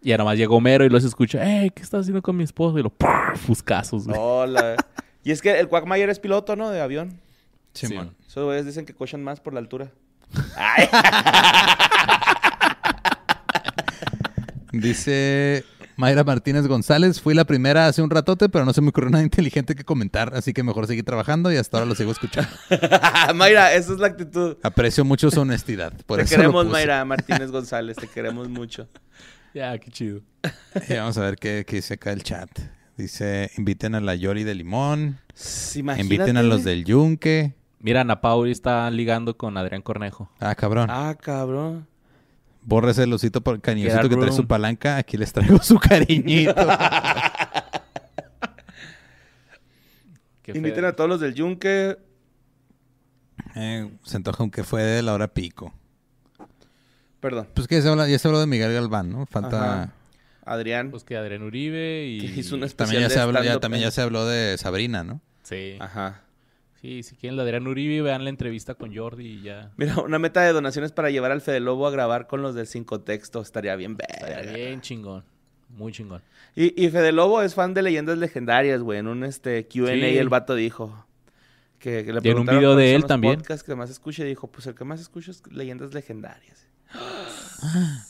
Y 0.00 0.10
ya 0.10 0.18
nomás 0.18 0.38
llegó 0.38 0.56
Homero 0.56 0.84
y 0.84 0.88
los 0.88 1.04
escucha, 1.04 1.42
eh, 1.44 1.70
¿qué 1.74 1.82
estás 1.82 2.02
haciendo 2.02 2.22
con 2.22 2.36
mi 2.36 2.44
esposo? 2.44 2.78
Y 2.78 2.82
lo, 2.82 2.92
fuscazos, 3.34 4.06
güey. 4.06 4.16
Hola. 4.20 4.76
Y 5.24 5.32
es 5.32 5.42
que 5.42 5.58
el 5.58 5.68
Quagmire 5.68 6.10
es 6.10 6.20
piloto, 6.20 6.54
¿no? 6.56 6.70
De 6.70 6.80
avión. 6.80 7.20
Simón. 7.72 8.14
Esos 8.26 8.44
güeyes 8.44 8.66
dicen 8.66 8.86
que 8.86 8.94
cochan 8.94 9.22
más 9.22 9.40
por 9.40 9.52
la 9.52 9.60
altura. 9.60 9.90
Ay. 10.56 10.88
Dice 14.72 15.64
Mayra 15.96 16.22
Martínez 16.24 16.66
González, 16.66 17.20
fui 17.20 17.34
la 17.34 17.44
primera 17.44 17.86
hace 17.86 18.02
un 18.02 18.10
ratote, 18.10 18.48
pero 18.48 18.64
no 18.64 18.72
se 18.72 18.80
me 18.80 18.90
ocurrió 18.90 19.10
nada 19.10 19.24
inteligente 19.24 19.74
que 19.74 19.84
comentar, 19.84 20.32
así 20.34 20.52
que 20.52 20.62
mejor 20.62 20.86
seguí 20.86 21.02
trabajando 21.02 21.50
y 21.52 21.56
hasta 21.56 21.78
ahora 21.78 21.88
lo 21.88 21.94
sigo 21.94 22.12
escuchando. 22.12 22.50
Mayra, 23.34 23.72
esa 23.72 23.92
es 23.94 23.98
la 23.98 24.08
actitud. 24.08 24.56
Aprecio 24.62 25.04
mucho 25.04 25.30
su 25.30 25.40
honestidad. 25.40 25.92
Por 26.06 26.18
te 26.18 26.24
eso 26.24 26.36
queremos. 26.36 26.66
Mayra 26.66 27.04
Martínez 27.06 27.50
González. 27.50 27.96
Te 27.96 28.06
queremos 28.08 28.48
mucho. 28.48 28.88
Ya, 29.54 29.76
qué 29.78 29.90
chido. 29.90 30.20
Y 30.88 30.94
vamos 30.94 31.16
a 31.18 31.22
ver 31.22 31.36
qué, 31.36 31.64
qué 31.66 31.76
dice 31.76 31.94
acá 31.94 32.12
el 32.12 32.22
chat. 32.22 32.50
Dice, 32.96 33.50
inviten 33.56 33.94
a 33.94 34.00
la 34.00 34.14
Yoli 34.14 34.44
de 34.44 34.54
Limón, 34.54 35.18
S- 35.34 35.78
Imagínate, 35.78 36.14
inviten 36.14 36.36
a 36.36 36.42
los 36.42 36.64
del 36.64 36.84
Yunque. 36.84 37.54
Mira, 37.80 38.00
Ana 38.00 38.20
Pauli 38.20 38.50
está 38.50 38.90
ligando 38.90 39.36
con 39.36 39.56
Adrián 39.56 39.82
Cornejo. 39.82 40.30
Ah, 40.40 40.54
cabrón. 40.54 40.88
Ah, 40.90 41.14
cabrón. 41.20 41.86
Borra 42.62 42.90
el 42.90 43.12
osito 43.12 43.40
por 43.40 43.60
cariñosito 43.60 44.08
que 44.08 44.16
trae 44.16 44.32
su 44.32 44.46
palanca. 44.46 44.96
Aquí 44.96 45.16
les 45.16 45.32
traigo 45.32 45.58
su 45.62 45.78
cariñito. 45.78 46.54
Inviten 50.54 50.84
a 50.84 50.92
todos 50.92 51.08
los 51.10 51.20
del 51.20 51.34
Yunque. 51.34 51.98
Eh, 53.54 53.90
se 54.02 54.16
antoja 54.16 54.42
un 54.42 54.50
que 54.50 54.64
fue 54.64 54.82
de 54.82 55.02
la 55.02 55.12
hora 55.14 55.28
pico. 55.28 55.72
Perdón. 57.20 57.48
Pues 57.54 57.66
que 57.68 57.76
ya 57.76 57.82
se, 57.82 57.88
habla- 57.88 58.08
ya 58.08 58.18
se 58.18 58.28
habló 58.28 58.40
de 58.40 58.46
Miguel 58.46 58.72
Galván, 58.72 59.10
¿no? 59.10 59.26
Falta... 59.26 59.82
Ajá. 59.82 59.92
Adrián. 60.44 60.90
Pues 60.90 61.04
que 61.04 61.16
Adrián 61.16 61.42
Uribe 61.42 62.06
y... 62.06 62.20
Que 62.20 62.40
hizo 62.40 62.54
un 62.54 62.62
También, 62.62 63.00
ya 63.00 63.06
especial 63.06 63.10
se, 63.10 63.14
de 63.16 63.20
habló, 63.20 63.42
ya, 63.42 63.60
también 63.60 63.82
ya 63.82 63.90
se 63.90 64.00
habló 64.00 64.24
de 64.26 64.56
Sabrina, 64.56 65.04
¿no? 65.04 65.20
Sí. 65.42 65.76
Ajá. 65.80 66.22
Sí, 66.80 67.02
si 67.02 67.16
quieren 67.16 67.36
la 67.36 67.42
de 67.44 67.50
Adrián 67.50 67.66
Uribe, 67.66 68.02
vean 68.02 68.22
la 68.22 68.30
entrevista 68.30 68.74
con 68.74 68.94
Jordi 68.94 69.26
y 69.26 69.42
ya. 69.42 69.72
Mira, 69.76 69.96
una 69.96 70.18
meta 70.20 70.42
de 70.42 70.52
donaciones 70.52 70.92
para 70.92 71.10
llevar 71.10 71.32
al 71.32 71.40
Fede 71.40 71.58
Lobo 71.60 71.88
a 71.88 71.90
grabar 71.90 72.28
con 72.28 72.40
los 72.40 72.54
del 72.54 72.68
Cinco 72.68 73.00
Texto. 73.00 73.40
Estaría 73.40 73.74
bien 73.74 73.96
Estaría 73.98 74.36
verga. 74.36 74.52
bien 74.52 74.80
chingón. 74.80 75.24
Muy 75.70 75.90
chingón. 75.92 76.22
Y, 76.54 76.80
y 76.82 76.88
Fede 76.90 77.10
Lobo 77.12 77.42
es 77.42 77.54
fan 77.54 77.74
de 77.74 77.82
leyendas 77.82 78.16
legendarias, 78.18 78.80
güey. 78.80 79.00
En 79.00 79.08
un 79.08 79.24
este 79.24 79.66
Q&A 79.66 79.90
Sí. 79.92 80.18
el 80.18 80.28
vato 80.28 80.54
dijo 80.54 81.04
que, 81.80 82.04
que 82.04 82.12
le 82.12 82.20
Y 82.22 82.28
en 82.30 82.38
un 82.38 82.46
video 82.46 82.76
de 82.76 82.94
él 82.94 83.04
también. 83.06 83.34
podcasts 83.36 83.64
que 83.64 83.74
más 83.74 83.90
escucha 83.90 84.22
y 84.24 84.28
dijo, 84.28 84.46
pues 84.46 84.66
el 84.68 84.74
que 84.76 84.84
más 84.84 85.00
escucho 85.00 85.32
es 85.32 85.42
leyendas 85.50 85.92
legendarias. 85.94 86.68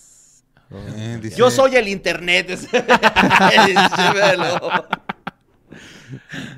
Eh, 0.71 1.19
dice- 1.23 1.35
Yo 1.39 1.51
soy 1.51 1.77
el 1.77 1.89
internet. 1.89 2.47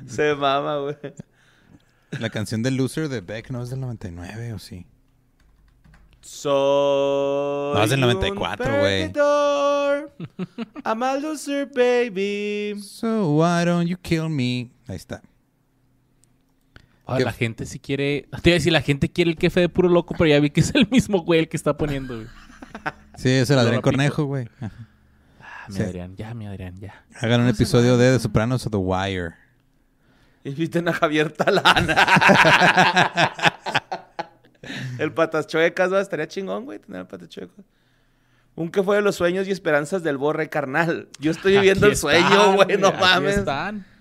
Se 0.05 0.35
mama, 0.35 0.77
güey. 0.79 0.95
La 2.19 2.29
canción 2.29 2.61
de 2.63 2.71
Loser 2.71 3.09
de 3.09 3.21
Beck 3.21 3.49
no 3.51 3.63
es 3.63 3.69
del 3.69 3.79
99, 3.79 4.53
¿o 4.53 4.59
sí? 4.59 4.85
Soy 6.21 7.73
No, 7.75 7.83
es 7.83 7.89
del 7.89 7.99
un 8.03 8.09
94, 8.09 8.79
güey. 8.79 9.11
I'm 10.85 11.03
a 11.03 11.15
loser, 11.17 11.65
baby. 11.73 12.79
So 12.81 13.31
why 13.37 13.65
don't 13.65 13.87
you 13.87 13.97
kill 13.97 14.29
me? 14.29 14.71
Ahí 14.87 14.95
está. 14.97 15.21
¿Qué- 17.17 17.25
la 17.25 17.33
gente 17.33 17.65
sí 17.65 17.79
quiere... 17.79 18.27
Te 18.41 18.49
iba 18.51 18.53
a 18.55 18.59
decir, 18.59 18.71
la 18.71 18.81
gente 18.81 19.09
quiere 19.11 19.31
el 19.31 19.37
kefe 19.37 19.59
de 19.59 19.67
puro 19.69 19.89
loco, 19.89 20.15
pero 20.17 20.29
ya 20.29 20.39
vi 20.39 20.49
que 20.49 20.61
es 20.61 20.73
el 20.75 20.87
mismo 20.89 21.21
güey 21.23 21.41
el 21.41 21.49
que 21.49 21.57
está 21.57 21.75
poniendo, 21.75 22.15
güey. 22.15 22.27
Sí, 23.17 23.29
es 23.29 23.49
el 23.49 23.59
Adrián. 23.59 23.81
Cornejo, 23.81 24.23
güey. 24.25 24.47
Ah, 24.61 24.69
mi 25.67 25.75
Sí. 25.75 25.81
Adrián, 25.83 26.15
ya, 26.15 26.33
mi 26.33 26.47
Adrián, 26.47 26.79
ya. 26.79 27.03
Hagan 27.19 27.41
un 27.41 27.47
episodio 27.49 27.97
de 27.97 28.13
The 28.13 28.19
Sopranos 28.19 28.65
o 28.65 28.69
The 28.69 28.77
Wire. 28.77 29.33
Inviten 30.43 30.87
a 30.87 30.93
Javier 30.93 31.31
Talana. 31.31 33.33
el 34.99 35.13
patas 35.13 35.47
chuecas, 35.47 35.93
¿va? 35.93 36.01
estaría 36.01 36.27
chingón, 36.27 36.65
güey, 36.65 36.79
tener 36.79 37.01
el 37.01 37.07
patas 37.07 37.29
chuecas. 37.29 37.65
Un 38.55 38.69
que 38.69 38.83
fue 38.83 38.97
de 38.97 39.01
los 39.01 39.15
sueños 39.15 39.47
y 39.47 39.51
esperanzas 39.51 40.03
del 40.03 40.17
borre 40.17 40.49
carnal. 40.49 41.07
Yo 41.19 41.31
estoy 41.31 41.53
viviendo 41.53 41.85
Aquí 41.85 41.93
el 41.93 41.97
sueño, 41.97 42.53
güey, 42.53 42.77
no 42.77 42.91
mames. 42.91 43.37
están. 43.37 43.85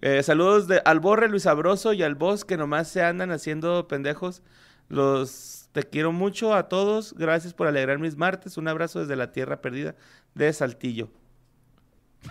Eh, 0.00 0.22
saludos 0.22 0.68
de, 0.68 0.80
al 0.84 1.00
Borre, 1.00 1.28
Luis 1.28 1.42
Sabroso 1.42 1.92
y 1.92 2.04
al 2.04 2.14
Boss 2.14 2.44
que 2.44 2.56
nomás 2.56 2.86
se 2.86 3.02
andan 3.02 3.32
haciendo 3.32 3.88
pendejos. 3.88 4.42
Los 4.88 5.70
te 5.72 5.82
quiero 5.82 6.12
mucho 6.12 6.54
a 6.54 6.68
todos. 6.68 7.14
Gracias 7.14 7.52
por 7.52 7.66
alegrar 7.66 7.98
mis 7.98 8.16
martes. 8.16 8.56
Un 8.58 8.68
abrazo 8.68 9.00
desde 9.00 9.16
la 9.16 9.32
tierra 9.32 9.60
perdida 9.60 9.96
de 10.34 10.52
Saltillo. 10.52 11.08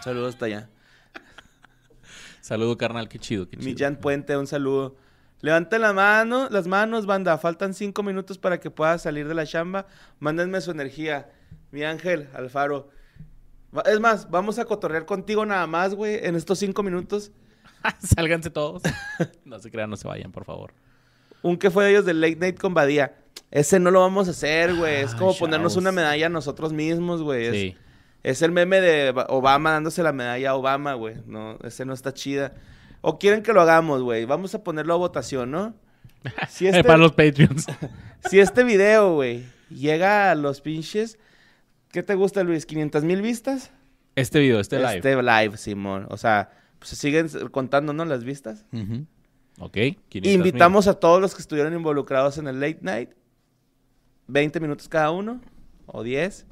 Saludos 0.02 0.36
hasta 0.36 0.46
allá. 0.46 0.70
Saludo, 2.48 2.78
carnal, 2.78 3.10
qué 3.10 3.20
chido, 3.20 3.50
qué 3.50 3.58
chido. 3.58 3.70
Millán 3.70 3.98
Puente, 3.98 4.38
un 4.38 4.48
saludo. 4.48 4.96
Levanten 5.42 5.82
la 5.82 5.92
mano, 5.92 6.48
las 6.50 6.66
manos, 6.66 7.06
banda. 7.06 7.38
Faltan 7.38 7.74
cinco 7.74 8.04
minutos 8.04 8.38
para 8.38 8.62
que 8.62 8.72
pueda 8.72 8.98
salir 9.00 9.28
de 9.28 9.34
la 9.34 9.46
chamba. 9.46 9.86
Mándenme 10.20 10.62
su 10.62 10.72
energía. 10.72 11.30
Mi 11.72 11.84
ángel, 11.84 12.30
Alfaro. 12.34 12.88
Es 13.86 14.00
más, 14.00 14.30
vamos 14.32 14.60
a 14.60 14.64
cotorrear 14.64 15.06
contigo 15.06 15.46
nada 15.46 15.68
más, 15.68 15.94
güey, 15.94 16.26
en 16.26 16.38
estos 16.38 16.60
cinco 16.60 16.84
minutos. 16.84 17.34
Sálganse 18.00 18.50
todos. 18.50 18.82
No 19.44 19.60
se 19.60 19.70
crean, 19.70 19.90
no 19.90 19.98
se 19.98 20.08
vayan, 20.08 20.32
por 20.32 20.46
favor. 20.46 20.74
Un 21.42 21.58
que 21.58 21.70
fue 21.70 21.84
de 21.84 21.92
ellos 21.92 22.06
del 22.06 22.22
Late 22.22 22.38
Night 22.38 22.58
con 22.58 22.74
Badía. 22.74 23.14
Ese 23.52 23.78
no 23.78 23.92
lo 23.92 24.00
vamos 24.00 24.30
a 24.30 24.32
hacer, 24.32 24.74
güey. 24.74 25.02
Es 25.02 25.14
como 25.16 25.38
ponernos 25.38 25.76
una 25.76 25.92
medalla 25.92 26.28
a 26.28 26.30
nosotros 26.30 26.72
mismos, 26.72 27.22
güey. 27.22 27.52
Sí. 27.52 27.68
es 27.78 27.87
el 28.42 28.52
meme 28.52 28.82
de 28.82 29.12
Ba- 29.12 29.28
Obama 29.30 29.72
dándose 29.72 30.04
la 30.04 30.12
medalla 30.14 30.50
a 30.52 30.56
Obama, 30.56 30.94
güey. 30.94 31.16
No, 31.26 31.58
ese 31.64 31.86
no 31.86 31.94
está 31.94 32.14
chida. 32.14 32.54
O 33.02 33.20
quieren 33.20 33.44
que 33.44 33.54
lo 33.54 33.62
hagamos, 33.62 34.02
güey. 34.02 34.26
Vamos 34.26 34.54
a 34.56 34.64
ponerlo 34.64 34.94
a 34.94 34.98
votación, 34.98 35.52
¿no? 35.52 35.74
Si 36.50 36.68
este, 36.68 36.84
Para 36.84 36.98
los 36.98 37.14
Patreons. 37.14 37.66
si 38.30 38.40
este 38.40 38.64
video, 38.64 39.14
güey, 39.16 39.46
llega 39.70 40.32
a 40.32 40.36
los 40.36 40.62
pinches... 40.62 41.18
¿Qué 41.92 42.04
te 42.04 42.16
gusta, 42.16 42.44
Luis? 42.44 42.68
¿500 42.68 43.04
mil 43.04 43.22
vistas? 43.22 43.72
Este 44.16 44.40
video, 44.40 44.60
este 44.60 44.78
live. 44.78 44.96
Este 44.98 45.16
live, 45.24 45.56
Simón. 45.58 46.06
O 46.10 46.18
sea, 46.18 46.50
pues 46.80 46.90
se 46.90 46.96
siguen 46.98 47.30
contando, 47.50 47.94
¿no? 47.94 48.04
Las 48.04 48.26
vistas. 48.26 48.66
Ujú. 48.74 49.06
Ok. 49.60 49.74
500,000. 50.10 50.26
Invitamos 50.34 50.88
a 50.88 50.96
todos 50.96 51.22
los 51.22 51.34
que 51.34 51.42
estuvieron 51.42 51.74
involucrados 51.74 52.38
en 52.40 52.48
el 52.48 52.60
late 52.60 52.80
night. 52.82 53.12
20 54.28 54.60
minutos 54.60 54.90
cada 54.90 55.12
uno. 55.12 55.40
O 55.86 56.04
10. 56.04 56.46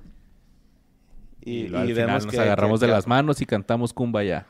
Y, 1.46 1.68
luego 1.68 1.84
al 1.84 1.93
final 1.93 2.26
nos 2.26 2.38
agarramos 2.38 2.80
de 2.80 2.88
las 2.88 3.08
manos 3.08 3.39
y 3.39 3.46
cantamos 3.46 3.93
Kumbaya. 3.93 4.48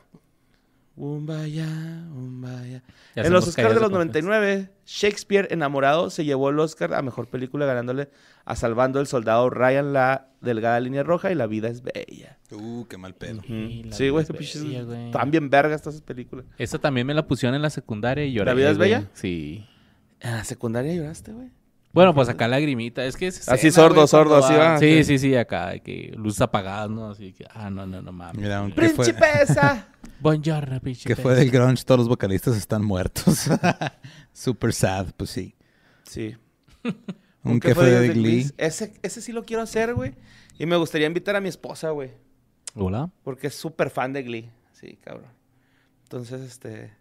Umbaya, 0.96 1.66
umbaya. 2.10 2.82
Y 3.14 3.20
En 3.20 3.30
los 3.30 3.46
Oscars 3.46 3.74
de 3.74 3.80
los 3.80 3.90
confianza. 3.90 4.22
99, 4.22 4.70
Shakespeare 4.86 5.46
enamorado 5.50 6.08
se 6.08 6.24
llevó 6.24 6.48
el 6.48 6.58
Oscar 6.58 6.94
a 6.94 7.02
mejor 7.02 7.28
película 7.28 7.66
ganándole 7.66 8.08
a 8.46 8.56
Salvando 8.56 8.98
el 8.98 9.06
Soldado 9.06 9.50
Ryan 9.50 9.92
la 9.92 10.28
delgada 10.40 10.80
línea 10.80 11.02
roja 11.02 11.30
y 11.30 11.34
La 11.34 11.46
vida 11.46 11.68
es 11.68 11.82
bella. 11.82 12.38
Uh, 12.50 12.86
qué 12.86 12.96
mal 12.96 13.14
pedo. 13.14 13.42
Sí, 13.90 14.08
güey, 14.08 14.24
es 14.24 14.62
bella, 14.62 14.84
güey. 14.84 15.06
están 15.06 15.30
bien 15.30 15.50
vergas 15.50 15.82
esas 15.82 16.00
películas. 16.00 16.46
Esa 16.56 16.78
también 16.78 17.06
me 17.06 17.12
la 17.12 17.26
pusieron 17.26 17.54
en 17.54 17.60
la 17.60 17.70
secundaria 17.70 18.24
y 18.24 18.32
lloré. 18.32 18.46
¿La 18.46 18.54
vida 18.54 18.70
es 18.70 18.78
bella? 18.78 19.10
Sí. 19.12 19.66
En 20.20 20.32
la 20.32 20.44
secundaria 20.44 20.94
lloraste, 20.94 21.32
güey. 21.32 21.50
Bueno, 21.96 22.12
pues 22.12 22.28
acá 22.28 22.46
lagrimita. 22.46 23.06
Es 23.06 23.16
que 23.16 23.28
es 23.28 23.48
Así 23.48 23.68
escena, 23.68 23.84
sordo, 23.84 23.94
güey, 23.94 24.08
sordo, 24.08 24.38
cuando 24.38 24.46
así 24.46 24.54
va. 24.54 24.78
Sí, 24.78 25.02
sí, 25.02 25.18
sí, 25.18 25.34
acá. 25.34 25.70
de 25.70 25.80
Que 25.80 26.12
luces 26.14 26.42
apagadas, 26.42 26.90
¿no? 26.90 27.08
Así 27.08 27.32
que, 27.32 27.46
ah, 27.54 27.70
no, 27.70 27.86
no, 27.86 28.02
no 28.02 28.12
mames. 28.12 28.36
Mira, 28.36 28.60
un 28.60 28.70
que 28.70 28.90
fue, 28.90 29.06
¡Principesa! 29.06 29.88
Buongiorno, 30.20 30.78
pinche. 30.82 31.06
que 31.06 31.16
fue 31.16 31.34
del 31.34 31.50
grunge, 31.50 31.82
todos 31.86 32.00
los 32.00 32.08
vocalistas 32.08 32.54
están 32.54 32.84
muertos. 32.84 33.48
Super 34.34 34.74
sad, 34.74 35.06
pues 35.16 35.30
sí. 35.30 35.54
sí. 36.02 36.36
Un 37.42 37.60
que 37.60 37.74
fue 37.74 37.90
de 37.90 38.08
Glee. 38.10 38.42
Glee. 38.42 38.50
Ese, 38.58 38.92
ese 39.02 39.22
sí 39.22 39.32
lo 39.32 39.46
quiero 39.46 39.62
hacer, 39.62 39.94
güey. 39.94 40.16
Y 40.58 40.66
me 40.66 40.76
gustaría 40.76 41.06
invitar 41.06 41.34
a 41.34 41.40
mi 41.40 41.48
esposa, 41.48 41.92
güey. 41.92 42.10
Hola. 42.74 43.10
Porque 43.22 43.46
es 43.46 43.54
súper 43.54 43.88
fan 43.88 44.12
de 44.12 44.22
Glee. 44.22 44.50
Sí, 44.70 44.98
cabrón. 45.02 45.32
Entonces, 46.02 46.42
este... 46.42 46.92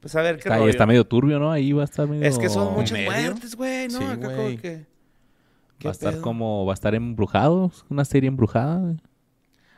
Pues 0.00 0.14
a 0.16 0.22
ver 0.22 0.36
qué 0.36 0.48
Está, 0.48 0.56
rollo. 0.56 0.70
está 0.70 0.86
medio 0.86 1.04
turbio, 1.06 1.38
¿no? 1.38 1.52
Ahí 1.52 1.72
va 1.72 1.82
a 1.82 1.84
estar 1.84 2.08
medio... 2.08 2.24
Es 2.26 2.38
que 2.38 2.48
son 2.48 2.72
muchas 2.72 2.92
¿Medio? 2.92 3.10
muertes, 3.10 3.54
güey, 3.54 3.88
¿no? 3.88 3.98
Sí, 3.98 4.04
Acá 4.04 4.28
como 4.28 4.42
güey. 4.42 4.56
que... 4.56 4.86
¿qué 5.78 5.88
Va 5.88 5.90
a 5.90 5.92
estar 5.92 6.12
pedo? 6.14 6.22
como... 6.22 6.64
Va 6.66 6.72
a 6.72 6.74
estar 6.74 6.94
embrujado. 6.94 7.70
Una 7.90 8.04
serie 8.04 8.28
embrujada. 8.28 8.78
güey. 8.78 8.96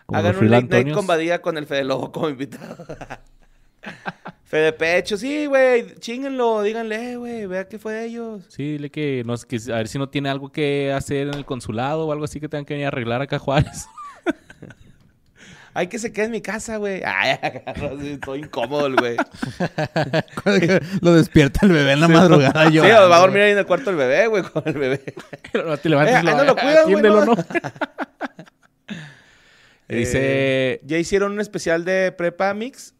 Como 0.06 0.18
Hagan 0.20 0.36
un 0.36 0.50
late 0.50 0.82
night 0.84 0.94
con 0.94 1.06
Badía 1.06 1.40
con 1.42 1.56
el 1.58 1.66
Fede 1.66 1.84
Lobo 1.84 2.12
como 2.12 2.28
invitado. 2.28 2.76
Fede 4.44 4.72
Pecho, 4.74 5.16
sí, 5.16 5.46
güey. 5.46 5.94
Chinguenlo, 5.98 6.62
díganle, 6.62 7.16
güey, 7.16 7.46
vea 7.46 7.66
qué 7.68 7.78
fue 7.78 7.94
de 7.94 8.04
ellos. 8.06 8.44
Sí, 8.48 8.72
dile 8.72 8.90
que, 8.90 9.22
no, 9.24 9.34
que 9.36 9.58
a 9.72 9.76
ver 9.76 9.88
si 9.88 9.98
no 9.98 10.08
tiene 10.10 10.28
algo 10.28 10.52
que 10.52 10.92
hacer 10.92 11.28
en 11.28 11.34
el 11.34 11.44
consulado 11.46 12.06
o 12.06 12.12
algo 12.12 12.24
así 12.26 12.38
que 12.38 12.48
tengan 12.48 12.64
que 12.66 12.74
venir 12.74 12.84
a 12.84 12.88
arreglar 12.88 13.22
acá 13.22 13.36
a 13.36 13.38
Juárez. 13.38 13.86
Ay, 15.74 15.86
que 15.86 15.98
se 15.98 16.12
quede 16.12 16.26
en 16.26 16.30
mi 16.32 16.40
casa, 16.42 16.76
güey. 16.76 17.02
Ay, 17.06 17.38
estoy 18.02 18.40
incómodo, 18.40 18.94
güey. 18.94 19.16
Lo 21.00 21.14
despierta 21.14 21.64
el 21.66 21.72
bebé 21.72 21.92
en 21.92 22.00
la 22.00 22.06
Sí, 22.08 22.12
madrugada. 22.12 22.66
Sí, 22.68 22.74
llorando. 22.74 23.08
va 23.08 23.16
a 23.16 23.20
dormir 23.20 23.42
ahí 23.42 23.52
en 23.52 23.58
el 23.58 23.66
cuarto 23.66 23.90
el 23.90 23.96
bebé, 23.96 24.26
güey, 24.26 24.42
con 24.42 24.62
el 24.66 24.74
bebé. 24.74 25.02
Pero 25.52 25.64
no 25.68 25.76
te 25.78 25.88
levantes 25.88 26.16
Eh, 26.16 26.20
y 26.22 26.24
lo, 26.26 26.36
no 26.36 26.44
lo 26.44 26.54
cuidan, 26.56 26.90
güey, 26.90 27.02
¿no? 27.02 27.24
¿no? 27.24 27.34
Dice... 29.88 30.18
Eh, 30.20 30.80
¿Ya 30.84 30.98
hicieron 30.98 31.32
un 31.32 31.40
especial 31.40 31.84
de 31.84 32.12
Prepa 32.12 32.52
Mix? 32.54 32.94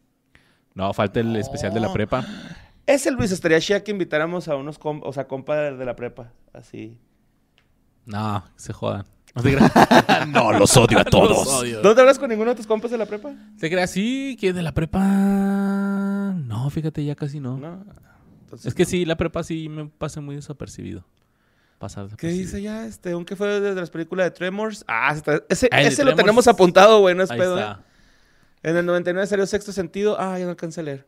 No, 0.75 0.93
falta 0.93 1.19
el 1.19 1.35
especial 1.35 1.73
de 1.73 1.79
la 1.79 1.93
prepa. 1.93 2.25
Ese 2.87 3.11
Luis 3.11 3.31
estaría 3.31 3.59
chida 3.61 3.83
que 3.83 3.91
invitáramos 3.91 4.47
a 4.47 4.55
unos, 4.55 4.79
com- 4.79 5.01
o 5.03 5.13
sea, 5.13 5.27
compa 5.27 5.55
de, 5.55 5.77
de 5.77 5.85
la 5.85 5.95
prepa. 5.95 6.31
Así. 6.51 6.99
No, 8.05 8.43
se 8.55 8.73
jodan. 8.73 9.05
No 9.35 9.41
te 9.41 9.55
creas. 9.55 9.71
no, 10.27 10.51
los 10.53 10.77
odio 10.77 10.99
a 10.99 11.03
Los 11.03 11.09
todos. 11.11 11.47
odio. 11.47 11.81
¿No 11.81 11.95
te 11.95 12.01
hablas 12.01 12.19
con 12.19 12.29
ninguno 12.29 12.51
de 12.51 12.55
tus 12.55 12.67
compas 12.67 12.91
de 12.91 12.97
la 12.97 13.05
prepa? 13.07 13.33
¿Te 13.59 13.69
creas? 13.69 13.89
Sí, 13.89 14.37
que 14.39 14.53
de 14.53 14.61
la 14.61 14.73
prepa... 14.73 15.01
No, 16.35 16.69
fíjate, 16.69 17.03
ya 17.03 17.15
casi 17.15 17.39
no. 17.39 17.57
No. 17.57 17.83
Entonces, 18.43 18.67
Es 18.67 18.73
que 18.75 18.85
sí, 18.85 19.05
la 19.05 19.15
prepa 19.17 19.43
sí 19.43 19.69
me 19.69 19.87
pasa 19.87 20.21
muy 20.21 20.35
desapercibido. 20.35 21.03
Pasar 21.79 22.07
¿Qué 22.15 22.27
dice 22.27 22.61
ya? 22.61 22.85
Este, 22.85 23.13
un 23.15 23.25
que 23.25 23.35
fue 23.35 23.59
desde 23.59 23.79
las 23.79 23.89
películas 23.89 24.27
de 24.27 24.31
Tremors. 24.31 24.85
Ah, 24.87 25.11
está- 25.15 25.41
ese, 25.49 25.67
Ah, 25.71 25.81
ese 25.81 26.03
lo 26.03 26.11
Tremors. 26.11 26.15
tenemos 26.17 26.47
apuntado, 26.47 26.99
güey, 26.99 27.15
no 27.15 27.23
es 27.23 27.31
Ahí 27.31 27.39
pedo. 27.39 27.57
está. 27.59 27.81
¿eh? 28.63 28.69
En 28.69 28.77
el 28.77 28.85
99 28.85 29.27
salió 29.27 29.45
Sexto 29.45 29.71
Sentido. 29.73 30.15
Ah, 30.19 30.37
ya 30.39 30.45
no 30.45 30.51
alcancé 30.51 30.79
a 30.79 30.83
leer. 30.83 31.07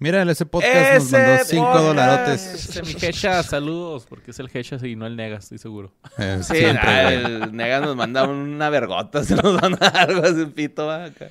Mira, 0.00 0.22
ese 0.22 0.46
podcast 0.46 0.94
nos 0.94 1.12
mandó 1.12 1.44
5 1.44 1.62
podcast. 1.62 1.84
dolarotes. 1.84 2.54
Ese 2.54 2.82
mi 2.82 2.94
Hecha, 3.06 3.42
saludos, 3.42 4.06
porque 4.08 4.30
es 4.30 4.38
el 4.38 4.48
Hecha 4.50 4.78
y 4.86 4.96
no 4.96 5.06
el 5.06 5.14
Negas, 5.14 5.44
estoy 5.44 5.58
seguro. 5.58 5.92
Eh, 6.16 6.38
Sí, 6.42 6.56
siempre, 6.56 6.88
ah, 6.88 7.12
el 7.12 7.54
Nega 7.54 7.80
nos 7.80 7.94
manda 7.94 8.26
una 8.26 8.70
vergota, 8.70 9.22
se 9.24 9.36
nos 9.36 9.60
manda 9.60 9.88
algo 9.88 10.22
así, 10.22 10.40
un 10.40 10.52
pito, 10.52 10.86
va, 10.86 11.04
acá. 11.04 11.28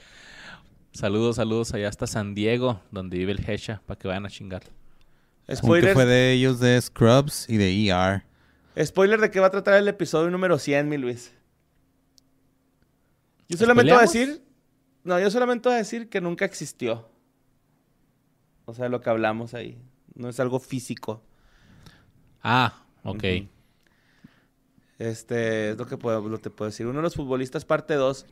Saludos, 0.92 1.38
saludos 1.38 1.74
allá 1.74 1.88
hasta 1.90 2.06
San 2.06 2.36
Diego, 2.36 2.80
donde 2.92 3.18
vive 3.18 3.32
el 3.32 3.50
Hecha, 3.50 3.82
para 3.88 3.98
que 3.98 4.08
vayan 4.08 4.28
a 4.28 4.30
chingar. 4.30 4.62
Spoiler, 5.52 5.96
fue 5.96 6.06
de 6.06 6.34
ellos 6.34 6.60
de 6.60 6.80
Scrubs 6.80 7.50
y 7.50 7.58
de 7.58 7.90
ER. 7.90 8.24
spoiler 8.86 9.20
de 9.20 9.32
qué 9.32 9.40
va 9.40 9.48
a 9.48 9.52
tratar 9.52 9.74
el 9.80 9.88
episodio 9.88 10.30
número 10.30 10.60
100, 10.60 10.88
mi 10.88 10.98
Luis. 11.00 11.34
Yo 13.48 13.58
solamente 13.58 13.92
voy 13.92 13.98
a 13.98 14.04
decir... 14.04 14.44
No, 15.04 15.20
yo 15.20 15.32
solamente 15.32 15.68
voy 15.70 15.78
a 15.78 15.80
decir 15.80 16.08
que 16.08 16.22
nunca 16.22 16.46
existió. 16.46 17.10
O 18.70 18.74
sea, 18.76 18.88
lo 18.88 19.02
que 19.02 19.10
hablamos 19.10 19.56
ahí. 19.56 19.78
No 20.14 20.30
es 20.30 20.40
algo 20.40 20.60
físico. 20.60 21.24
Ah, 22.44 22.84
ok. 23.04 23.24
Este, 25.00 25.72
es 25.72 25.78
lo 25.78 25.88
que 25.88 25.98
puedo, 25.98 26.22
lo 26.30 26.38
te 26.38 26.52
puedo 26.52 26.70
decir. 26.70 26.86
Uno 26.86 26.98
de 27.00 27.04
los 27.04 27.16
futbolistas, 27.16 27.66
parte 27.66 27.96
2. 27.96 28.28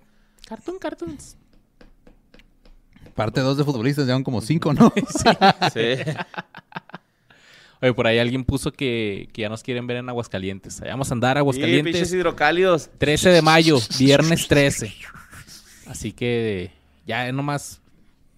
Cartoon, 0.48 0.78
cartoons. 0.78 1.38
Parte 3.16 3.42
2 3.42 3.58
de 3.58 3.64
futbolistas, 3.64 4.06
llevan 4.06 4.24
como 4.24 4.42
5, 4.42 4.74
¿no? 4.74 4.94
Sí. 5.74 6.04
Oye, 7.82 7.94
por 7.94 8.06
ahí 8.06 8.20
alguien 8.20 8.44
puso 8.44 8.72
que, 8.72 9.30
que 9.34 9.42
ya 9.42 9.50
nos 9.50 9.64
quieren 9.64 9.88
ver 9.88 9.98
en 9.98 10.10
Aguascalientes. 10.10 10.82
Allá 10.82 10.92
vamos 10.92 11.10
a 11.10 11.14
andar 11.16 11.38
a 11.38 11.42
pinches 11.42 11.64
Aguascalientes. 11.64 12.14
hidrocálidos. 12.14 12.90
13 13.00 13.30
de 13.30 13.42
mayo, 13.42 13.80
viernes 13.98 14.48
13. 14.48 14.94
Así 15.88 16.12
que 16.12 16.72
ya 17.08 17.32
nomás, 17.32 17.82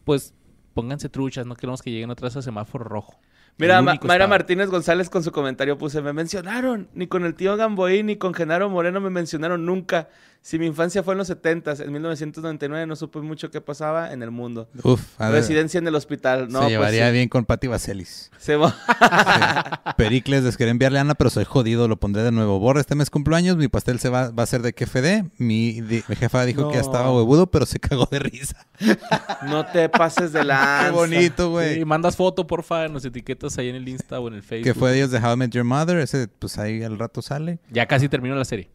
pues 0.05 0.33
pónganse 0.74 1.09
truchas. 1.09 1.45
No 1.45 1.55
queremos 1.55 1.82
que 1.82 1.91
lleguen 1.91 2.11
atrás 2.11 2.36
a 2.38 2.41
semáforo 2.41 2.84
rojo. 2.86 3.20
Mira, 3.57 3.82
Ma- 3.82 3.99
Mayra. 4.03 4.28
Martínez 4.28 4.70
González 4.70 5.09
con 5.09 5.22
su 5.22 5.32
comentario 5.34 5.78
puse, 5.78 6.01
me 6.01 6.13
mencionaron, 6.13 6.88
ni 6.93 7.07
con 7.07 7.26
el 7.26 7.36
tío 7.36 7.57
Gamboí 7.57 8.03
ni 8.03 8.15
con 8.15 8.34
Genaro 8.34 8.70
Moreno 8.70 9.01
me 9.01 9.09
mencionaron 9.09 9.65
nunca. 9.65 10.07
Si 10.41 10.57
mi 10.57 10.65
infancia 10.65 11.03
fue 11.03 11.13
en 11.13 11.17
los 11.17 11.27
70 11.27 11.73
en 11.83 11.91
1999 11.91 12.87
no 12.87 12.95
supe 12.95 13.19
mucho 13.19 13.51
qué 13.51 13.59
pasaba 13.59 14.13
en 14.13 14.23
el 14.23 14.31
mundo. 14.31 14.69
Uf, 14.83 15.19
a 15.19 15.25
ver, 15.29 15.41
Residencia 15.41 15.77
en 15.79 15.87
el 15.87 15.93
hospital, 15.95 16.47
no, 16.49 16.59
se 16.59 16.63
pues 16.65 16.69
llevaría 16.69 17.07
sí. 17.07 17.11
bien 17.13 17.27
con 17.29 17.43
Patti 17.45 17.67
Vaselis. 17.67 18.31
Se 18.37 18.55
va- 18.55 18.69
Sí. 18.71 19.91
Pericles, 19.97 20.43
les 20.43 20.55
quería 20.57 20.71
enviarle 20.71 20.97
a 20.99 21.01
Ana, 21.01 21.15
pero 21.15 21.29
soy 21.29 21.43
jodido, 21.43 21.87
lo 21.87 21.97
pondré 21.99 22.23
de 22.23 22.31
nuevo. 22.31 22.57
Borra, 22.59 22.79
este 22.79 22.95
mes 22.95 23.09
cumpleaños, 23.09 23.57
mi 23.57 23.67
pastel 23.67 23.99
se 23.99 24.09
va, 24.09 24.31
va 24.31 24.43
a 24.43 24.45
ser 24.45 24.61
de 24.61 24.73
KFD. 24.73 25.29
Mi, 25.37 25.81
mi 25.81 26.15
jefa 26.15 26.45
dijo 26.45 26.69
que 26.69 26.77
No. 26.77 26.81
estaba 26.81 27.13
huevudo, 27.13 27.51
pero 27.51 27.65
se 27.65 27.79
cagó 27.79 28.07
de 28.09 28.19
risa. 28.19 28.65
no 29.45 29.65
te 29.65 29.89
pases 29.89 30.31
de 30.31 30.43
la 30.45 30.83
Qué 30.85 30.91
bonito, 30.91 31.49
güey. 31.51 31.75
Sí, 31.75 31.85
mandas 31.85 32.15
foto, 32.15 32.47
porfa, 32.47 32.87
nos 32.87 33.03
etiquetas 33.05 33.57
ahí 33.57 33.69
en 33.69 33.75
el 33.75 33.87
Insta 33.87 34.19
o 34.19 34.27
en 34.29 34.35
el 34.35 34.43
Facebook. 34.43 34.63
Que 34.73 34.73
fue 34.73 34.91
de 34.91 34.97
ellos 34.97 35.11
de 35.11 35.19
How 35.19 35.33
I 35.33 35.37
Met 35.37 35.51
Your 35.51 35.65
Mother. 35.65 35.97
Ese, 35.99 36.27
pues 36.27 36.57
ahí 36.57 36.81
al 36.83 36.97
rato 36.97 37.21
sale. 37.21 37.59
Ya 37.69 37.85
casi 37.87 38.07
terminó 38.09 38.35
la 38.35 38.45
serie. 38.45 38.69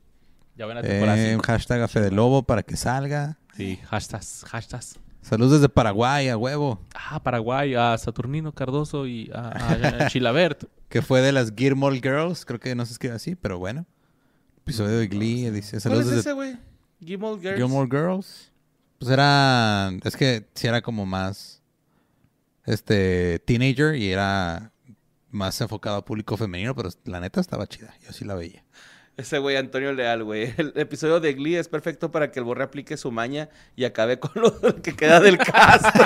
Ya 0.57 0.67
ven 0.67 0.77
la 0.77 0.83
temporada 0.83 1.19
Eh, 1.19 1.39
hashtag 1.45 1.83
a 1.83 1.89
Fede 1.89 2.11
Lobo 2.11 2.43
para 2.45 2.63
que 2.63 2.77
salga. 2.77 3.39
Sí, 3.57 3.79
hashtags, 3.91 4.45
hashtags. 4.49 4.99
Saludos 5.23 5.53
desde 5.53 5.69
Paraguay, 5.69 6.29
a 6.29 6.37
huevo. 6.37 6.81
Ah, 6.95 7.23
Paraguay, 7.23 7.75
a 7.75 7.97
Saturnino 7.97 8.53
Cardoso 8.53 9.07
y 9.07 9.31
a, 9.35 10.05
a- 10.05 10.09
Chilabert. 10.09 10.65
Que 10.89 11.03
fue 11.03 11.23
de 11.23 11.33
las 11.33 11.53
Gilmore 11.57 11.97
Girls. 12.01 12.45
Creo 12.45 12.61
que 12.61 12.75
no 12.77 12.87
se 12.87 12.93
escribe 12.93 13.15
así, 13.17 13.35
pero 13.35 13.59
bueno. 13.59 13.85
Episodio 14.59 14.97
de 14.99 15.09
Glee. 15.09 15.51
Dice, 15.51 15.73
¿Cuál 15.73 15.81
saludos 15.81 16.05
es 16.05 16.11
desde 16.11 16.21
ese, 16.21 16.33
güey? 16.35 16.57
Gilmore 17.05 17.41
Girls. 17.41 17.57
Gilmore 17.57 17.89
Girls. 17.91 18.53
Pues 18.99 19.11
era. 19.11 19.91
Es 20.05 20.17
que 20.17 20.47
sí 20.55 20.69
era 20.69 20.83
como 20.83 21.05
más. 21.05 21.63
Este. 22.65 23.41
Teenager 23.41 23.97
y 23.97 24.13
era 24.13 24.71
más 25.31 25.61
enfocado 25.61 25.97
a 25.97 26.05
público 26.05 26.37
femenino, 26.37 26.75
pero 26.77 26.91
la 27.07 27.19
neta 27.19 27.41
estaba 27.41 27.67
chida. 27.67 27.93
Yo 28.07 28.13
sí 28.13 28.25
la 28.25 28.35
veía. 28.35 28.63
Ese 29.17 29.39
güey 29.39 29.57
Antonio 29.57 29.93
Leal, 29.93 30.25
güey. 30.25 30.53
El 30.59 30.73
episodio 30.77 31.21
de 31.21 31.35
Glee 31.35 31.57
es 31.57 31.69
perfecto 31.69 32.11
para 32.11 32.31
que 32.31 32.41
el 32.41 32.45
borre 32.45 32.65
aplique 32.65 32.97
su 32.97 33.13
maña 33.13 33.49
y 33.77 33.85
acabe 33.85 34.19
con 34.19 34.33
lo 34.35 34.61
que 34.83 34.95
queda 34.95 35.21
del 35.21 35.39
cast. 35.39 35.87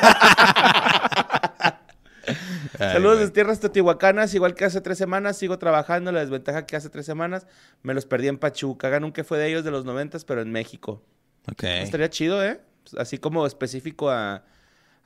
Saludos 2.78 3.18
desde 3.20 3.32
tierras 3.32 3.58
teotihuacanas, 3.58 4.34
igual 4.34 4.54
que 4.54 4.64
hace 4.64 4.80
tres 4.80 4.98
semanas, 4.98 5.36
sigo 5.36 5.58
trabajando, 5.58 6.12
la 6.12 6.20
desventaja 6.20 6.66
que 6.66 6.76
hace 6.76 6.90
tres 6.90 7.06
semanas, 7.06 7.46
me 7.82 7.94
los 7.94 8.06
perdí 8.06 8.28
en 8.28 8.38
Pachuca, 8.38 8.86
hagan 8.86 9.02
un 9.04 9.12
que 9.12 9.24
fue 9.24 9.38
de 9.38 9.48
ellos 9.48 9.64
de 9.64 9.70
los 9.72 9.84
noventas, 9.84 10.24
pero 10.24 10.42
en 10.42 10.52
México. 10.52 11.02
Ok. 11.50 11.64
Estaría 11.64 12.08
chido, 12.10 12.44
¿eh? 12.44 12.60
Así 12.96 13.18
como 13.18 13.46
específico 13.46 14.10
a... 14.10 14.44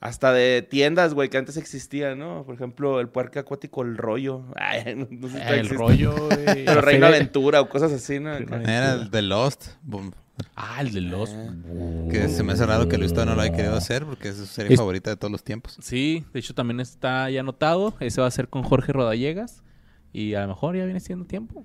Hasta 0.03 0.33
de 0.33 0.61
tiendas, 0.69 1.15
güey, 1.15 1.29
que 1.31 1.39
antes 1.39 1.57
existían, 1.57 2.19
¿no? 2.19 2.43
Por 2.45 2.57
ejemplo, 2.57 3.01
el 3.01 3.09
parque 3.09 3.39
acuático 3.39 3.83
El 3.83 3.97
Rollo. 3.97 4.43
Ay, 4.57 4.95
no, 4.97 5.07
no 5.11 5.29
sé 5.29 5.35
si 5.35 5.39
todavía 5.39 5.49
El 5.55 5.59
existe. 5.61 5.77
rollo, 5.77 6.13
güey. 6.27 6.45
Pero 6.67 6.81
Reino 6.83 7.07
Aventura 7.07 7.61
o 7.61 7.69
cosas 7.69 7.93
así, 7.93 8.19
¿no? 8.21 8.33
Reino 8.37 8.57
Acá. 8.57 8.77
Era 8.77 8.93
el 8.95 9.11
de 9.11 9.23
Lost. 9.23 9.69
boom, 9.83 10.13
Ah, 10.57 10.79
el 10.81 10.93
de 10.93 11.03
los. 11.03 11.31
Que 12.11 12.29
se 12.29 12.43
me 12.43 12.55
hace 12.55 12.67
raro 12.67 12.89
que 12.89 12.99
Luis 12.99 13.13
todavía 13.13 13.33
no 13.33 13.37
lo 13.37 13.43
haya 13.43 13.53
querido 13.55 13.77
hacer 13.77 14.05
porque 14.05 14.29
es 14.31 14.37
su 14.37 14.47
serie 14.47 14.73
Es- 14.75 14.79
favorita 14.81 15.09
de 15.11 15.17
todos 15.17 15.31
los 15.31 15.45
tiempos. 15.45 15.77
Sí, 15.81 16.25
de 16.33 16.41
hecho 16.41 16.53
también 16.55 16.81
está 16.81 17.31
ya 17.31 17.41
anotado. 17.41 17.95
Ese 18.01 18.21
va 18.21 18.27
a 18.27 18.31
ser 18.31 18.49
con 18.49 18.63
Jorge 18.65 18.93
Rodallegas. 18.93 19.63
Y 20.13 20.35
a 20.35 20.43
lo 20.43 20.49
mejor 20.49 20.77
ya 20.77 20.85
viene 20.85 21.01
siendo 21.01 21.27
tiempo. 21.27 21.65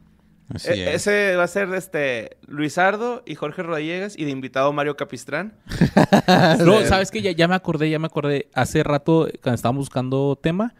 Así 0.53 0.69
E- 0.69 0.89
es. 0.95 1.07
ese 1.07 1.35
va 1.35 1.43
a 1.43 1.47
ser 1.47 1.73
este 1.73 2.37
Luisardo 2.47 3.21
y 3.25 3.35
Jorge 3.35 3.63
Rodallegas 3.63 4.17
y 4.17 4.23
de 4.25 4.31
invitado 4.31 4.71
Mario 4.73 4.95
Capistrán. 4.95 5.53
No, 6.65 6.85
¿sabes 6.85 7.11
qué? 7.11 7.21
Ya, 7.21 7.31
ya 7.31 7.47
me 7.47 7.55
acordé, 7.55 7.89
ya 7.89 7.99
me 7.99 8.07
acordé. 8.07 8.47
Hace 8.53 8.83
rato, 8.83 9.27
cuando 9.41 9.55
estábamos 9.55 9.81
buscando 9.81 10.37
tema, 10.41 10.73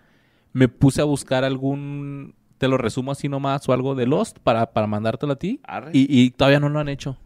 me 0.53 0.68
puse 0.68 1.01
a 1.01 1.05
buscar 1.05 1.43
algún... 1.43 2.36
Te 2.57 2.68
lo 2.68 2.78
resumo 2.78 3.11
así 3.11 3.30
nomás 3.30 3.68
o 3.70 3.74
algo 3.74 3.93
de 3.93 4.07
Lost 4.07 4.39
para, 4.39 4.72
para 4.74 4.88
mandártelo 4.88 5.34
a 5.34 5.36
ti. 5.38 5.61
Y, 5.93 6.07
y 6.09 6.32
todavía 6.32 6.59
no 6.59 6.70
lo 6.70 6.80
han 6.80 6.89
hecho. 6.89 7.18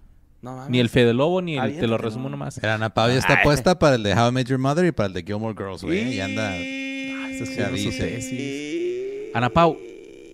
No 0.41 0.55
mames. 0.55 0.69
Ni 0.71 0.79
el 0.79 0.89
Fede 0.89 1.13
Lobo, 1.13 1.41
ni 1.41 1.57
el 1.57 1.79
Te 1.79 1.87
lo 1.87 1.97
resumo 1.97 2.27
nomás. 2.27 2.57
Era 2.57 2.73
Ana 2.75 2.93
Pau 2.93 3.07
ya 3.09 3.17
está 3.17 3.35
Ay. 3.35 3.43
puesta 3.43 3.79
para 3.79 3.95
el 3.95 4.03
de 4.03 4.13
How 4.13 4.29
I 4.29 4.31
Met 4.31 4.47
Your 4.47 4.59
Mother 4.59 4.85
y 4.85 4.91
para 4.91 5.07
el 5.07 5.13
de 5.13 5.23
Gilmore 5.23 5.55
Girls, 5.57 5.83
güey. 5.83 6.15
Y 6.15 6.19
anda. 6.19 6.51
tesis. 6.51 8.01
Ana 9.33 9.49
Pau, 9.49 9.77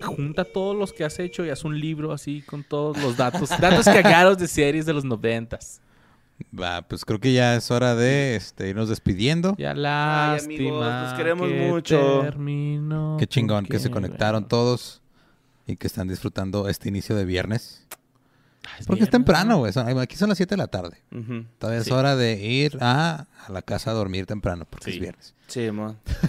junta 0.01 0.43
todos 0.45 0.75
los 0.75 0.93
que 0.93 1.03
has 1.03 1.17
hecho 1.19 1.45
y 1.45 1.49
haz 1.49 1.63
un 1.63 1.79
libro 1.79 2.11
así 2.11 2.41
con 2.41 2.63
todos 2.63 2.97
los 3.01 3.17
datos. 3.17 3.49
datos 3.59 3.85
cagados 3.85 4.37
de 4.37 4.47
series 4.47 4.85
de 4.85 4.93
los 4.93 5.03
noventas. 5.05 5.81
Va, 6.57 6.83
pues 6.83 7.03
creo 7.03 7.19
que 7.19 7.33
ya 7.33 7.55
es 7.55 7.71
hora 7.71 7.95
de 7.95 8.35
este, 8.35 8.69
irnos 8.69 8.89
despidiendo. 8.89 9.55
Ya 9.57 9.71
amigos, 9.71 9.81
lástima. 9.83 11.03
los 11.03 11.13
queremos 11.13 11.47
que 11.49 11.67
mucho. 11.69 12.19
terminó 12.21 13.17
Qué 13.19 13.25
chingón 13.27 13.65
que 13.65 13.79
se 13.79 13.89
conectaron 13.89 14.47
todos 14.47 15.01
y 15.65 15.75
que 15.77 15.87
están 15.87 16.07
disfrutando 16.07 16.69
este 16.69 16.89
inicio 16.89 17.15
de 17.15 17.25
viernes. 17.25 17.85
Ah, 18.67 18.75
es 18.79 18.85
Porque 18.85 19.03
es 19.05 19.09
temprano, 19.09 19.51
¿no? 19.53 19.57
güey. 19.59 19.73
Son- 19.73 19.87
Aquí 19.99 20.15
son 20.15 20.29
las 20.29 20.37
7 20.37 20.53
de 20.53 20.57
la 20.57 20.67
tarde. 20.67 20.97
Todavía 21.57 21.81
Sí. 21.83 21.89
es 21.89 21.91
hora 21.95 22.15
de 22.15 22.33
ir 22.45 22.77
a, 22.81 23.25
a 23.47 23.51
la 23.51 23.61
casa 23.63 23.91
a 23.91 23.93
dormir 23.93 24.25
temprano 24.27 24.65
porque 24.69 24.85
Sí. 24.85 24.91
es 24.91 24.99
viernes. 24.99 25.33
Sí. 25.47 25.61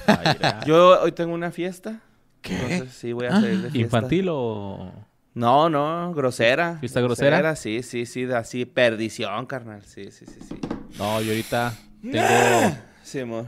Ay, 0.07 0.37
era- 0.41 0.65
Yo 0.65 1.03
hoy 1.03 1.13
tengo 1.13 1.35
una 1.35 1.51
fiesta. 1.51 2.01
¿Qué? 2.43 2.55
Entonces 2.55 2.93
sí 2.93 3.13
voy 3.13 3.27
a 3.27 3.31
Ah, 3.31 3.41
salir 3.41 3.63
de 3.63 3.71
fiesta. 3.71 3.79
¿Infantil 3.79 4.29
o...? 4.31 4.93
No, 5.35 5.69
no, 5.71 6.13
grosera. 6.15 6.79
¿Fiesta 6.81 7.01
grosera? 7.01 7.55
Sí, 7.55 7.83
sí, 7.83 8.07
sí, 8.07 8.25
así, 8.33 8.65
perdición, 8.65 9.47
carnal. 9.47 9.83
Sí, 9.85 10.11
sí, 10.11 10.27
sí, 10.27 10.41
sí. 10.41 10.55
No, 10.99 11.21
yo 11.21 11.31
ahorita 11.31 11.75
tengo 12.03 12.77
Sí, 13.03 13.25
mon. 13.25 13.47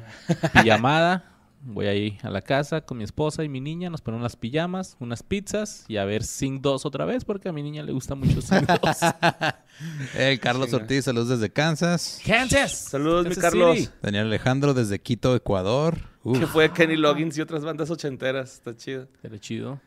pijamada. 0.52 1.24
Voy 1.62 1.86
ahí 1.86 2.18
a 2.22 2.30
la 2.30 2.40
casa 2.40 2.80
con 2.80 2.96
mi 2.98 3.04
esposa 3.04 3.44
y 3.44 3.48
mi 3.50 3.60
niña. 3.60 3.90
Nos 3.90 4.00
ponemos 4.00 4.22
las 4.22 4.36
pijamas, 4.36 4.96
unas 4.98 5.22
pizzas 5.22 5.84
y 5.88 5.98
a 5.98 6.04
ver 6.06 6.22
Sing 6.24 6.62
2 6.62 6.86
otra 6.86 7.04
vez 7.04 7.24
porque 7.26 7.50
a 7.50 7.52
mi 7.52 7.62
niña 7.62 7.82
le 7.82 7.92
gusta 7.92 8.14
mucho 8.14 8.40
Sing 8.40 8.64
2. 8.66 8.78
El 10.16 10.40
Carlos. 10.40 10.72
Ortiz, 10.72 11.04
saludos 11.04 11.28
desde 11.28 11.50
Kansas. 11.52 12.20
Kansas. 12.26 12.72
Saludos, 12.72 13.26
mi 13.26 13.34
Carlos. 13.34 13.76
City. 13.78 13.90
Daniel 14.02 14.26
Alejandro 14.26 14.72
desde 14.74 15.00
Quito, 15.00 15.34
Ecuador. 15.36 15.98
Uf, 16.22 16.38
Que 16.38 16.46
fue 16.46 16.72
Kenny 16.72 16.96
Loggins 16.96 17.36
y 17.38 17.40
otras 17.40 17.62
bandas 17.64 17.90
ochenteras. 17.90 18.54
Está 18.54 18.74
chido. 18.76 19.06
Pero 19.20 19.36
chido. 19.38 19.80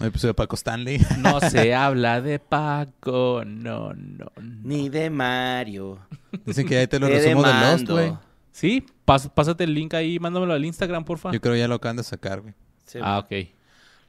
un 0.00 0.06
episodio 0.06 0.30
de 0.30 0.34
Paco 0.34 0.56
Stanley. 0.56 1.00
No 1.18 1.38
se 1.40 1.72
habla 1.74 2.20
de 2.20 2.40
Paco. 2.40 3.42
No, 3.46 3.92
no, 3.94 4.26
no. 4.36 4.42
Ni 4.62 4.88
de 4.88 5.08
Mario. 5.10 5.98
Dicen 6.44 6.66
que 6.66 6.78
ahí 6.78 6.86
te 6.88 6.98
lo 6.98 7.06
resumo 7.08 7.42
de 7.44 7.52
Lost, 7.52 7.62
demando. 7.86 7.92
güey. 7.94 8.12
Sí, 8.52 8.84
pas- 9.06 9.28
pásate 9.32 9.64
el 9.64 9.74
link 9.74 9.94
ahí, 9.94 10.18
mándamelo 10.18 10.52
al 10.52 10.64
Instagram, 10.64 11.04
porfa. 11.04 11.32
Yo 11.32 11.40
creo 11.40 11.56
ya 11.56 11.66
lo 11.68 11.74
acaban 11.76 11.96
de 11.96 12.02
sacar, 12.04 12.40
güey. 12.42 12.54
Sí, 12.84 12.98
Ah, 13.02 13.18
ok. 13.18 13.48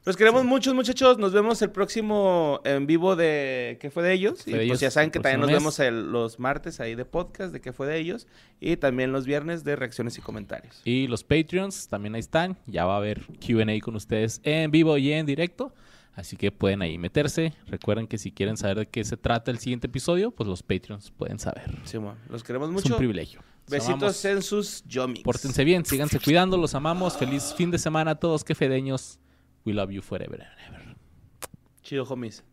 Los 0.06 0.18
queremos 0.18 0.44
muchos, 0.44 0.74
muchachos. 0.74 1.16
Nos 1.16 1.32
vemos 1.32 1.62
el 1.62 1.70
próximo 1.70 2.60
en 2.64 2.86
vivo 2.86 3.16
de 3.16 3.78
¿Qué 3.80 3.90
fue 3.90 4.02
de 4.02 4.12
ellos? 4.12 4.42
Fue 4.42 4.50
y 4.50 4.52
de 4.52 4.58
pues 4.58 4.64
ellos 4.66 4.80
ya 4.80 4.90
saben 4.90 5.10
que 5.10 5.18
también 5.18 5.40
nos 5.40 5.50
vemos 5.50 5.78
el- 5.80 6.12
los 6.12 6.38
martes 6.38 6.78
ahí 6.78 6.94
de 6.94 7.06
podcast 7.06 7.54
de 7.54 7.62
¿Qué 7.62 7.72
fue 7.72 7.86
de 7.86 7.96
ellos? 7.98 8.26
Y 8.60 8.76
también 8.76 9.12
los 9.12 9.24
viernes 9.24 9.64
de 9.64 9.76
reacciones 9.76 10.18
y 10.18 10.20
comentarios. 10.20 10.82
Y 10.84 11.06
los 11.06 11.24
Patreons 11.24 11.88
también 11.88 12.14
ahí 12.16 12.20
están. 12.20 12.58
Ya 12.66 12.84
va 12.84 12.94
a 12.94 12.98
haber 12.98 13.22
QA 13.40 13.80
con 13.80 13.96
ustedes 13.96 14.42
en 14.44 14.70
vivo 14.70 14.98
y 14.98 15.10
en 15.10 15.24
directo. 15.24 15.72
Así 16.14 16.36
que 16.36 16.52
pueden 16.52 16.82
ahí 16.82 16.98
meterse. 16.98 17.54
Recuerden 17.66 18.06
que 18.06 18.18
si 18.18 18.30
quieren 18.30 18.58
saber 18.58 18.76
de 18.80 18.86
qué 18.86 19.02
se 19.04 19.16
trata 19.16 19.50
el 19.50 19.58
siguiente 19.58 19.86
episodio, 19.86 20.32
pues 20.32 20.46
los 20.46 20.62
Patreons 20.62 21.10
pueden 21.12 21.38
saber. 21.38 21.64
Simón, 21.84 22.16
los 22.28 22.44
queremos 22.44 22.68
Es 22.68 22.74
mucho. 22.74 22.92
un 22.92 22.98
privilegio. 22.98 23.40
Besitos 23.68 24.24
en 24.24 24.42
sus. 24.42 24.84
Pórtense 25.24 25.64
bien, 25.64 25.84
síganse 25.84 26.20
cuidando, 26.20 26.56
los 26.56 26.74
amamos. 26.74 27.16
Feliz 27.16 27.54
fin 27.56 27.70
de 27.70 27.78
semana 27.78 28.12
a 28.12 28.14
todos, 28.14 28.44
que 28.44 28.54
fedeños. 28.54 29.18
We 29.64 29.72
love 29.72 29.90
you 29.90 30.02
forever 30.02 30.42
and 30.42 30.74
ever. 30.74 30.96
Chido, 31.82 32.04
homies. 32.04 32.44